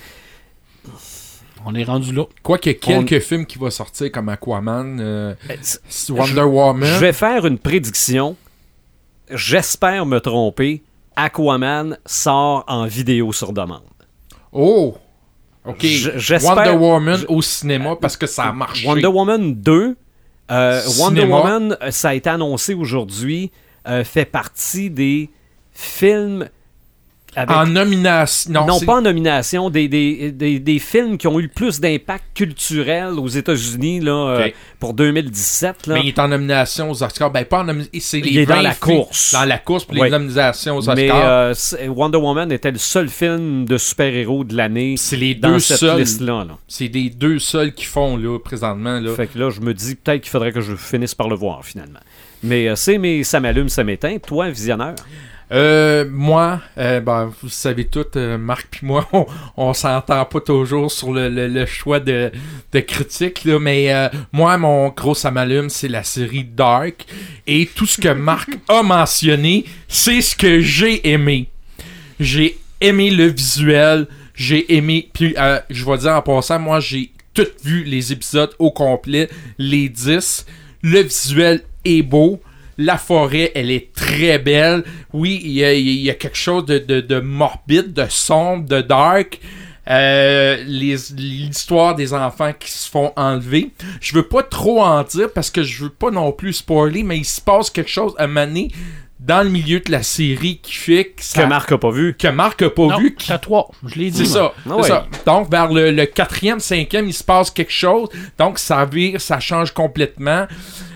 On 1.67 1.75
est 1.75 1.85
rendu 1.85 2.13
là. 2.15 2.25
Quoi 2.43 2.59
qu'il 2.59 2.73
y 2.73 2.75
ait 2.75 2.79
quelques 2.79 3.21
films 3.23 3.45
qui 3.47 3.59
vont 3.59 3.71
sortir 3.71 4.11
comme 4.11 4.29
Aquaman, 4.31 4.99
euh, 5.01 5.35
c'est- 5.61 6.11
Wonder 6.11 6.41
Woman. 6.43 6.89
Je 6.89 6.99
vais 6.99 7.13
faire 7.13 7.45
une 7.47 7.59
prédiction. 7.59 8.37
J'espère 9.31 10.07
me 10.07 10.19
tromper. 10.21 10.83
Aquaman 11.17 11.99
sort 12.07 12.65
en 12.67 12.87
vidéo 12.87 13.33
sur 13.33 13.53
demande. 13.53 13.83
Oh! 14.53 14.97
Ok. 15.67 15.81
J- 15.83 16.09
Wonder 16.43 16.71
Woman 16.71 17.21
au 17.29 17.43
cinéma 17.43 17.95
parce 18.01 18.17
que 18.17 18.27
ça 18.27 18.45
a 18.45 18.53
marché. 18.53 18.87
Wonder 18.89 19.07
Woman 19.09 19.53
2, 19.55 19.97
euh, 20.51 20.81
Wonder. 20.99 21.25
Woman, 21.25 21.77
ça 21.91 22.09
a 22.09 22.15
été 22.15 22.31
annoncé 22.31 22.73
aujourd'hui, 22.73 23.53
euh, 23.89 24.05
fait 24.05 24.25
partie 24.27 24.91
des 24.91 25.31
films 25.73 26.49
avec... 27.37 27.57
En 27.57 27.65
nomination. 27.65 28.51
Non, 28.67 28.81
pas 28.81 28.97
en 28.97 29.03
nomination, 29.03 29.71
des, 29.71 29.87
des, 29.87 30.33
des, 30.33 30.59
des 30.59 30.79
films 30.81 31.17
qui 31.17 31.29
ont 31.29 31.39
eu 31.39 31.43
le 31.43 31.49
plus 31.49 31.79
d'impact 31.79 32.25
culturel 32.35 33.11
aux 33.21 33.29
États-Unis 33.29 34.01
là, 34.01 34.13
euh, 34.31 34.49
pour 34.81 34.95
2017. 34.95 35.87
Là. 35.87 35.95
Mais 35.95 36.01
il 36.03 36.09
est 36.09 36.19
en 36.19 36.27
nomination 36.27 36.91
aux 36.91 37.05
Oscars. 37.05 37.31
Ben, 37.31 37.45
pas 37.45 37.63
en. 37.63 37.69
C'est 38.01 38.19
les 38.19 38.31
Il 38.31 38.39
est 38.39 38.47
dans 38.47 38.57
20 38.57 38.63
la 38.63 38.75
course. 38.75 39.33
Dans 39.33 39.45
la 39.45 39.59
course 39.59 39.85
pour 39.85 39.97
Ouais. 39.97 40.07
les 40.07 40.11
nominations 40.11 40.75
aux 40.77 40.81
Oscars. 40.81 40.97
Mais 40.97 41.09
euh, 41.13 41.55
Wonder 41.89 42.19
Woman 42.19 42.51
était 42.51 42.73
le 42.73 42.79
seul 42.79 43.09
film 43.09 43.65
de 43.65 43.79
super-héros 43.79 44.43
de 44.43 44.57
l'année 44.57 44.97
c'est 44.97 45.15
les 45.17 45.37
dans 45.37 45.53
deux 45.53 45.61
cette 45.61 45.79
seuls. 45.79 46.01
liste-là. 46.01 46.45
là. 46.49 46.59
C'est 46.67 46.89
les 46.93 47.11
deux 47.11 47.39
seuls 47.39 47.73
qui 47.73 47.85
font, 47.85 48.17
là, 48.17 48.41
présentement. 48.41 48.99
Là. 48.99 49.15
Fait 49.15 49.29
que 49.29 49.39
là, 49.39 49.51
je 49.51 49.61
me 49.61 49.73
dis 49.73 49.95
peut-être 49.95 50.23
qu'il 50.23 50.31
faudrait 50.31 50.51
que 50.51 50.61
je 50.63 50.75
finisse 50.75 51.15
par 51.15 51.29
le 51.29 51.37
voir 51.37 51.65
finalement. 51.65 52.01
Mais 52.43 52.69
euh, 52.69 52.77
c'est 52.77 52.99
mais 52.99 53.23
ça 53.25 53.41
m'allume, 53.41 53.69
ça 53.69 53.85
m'éteint. 53.85 54.19
Toi, 54.19 54.51
visionneur. 54.51 54.95
Euh, 55.53 56.05
moi, 56.09 56.61
euh, 56.79 57.01
ben, 57.01 57.33
vous 57.43 57.49
savez 57.49 57.85
tout, 57.85 58.07
euh, 58.15 58.39
Marc 58.39 58.69
puis 58.71 58.87
moi, 58.87 59.09
on, 59.13 59.27
on 59.57 59.75
s'entend 59.75 60.25
pas 60.25 60.41
toujours 60.41 60.93
sur 60.93 61.13
le, 61.13 61.29
le- 61.29 61.49
le 61.49 61.67
choix 61.67 61.99
de, 61.99 62.31
de 62.73 62.81
critique, 62.81 63.45
là, 63.45 63.59
mais 63.59 63.93
moi, 64.33 64.57
mon 64.59 64.91
gros 64.91 65.15
ça 65.17 65.33
m'allume, 65.33 65.69
c'est 65.69 65.89
la 65.89 66.05
série 66.05 66.45
Dark. 66.45 67.05
Et 67.49 67.67
tout 67.75 67.85
ce 67.87 68.01
que 68.01 68.11
Marc 68.11 68.51
a 68.69 68.83
mentionné, 68.85 69.65
c'est 69.89 70.21
ce 70.21 70.37
que 70.37 70.61
j'ai 70.61 71.09
aimé. 71.11 71.49
J'ai 72.21 72.57
aimé 72.81 73.11
le 73.11 73.27
visuel, 73.27 74.07
j'ai 74.37 74.73
aimé, 74.77 75.09
puis 75.13 75.35
je 75.69 75.85
vais 75.85 75.99
dire 75.99 76.13
en 76.15 76.23
passant, 76.23 76.61
moi, 76.61 76.79
j'ai 76.79 77.11
tout 77.35 77.47
vu 77.65 77.83
les 77.83 78.13
épisodes 78.13 78.51
au 78.61 78.71
complet, 78.71 79.29
les 79.59 79.89
10. 79.89 80.47
Le 80.83 81.01
visuel 81.03 81.63
est 81.85 82.03
beau. 82.03 82.41
La 82.79 82.97
forêt, 82.97 83.53
elle 83.55 83.71
est 83.71 83.93
très 83.93 84.39
belle. 84.39 84.85
Oui, 85.13 85.41
il 85.45 85.51
y 85.53 85.65
a, 85.65 85.75
il 85.75 85.87
y 86.01 86.09
a 86.11 86.15
quelque 86.15 86.37
chose 86.39 86.65
de, 86.65 86.79
de- 86.79 87.01
de 87.03 87.21
morbide, 87.21 87.93
de 87.93 88.07
sombre, 88.09 88.67
de 88.67 88.81
dark. 88.81 89.39
Euh, 89.89 90.57
L'histoire 90.67 91.95
des 91.95 92.15
enfants 92.15 92.53
qui 92.59 92.71
se 92.71 92.89
font 92.89 93.13
enlever. 93.17 93.71
Je 94.01 94.15
veux 94.15 94.23
pas 94.27 94.43
trop 94.43 94.83
en 94.83 95.03
dire 95.03 95.31
parce 95.35 95.51
que 95.51 95.63
je 95.63 95.85
veux 95.85 95.91
pas 95.91 96.11
non 96.11 96.33
plus 96.33 96.53
spoiler, 96.55 97.03
mais 97.03 97.19
il 97.19 97.25
se 97.25 97.41
passe 97.41 97.71
quelque 97.71 97.91
chose 97.91 98.15
à 98.19 98.27
maner 98.27 98.69
dans 99.19 99.43
le 99.43 99.51
milieu 99.51 99.81
de 99.81 99.91
la 99.93 100.03
série 100.03 100.59
qui 100.63 100.73
fait 100.75 101.05
que, 101.07 101.23
ça, 101.23 101.43
Que 101.43 101.49
Marc 101.49 101.71
a 101.73 101.77
pas 101.79 101.91
vu. 101.91 102.15
que 102.17 102.29
Marc 102.29 102.63
a 102.63 102.71
pas 102.71 102.87
Non, 102.87 102.99
vu, 102.99 103.15
qui 103.15 103.27
c'est 103.27 103.35
à 103.35 103.39
toi. 103.39 103.69
Je 103.85 103.97
l'ai 103.97 104.11
dit. 104.11 104.19
c'est 104.25 104.33
ça. 104.33 104.53
Ah 104.69 104.77
ouais. 104.77 104.83
ça. 104.89 105.07
Donc, 105.27 105.51
vers 105.51 105.71
le, 105.71 105.91
le 105.91 106.07
quatrième, 106.07 106.61
cinquième, 106.61 107.07
il 107.07 107.13
se 107.13 107.23
passe 107.25 107.51
quelque 107.51 107.73
chose. 107.73 108.09
Donc, 108.39 108.59
ça 108.59 108.87
vire, 108.87 109.21
ça 109.21 109.39
change 109.39 109.73
complètement. 109.73 110.47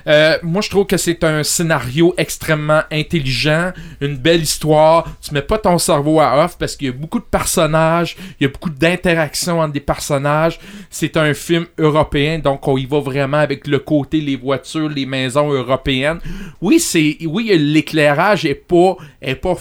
Euh, 0.07 0.39
moi, 0.43 0.63
je 0.63 0.71
trouve 0.71 0.87
que 0.87 0.97
c'est 0.97 1.25
un 1.25 1.43
scénario 1.43 2.15
extrêmement 2.17 2.83
intelligent, 2.91 3.73
une 4.01 4.17
belle 4.17 4.43
histoire. 4.43 5.07
Tu 5.23 5.33
mets 5.33 5.43
pas 5.43 5.59
ton 5.59 5.79
cerveau 5.79 6.21
à 6.21 6.45
off 6.45 6.57
parce 6.59 6.77
qu'il 6.77 6.89
y 6.89 6.91
a 6.91 6.93
beaucoup 6.93 7.19
de 7.19 7.25
personnages, 7.25 8.17
il 8.39 8.45
y 8.45 8.47
a 8.47 8.51
beaucoup 8.51 8.71
d'interactions 8.71 9.61
entre 9.61 9.73
des 9.73 9.81
personnages. 9.81 10.59
C'est 10.91 11.17
un 11.17 11.35
film 11.35 11.67
européen, 11.79 12.39
donc 12.39 12.67
on 12.69 12.77
y 12.77 12.87
va 12.87 13.01
vraiment 13.01 13.39
avec 13.39 13.67
le 13.67 13.79
côté, 13.79 14.21
les 14.21 14.37
voitures, 14.37 14.89
les 14.89 15.07
maisons 15.07 15.51
européennes. 15.51 16.19
Oui, 16.61 16.79
c'est, 16.81 17.19
oui, 17.27 17.53
l'éclairage 17.57 18.45
est 18.45 18.55
pas, 18.55 18.97
est 19.21 19.35
pas 19.35 19.57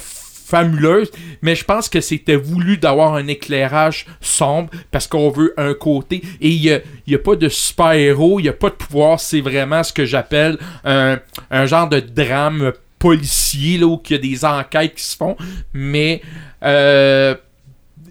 fabuleuse, 0.53 1.09
mais 1.41 1.55
je 1.55 1.65
pense 1.65 1.89
que 1.89 1.99
c'était 1.99 2.35
voulu 2.35 2.77
d'avoir 2.77 3.15
un 3.15 3.25
éclairage 3.25 4.05
sombre 4.21 4.69
parce 4.91 5.07
qu'on 5.07 5.31
veut 5.31 5.55
un 5.57 5.73
côté 5.73 6.21
et 6.41 6.49
il 6.49 6.61
n'y 6.61 6.69
a, 6.69 6.79
y 7.07 7.15
a 7.15 7.19
pas 7.19 7.35
de 7.35 7.49
super-héros, 7.49 8.39
il 8.39 8.43
n'y 8.43 8.49
a 8.49 8.53
pas 8.53 8.69
de 8.69 8.75
pouvoir, 8.75 9.19
c'est 9.19 9.41
vraiment 9.41 9.83
ce 9.83 9.91
que 9.91 10.05
j'appelle 10.05 10.59
un, 10.83 11.17
genre 11.65 11.89
de 11.89 11.99
drame 11.99 12.73
policier 12.99 13.83
où 13.83 13.99
il 14.07 14.11
y 14.11 14.15
a 14.15 14.17
des 14.19 14.45
enquêtes 14.45 14.93
qui 14.93 15.03
se 15.03 15.17
font, 15.17 15.35
mais 15.73 16.21
euh, 16.63 17.33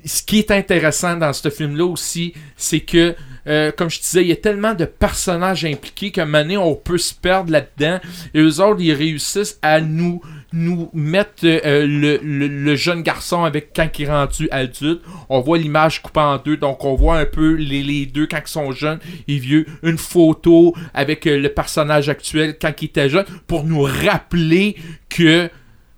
ce 0.05 0.23
qui 0.23 0.41
est 0.41 0.51
intéressant 0.51 1.17
dans 1.17 1.33
ce 1.33 1.49
film-là 1.49 1.85
aussi, 1.85 2.35
c'est 2.57 2.81
que, 2.81 3.15
euh, 3.47 3.71
comme 3.73 3.89
je 3.89 4.01
disais, 4.01 4.23
il 4.23 4.29
y 4.29 4.33
a 4.33 4.37
tellement 4.37 4.75
de 4.75 4.85
personnages 4.85 5.65
impliqués 5.65 6.11
qu'à 6.11 6.23
un 6.23 6.27
moment 6.27 6.43
donné, 6.43 6.57
on 6.57 6.75
peut 6.75 6.99
se 6.99 7.15
perdre 7.15 7.53
là-dedans. 7.53 8.01
Et 8.35 8.41
eux 8.41 8.61
autres, 8.61 8.81
ils 8.81 8.93
réussissent 8.93 9.59
à 9.63 9.81
nous, 9.81 10.21
nous 10.53 10.91
mettre 10.93 11.45
euh, 11.45 11.87
le, 11.87 12.19
le- 12.23 12.47
le 12.49 12.77
jeune 12.77 13.03
garçon 13.03 13.45
avec 13.45 13.71
quand 13.75 13.89
il 13.99 14.05
est 14.07 14.11
rendu 14.11 14.49
adulte. 14.51 15.01
On 15.29 15.41
voit 15.41 15.59
l'image 15.59 16.03
coupée 16.03 16.21
en 16.21 16.37
deux, 16.39 16.57
donc 16.57 16.85
on 16.85 16.95
voit 16.95 17.19
un 17.19 17.25
peu 17.27 17.55
les, 17.55 17.83
les 17.83 18.07
deux 18.07 18.27
quand 18.27 18.41
ils 18.45 18.51
sont 18.51 18.73
jeunes 18.73 18.99
et 19.29 19.39
vieux. 19.39 19.67
Une 19.83 19.99
photo 19.99 20.75
avec 20.95 21.27
euh, 21.27 21.39
le 21.39 21.49
personnage 21.49 22.09
actuel 22.09 22.57
quand 22.61 22.73
il 22.81 22.87
était 22.87 23.09
jeune 23.09 23.25
pour 23.47 23.65
nous 23.65 23.83
rappeler 23.83 24.77
que, 25.09 25.49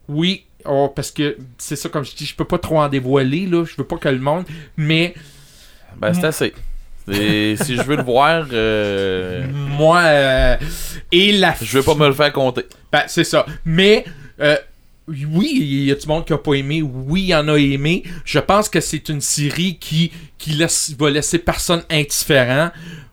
oui, 0.09 0.45
oh, 0.65 0.93
parce 0.95 1.11
que 1.11 1.37
c'est 1.59 1.77
ça, 1.77 1.89
comme 1.89 2.05
je 2.05 2.15
dis, 2.15 2.27
je 2.27 2.35
peux 2.37 2.45
pas 2.45 2.59
trop 2.59 2.79
en 2.81 2.89
dévoiler, 2.89 3.47
là. 3.47 3.65
Je 3.65 3.75
veux 3.77 3.85
pas 3.87 3.97
que 3.97 4.09
le 4.09 4.19
monde. 4.21 4.45
Mais 4.77 5.15
Ben, 5.99 6.13
c'est 6.15 6.25
assez. 6.27 6.53
Et 7.11 7.57
si 7.61 7.77
je 7.77 7.83
veux 7.83 7.97
le 7.97 8.03
voir, 8.03 8.47
euh, 8.53 9.45
moi. 9.53 9.99
euh, 10.05 10.57
et 11.13 11.33
la. 11.33 11.55
je 11.61 11.79
veux 11.79 11.85
pas 11.85 11.95
me 11.95 12.07
le 12.09 12.15
faire 12.15 12.33
compter. 12.33 12.65
Ben, 12.93 13.03
c'est 13.09 13.25
ça. 13.25 13.45
Mais. 13.65 14.05
Euh, 14.41 14.57
oui, 15.07 15.51
il 15.61 15.85
y 15.85 15.93
a 15.93 15.95
du 15.95 16.07
monde 16.07 16.25
qui 16.25 16.33
a 16.33 16.39
pas 16.39 16.55
aimé. 16.55 16.83
Oui, 16.83 17.23
il 17.23 17.29
y 17.29 17.35
en 17.35 17.49
a 17.49 17.57
aimé. 17.57 18.05
Je 18.25 18.39
pense 18.39 18.69
que 18.69 18.81
c'est 18.81 19.09
une 19.09 19.21
série 19.21 19.77
qui, 19.79 20.11
qui 20.39 20.51
laisse, 20.51 20.95
va 20.99 21.11
laisser 21.11 21.39
personne 21.39 21.83
indifférent. 21.91 22.71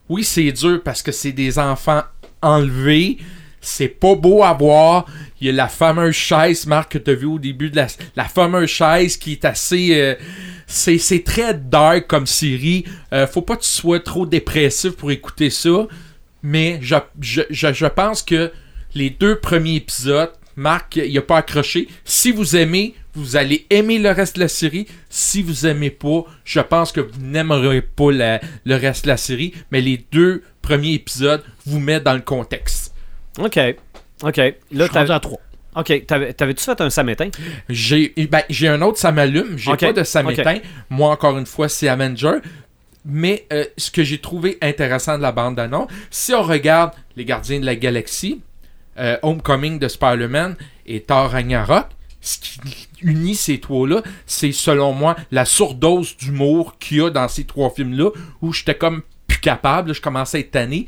Oui, 0.08 0.24
c'est 0.24 0.50
dur 0.52 0.80
parce 0.82 1.02
que 1.02 1.12
c'est 1.12 1.32
des 1.32 1.58
enfants 1.58 2.02
enlevés. 2.40 3.18
C'est 3.60 3.88
pas 3.88 4.14
beau 4.14 4.42
à 4.42 4.54
voir. 4.54 5.06
Il 5.40 5.46
y 5.46 5.50
a 5.50 5.52
la 5.52 5.68
fameuse 5.68 6.14
chaise, 6.14 6.66
Marc, 6.66 6.92
que 6.92 6.98
tu 6.98 7.10
as 7.10 7.14
vu 7.14 7.26
au 7.26 7.38
début 7.38 7.70
de 7.70 7.76
la, 7.76 7.86
la 8.16 8.24
fameuse 8.24 8.70
chaise 8.70 9.16
qui 9.16 9.32
est 9.32 9.44
assez. 9.44 9.90
euh, 9.92 10.14
c'est, 10.66 11.24
très 11.24 11.54
dark 11.54 12.06
comme 12.06 12.26
série. 12.26 12.84
Euh, 13.12 13.26
faut 13.26 13.42
pas 13.42 13.56
que 13.56 13.62
tu 13.62 13.70
sois 13.70 14.00
trop 14.00 14.24
dépressif 14.24 14.92
pour 14.92 15.10
écouter 15.10 15.50
ça. 15.50 15.86
Mais 16.42 16.78
je, 16.80 16.96
je, 17.20 17.42
je, 17.50 17.72
je 17.72 17.86
pense 17.86 18.22
que 18.22 18.50
les 18.94 19.10
deux 19.10 19.38
premiers 19.38 19.76
épisodes, 19.76 20.32
Marc, 20.56 20.96
il 20.96 21.16
a 21.18 21.22
pas 21.22 21.38
accroché. 21.38 21.88
Si 22.04 22.32
vous 22.32 22.56
aimez, 22.56 22.94
vous 23.14 23.36
allez 23.36 23.66
aimer 23.70 23.98
le 23.98 24.10
reste 24.10 24.36
de 24.36 24.40
la 24.40 24.48
série. 24.48 24.86
Si 25.10 25.42
vous 25.42 25.66
aimez 25.66 25.90
pas, 25.90 26.24
je 26.44 26.60
pense 26.60 26.92
que 26.92 27.00
vous 27.00 27.20
n'aimerez 27.20 27.82
pas 27.82 28.10
la- 28.12 28.40
le 28.64 28.76
reste 28.76 29.04
de 29.04 29.08
la 29.08 29.16
série. 29.16 29.52
Mais 29.70 29.80
les 29.80 30.04
deux 30.12 30.42
premiers 30.62 30.94
épisodes 30.94 31.42
vous 31.66 31.78
mettent 31.80 32.04
dans 32.04 32.14
le 32.14 32.20
contexte. 32.20 32.94
OK. 33.38 33.58
OK. 34.22 34.36
Là, 34.36 34.88
t'avais- 34.88 35.10
à 35.12 35.20
3. 35.20 35.38
OK. 35.76 36.06
T'avais- 36.06 36.32
T'avais-tu 36.34 36.62
fait 36.64 36.80
un 36.80 36.90
samétain? 36.90 37.30
J'ai 37.68 38.12
ben, 38.30 38.42
j'ai 38.50 38.68
un 38.68 38.80
autre, 38.82 38.98
ça 38.98 39.10
m'allume. 39.12 39.56
J'ai 39.56 39.70
pas 39.86 39.92
de 39.92 40.04
ça 40.04 40.22
m'éteint. 40.36 40.58
Moi, 40.90 41.10
encore 41.10 41.38
une 41.38 41.46
fois, 41.46 41.68
c'est 41.68 41.88
Avenger. 41.88 42.38
Mais 43.04 43.46
euh, 43.52 43.64
ce 43.76 43.90
que 43.90 44.04
j'ai 44.04 44.18
trouvé 44.18 44.58
intéressant 44.62 45.16
de 45.16 45.22
la 45.22 45.32
bande 45.32 45.56
d'annonce, 45.56 45.90
si 46.10 46.32
on 46.34 46.42
regarde 46.42 46.92
Les 47.16 47.24
Gardiens 47.24 47.58
de 47.58 47.66
la 47.66 47.74
Galaxie, 47.74 48.40
euh, 48.98 49.16
Homecoming 49.22 49.78
de 49.78 49.88
Spider-Man 49.88 50.56
et 50.86 51.00
Thor 51.00 51.30
Ragnarok, 51.30 51.86
ce 52.20 52.38
qui 52.38 52.60
unit 53.02 53.34
ces 53.34 53.58
trois-là, 53.58 54.02
c'est 54.26 54.52
selon 54.52 54.92
moi 54.92 55.16
la 55.32 55.44
surdose 55.44 56.16
d'humour 56.16 56.78
qu'il 56.78 56.98
y 56.98 57.00
a 57.00 57.10
dans 57.10 57.26
ces 57.28 57.44
trois 57.44 57.70
films-là, 57.70 58.10
où 58.40 58.52
j'étais 58.52 58.76
comme 58.76 59.02
plus 59.26 59.38
capable, 59.40 59.94
je 59.94 60.00
commençais 60.00 60.36
à 60.36 60.40
être 60.40 60.50
tanné. 60.52 60.86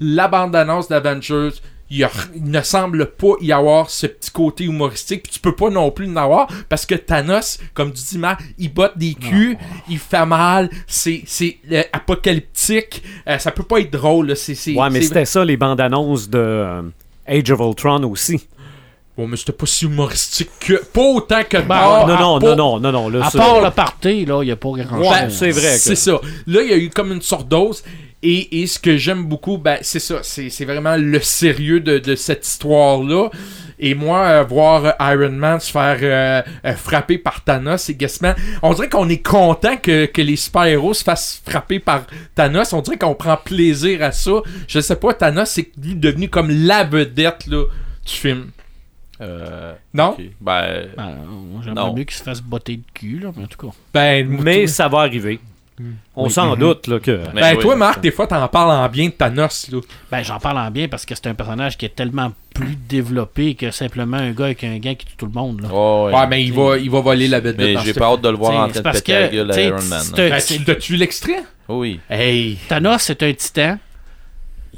La 0.00 0.28
bande-annonce 0.28 0.88
d'Avengers, 0.88 1.50
il, 1.88 1.98
y 1.98 2.04
a- 2.04 2.10
il 2.34 2.44
ne 2.50 2.60
semble 2.60 3.12
pas 3.12 3.34
y 3.40 3.52
avoir 3.52 3.88
ce 3.88 4.06
petit 4.06 4.30
côté 4.30 4.64
humoristique. 4.64 5.22
Puis 5.22 5.32
tu 5.32 5.38
peux 5.40 5.54
pas 5.54 5.70
non 5.70 5.90
plus 5.90 6.10
en 6.10 6.16
avoir 6.16 6.48
parce 6.68 6.84
que 6.84 6.94
Thanos, 6.96 7.58
comme 7.72 7.92
tu 7.94 8.02
dis, 8.02 8.18
Marc, 8.18 8.42
il 8.58 8.74
botte 8.74 8.98
des 8.98 9.14
culs, 9.14 9.56
il 9.88 9.98
fait 9.98 10.26
mal, 10.26 10.68
c'est 10.86 11.22
c'est, 11.26 11.56
euh, 11.72 11.82
apocalyptique. 11.92 13.02
Euh, 13.28 13.38
ça 13.38 13.50
peut 13.52 13.62
pas 13.62 13.80
être 13.80 13.92
drôle. 13.92 14.26
là. 14.28 14.34
C'est, 14.34 14.54
c'est, 14.54 14.74
Ouais, 14.74 14.90
mais 14.90 15.00
c'est- 15.00 15.08
c'était 15.08 15.24
ça, 15.24 15.44
les 15.44 15.56
bandes 15.56 15.80
annonces 15.80 16.28
de 16.28 16.38
euh, 16.38 16.82
Age 17.28 17.50
of 17.50 17.60
Ultron 17.60 18.02
aussi. 18.04 18.46
Bon, 19.16 19.26
mais 19.26 19.36
c'était 19.38 19.52
pas 19.52 19.64
si 19.66 19.86
humoristique 19.86 20.50
que. 20.60 20.74
Pas 20.84 21.00
autant 21.02 21.42
que. 21.48 21.56
Ben, 21.56 21.78
Thor, 21.80 22.06
non, 22.06 22.16
non, 22.18 22.38
pas- 22.38 22.54
non, 22.54 22.78
non, 22.78 22.80
non, 22.80 22.92
non, 22.92 23.08
là, 23.08 23.26
À 23.26 23.30
ça- 23.30 23.38
part 23.38 23.62
le 23.62 23.70
party, 23.70 24.26
là, 24.26 24.42
il 24.42 24.46
n'y 24.46 24.52
a 24.52 24.56
pas 24.56 24.68
grand 24.72 24.98
Ouais, 24.98 25.22
chose. 25.24 25.32
c'est 25.38 25.50
vrai 25.50 25.72
que- 25.74 25.80
C'est 25.80 25.94
ça. 25.96 26.20
Là, 26.46 26.60
il 26.62 26.68
y 26.68 26.72
a 26.72 26.76
eu 26.76 26.90
comme 26.90 27.12
une 27.12 27.22
surdose. 27.22 27.82
Et, 28.22 28.62
et 28.62 28.66
ce 28.66 28.78
que 28.78 28.96
j'aime 28.96 29.24
beaucoup, 29.26 29.56
ben, 29.58 29.78
c'est 29.82 30.00
ça. 30.00 30.18
C'est 30.22 30.50
c'est 30.50 30.64
vraiment 30.64 30.96
le 30.96 31.20
sérieux 31.20 31.80
de, 31.80 31.98
de 31.98 32.14
cette 32.14 32.46
histoire-là. 32.46 33.30
Et 33.78 33.94
moi, 33.94 34.20
euh, 34.26 34.42
voir 34.42 34.84
euh, 34.86 35.12
Iron 35.12 35.32
Man 35.32 35.60
se 35.60 35.70
faire 35.70 35.98
euh, 36.02 36.72
frapper 36.76 37.18
par 37.18 37.44
Thanos 37.44 37.88
et 37.90 37.94
Guessman, 37.94 38.34
on 38.62 38.72
dirait 38.72 38.88
qu'on 38.88 39.08
est 39.08 39.24
content 39.24 39.76
que, 39.76 40.06
que 40.06 40.22
les 40.22 40.36
super-héros 40.36 40.94
se 40.94 41.04
fassent 41.04 41.42
frapper 41.46 41.78
par 41.78 42.04
Thanos. 42.34 42.72
On 42.72 42.80
dirait 42.80 42.96
qu'on 42.96 43.14
prend 43.14 43.36
plaisir 43.36 44.02
à 44.02 44.12
ça. 44.12 44.32
Je 44.66 44.80
sais 44.80 44.96
pas, 44.96 45.12
Thanos, 45.14 45.50
c'est 45.50 45.70
lui 45.82 45.94
devenu 45.94 46.28
comme 46.28 46.50
la 46.50 46.84
vedette 46.84 47.46
là, 47.46 47.64
du 48.06 48.12
film. 48.12 48.46
Euh, 49.20 49.74
Non? 49.94 50.10
ok. 50.10 50.22
Ben, 50.40 50.88
Ben, 50.96 51.14
J'aimerais 51.64 51.92
mieux 51.94 52.04
qu'il 52.04 52.16
se 52.16 52.22
fasse 52.22 52.40
botter 52.42 52.76
de 52.76 52.82
cul, 52.94 53.18
là, 53.20 53.32
mais 53.36 53.44
en 53.44 53.46
tout 53.46 53.66
cas. 53.66 53.74
Ben, 53.92 54.26
Mais 54.28 54.66
ça 54.66 54.88
va 54.88 55.00
arriver. 55.00 55.40
On 56.14 56.24
Oui. 56.24 56.30
s'en 56.30 56.52
Mhm. 56.54 56.58
doute 56.60 56.86
là, 56.86 56.98
que. 57.00 57.20
Mais 57.34 57.40
ben 57.42 57.54
oui, 57.56 57.62
toi, 57.62 57.76
Marc, 57.76 58.00
des 58.00 58.10
fois, 58.10 58.26
t'en 58.26 58.48
parles 58.48 58.70
en 58.70 58.88
bien 58.88 59.06
de 59.08 59.12
Thanos, 59.12 59.68
là. 59.70 59.80
Ben, 60.10 60.22
j'en 60.22 60.38
parle 60.38 60.58
en 60.58 60.70
bien 60.70 60.88
parce 60.88 61.04
que 61.04 61.14
c'est 61.14 61.26
un 61.26 61.34
personnage 61.34 61.76
qui 61.76 61.84
est 61.84 61.94
tellement 61.94 62.32
plus 62.54 62.76
développé 62.88 63.54
que 63.54 63.70
simplement 63.70 64.16
un 64.16 64.32
gars 64.32 64.46
avec 64.46 64.64
un 64.64 64.78
gars 64.78 64.94
qui 64.94 65.04
tue 65.04 65.16
tout 65.16 65.26
le 65.26 65.32
monde. 65.32 65.60
Là. 65.60 65.68
ouais, 65.68 66.12
ouais. 66.12 66.18
Ouais, 66.18 66.26
mais 66.28 66.42
il 66.44 66.52
va, 66.54 66.78
il 66.78 66.90
va 66.90 67.00
voler 67.00 67.28
la 67.28 67.40
vedette. 67.40 67.76
mais 67.76 67.84
j'ai 67.84 67.92
pas 67.92 68.06
hâte 68.06 68.22
de 68.22 68.28
le 68.30 68.36
voir 68.36 68.52
en 68.64 68.68
train 68.68 68.78
de 68.78 68.82
parce 68.82 69.02
péter 69.02 69.12
la 69.20 69.28
gueule 69.28 69.52
à 69.52 69.60
Iron 69.60 69.82
Man. 69.82 70.00
c'est- 70.02 70.16
là. 70.30 70.36
Ben, 70.36 70.42
tu 70.42 70.64
t'as-tu 70.64 70.92
vu 70.92 70.98
l'extrait? 70.98 71.42
Oui. 71.68 72.00
Hey! 72.08 72.56
Thanos, 72.68 73.02
c'est 73.02 73.22
un 73.22 73.32
titan. 73.34 73.78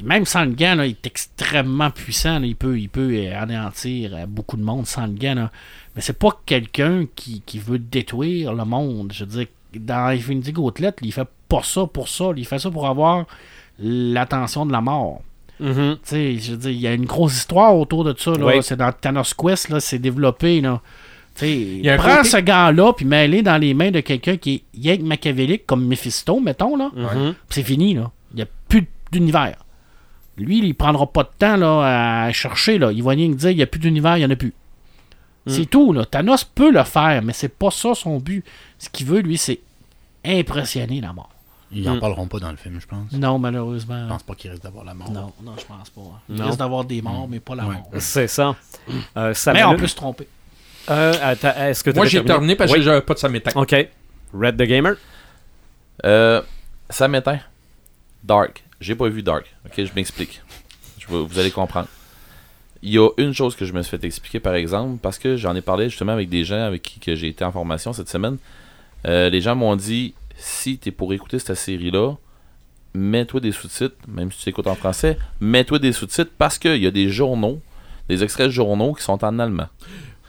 Même 0.03 0.27
sans 0.27 0.45
le 0.45 0.53
gant, 0.53 0.77
là, 0.77 0.87
il 0.87 0.91
est 0.93 1.07
extrêmement 1.07 1.91
puissant. 1.91 2.39
là. 2.39 2.47
Il, 2.47 2.55
peut, 2.57 2.79
il 2.79 2.89
peut 2.89 3.11
euh, 3.15 3.41
anéantir 3.43 4.13
euh, 4.15 4.27
beaucoup 4.27 4.57
de 4.57 4.63
monde 4.63 4.87
sans 4.87 5.07
le 5.07 5.13
gant. 5.15 5.35
là. 5.35 5.51
Mais 5.97 6.03
c'est 6.03 6.17
pas 6.19 6.31
quelqu'un 6.47 7.05
qui, 7.17 7.43
qui 7.45 7.59
veut 7.59 7.81
détruire 7.81 8.53
le 8.55 8.65
monde. 8.65 9.13
Je 9.13 9.25
veux 9.25 9.31
dire, 9.31 9.47
dans 9.75 10.07
Infinity 10.07 10.53
Gauntlet, 10.53 10.93
il 11.03 11.13
fait 11.13 11.29
pas 11.49 11.63
ça 11.63 11.87
pour 11.87 12.09
ça. 12.09 12.31
Il 12.37 12.45
fait 12.47 12.59
ça 12.59 12.71
pour 12.71 12.87
avoir 12.87 13.27
l'attention 13.79 14.67
de 14.67 14.73
la 14.73 14.81
mort. 14.81 15.23
Mhm. 15.61 15.97
Tu 16.03 16.09
sais, 16.11 16.39
je 16.39 16.53
veux 16.53 16.57
dire, 16.59 16.71
il 16.71 16.81
y 16.81 16.87
a 16.87 16.93
une 16.95 17.05
grosse 17.07 17.37
histoire 17.37 17.77
autour 17.77 18.05
de 18.05 18.15
ça. 18.17 18.31
là. 18.33 18.47
Oui. 18.47 18.55
C'est 18.63 18.77
dans 18.77 18.93
Thanos 18.93 19.35
Quest, 19.35 19.69
là, 19.71 19.81
c'est 19.81 19.99
développé. 19.99 20.61
Là. 20.61 20.81
Y 21.43 21.89
a 21.89 21.97
prends 21.97 22.17
côté- 22.19 22.29
ce 22.29 22.37
gant-là, 22.39 22.93
puis 22.95 23.05
mets-le 23.07 23.43
dans 23.43 23.59
les 23.59 23.73
mains 23.75 23.91
de 23.91 24.01
quelqu'un 24.01 24.37
qui 24.37 24.63
est 24.85 24.99
que 24.99 25.03
machiavélique, 25.05 25.67
comme 25.67 25.87
Mephisto, 25.87 26.41
mettons. 26.41 26.77
Là. 26.77 26.91
Mhm. 26.95 27.35
Puis 27.35 27.35
c'est 27.51 27.63
fini, 27.63 27.95
là. 27.95 28.11
Il 28.33 28.37
n'y 28.37 28.43
a 28.43 28.47
plus 28.69 28.87
d'univers. 29.13 29.57
Lui, 30.37 30.59
il 30.65 30.75
prendra 30.75 31.07
pas 31.07 31.25
de 31.25 31.31
temps 31.39 31.57
là, 31.57 32.25
à 32.27 32.33
chercher. 32.33 32.79
Là. 32.79 32.93
Il 32.93 33.03
va 33.03 33.11
rien 33.13 33.29
dire 33.29 33.51
il 33.51 33.57
n'y 33.57 33.63
a 33.63 33.67
plus 33.67 33.81
d'univers, 33.81 34.17
il 34.17 34.21
n'y 34.21 34.27
en 34.27 34.31
a 34.31 34.37
plus. 34.37 34.53
C'est 35.49 35.67
tout, 35.67 35.93
là. 35.93 36.05
Thanos 36.05 36.45
peut 36.45 36.71
le 36.71 36.83
faire, 36.85 37.23
mais 37.23 37.33
c'est 37.33 37.49
pas 37.49 37.71
ça 37.71 37.95
son 37.95 38.19
but. 38.19 38.45
Ce 38.79 38.89
qu'il 38.89 39.07
veut, 39.07 39.21
lui, 39.21 39.37
c'est 39.39 39.61
impressionner 40.25 41.01
la 41.01 41.13
mort. 41.13 41.31
Ils 41.71 41.85
n'en 41.85 41.97
Mm. 41.97 42.01
parleront 42.01 42.27
pas 42.27 42.39
dans 42.39 42.51
le 42.51 42.57
film, 42.57 42.81
je 42.81 42.87
pense. 42.87 43.13
Non, 43.13 43.37
Je 43.37 43.41
malheureusement. 43.43 44.09
pense 44.09 44.23
pas 44.23 44.35
qu'il 44.35 44.51
risque 44.51 44.63
d'avoir 44.63 44.85
la 44.85 44.95
mort. 44.95 45.11
Non, 45.11 45.33
non, 45.43 45.53
je 45.59 45.65
pense 45.67 45.91
pas. 45.91 46.01
Il 46.31 46.37
Non. 46.37 46.47
risque 46.47 46.59
d'avoir 46.59 46.85
des 46.85 47.03
morts, 47.03 47.29
mais 47.29 47.41
pas 47.41 47.55
la 47.55 47.67
Ouais. 47.67 47.75
mort. 47.75 47.91
C'est 47.99 48.27
ça. 48.29 48.57
Euh, 49.17 49.35
ça 49.35 49.53
Mais 49.53 49.65
on 49.65 49.77
peut 49.77 49.87
se 49.87 49.95
tromper. 49.97 50.27
Euh, 50.91 51.13
attends, 51.23 51.55
est-ce 51.57 51.85
que 51.85 51.91
Moi, 51.91 52.07
j'ai 52.07 52.25
terminé? 52.25 52.57
parce 52.57 52.73
Oui. 52.73 52.79
que 52.79 52.85
j'avais 52.85 53.03
pas 53.03 53.13
de 53.13 53.19
samétain. 53.19 53.51
Ok. 53.55 53.75
Red 54.33 54.57
the 54.57 54.63
Gamer? 54.63 54.95
Euh, 56.07 56.41
ça 56.89 57.07
m'éteint. 57.09 57.41
Dark. 58.25 58.65
J'ai 58.81 58.95
pas 58.95 59.09
vu 59.09 59.23
Dark. 59.23 59.45
Ok, 59.67 59.73
je 59.85 59.91
m'explique. 59.95 60.41
Je 60.99 61.07
vais- 61.09 61.23
vous 61.23 61.39
allez 61.39 61.51
comprendre. 61.51 61.89
Il 62.83 62.91
y 62.93 62.99
a 62.99 63.09
une 63.19 63.33
chose 63.35 63.57
que 63.57 63.65
je 63.65 63.73
me 63.73 63.83
suis 63.83 63.91
fait 63.97 64.05
expliquer, 64.07 64.39
par 64.41 64.55
exemple, 64.55 64.99
parce 65.03 65.19
que 65.19 65.37
j'en 65.37 65.55
ai 65.57 65.61
parlé 65.63 65.89
justement 65.89 66.13
avec 66.13 66.29
des 66.29 66.45
gens 66.45 66.61
avec 66.63 66.83
qui 66.83 67.01
que 67.01 67.15
j'ai 67.17 67.29
été 67.29 67.45
en 67.45 67.51
formation 67.53 67.93
cette 67.93 68.09
semaine. 68.09 68.37
Euh, 69.07 69.29
les 69.31 69.41
gens 69.41 69.57
m'ont 69.57 69.75
dit 69.77 70.15
si 70.37 70.79
t'es 70.79 70.91
pour 70.93 71.13
écouter 71.13 71.39
cette 71.41 71.57
série-là, 71.57 72.15
mets-toi 72.95 73.41
des 73.41 73.53
sous-titres, 73.53 73.97
même 74.07 74.31
si 74.31 74.45
tu 74.45 74.49
écoutes 74.51 74.67
en 74.69 74.75
français, 74.77 75.19
mets-toi 75.41 75.79
des 75.81 75.93
sous-titres 75.93 76.31
parce 76.39 76.59
qu'il 76.59 76.77
y 76.83 76.87
a 76.87 76.91
des 76.93 77.09
journaux, 77.11 77.61
des 78.09 78.23
extraits 78.23 78.47
de 78.47 78.53
journaux 78.53 78.95
qui 78.95 79.03
sont 79.03 79.25
en 79.25 79.39
allemand. 79.39 79.67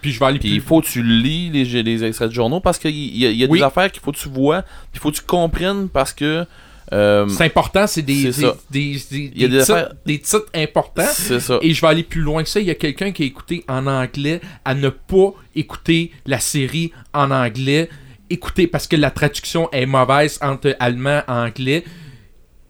Puis 0.02 0.12
je 0.12 0.20
vais 0.20 0.26
aller 0.28 0.40
Puis 0.40 0.54
il 0.56 0.62
faut 0.62 0.82
que 0.82 0.88
tu 0.88 1.04
lis 1.04 1.50
les, 1.50 1.84
les 1.84 2.04
extraits 2.04 2.30
de 2.30 2.34
journaux 2.34 2.62
parce 2.62 2.80
qu'il 2.80 2.92
y 2.96 3.26
a, 3.26 3.32
y 3.32 3.44
a 3.44 3.48
Oui. 3.48 3.60
des 3.60 3.64
affaires 3.66 3.92
qu'il 3.92 4.02
faut 4.02 4.12
que 4.12 4.18
tu 4.18 4.30
vois, 4.30 4.64
il 4.94 5.00
faut 5.00 5.12
que 5.12 5.18
tu 5.18 5.24
comprennes 5.24 5.88
parce 5.90 6.14
que. 6.14 6.46
Euh, 6.94 7.28
C'est 7.28 7.46
important, 7.46 7.86
c'est 7.88 8.02
des, 8.02 8.32
des, 8.72 8.94
des, 8.94 9.00
titres, 9.48 9.72
affaires- 9.74 9.94
des 10.06 10.20
titres 10.20 10.46
importants. 10.56 11.04
ça. 11.40 11.60
Et 11.62 11.74
je 11.74 11.82
vais 11.82 11.88
aller 11.88 12.04
plus 12.04 12.22
loin 12.22 12.44
que 12.44 12.50
ça. 12.50 12.60
Il 12.60 12.66
y 12.68 12.72
a 12.72 12.76
quelqu'un 12.76 13.12
qui 13.12 13.24
a 13.24 13.26
écouté 13.26 13.64
en 13.68 13.86
anglais 13.88 14.42
à 14.66 14.74
ne 14.76 14.90
pas 14.90 15.34
écouter 15.56 16.12
la 16.26 16.40
série 16.40 16.92
en 17.14 17.32
anglais. 17.32 17.90
Écoutez, 18.32 18.68
parce 18.68 18.88
que 18.88 18.96
la 18.96 19.10
traduction 19.12 19.70
est 19.72 19.86
mauvaise 19.88 20.38
entre 20.42 20.76
allemand 20.80 21.22
et 21.28 21.32
anglais. 21.32 21.84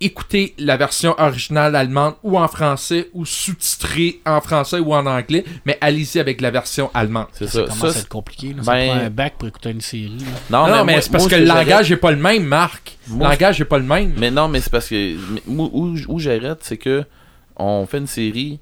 Écoutez 0.02 0.54
la 0.58 0.78
version 0.78 1.14
originale 1.20 1.76
allemande 1.76 2.14
ou 2.24 2.40
en 2.40 2.48
français 2.48 3.10
ou 3.14 3.26
sous-titrée 3.26 4.22
en 4.26 4.40
français 4.40 4.80
ou 4.80 4.94
en 4.94 5.06
anglais, 5.06 5.44
mais 5.66 5.78
allez-y 5.82 6.20
avec 6.20 6.40
la 6.40 6.52
version 6.52 6.90
allemande. 6.94 7.26
C'est 7.34 7.48
Ça, 7.48 7.52
ça. 7.52 7.62
commence 7.64 7.78
Ça, 7.80 7.88
à 7.88 7.92
c'est- 7.92 8.00
être 8.00 8.08
compliqué. 8.08 8.48
Là. 8.54 8.64
Ben- 8.66 8.88
Ça 8.88 8.94
prend 8.96 9.06
un 9.06 9.10
bac 9.10 9.34
pour 9.38 9.48
écouter 9.50 9.72
une 9.72 9.82
série. 9.82 10.18
là. 10.20 10.26
non, 10.68 10.68
Non, 10.78 10.86
mais, 10.86 10.94
moi- 10.94 11.02
c'est 11.02 11.12
parce 11.12 11.24
moi, 11.26 11.32
que 11.32 11.36
le 11.36 11.46
langage 11.46 11.90
n'est 11.90 11.98
pas 11.98 12.12
le 12.12 12.18
même, 12.18 12.44
Marc. 12.46 12.98
Le 13.12 13.20
langage 13.20 13.60
n'est 13.60 13.66
pas 13.66 13.78
le 13.78 13.84
même. 13.84 14.14
Mais 14.18 14.32
non, 14.32 14.48
mais 14.48 14.62
c'est 14.62 14.72
parce 14.72 14.88
que. 14.88 15.18
mais 15.34 15.42
moi, 15.48 15.70
où, 15.74 15.94
où 16.08 16.20
j'arrête, 16.20 16.60
c'est 16.62 16.78
que 16.78 17.04
on 17.58 17.86
fait 17.86 17.98
une 17.98 18.08
série. 18.08 18.60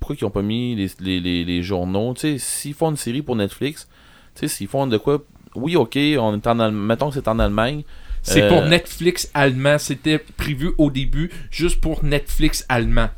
Pourquoi 0.00 0.16
ils 0.20 0.24
ont 0.26 0.30
pas 0.30 0.42
mis 0.42 0.74
les, 0.76 0.90
les, 1.00 1.18
les, 1.20 1.44
les 1.46 1.62
journaux? 1.62 2.12
Tu 2.12 2.20
sais, 2.20 2.38
s'ils 2.38 2.74
font 2.74 2.90
une 2.90 2.98
série 2.98 3.22
pour 3.22 3.36
Netflix, 3.36 3.88
tu 4.34 4.40
sais, 4.40 4.48
s'ils 4.48 4.68
font 4.68 4.86
de 4.86 4.98
quoi. 4.98 5.22
Oui, 5.54 5.76
ok, 5.76 5.96
on 6.18 6.34
est 6.34 6.46
en 6.46 6.58
Allemagne. 6.60 6.74
Mettons 6.74 7.08
que 7.08 7.14
c'est 7.14 7.26
en 7.28 7.38
Allemagne. 7.38 7.84
C'est 8.24 8.42
Euh, 8.42 8.48
pour 8.48 8.62
Netflix 8.62 9.30
allemand. 9.34 9.78
C'était 9.78 10.18
prévu 10.18 10.72
au 10.78 10.90
début 10.90 11.30
juste 11.52 11.80
pour 11.80 12.02
Netflix 12.04 12.64
allemand. 12.68 13.08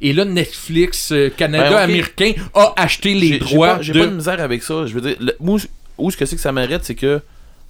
Et 0.00 0.12
là, 0.14 0.24
Netflix 0.24 1.12
euh, 1.12 1.28
Canada 1.36 1.70
Ben, 1.70 1.76
américain 1.76 2.32
a 2.54 2.72
acheté 2.76 3.14
les 3.14 3.20
J'ai- 3.28 3.32
j'ai 3.34 3.38
droits 3.40 3.74
pas- 3.76 3.82
J'ai 3.82 3.92
de... 3.92 4.00
pas 4.00 4.06
de 4.06 4.14
misère 4.16 4.40
avec 4.40 4.62
ça. 4.62 4.86
Je 4.86 4.94
veux 4.94 5.00
dire, 5.02 5.16
le- 5.20 5.36
moi, 5.40 5.58
où 5.98 6.10
ce 6.10 6.16
que 6.16 6.24
c'est 6.26 6.36
que 6.36 6.42
ça 6.42 6.50
m'arrête, 6.52 6.82
c'est 6.84 6.94
que 6.94 7.20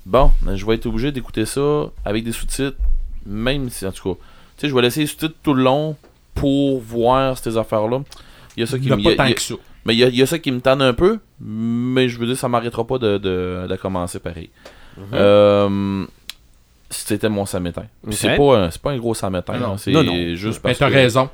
bon, 0.06 0.30
ben, 0.42 0.54
je 0.56 0.64
vais 0.64 0.76
être 0.76 0.86
obligé 0.86 1.10
d'écouter 1.12 1.44
ça 1.44 1.86
avec 2.04 2.22
des 2.24 2.32
sous-titres, 2.32 2.76
même 3.26 3.68
si 3.70 3.84
en 3.84 3.90
tout 3.92 4.14
cas, 4.14 4.20
tu 4.56 4.60
sais, 4.60 4.68
je 4.68 4.74
vais 4.74 4.82
laisser 4.82 5.00
les 5.00 5.06
sous-titres 5.08 5.34
tout 5.42 5.54
le 5.54 5.64
long 5.64 5.96
pour 6.34 6.80
voir 6.80 7.36
ces 7.36 7.56
affaires-là. 7.56 8.02
Il 8.56 8.60
y 8.60 8.62
a 8.62 8.66
ça 8.66 8.78
qui 8.78 8.84
Il 8.84 8.86
n'y 8.86 8.92
a 8.92 8.96
me-. 8.96 9.02
Mais 9.86 9.94
il 9.94 9.98
y, 9.98 10.04
a- 10.04 10.08
il 10.08 10.14
y 10.16 10.22
a 10.22 10.26
ça 10.26 10.38
qui 10.38 10.50
me 10.52 10.60
tanne 10.60 10.80
un 10.80 10.94
peu, 10.94 11.18
mais 11.40 12.08
je 12.08 12.18
veux 12.18 12.26
dire, 12.26 12.36
ça 12.38 12.48
m'arrêtera 12.48 12.86
pas 12.86 12.98
de, 12.98 13.18
de, 13.18 13.66
de 13.68 13.76
commencer 13.76 14.18
pareil. 14.20 14.48
Euh, 15.12 16.06
C'était 16.94 17.28
mon 17.28 17.46
samétain. 17.46 17.84
Puis 18.02 18.12
Ok. 18.12 18.14
C'est 18.14 18.36
pas, 18.36 18.56
un- 18.58 18.70
c'est 18.70 18.80
pas 18.82 18.90
un 18.92 18.98
gros 18.98 19.14
samétain, 19.14 19.54
Non. 19.58 19.72
là, 19.72 19.74
c'est 19.78 20.36
juste 20.36 20.60
Mais 20.64 20.70
parce 20.70 20.78
t'as 20.78 20.88
que... 20.88 20.94
raison. 20.94 21.28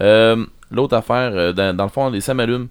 Euh, 0.00 0.44
L'autre 0.70 0.96
affaire, 0.96 1.30
euh, 1.32 1.52
dans, 1.52 1.74
dans 1.74 1.84
le 1.84 1.90
fond, 1.90 2.10
les 2.10 2.20
ça 2.20 2.34
m'allume. 2.34 2.68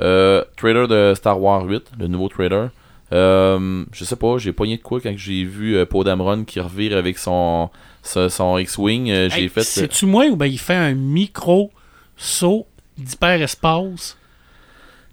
Euh, 0.00 0.44
trailer 0.56 0.86
de 0.86 1.14
Star 1.16 1.40
Wars 1.40 1.64
8, 1.64 1.92
le 1.98 2.06
nouveau 2.08 2.28
trailer. 2.28 2.68
Euh, 3.12 3.84
je 3.90 4.04
sais 4.04 4.16
pas, 4.16 4.36
j'ai 4.36 4.52
pogné 4.52 4.76
de 4.76 4.82
quoi 4.82 5.00
quand 5.00 5.14
j'ai 5.16 5.44
vu 5.44 5.84
Poe 5.86 6.04
Dameron 6.04 6.44
qui 6.44 6.60
revire 6.60 6.96
avec 6.98 7.16
son, 7.18 7.70
son, 8.02 8.28
son 8.28 8.58
X-Wing. 8.58 9.06
j'ai 9.06 9.24
Hey, 9.44 9.48
fait. 9.48 9.60
euh, 9.60 9.64
C'est-tu 9.64 10.04
moi 10.04 10.26
ou 10.26 10.36
ben 10.36 10.44
il 10.46 10.58
fait 10.58 10.74
un 10.74 10.92
micro 10.94 11.70
saut 12.18 12.66
d'hyperespace 12.98 14.16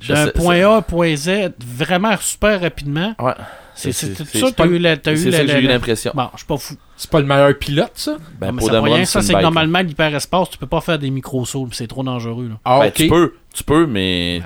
d'un 0.07 0.27
point 0.27 0.59
A 0.61 0.73
à 0.73 0.77
un 0.77 0.81
point 0.81 1.15
Z 1.15 1.51
vraiment 1.65 2.15
super 2.19 2.59
rapidement? 2.61 3.15
Ouais. 3.19 3.33
C'est 3.75 3.91
ça 3.91 4.07
que 4.07 4.13
t'as 4.13 4.23
pas- 4.23 4.65
eu 4.67 4.81
C'est 5.17 5.31
ça 5.31 5.39
que 5.41 5.47
j'ai 5.47 5.59
eu 5.59 5.67
l'impression. 5.67 6.11
Bon, 6.15 6.27
je 6.33 6.37
suis 6.37 6.45
pas 6.47 6.57
fou. 6.57 6.75
C'est 6.97 7.09
pas 7.09 7.19
le 7.19 7.25
meilleur 7.25 7.57
pilote, 7.57 7.91
ça? 7.95 8.17
Ben, 8.39 8.47
Non, 8.47 8.53
mais 8.53 8.61
ça 8.63 8.81
rien, 8.81 9.05
ça, 9.05 9.21
c'est 9.21 9.33
que 9.33 9.41
normalement, 9.41 9.79
l'hyperespace, 9.79 10.49
tu 10.51 10.57
peux 10.57 10.65
pas 10.67 10.81
faire 10.81 10.97
des 10.97 11.09
micro-sauts, 11.09 11.67
c'est 11.73 11.87
trop 11.87 12.03
dangereux. 12.03 12.47
Là. 12.49 12.55
Ah, 12.63 12.79
Ben, 12.81 12.91
tu 12.91 13.07
peux, 13.07 13.33
tu 13.53 13.63
peux, 13.63 13.85
mais. 13.85 14.41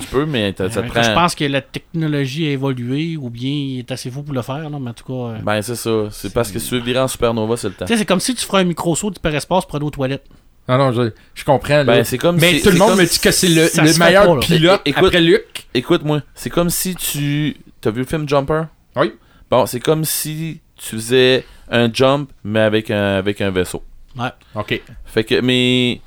Tu 0.00 0.06
peux, 0.08 0.26
mais 0.26 0.52
t'as- 0.52 0.68
ça 0.70 0.82
te 0.82 0.86
Euh, 0.86 0.90
prend. 0.90 1.02
Je 1.04 1.12
pense 1.12 1.34
que 1.36 1.44
la 1.44 1.60
technologie 1.60 2.48
a 2.48 2.50
évolué 2.50 3.16
ou 3.16 3.30
bien 3.30 3.48
il 3.50 3.78
est 3.78 3.92
assez 3.92 4.10
fou 4.10 4.24
pour 4.24 4.34
le 4.34 4.42
faire, 4.42 4.68
là, 4.68 4.76
mais 4.80 4.90
en 4.90 4.92
tout 4.92 5.04
cas. 5.04 5.36
euh, 5.36 5.38
Ben, 5.44 5.62
c'est 5.62 5.76
ça. 5.76 6.08
C'est 6.10 6.32
parce 6.32 6.50
que 6.50 6.58
si 6.58 6.68
tu 6.68 6.74
veux 6.74 6.80
virer 6.80 6.98
en 6.98 7.06
supernova, 7.06 7.56
c'est 7.56 7.68
le 7.68 7.74
temps. 7.74 7.84
Tu 7.84 7.92
sais, 7.92 7.98
c'est 8.00 8.04
comme 8.04 8.18
si 8.18 8.34
tu 8.34 8.44
ferais 8.44 8.62
un 8.62 8.64
micro-saut 8.64 9.10
d'hyperespace 9.12 9.64
pour 9.66 9.76
aller 9.76 9.84
aux 9.84 9.90
toilettes. 9.90 10.24
Ah 10.66 10.78
non, 10.78 10.90
je, 10.92 11.10
je 11.34 11.44
comprends. 11.44 11.84
Ben, 11.84 12.02
c'est 12.04 12.18
comme 12.18 12.40
mais 12.40 12.54
si- 12.54 12.62
tout 12.62 12.70
le 12.70 12.78
monde 12.78 12.90
comme 12.90 12.98
me 13.00 13.04
dit 13.06 13.18
que 13.20 13.30
c'est 13.30 13.48
le, 13.48 13.68
le 13.76 13.98
meilleur 13.98 14.34
pas, 14.34 14.40
pilote 14.40 14.80
écoute- 14.84 15.04
après 15.04 15.20
Luc. 15.20 15.66
Écoute-moi, 15.74 16.22
c'est 16.34 16.50
comme 16.50 16.70
si 16.70 16.94
tu. 16.96 17.56
T'as 17.84 17.90
vu 17.90 18.00
le 18.00 18.06
film 18.06 18.26
Jumper? 18.26 18.62
Oui. 18.96 19.12
Bon, 19.50 19.66
c'est 19.66 19.78
comme 19.80 20.06
si 20.06 20.60
tu 20.74 20.96
faisais 20.96 21.44
un 21.70 21.92
jump, 21.92 22.30
mais 22.42 22.60
avec 22.60 22.90
un, 22.90 23.16
avec 23.16 23.42
un 23.42 23.50
vaisseau. 23.50 23.82
Ouais. 24.18 24.30
OK. 24.54 24.80
Fait 25.04 25.22
que, 25.24 25.38
mais. 25.42 26.00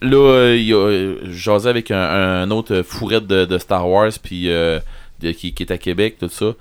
là, 0.00 0.16
euh, 0.16 0.56
il 0.56 0.72
euh, 0.72 1.16
j'asais 1.32 1.68
avec 1.68 1.90
un, 1.90 1.98
un 2.00 2.50
autre 2.52 2.82
fourrette 2.82 3.26
de, 3.26 3.44
de 3.46 3.58
Star 3.58 3.88
Wars, 3.88 4.12
puis 4.22 4.48
euh, 4.48 4.78
de- 5.18 5.32
qui, 5.32 5.52
qui 5.54 5.64
est 5.64 5.72
à 5.72 5.78
Québec, 5.78 6.18
tout 6.20 6.28
ça. 6.28 6.52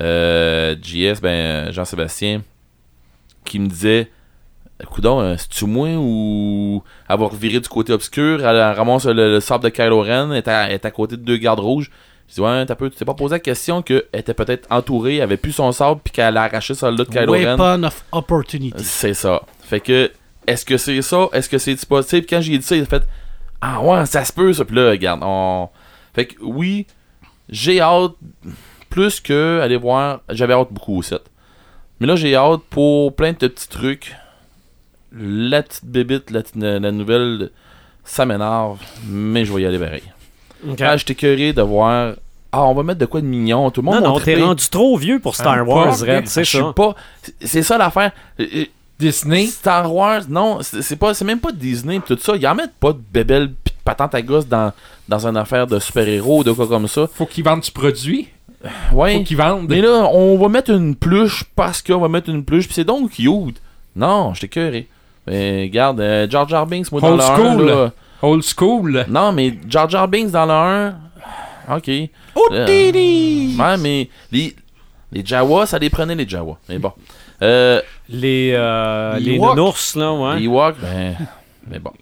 Euh, 0.00 0.74
JS, 0.82 1.20
ben, 1.20 1.70
Jean-Sébastien, 1.72 2.40
qui 3.44 3.58
me 3.58 3.68
disait 3.68 4.10
Coudon, 4.90 5.20
euh, 5.20 5.34
c'est-tu 5.36 5.66
moi 5.66 5.88
ou 5.96 6.82
avoir 7.06 7.34
viré 7.34 7.60
du 7.60 7.68
côté 7.68 7.92
obscur, 7.92 8.40
elle, 8.46 8.56
elle 8.56 8.76
ramasse 8.76 9.04
le, 9.04 9.12
le 9.12 9.40
sable 9.40 9.64
de 9.64 9.68
Kylo 9.68 10.00
Ren, 10.02 10.32
est 10.32 10.48
à, 10.48 10.68
elle 10.68 10.72
est 10.72 10.86
à 10.86 10.90
côté 10.90 11.18
de 11.18 11.22
deux 11.22 11.36
gardes 11.36 11.60
rouges? 11.60 11.90
Je 12.28 12.34
dis, 12.34 12.40
ouais, 12.40 12.66
t'as 12.66 12.74
peu, 12.74 12.90
tu 12.90 12.96
t'es 12.96 13.04
pas 13.04 13.14
posé 13.14 13.36
la 13.36 13.40
question 13.40 13.82
qu'elle 13.82 14.04
était 14.12 14.34
peut-être 14.34 14.66
entourée, 14.70 15.20
avait 15.20 15.36
plus 15.36 15.52
son 15.52 15.70
sable, 15.72 16.00
puis 16.02 16.12
qu'elle 16.12 16.36
a 16.36 16.42
arraché 16.42 16.74
celle-là 16.74 17.04
de 17.04 17.08
Kylo 17.10 17.32
Ren. 17.32 17.56
Weapon 17.56 17.82
of 17.84 18.04
Opportunity. 18.12 18.82
C'est 18.82 19.14
ça. 19.14 19.42
Fait 19.62 19.80
que, 19.80 20.10
est-ce 20.46 20.64
que 20.64 20.76
c'est 20.76 21.02
ça? 21.02 21.28
Est-ce 21.32 21.48
que 21.48 21.58
c'est 21.58 21.86
possible? 21.86 22.26
Quand 22.28 22.40
j'ai 22.40 22.58
dit 22.58 22.64
ça, 22.64 22.76
il 22.76 22.82
a 22.82 22.86
fait 22.86 23.02
Ah 23.60 23.80
ouais, 23.80 24.06
ça 24.06 24.24
se 24.24 24.32
peut, 24.32 24.52
ça. 24.52 24.64
Puis 24.64 24.74
là, 24.76 24.90
regarde, 24.90 25.20
on. 25.22 25.68
Fait 26.14 26.26
que 26.26 26.34
oui, 26.42 26.86
j'ai 27.48 27.80
hâte 27.80 28.12
plus 28.90 29.20
que 29.20 29.60
aller 29.62 29.76
voir. 29.76 30.20
J'avais 30.30 30.54
hâte 30.54 30.72
beaucoup 30.72 30.98
au 30.98 31.02
set. 31.02 31.22
Mais 32.00 32.06
là, 32.06 32.16
j'ai 32.16 32.34
hâte 32.34 32.62
pour 32.70 33.14
plein 33.14 33.32
de 33.32 33.36
petits 33.36 33.68
trucs. 33.68 34.14
La 35.12 35.62
petite 35.62 35.86
bébite, 35.86 36.30
la, 36.30 36.42
la 36.78 36.92
nouvelle, 36.92 37.50
ça 38.04 38.26
m'énerve, 38.26 38.80
mais 39.08 39.44
je 39.44 39.52
vais 39.52 39.62
y 39.62 39.66
aller 39.66 39.78
pareil. 39.78 40.02
Ok. 40.68 40.80
Ah, 40.80 40.96
j'étais 40.96 41.14
curé 41.14 41.52
de 41.52 41.62
voir. 41.62 42.14
Ah, 42.52 42.64
on 42.64 42.74
va 42.74 42.82
mettre 42.82 43.00
de 43.00 43.06
quoi 43.06 43.20
de 43.20 43.26
mignon. 43.26 43.70
Tout 43.70 43.82
le 43.82 43.86
monde 43.86 44.02
non, 44.02 44.14
non, 44.14 44.20
t'es 44.20 44.40
rendu 44.40 44.68
trop 44.68 44.96
vieux 44.96 45.18
pour 45.18 45.34
Star 45.34 45.56
Ah, 45.58 45.64
Wars, 45.64 45.96
c'est 45.96 46.44
Je 46.44 46.48
suis 46.48 46.58
ça. 46.58 46.72
pas. 46.74 46.94
c'est- 47.42 47.62
ça 47.62 47.76
l'affaire. 47.76 48.12
Euh, 48.40 48.46
euh, 48.54 48.64
Disney? 48.98 49.46
Star 49.46 49.92
Wars, 49.94 50.22
non, 50.28 50.58
c'est 50.62 50.96
pas, 50.96 51.12
c'est 51.12 51.24
même 51.26 51.40
pas 51.40 51.52
Disney 51.52 52.00
pis 52.00 52.16
tout 52.16 52.22
ça. 52.22 52.34
Ils 52.34 52.46
en 52.46 52.54
mettent 52.54 52.72
pas 52.80 52.92
de 52.92 53.00
bébelles 53.12 53.52
pis 53.62 53.72
de 53.72 53.82
patente 53.84 54.14
à 54.14 54.22
gosse 54.22 54.46
dans, 54.46 54.72
dans 55.06 55.26
une 55.26 55.36
affaire 55.36 55.66
de 55.66 55.78
super-héros 55.78 56.38
ou 56.40 56.44
de 56.44 56.52
quoi 56.52 56.66
comme 56.66 56.88
ça. 56.88 57.06
Faut 57.12 57.26
qu'ils 57.26 57.44
vendent 57.44 57.60
du 57.60 57.70
produit. 57.70 58.28
Ouais. 58.92 59.18
Faut 59.18 59.22
qu'ils 59.24 59.36
vendent. 59.36 59.68
Mais 59.68 59.82
là, 59.82 60.08
on 60.12 60.38
va 60.38 60.48
mettre 60.48 60.70
une 60.70 60.94
pluche 60.94 61.44
parce 61.54 61.82
qu'on 61.82 61.98
va 61.98 62.08
mettre 62.08 62.30
une 62.30 62.42
pluche 62.42 62.66
pis 62.68 62.74
c'est 62.74 62.84
donc 62.84 63.10
cute. 63.10 63.60
Non, 63.94 64.32
j'étais 64.32 64.48
curé. 64.48 64.88
Mais 65.26 65.64
regarde, 65.64 66.00
euh, 66.00 66.26
Jar 66.30 66.48
Jar 66.48 66.66
Binks, 66.66 66.90
moi 66.90 67.00
dans 67.02 67.08
Old 67.08 67.18
le 67.20 67.24
1, 67.24 67.36
school. 67.36 67.66
là. 67.66 67.92
Old 68.26 68.42
school. 68.42 69.04
Non, 69.08 69.32
mais 69.32 69.58
Jar 69.68 69.88
Jar 69.88 70.08
Binks 70.08 70.30
dans 70.30 70.46
le 70.46 70.52
1, 70.52 71.76
ok. 71.76 71.90
Oh, 72.34 72.48
Euh! 72.52 72.66
Ouais, 73.58 73.76
mais 73.78 74.08
les, 74.32 74.54
les 75.12 75.24
Jawas, 75.24 75.66
ça 75.66 75.78
les 75.78 75.90
prenait 75.90 76.14
les 76.14 76.28
Jawas. 76.28 76.58
Mais 76.68 76.78
bon. 76.78 76.92
Euh, 77.42 77.80
Les, 78.08 78.52
euh, 78.54 79.18
Les 79.18 79.32
les 79.32 79.38
nounours, 79.38 79.94
là, 79.96 80.12
ouais. 80.12 80.38
Les 80.38 80.44
Ewoks, 80.44 80.76
ben. 80.80 81.16
Mais 81.68 81.78
bon. 81.78 81.92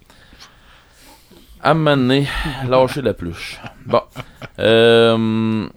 À 1.61 1.73
lâcher 1.73 3.01
la 3.01 3.13
pluche. 3.13 3.59
Bon. 3.85 4.01
Euh, 4.59 5.67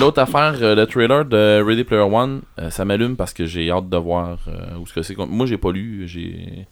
L'autre 0.00 0.20
affaire, 0.20 0.54
euh, 0.62 0.74
le 0.74 0.84
trailer 0.86 1.24
de 1.24 1.62
Ready 1.64 1.84
Player 1.84 2.02
One, 2.02 2.42
euh, 2.58 2.70
ça 2.70 2.84
m'allume 2.84 3.14
parce 3.16 3.32
que 3.32 3.46
j'ai 3.46 3.70
hâte 3.70 3.88
de 3.88 3.96
voir 3.96 4.38
euh, 4.48 4.76
où 4.80 4.86
ce 4.86 4.92
que 4.92 5.02
c'est. 5.02 5.16
Moi, 5.16 5.46
j'ai 5.46 5.58
pas 5.58 5.70
lu. 5.70 6.08
J'ai. 6.08 6.66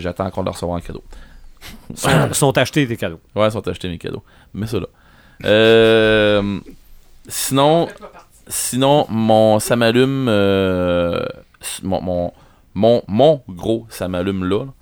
J'attends 0.00 0.24
encore 0.26 0.44
de 0.44 0.50
recevoir 0.50 0.78
un 0.78 0.80
cadeau. 0.80 1.04
Sont, 1.94 2.32
sont 2.32 2.58
achetés 2.58 2.86
des 2.86 2.96
cadeaux. 2.96 3.20
Ouais, 3.34 3.48
ils 3.48 3.52
sont 3.52 3.66
achetés 3.66 3.88
mes 3.88 3.98
cadeaux. 3.98 4.22
Mais 4.54 4.66
ça 4.66 4.78
là. 4.78 4.86
Euh, 5.44 6.60
sinon, 7.28 7.88
sinon, 8.46 9.06
mon 9.08 9.58
ça 9.58 9.76
m'allume. 9.76 10.26
euh, 10.28 11.24
mon, 11.82 12.00
mon, 12.02 12.32
mon, 12.74 13.02
mon 13.08 13.42
gros 13.48 13.86
ça 13.90 14.08
m'allume 14.08 14.44
là. 14.44 14.64
là, 14.64 14.72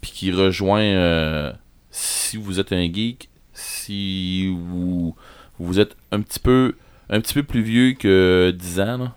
Puis 0.00 0.10
qui 0.12 0.32
rejoint. 0.32 0.80
euh, 0.82 1.52
si 1.90 2.36
vous 2.36 2.60
êtes 2.60 2.72
un 2.72 2.84
geek, 2.92 3.28
si 3.52 4.46
vous, 4.48 5.16
vous 5.58 5.80
êtes 5.80 5.96
un 6.12 6.20
petit 6.20 6.38
peu 6.38 6.76
un 7.08 7.20
petit 7.20 7.34
peu 7.34 7.42
plus 7.42 7.62
vieux 7.62 7.92
que 7.94 8.54
10 8.56 8.80
ans, 8.80 9.12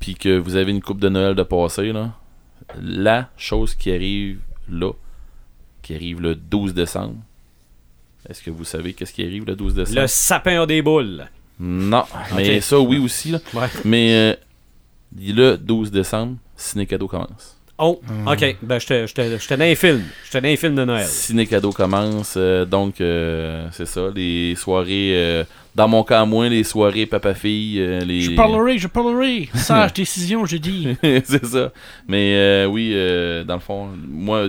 puis 0.00 0.14
que 0.14 0.38
vous 0.38 0.56
avez 0.56 0.70
une 0.72 0.80
coupe 0.80 0.98
de 1.00 1.10
Noël 1.10 1.34
de 1.34 1.42
passé, 1.42 1.92
là, 1.92 2.12
la 2.80 3.28
chose 3.36 3.74
qui 3.74 3.92
arrive 3.92 4.40
là, 4.70 4.92
qui 5.82 5.94
arrive 5.94 6.20
le 6.20 6.34
12 6.34 6.74
décembre. 6.74 7.16
Est-ce 8.28 8.42
que 8.42 8.50
vous 8.50 8.64
savez 8.64 8.92
qu'est-ce 8.92 9.12
qui 9.12 9.22
arrive 9.24 9.44
le 9.46 9.56
12 9.56 9.74
décembre? 9.74 10.00
Le 10.00 10.06
sapin 10.06 10.62
a 10.62 10.66
des 10.66 10.80
boules. 10.80 11.24
Non, 11.58 12.04
mais 12.36 12.60
ça 12.60 12.78
oui 12.80 12.98
aussi. 12.98 13.32
Là. 13.32 13.38
Ouais. 13.54 13.66
Mais 13.84 14.14
euh, 14.14 14.34
le 15.20 15.56
12 15.56 15.90
décembre, 15.90 16.36
Ciné 16.56 16.86
Cadeau 16.86 17.08
commence. 17.08 17.58
Oh, 17.78 18.00
ok. 18.26 18.56
Ben, 18.62 18.78
j'étais 18.78 19.04
dans 19.56 19.64
un 19.64 19.74
film. 19.74 20.02
J'étais 20.24 20.40
dans 20.40 20.48
un 20.48 20.56
film 20.56 20.74
de 20.76 20.84
Noël. 20.84 21.06
Ciné 21.06 21.46
Cadeau 21.46 21.72
commence, 21.72 22.34
euh, 22.36 22.64
donc 22.64 23.00
euh, 23.00 23.66
c'est 23.72 23.86
ça, 23.86 24.02
les 24.14 24.54
soirées, 24.54 25.12
euh, 25.16 25.44
dans 25.74 25.88
mon 25.88 26.04
cas 26.04 26.20
à 26.20 26.24
moi, 26.24 26.48
les 26.48 26.64
soirées 26.64 27.06
papa-fille, 27.06 27.80
euh, 27.80 28.00
les... 28.00 28.20
Je 28.20 28.30
parlerai, 28.32 28.78
je 28.78 28.86
parlerai. 28.88 29.48
Sage 29.54 29.92
décision, 29.94 30.44
je 30.46 30.58
dis. 30.58 30.88
c'est 31.24 31.44
ça. 31.44 31.72
Mais 32.06 32.34
euh, 32.36 32.66
oui, 32.66 32.92
euh, 32.94 33.42
dans 33.42 33.54
le 33.54 33.60
fond, 33.60 33.88
moi, 34.08 34.48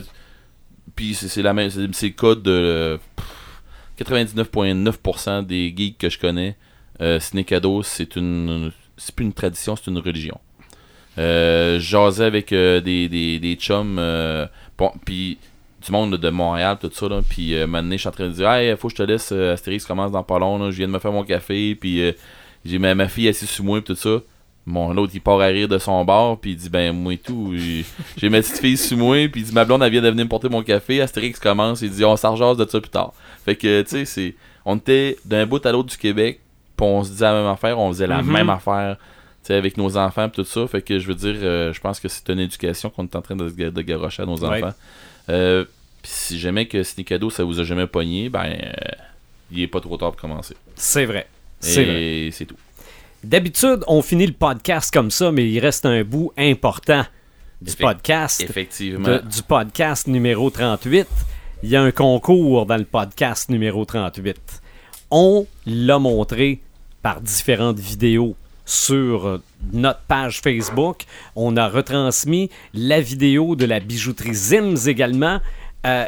puis 0.95 1.13
c'est 1.13 1.41
la 1.41 1.53
même, 1.53 1.69
c'est 1.69 2.07
le 2.07 2.09
cas 2.11 2.35
de 2.35 2.51
euh, 2.51 2.97
pff, 3.15 4.05
99.9% 4.05 5.45
des 5.45 5.73
geeks 5.75 5.97
que 5.97 6.09
je 6.09 6.19
connais. 6.19 6.55
Euh, 7.01 7.19
Cadeau, 7.45 7.83
c'est 7.83 8.15
une, 8.15 8.71
c'est 8.97 9.13
plus 9.13 9.25
une 9.25 9.33
tradition, 9.33 9.75
c'est 9.75 9.89
une 9.89 9.97
religion. 9.99 10.39
Euh, 11.17 11.79
J'asais 11.79 12.25
avec 12.25 12.53
euh, 12.53 12.79
des, 12.81 13.07
des, 13.09 13.39
des 13.39 13.55
chums, 13.55 13.97
euh, 13.99 14.47
puis 15.05 15.37
du 15.85 15.91
monde 15.91 16.15
de 16.17 16.29
Montréal, 16.29 16.77
tout 16.79 16.89
ça, 16.93 17.09
là, 17.09 17.21
puis 17.27 17.55
euh, 17.55 17.67
maintenant, 17.67 17.91
je 17.91 17.97
suis 17.97 18.07
en 18.07 18.11
train 18.11 18.27
de 18.27 18.31
dire, 18.33 18.49
hey, 18.49 18.75
faut 18.77 18.87
que 18.87 18.93
je 18.93 18.97
te 18.97 19.03
laisse, 19.03 19.31
Astérix 19.31 19.85
commence 19.85 20.11
dans 20.11 20.23
pas 20.23 20.39
long, 20.39 20.71
je 20.71 20.77
viens 20.77 20.87
de 20.87 20.93
me 20.93 20.99
faire 20.99 21.11
mon 21.11 21.23
café, 21.23 21.75
puis 21.75 22.01
j'ai 22.63 22.79
ma, 22.79 22.95
ma 22.95 23.07
fille 23.07 23.27
assise 23.27 23.49
sur 23.49 23.63
moi, 23.63 23.81
puis 23.81 23.93
tout 23.93 23.99
ça. 23.99 24.21
Mon 24.65 24.93
l'autre, 24.93 25.11
il 25.13 25.19
part 25.19 25.41
à 25.41 25.47
rire 25.47 25.67
de 25.67 25.77
son 25.77 26.05
bar, 26.05 26.37
puis 26.37 26.51
il 26.51 26.55
dit, 26.57 26.69
ben, 26.69 26.93
moi 26.93 27.13
et 27.13 27.17
tout, 27.17 27.53
j'ai- 28.17 28.29
ma 28.29 28.39
petite 28.39 28.59
fille 28.59 28.77
sur 28.77 28.97
moi, 28.97 29.27
puis 29.27 29.41
il 29.41 29.43
dit, 29.45 29.53
ma 29.53 29.65
blonde, 29.65 29.83
elle 29.83 29.91
vient 29.91 30.01
de 30.01 30.09
venir 30.09 30.23
me 30.23 30.29
porter 30.29 30.47
mon 30.47 30.63
café, 30.63 31.01
Astérix 31.01 31.37
commence, 31.39 31.81
il 31.81 31.89
dit, 31.91 32.05
on 32.05 32.13
rejase 32.15 32.55
de 32.57 32.65
ça 32.65 32.79
plus 32.79 32.89
tard. 32.89 33.11
Fait 33.43 33.55
que, 33.57 33.81
tu 33.81 33.89
sais, 33.89 34.05
c'est, 34.05 34.35
on 34.63 34.77
était 34.77 35.17
d'un 35.25 35.45
bout 35.45 35.65
à 35.65 35.71
l'autre 35.73 35.89
du 35.89 35.97
Québec, 35.97 36.39
puis 36.77 36.85
on 36.87 37.03
se 37.03 37.11
disait 37.11 37.25
la 37.25 37.33
même 37.33 37.47
affaire, 37.51 37.77
on 37.77 37.89
faisait 37.91 38.07
la 38.07 38.21
Mhm. 38.21 38.31
même 38.31 38.49
affaire, 38.49 38.95
tu 38.97 39.47
sais, 39.47 39.55
avec 39.55 39.75
nos 39.75 39.97
enfants, 39.97 40.29
puis 40.29 40.41
tout 40.43 40.49
ça. 40.49 40.65
Fait 40.67 40.81
que, 40.81 40.97
je 40.97 41.07
veux 41.07 41.15
dire, 41.15 41.35
euh, 41.43 41.73
je 41.73 41.81
pense 41.81 41.99
que 41.99 42.07
c'est 42.07 42.29
une 42.29 42.39
éducation 42.39 42.89
qu'on 42.89 43.03
est 43.03 43.15
en 43.17 43.21
train 43.21 43.35
de, 43.35 43.49
de 43.49 43.81
garrocher 43.81 44.23
à 44.23 44.25
nos 44.25 44.37
Ouais. 44.37 44.63
enfants. 44.63 44.73
Euh, 45.29 45.65
puis 46.01 46.11
si 46.13 46.39
jamais 46.39 46.67
que 46.67 46.81
Sneak 46.83 47.07
Cadeau, 47.09 47.29
ça 47.29 47.43
vous 47.43 47.59
a 47.59 47.63
jamais 47.65 47.87
pogné, 47.87 48.29
ben, 48.29 48.45
euh, 48.45 48.71
il 49.51 49.61
est 49.61 49.67
pas 49.67 49.81
trop 49.81 49.97
tard 49.97 50.11
pour 50.13 50.21
commencer. 50.21 50.55
C'est 50.75 51.05
vrai. 51.05 51.27
C'est 51.59 51.83
vrai. 51.83 52.01
Et 52.01 52.31
c'est 52.31 52.45
tout. 52.45 52.55
D'habitude, 53.23 53.83
on 53.87 54.01
finit 54.01 54.27
le 54.27 54.33
podcast 54.33 54.91
comme 54.93 55.09
ça, 55.11 55.31
mais 55.31 55.49
il 55.49 55.59
reste 55.59 55.85
un 55.85 56.03
bout 56.03 56.31
important 56.37 57.05
du 57.61 57.73
podcast. 57.75 58.41
Effectivement. 58.41 59.07
de- 59.07 59.19
du 59.19 59.41
podcast 59.43 60.07
numéro 60.07 60.49
38. 60.49 61.07
Il 61.63 61.69
y 61.69 61.75
a 61.77 61.81
un 61.81 61.91
concours 61.91 62.65
dans 62.65 62.75
le 62.77 62.83
podcast 62.83 63.49
numéro 63.49 63.85
38. 63.85 64.61
On 65.11 65.47
l'a 65.65 65.99
montré 65.99 66.59
par 67.01 67.21
différentes 67.21 67.79
vidéos 67.79 68.35
sur 68.65 69.39
notre 69.71 70.01
page 70.01 70.41
Facebook. 70.41 71.03
On 71.37 71.55
a 71.55 71.69
retransmis 71.69 72.49
la 72.73 72.99
vidéo 72.99 73.55
de 73.55 73.65
la 73.65 73.79
bijouterie 73.79 74.33
Zims 74.33 74.87
également. 74.87 75.39
Euh, 75.85 76.05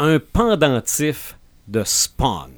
un 0.00 0.18
pendentif 0.18 1.36
de 1.68 1.82
Spawn. 1.84 2.50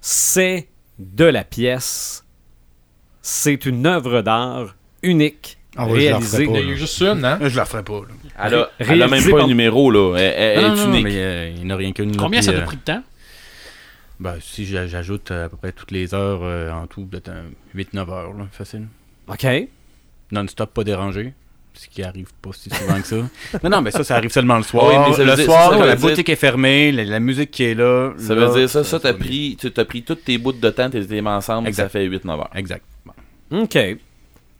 C'est 0.00 0.68
de 0.98 1.24
la 1.24 1.44
pièce. 1.44 2.23
C'est 3.26 3.64
une 3.64 3.86
œuvre 3.86 4.20
d'art 4.20 4.76
unique 5.02 5.56
Ah 5.76 5.86
ouais, 5.86 5.92
je 5.92 5.94
la 5.94 6.00
réalisée. 6.18 6.44
ferai 6.44 6.52
pas, 6.52 6.60
Il 6.60 6.68
y 6.68 6.72
a 6.72 6.74
juste 6.74 7.00
une, 7.00 7.24
hein? 7.24 7.38
Je 7.40 7.56
la 7.56 7.64
ferai 7.64 7.82
pas. 7.82 8.00
là. 8.00 8.06
Elle 8.46 8.54
a, 8.54 8.70
elle 8.78 9.02
a 9.02 9.08
même 9.08 9.30
pas 9.30 9.42
un 9.44 9.46
numéro, 9.46 9.90
là. 9.90 10.14
Elle, 10.18 10.24
elle- 10.36 10.58
elle 10.58 10.66
Non, 10.68 10.74
est 10.74 10.76
non, 10.76 10.84
non, 10.88 10.92
unique. 10.92 11.04
mais 11.04 11.16
euh, 11.16 11.48
il 11.56 11.64
n'y 11.64 11.72
en 11.72 11.74
a 11.74 11.76
rien 11.78 11.92
qu'une. 11.92 12.14
Combien 12.16 12.40
puis, 12.40 12.46
ça 12.46 12.52
t'a 12.52 12.58
euh, 12.58 12.64
pris 12.66 12.76
de 12.76 12.82
temps? 12.82 13.02
ben, 14.20 14.34
si 14.42 14.66
j'a- 14.66 14.86
j'ajoute 14.86 15.30
euh, 15.30 15.46
à 15.46 15.48
peu 15.48 15.56
près 15.56 15.72
toutes 15.72 15.90
les 15.90 16.12
heures 16.14 16.40
euh, 16.42 16.70
en 16.70 16.86
tout, 16.86 17.06
peut-être 17.06 17.30
8-9 17.74 18.10
heures, 18.10 18.32
là, 18.34 18.46
facile. 18.52 18.88
OK. 19.26 19.46
Non-stop, 20.30 20.74
pas 20.74 20.84
dérangé. 20.84 21.32
Ce 21.72 21.88
qui 21.88 22.02
arrive 22.04 22.28
pas 22.40 22.50
si 22.52 22.68
souvent 22.70 23.00
que 23.00 23.06
ça. 23.06 23.16
Non, 23.64 23.70
non, 23.70 23.80
mais 23.80 23.90
ça, 23.90 24.04
ça 24.04 24.16
arrive 24.16 24.30
seulement 24.30 24.58
le 24.58 24.62
soir. 24.62 24.86
Oui, 24.86 24.94
mais 25.08 25.12
ça 25.16 25.22
veut 25.24 25.30
le 25.30 25.36
dire- 25.36 25.44
soir, 25.46 25.70
ça 25.70 25.76
quand 25.76 25.80
veut 25.80 25.86
la 25.88 25.96
dire- 25.96 26.08
boutique 26.10 26.28
est 26.28 26.36
fermée, 26.36 26.92
la, 26.92 27.04
la 27.04 27.20
musique 27.20 27.50
qui 27.50 27.64
est 27.64 27.74
là. 27.74 28.12
Ça 28.18 28.34
là, 28.34 28.46
veut 28.46 28.60
dire 28.60 28.68
ça, 28.70 28.84
ça, 28.84 29.00
t'as 29.00 29.14
pris, 29.14 29.56
tu 29.58 29.72
t'as 29.72 29.84
pris 29.86 30.02
tous 30.02 30.14
tes 30.14 30.36
bouts 30.38 30.52
de 30.52 30.70
temps, 30.70 30.88
t'es 30.90 31.00
mis 31.00 31.20
ensemble, 31.28 31.66
Exact. 31.68 31.84
ça 31.84 31.88
fait 31.88 32.06
8-9 32.06 32.30
heures. 32.38 32.50
Exact. 32.54 32.84
OK. 33.52 33.78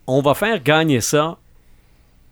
On 0.07 0.21
va 0.21 0.33
faire 0.33 0.61
gagner 0.61 1.01
ça 1.01 1.37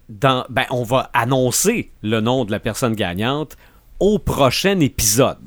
dans. 0.09 0.45
Ben, 0.49 0.65
on 0.69 0.83
va 0.83 1.09
annoncer 1.13 1.91
le 2.01 2.21
nom 2.21 2.45
de 2.45 2.51
la 2.51 2.59
personne 2.59 2.93
gagnante 2.95 3.57
au 3.99 4.19
prochain 4.19 4.79
épisode 4.79 5.37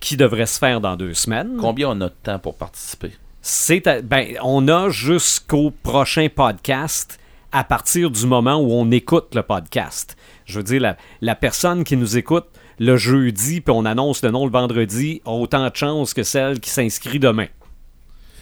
qui 0.00 0.16
devrait 0.16 0.46
se 0.46 0.58
faire 0.58 0.80
dans 0.80 0.96
deux 0.96 1.14
semaines. 1.14 1.56
Combien 1.60 1.90
on 1.90 2.00
a 2.00 2.08
de 2.08 2.14
temps 2.22 2.38
pour 2.38 2.54
participer? 2.56 3.12
C'est 3.42 3.86
à- 3.86 4.02
ben, 4.02 4.36
on 4.42 4.66
a 4.68 4.88
jusqu'au 4.88 5.70
prochain 5.70 6.28
podcast 6.34 7.18
à 7.52 7.64
partir 7.64 8.10
du 8.10 8.26
moment 8.26 8.56
où 8.56 8.72
on 8.72 8.90
écoute 8.90 9.34
le 9.34 9.42
podcast. 9.42 10.16
Je 10.46 10.58
veux 10.58 10.64
dire, 10.64 10.80
la, 10.80 10.96
la 11.20 11.34
personne 11.34 11.84
qui 11.84 11.96
nous 11.96 12.16
écoute 12.18 12.46
le 12.78 12.96
jeudi, 12.96 13.60
puis 13.60 13.72
on 13.74 13.84
annonce 13.84 14.22
le 14.22 14.30
nom 14.30 14.44
le 14.44 14.50
vendredi, 14.52 15.22
a 15.24 15.30
autant 15.30 15.68
de 15.68 15.74
chances 15.74 16.12
que 16.12 16.22
celle 16.22 16.60
qui 16.60 16.70
s'inscrit 16.70 17.18
demain. 17.18 17.46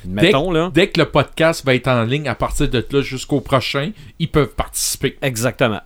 Dès, 0.04 0.22
Mettons, 0.22 0.50
là. 0.50 0.70
dès 0.72 0.88
que 0.88 1.00
le 1.00 1.06
podcast 1.06 1.64
va 1.64 1.74
être 1.74 1.88
en 1.88 2.02
ligne 2.04 2.28
à 2.28 2.34
partir 2.34 2.68
de 2.68 2.84
là 2.90 3.00
jusqu'au 3.02 3.40
prochain, 3.40 3.90
ils 4.18 4.28
peuvent 4.30 4.54
participer. 4.54 5.16
Exactement. 5.22 5.80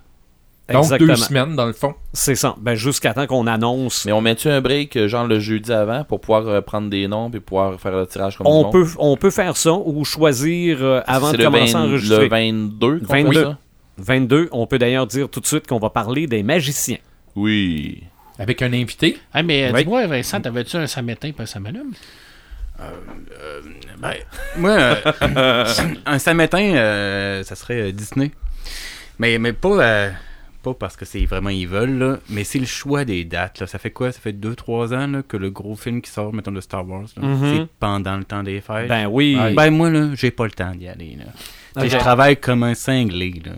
Donc 0.71 0.83
Exactement. 0.83 1.07
deux 1.07 1.15
semaines 1.15 1.55
dans 1.55 1.65
le 1.65 1.73
fond. 1.73 1.95
C'est 2.13 2.35
ça. 2.35 2.55
Ben, 2.61 2.75
jusqu'à 2.75 3.13
temps 3.15 3.25
qu'on 3.25 3.47
annonce. 3.47 4.05
Mais 4.05 4.11
on 4.11 4.21
met-tu 4.21 4.49
un 4.49 4.61
break, 4.61 4.95
euh, 4.97 5.07
genre 5.07 5.25
le 5.25 5.39
jeudi 5.39 5.71
avant, 5.73 6.03
pour 6.03 6.21
pouvoir 6.21 6.47
euh, 6.47 6.61
prendre 6.61 6.89
des 6.91 7.07
noms 7.07 7.31
puis 7.31 7.39
pouvoir 7.39 7.79
faire 7.79 7.97
le 7.97 8.05
tirage 8.05 8.37
comme 8.37 8.45
On 8.45 8.69
peut, 8.69 8.85
on 8.99 9.17
peut 9.17 9.31
faire 9.31 9.57
ça 9.57 9.73
ou 9.73 10.05
choisir 10.05 10.77
euh, 10.83 11.01
avant 11.07 11.31
de 11.31 11.37
commencer 11.43 11.75
à 11.75 11.79
20 11.79 11.85
enregistrer. 11.85 12.23
Le 12.23 12.29
22 12.29 12.99
qu'on 12.99 13.13
fait 13.13 13.23
22. 13.23 13.43
ça? 13.43 13.57
22. 13.97 14.49
On 14.51 14.67
peut 14.67 14.77
d'ailleurs 14.77 15.07
dire 15.07 15.27
tout 15.27 15.39
de 15.39 15.47
suite 15.47 15.65
qu'on 15.65 15.79
va 15.79 15.89
parler 15.89 16.27
des 16.27 16.43
magiciens. 16.43 16.97
Oui. 17.35 18.03
Avec 18.37 18.61
un 18.61 18.71
invité? 18.71 19.17
Hey, 19.33 19.43
mais 19.43 19.71
Oui. 19.73 19.83
dis-moi, 19.83 20.05
Vincent, 20.05 20.39
t'avais-tu 20.39 20.77
un 20.77 20.85
samétain 20.87 21.31
pas 21.31 21.43
un 21.43 21.47
samalum? 21.47 21.91
Ben, 23.99 24.13
moi, 24.57 24.71
euh, 24.71 25.65
un 26.05 26.19
samétain, 26.19 26.73
euh, 26.75 27.43
ça 27.43 27.55
serait 27.55 27.89
euh, 27.89 27.91
Disney. 27.91 28.31
Mais, 29.17 29.37
mais 29.37 29.51
pas, 29.53 29.69
euh, 29.83 30.09
pas 30.63 30.73
parce 30.73 30.95
que 30.95 31.03
c'est 31.05 31.25
vraiment 31.25 31.49
ils 31.49 31.67
veulent, 31.67 31.97
là, 31.97 32.17
mais 32.29 32.43
c'est 32.45 32.59
le 32.59 32.65
choix 32.65 33.03
des 33.03 33.25
dates. 33.25 33.59
Là. 33.59 33.67
Ça 33.67 33.77
fait 33.79 33.91
quoi? 33.91 34.11
Ça 34.13 34.19
fait 34.21 34.31
2-3 34.31 34.93
ans 34.95 35.07
là, 35.07 35.23
que 35.23 35.35
le 35.35 35.49
gros 35.49 35.75
film 35.75 36.01
qui 36.01 36.09
sort, 36.09 36.33
mettons, 36.33 36.51
de 36.53 36.61
Star 36.61 36.87
Wars, 36.87 37.05
Mhm. 37.17 37.39
c'est 37.57 37.67
pendant 37.79 38.15
le 38.17 38.23
temps 38.23 38.43
des 38.43 38.61
fêtes. 38.61 38.87
Ben 38.87 39.07
oui. 39.07 39.37
Ouais. 39.37 39.53
Ben, 39.53 39.69
moi, 39.71 39.89
là, 39.89 40.09
j'ai 40.15 40.31
pas 40.31 40.45
le 40.45 40.51
temps 40.51 40.71
d'y 40.73 40.87
aller. 40.87 41.17
Là. 41.19 41.25
Je 41.87 41.97
travaille 41.97 42.37
comme 42.37 42.63
un 42.63 42.73
cinglé. 42.73 43.33
Là. 43.45 43.51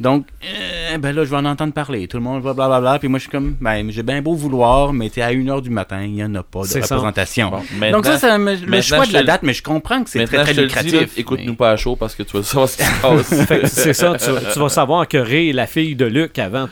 Donc, 0.00 0.26
euh, 0.44 0.98
ben 0.98 1.14
là, 1.14 1.24
je 1.24 1.30
vais 1.30 1.36
en 1.36 1.44
entendre 1.44 1.72
parler. 1.72 2.06
Tout 2.08 2.16
le 2.16 2.22
monde 2.22 2.42
va 2.42 2.54
blablabla. 2.54 2.98
Puis 2.98 3.08
moi, 3.08 3.18
je 3.18 3.22
suis 3.24 3.30
comme, 3.30 3.56
ben, 3.60 3.90
j'ai 3.90 4.02
bien 4.02 4.22
beau 4.22 4.34
vouloir, 4.34 4.92
mais 4.92 5.10
t'es 5.10 5.22
à 5.22 5.30
1h 5.32 5.60
du 5.62 5.70
matin, 5.70 6.02
il 6.02 6.12
n'y 6.12 6.24
en 6.24 6.34
a 6.34 6.42
pas 6.42 6.60
de 6.62 6.66
représentation. 6.74 7.50
Bon, 7.50 7.90
Donc, 7.92 8.06
ça, 8.06 8.18
c'est 8.18 8.38
le 8.38 8.80
choix 8.80 9.06
de 9.06 9.12
la 9.12 9.20
te- 9.22 9.26
date, 9.26 9.42
mais 9.42 9.52
je 9.52 9.62
comprends 9.62 10.02
que 10.02 10.10
c'est 10.10 10.24
très, 10.24 10.42
très 10.42 10.54
lucratif. 10.54 11.16
écoute-nous 11.16 11.50
mais- 11.52 11.56
pas 11.56 11.70
à 11.72 11.76
chaud 11.76 11.96
parce 11.96 12.14
que 12.14 12.22
tu 12.22 12.36
vas 12.36 12.42
savoir 12.42 12.68
ce 12.68 12.76
qui 12.78 12.84
se 12.84 13.46
passe. 13.46 13.68
C'est 13.72 13.92
ça, 13.92 14.14
tu, 14.18 14.30
tu 14.52 14.58
vas 14.58 14.68
savoir 14.68 15.06
que 15.08 15.18
Ray 15.18 15.50
est 15.50 15.52
la 15.52 15.66
fille 15.66 15.94
de 15.96 16.04
Luc 16.06 16.38
avant, 16.38 16.66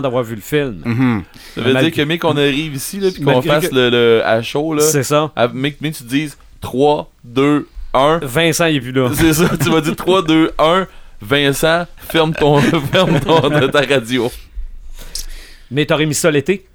d'avoir 0.00 0.22
vu 0.22 0.34
le 0.34 0.40
film. 0.40 0.80
Mhm. 0.84 1.22
Ça 1.54 1.60
veut 1.60 1.74
dire 1.74 1.92
que, 1.92 2.02
mec, 2.02 2.20
qu'on 2.20 2.36
arrive 2.36 2.74
ici, 2.74 3.00
là, 3.00 3.08
puis 3.12 3.22
qu'on 3.22 3.42
fasse 3.42 3.68
que- 3.68 3.74
le, 3.74 3.90
le 3.90 4.22
à 4.24 4.42
chaud, 4.42 4.74
là. 4.74 4.82
C'est 4.82 5.02
ça. 5.02 5.30
à- 5.36 5.48
Mec, 5.48 5.80
mec, 5.80 5.94
tu 5.94 6.04
te 6.04 6.08
dises 6.08 6.36
3, 6.60 7.10
2, 7.24 7.66
1. 7.94 8.20
Vincent 8.22 8.66
il 8.66 8.76
est 8.76 8.80
plus 8.80 8.92
là. 8.92 9.10
C'est 9.14 9.32
ça, 9.34 9.48
tu 9.56 9.70
vas 9.70 9.80
dire 9.80 9.96
3, 9.96 10.22
2, 10.24 10.52
1. 10.58 10.86
Vincent, 11.20 11.86
ferme 11.98 12.34
ton, 12.34 12.58
ferme 12.92 13.20
ton, 13.20 13.40
ta 13.68 13.80
radio. 13.82 14.30
Mais 15.70 15.86
t'aurais 15.86 16.06
mis 16.06 16.14
ça 16.14 16.30
l'été? 16.30 16.66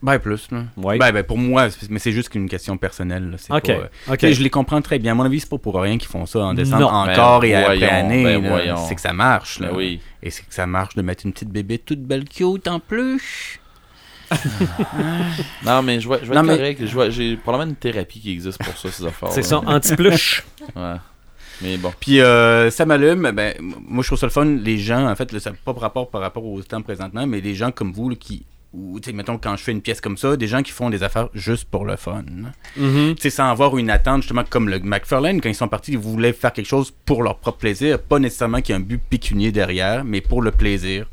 Ben, 0.00 0.20
plus, 0.20 0.46
là. 0.52 0.62
Oui. 0.76 0.96
Ben, 0.96 1.10
ben, 1.10 1.24
pour 1.24 1.36
moi, 1.38 1.70
c'est- 1.70 1.90
mais 1.90 1.98
c'est 1.98 2.12
juste 2.12 2.28
qu'une 2.28 2.48
question 2.48 2.76
personnelle. 2.76 3.30
là. 3.32 3.36
C'est 3.36 3.52
Ok, 3.52 3.66
pas, 3.66 3.72
euh, 4.12 4.32
Je 4.32 4.42
les 4.44 4.48
comprends 4.48 4.80
très 4.80 5.00
bien. 5.00 5.10
À 5.10 5.14
mon 5.16 5.24
avis, 5.24 5.40
c'est 5.40 5.48
pas 5.50 5.58
pour 5.58 5.74
rien 5.80 5.98
qu'ils 5.98 6.08
font 6.08 6.24
ça 6.24 6.38
en 6.38 6.54
décembre 6.54 6.82
Non. 6.82 6.86
encore 6.88 7.40
Ben, 7.40 7.50
et 7.50 7.54
après 7.56 7.76
voyons, 7.78 7.92
année. 7.94 8.38
ben, 8.38 8.76
c'est 8.88 8.94
que 8.94 9.00
ça 9.00 9.12
marche. 9.12 9.58
Là. 9.58 9.68
Ben 9.70 9.76
oui. 9.76 10.00
Et 10.22 10.30
c'est 10.30 10.42
que 10.46 10.54
ça 10.54 10.66
marche 10.68 10.94
de 10.94 11.02
mettre 11.02 11.26
une 11.26 11.32
petite 11.32 11.48
bébé 11.50 11.78
toute 11.78 12.00
belle 12.00 12.24
cute 12.28 12.68
en 12.68 12.78
plus. 12.78 13.58
Non, 15.64 15.82
mais 15.82 16.00
je 16.00 16.06
vois, 16.06 16.18
je 16.20 16.26
vois 16.26 16.36
Non, 16.36 16.42
mais- 16.42 16.56
correct. 16.56 16.80
Je 16.86 16.92
vois, 16.92 17.10
j'ai 17.10 17.36
probablement 17.36 17.70
une 17.70 17.76
thérapie 17.76 18.20
qui 18.20 18.32
existe 18.32 18.58
pour 18.62 18.76
ça, 18.76 18.90
ces 18.90 19.04
affaires. 19.04 19.30
C'est 19.32 19.42
ça, 19.42 19.58
anti-pluche. 19.64 20.44
Ouais. 20.76 20.96
Mais 21.62 21.76
bon. 21.76 21.92
Puis 21.98 22.20
euh, 22.20 22.70
ça 22.70 22.84
m'allume, 22.86 23.30
ben, 23.32 23.54
moi 23.60 24.02
je 24.02 24.08
trouve 24.08 24.18
ça 24.18 24.26
le 24.26 24.30
fun, 24.32 24.44
les 24.44 24.78
gens, 24.78 25.08
en 25.10 25.16
fait, 25.16 25.32
là, 25.32 25.40
ça 25.40 25.50
n'a 25.50 25.56
pas 25.64 25.72
par 25.72 25.82
rapport 25.82 26.08
par 26.10 26.20
rapport 26.20 26.44
au 26.44 26.62
temps 26.62 26.82
présentement, 26.82 27.26
mais 27.26 27.40
les 27.40 27.54
gens 27.54 27.72
comme 27.72 27.90
vous 27.92 28.10
là, 28.10 28.16
qui, 28.16 28.44
ou 28.72 29.00
tu 29.00 29.10
sais, 29.10 29.16
mettons 29.16 29.38
quand 29.38 29.56
je 29.56 29.64
fais 29.64 29.72
une 29.72 29.80
pièce 29.80 30.00
comme 30.00 30.16
ça, 30.18 30.36
des 30.36 30.46
gens 30.46 30.62
qui 30.62 30.70
font 30.70 30.88
des 30.90 31.02
affaires 31.02 31.30
juste 31.34 31.64
pour 31.64 31.84
le 31.84 31.96
fun. 31.96 32.22
Tu 32.76 33.14
sais, 33.18 33.30
sans 33.30 33.50
avoir 33.50 33.76
une 33.78 33.90
attente, 33.90 34.22
justement, 34.22 34.44
comme 34.48 34.68
le 34.68 34.78
McFarlane, 34.78 35.40
quand 35.40 35.48
ils 35.48 35.54
sont 35.54 35.66
partis, 35.68 35.92
ils 35.92 35.98
voulaient 35.98 36.32
faire 36.34 36.52
quelque 36.52 36.68
chose 36.68 36.92
pour 37.06 37.22
leur 37.24 37.38
propre 37.38 37.58
plaisir, 37.58 37.98
pas 37.98 38.18
nécessairement 38.20 38.60
qu'il 38.60 38.74
y 38.74 38.78
ait 38.78 38.80
un 38.80 38.84
but 38.84 39.00
pécunier 39.10 39.50
derrière, 39.50 40.04
mais 40.04 40.20
pour 40.20 40.42
le 40.42 40.52
plaisir. 40.52 41.06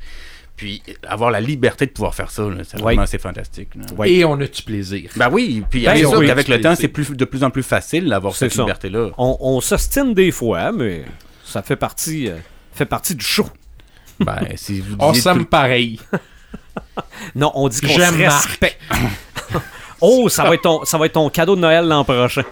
Puis 0.55 0.81
avoir 1.07 1.31
la 1.31 1.41
liberté 1.41 1.85
de 1.85 1.91
pouvoir 1.91 2.15
faire 2.15 2.31
ça, 2.31 2.43
c'est 2.63 2.77
Oui. 2.77 2.81
vraiment 2.83 3.01
assez 3.01 3.17
fantastique. 3.17 3.69
Oui. 3.97 4.09
Et 4.19 4.25
on 4.25 4.33
a 4.39 4.47
du 4.47 4.61
plaisir? 4.63 5.09
Ben 5.17 5.29
oui, 5.29 5.63
puis 5.69 5.83
Ben 5.83 5.91
avec, 5.91 6.05
ça, 6.05 6.17
oui. 6.17 6.29
avec 6.31 6.47
le 6.47 6.61
temps, 6.61 6.75
c'est- 6.75 6.87
plus, 6.87 7.11
de 7.11 7.25
plus 7.25 7.43
en 7.43 7.49
plus 7.49 7.63
facile 7.63 8.07
d'avoir 8.07 8.33
cette 8.35 8.55
liberté-là. 8.55 9.09
On, 9.17 9.37
on 9.41 9.59
s'ostine 9.61 10.13
des 10.13 10.31
fois, 10.31 10.71
mais 10.71 11.03
ça 11.43 11.61
fait 11.61 11.75
partie, 11.75 12.29
euh, 12.29 12.37
fait 12.73 12.85
partie 12.85 13.15
du 13.15 13.25
show. 13.25 13.47
Ben, 14.21 14.47
si 14.55 14.79
vous 14.79 14.95
On 14.99 15.13
s'aime 15.13 15.39
tout- 15.39 15.45
pareil. 15.45 15.99
Non, 17.35 17.51
on 17.55 17.67
dit 17.67 17.81
qu'on 17.81 17.87
se 17.87 18.17
respecte. 18.17 18.81
oh, 20.01 20.29
ça 20.29 20.43
va, 20.43 20.55
être 20.55 20.61
ton, 20.61 20.85
ça 20.85 20.97
va 20.97 21.05
être 21.05 21.13
ton 21.13 21.29
cadeau 21.29 21.55
de 21.55 21.61
Noël 21.61 21.85
l'an 21.87 22.03
prochain. 22.03 22.43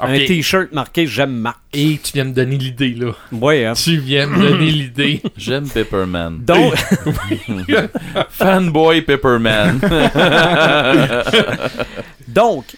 Un 0.00 0.18
t-shirt 0.18 0.72
marqué 0.72 1.06
J'aime 1.06 1.32
Marc. 1.32 1.58
Et 1.72 1.98
tu 2.02 2.12
viens 2.12 2.26
de 2.26 2.32
donner 2.32 2.56
l'idée, 2.56 2.94
là. 2.94 3.12
Ouais, 3.32 3.64
hein. 3.64 3.72
Tu 3.72 3.98
viens 3.98 4.28
de 4.28 4.34
donner 4.34 4.70
l'idée. 4.70 5.22
J'aime 5.36 5.68
Pepperman. 5.68 6.38
Donc, 6.44 6.74
Fanboy 8.30 9.02
Pepperman. 9.02 9.80
donc, 12.28 12.76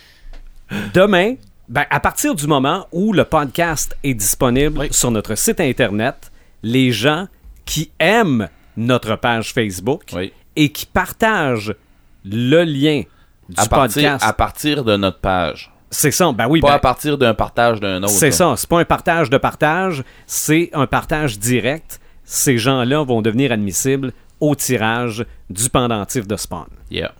demain, 0.94 1.34
ben, 1.68 1.84
à 1.90 2.00
partir 2.00 2.34
du 2.34 2.46
moment 2.46 2.86
où 2.90 3.12
le 3.12 3.24
podcast 3.24 3.96
est 4.02 4.14
disponible 4.14 4.92
sur 4.92 5.10
notre 5.10 5.36
site 5.36 5.60
internet, 5.60 6.32
les 6.62 6.90
gens 6.90 7.28
qui 7.64 7.90
aiment 7.98 8.48
notre 8.76 9.16
page 9.16 9.52
Facebook 9.52 10.02
oui. 10.12 10.32
et 10.56 10.70
qui 10.70 10.86
partagent 10.86 11.74
le 12.24 12.64
lien 12.64 13.02
du 13.48 13.54
À 13.56 13.66
partir, 13.66 14.02
podcast, 14.02 14.24
à 14.24 14.32
partir 14.32 14.84
de 14.84 14.96
notre 14.96 15.18
page. 15.20 15.69
C'est 15.90 16.10
ça. 16.12 16.30
Ben 16.32 16.46
oui, 16.48 16.60
Pas 16.60 16.68
ben, 16.68 16.74
à 16.74 16.78
partir 16.78 17.18
d'un 17.18 17.34
partage 17.34 17.80
d'un 17.80 18.02
autre. 18.02 18.12
C'est 18.12 18.30
ça, 18.30 18.54
c'est 18.56 18.68
pas 18.68 18.80
un 18.80 18.84
partage 18.84 19.28
de 19.30 19.38
partage, 19.38 20.04
c'est 20.26 20.70
un 20.72 20.86
partage 20.86 21.38
direct. 21.38 22.00
Ces 22.24 22.58
gens-là 22.58 23.02
vont 23.04 23.22
devenir 23.22 23.50
admissibles 23.52 24.12
au 24.38 24.54
tirage 24.54 25.26
du 25.50 25.68
pendentif 25.68 26.26
de 26.26 26.36
Spawn. 26.36 26.66
Yeah. 26.90 27.12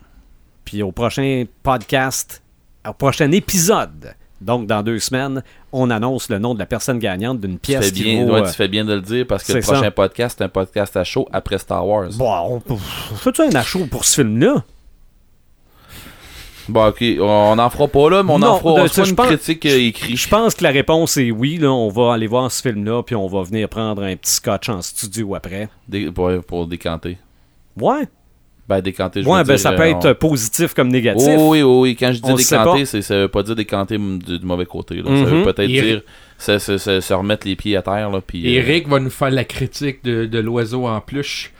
Puis 0.65 0.81
au 0.83 0.91
prochain 0.91 1.43
podcast, 1.63 2.41
au 2.87 2.93
prochain 2.93 3.29
épisode, 3.31 4.15
donc 4.39 4.67
dans 4.67 4.81
deux 4.83 4.99
semaines, 4.99 5.43
on 5.73 5.89
annonce 5.89 6.29
le 6.29 6.39
nom 6.39 6.53
de 6.53 6.59
la 6.59 6.65
personne 6.65 6.97
gagnante 6.97 7.41
d'une 7.41 7.59
Tu 7.59 7.73
pièce 7.73 7.91
qui 7.91 8.03
bien, 8.03 8.25
vaut... 8.25 8.33
ouais, 8.33 8.41
euh, 8.41 8.47
tu 8.47 8.53
fais 8.53 8.67
bien 8.69 8.85
de 8.85 8.93
le 8.93 9.01
dire 9.01 9.25
parce 9.27 9.43
que 9.43 9.53
le 9.53 9.61
ça. 9.61 9.73
prochain 9.73 9.91
podcast, 9.91 10.37
c'est 10.39 10.43
un 10.45 10.49
podcast 10.49 10.95
à 10.97 11.03
chaud 11.03 11.27
après 11.33 11.57
Star 11.57 11.85
Wars. 11.85 12.09
Bon, 12.15 12.61
on, 12.69 12.73
on 12.73 13.15
fait-tu 13.15 13.41
un 13.41 13.53
achat 13.53 13.79
pour 13.89 14.05
ce 14.05 14.15
film-là? 14.15 14.63
Bon, 16.71 16.87
ok, 16.87 17.03
on 17.19 17.55
n'en 17.55 17.69
fera 17.69 17.87
pas 17.87 18.09
là, 18.09 18.23
mais 18.23 18.31
on 18.31 18.39
Non, 18.39 18.47
en 18.47 18.57
fera, 18.59 18.73
on 18.73 19.05
une 19.05 19.15
pense- 19.15 19.27
critique 19.27 19.65
euh, 19.65 19.77
écrite. 19.77 20.17
Je 20.17 20.29
pense 20.29 20.55
que 20.55 20.63
la 20.63 20.69
réponse 20.71 21.17
est 21.17 21.31
oui. 21.31 21.57
Là, 21.57 21.71
on 21.71 21.89
va 21.89 22.13
aller 22.13 22.27
voir 22.27 22.51
ce 22.51 22.61
film-là, 22.61 23.03
puis 23.03 23.15
on 23.15 23.27
va 23.27 23.43
venir 23.43 23.67
prendre 23.69 24.03
un 24.03 24.15
petit 24.15 24.31
scotch 24.31 24.69
en 24.69 24.81
studio 24.81 25.35
après. 25.35 25.67
Dé- 25.87 26.09
pour, 26.11 26.31
pour 26.47 26.67
décanter. 26.67 27.17
Ouais, 27.79 28.03
Ben, 28.69 28.79
décanter, 28.79 29.21
je 29.23 29.27
ouais 29.27 29.39
veux 29.39 29.43
ben, 29.43 29.55
dire, 29.55 29.59
ça 29.59 29.73
peut 29.73 29.81
euh, 29.83 29.85
être 29.89 30.09
on- 30.11 30.15
positif 30.15 30.73
comme 30.73 30.87
négatif. 30.87 31.27
Oh, 31.37 31.49
oui, 31.51 31.61
oui, 31.61 31.79
oui. 31.81 31.95
Quand 31.99 32.13
je 32.13 32.21
dis 32.21 32.33
décanter, 32.33 32.85
ça 32.85 33.17
veut 33.17 33.27
pas 33.27 33.43
dire 33.43 33.55
décanter 33.55 33.97
du, 33.97 34.39
du 34.39 34.45
mauvais 34.45 34.65
côté. 34.65 34.95
Là. 34.95 35.03
Ça 35.05 35.11
Mhm. 35.11 35.25
veut 35.25 35.43
peut-être 35.43 35.69
Et- 35.69 35.81
dire 35.81 36.01
se, 36.37 36.57
se- 36.57 36.77
se- 36.77 37.01
se 37.01 37.13
remettre 37.13 37.45
les 37.47 37.55
pieds 37.57 37.75
à 37.75 37.81
terre. 37.81 38.09
Là, 38.09 38.21
puis, 38.25 38.45
euh, 38.47 38.59
Eric 38.61 38.87
va 38.87 38.99
nous 38.99 39.09
faire 39.09 39.29
la 39.31 39.43
critique 39.43 40.03
de, 40.05 40.25
de 40.25 40.39
l'oiseau 40.39 40.87
en 40.87 41.01
pluche. 41.01 41.51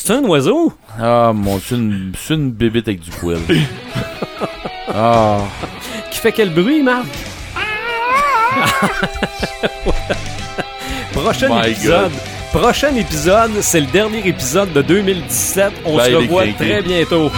C'est 0.00 0.12
un 0.12 0.22
oiseau? 0.24 0.72
Ah, 0.98 1.32
mon 1.34 1.56
Dieu, 1.58 1.76
une- 1.76 2.12
c'est 2.16 2.34
une 2.34 2.50
bébite 2.52 2.86
avec 2.88 3.00
du 3.00 3.10
poil. 3.10 3.38
ah. 4.94 5.38
Qui 6.10 6.18
fait 6.20 6.32
quel 6.32 6.50
bruit, 6.50 6.82
Marc? 6.82 7.06
Prochain 11.12 11.48
My 11.48 11.70
épisode. 11.70 12.12
Prochain 12.52 12.94
épisode, 12.94 13.50
c'est 13.60 13.80
le 13.80 13.86
dernier 13.86 14.26
épisode 14.26 14.72
de 14.72 14.82
2017. 14.82 15.72
On 15.84 15.96
Bye, 15.96 16.10
se 16.12 16.16
revoit 16.16 16.46
très 16.56 16.80
bientôt. 16.82 17.30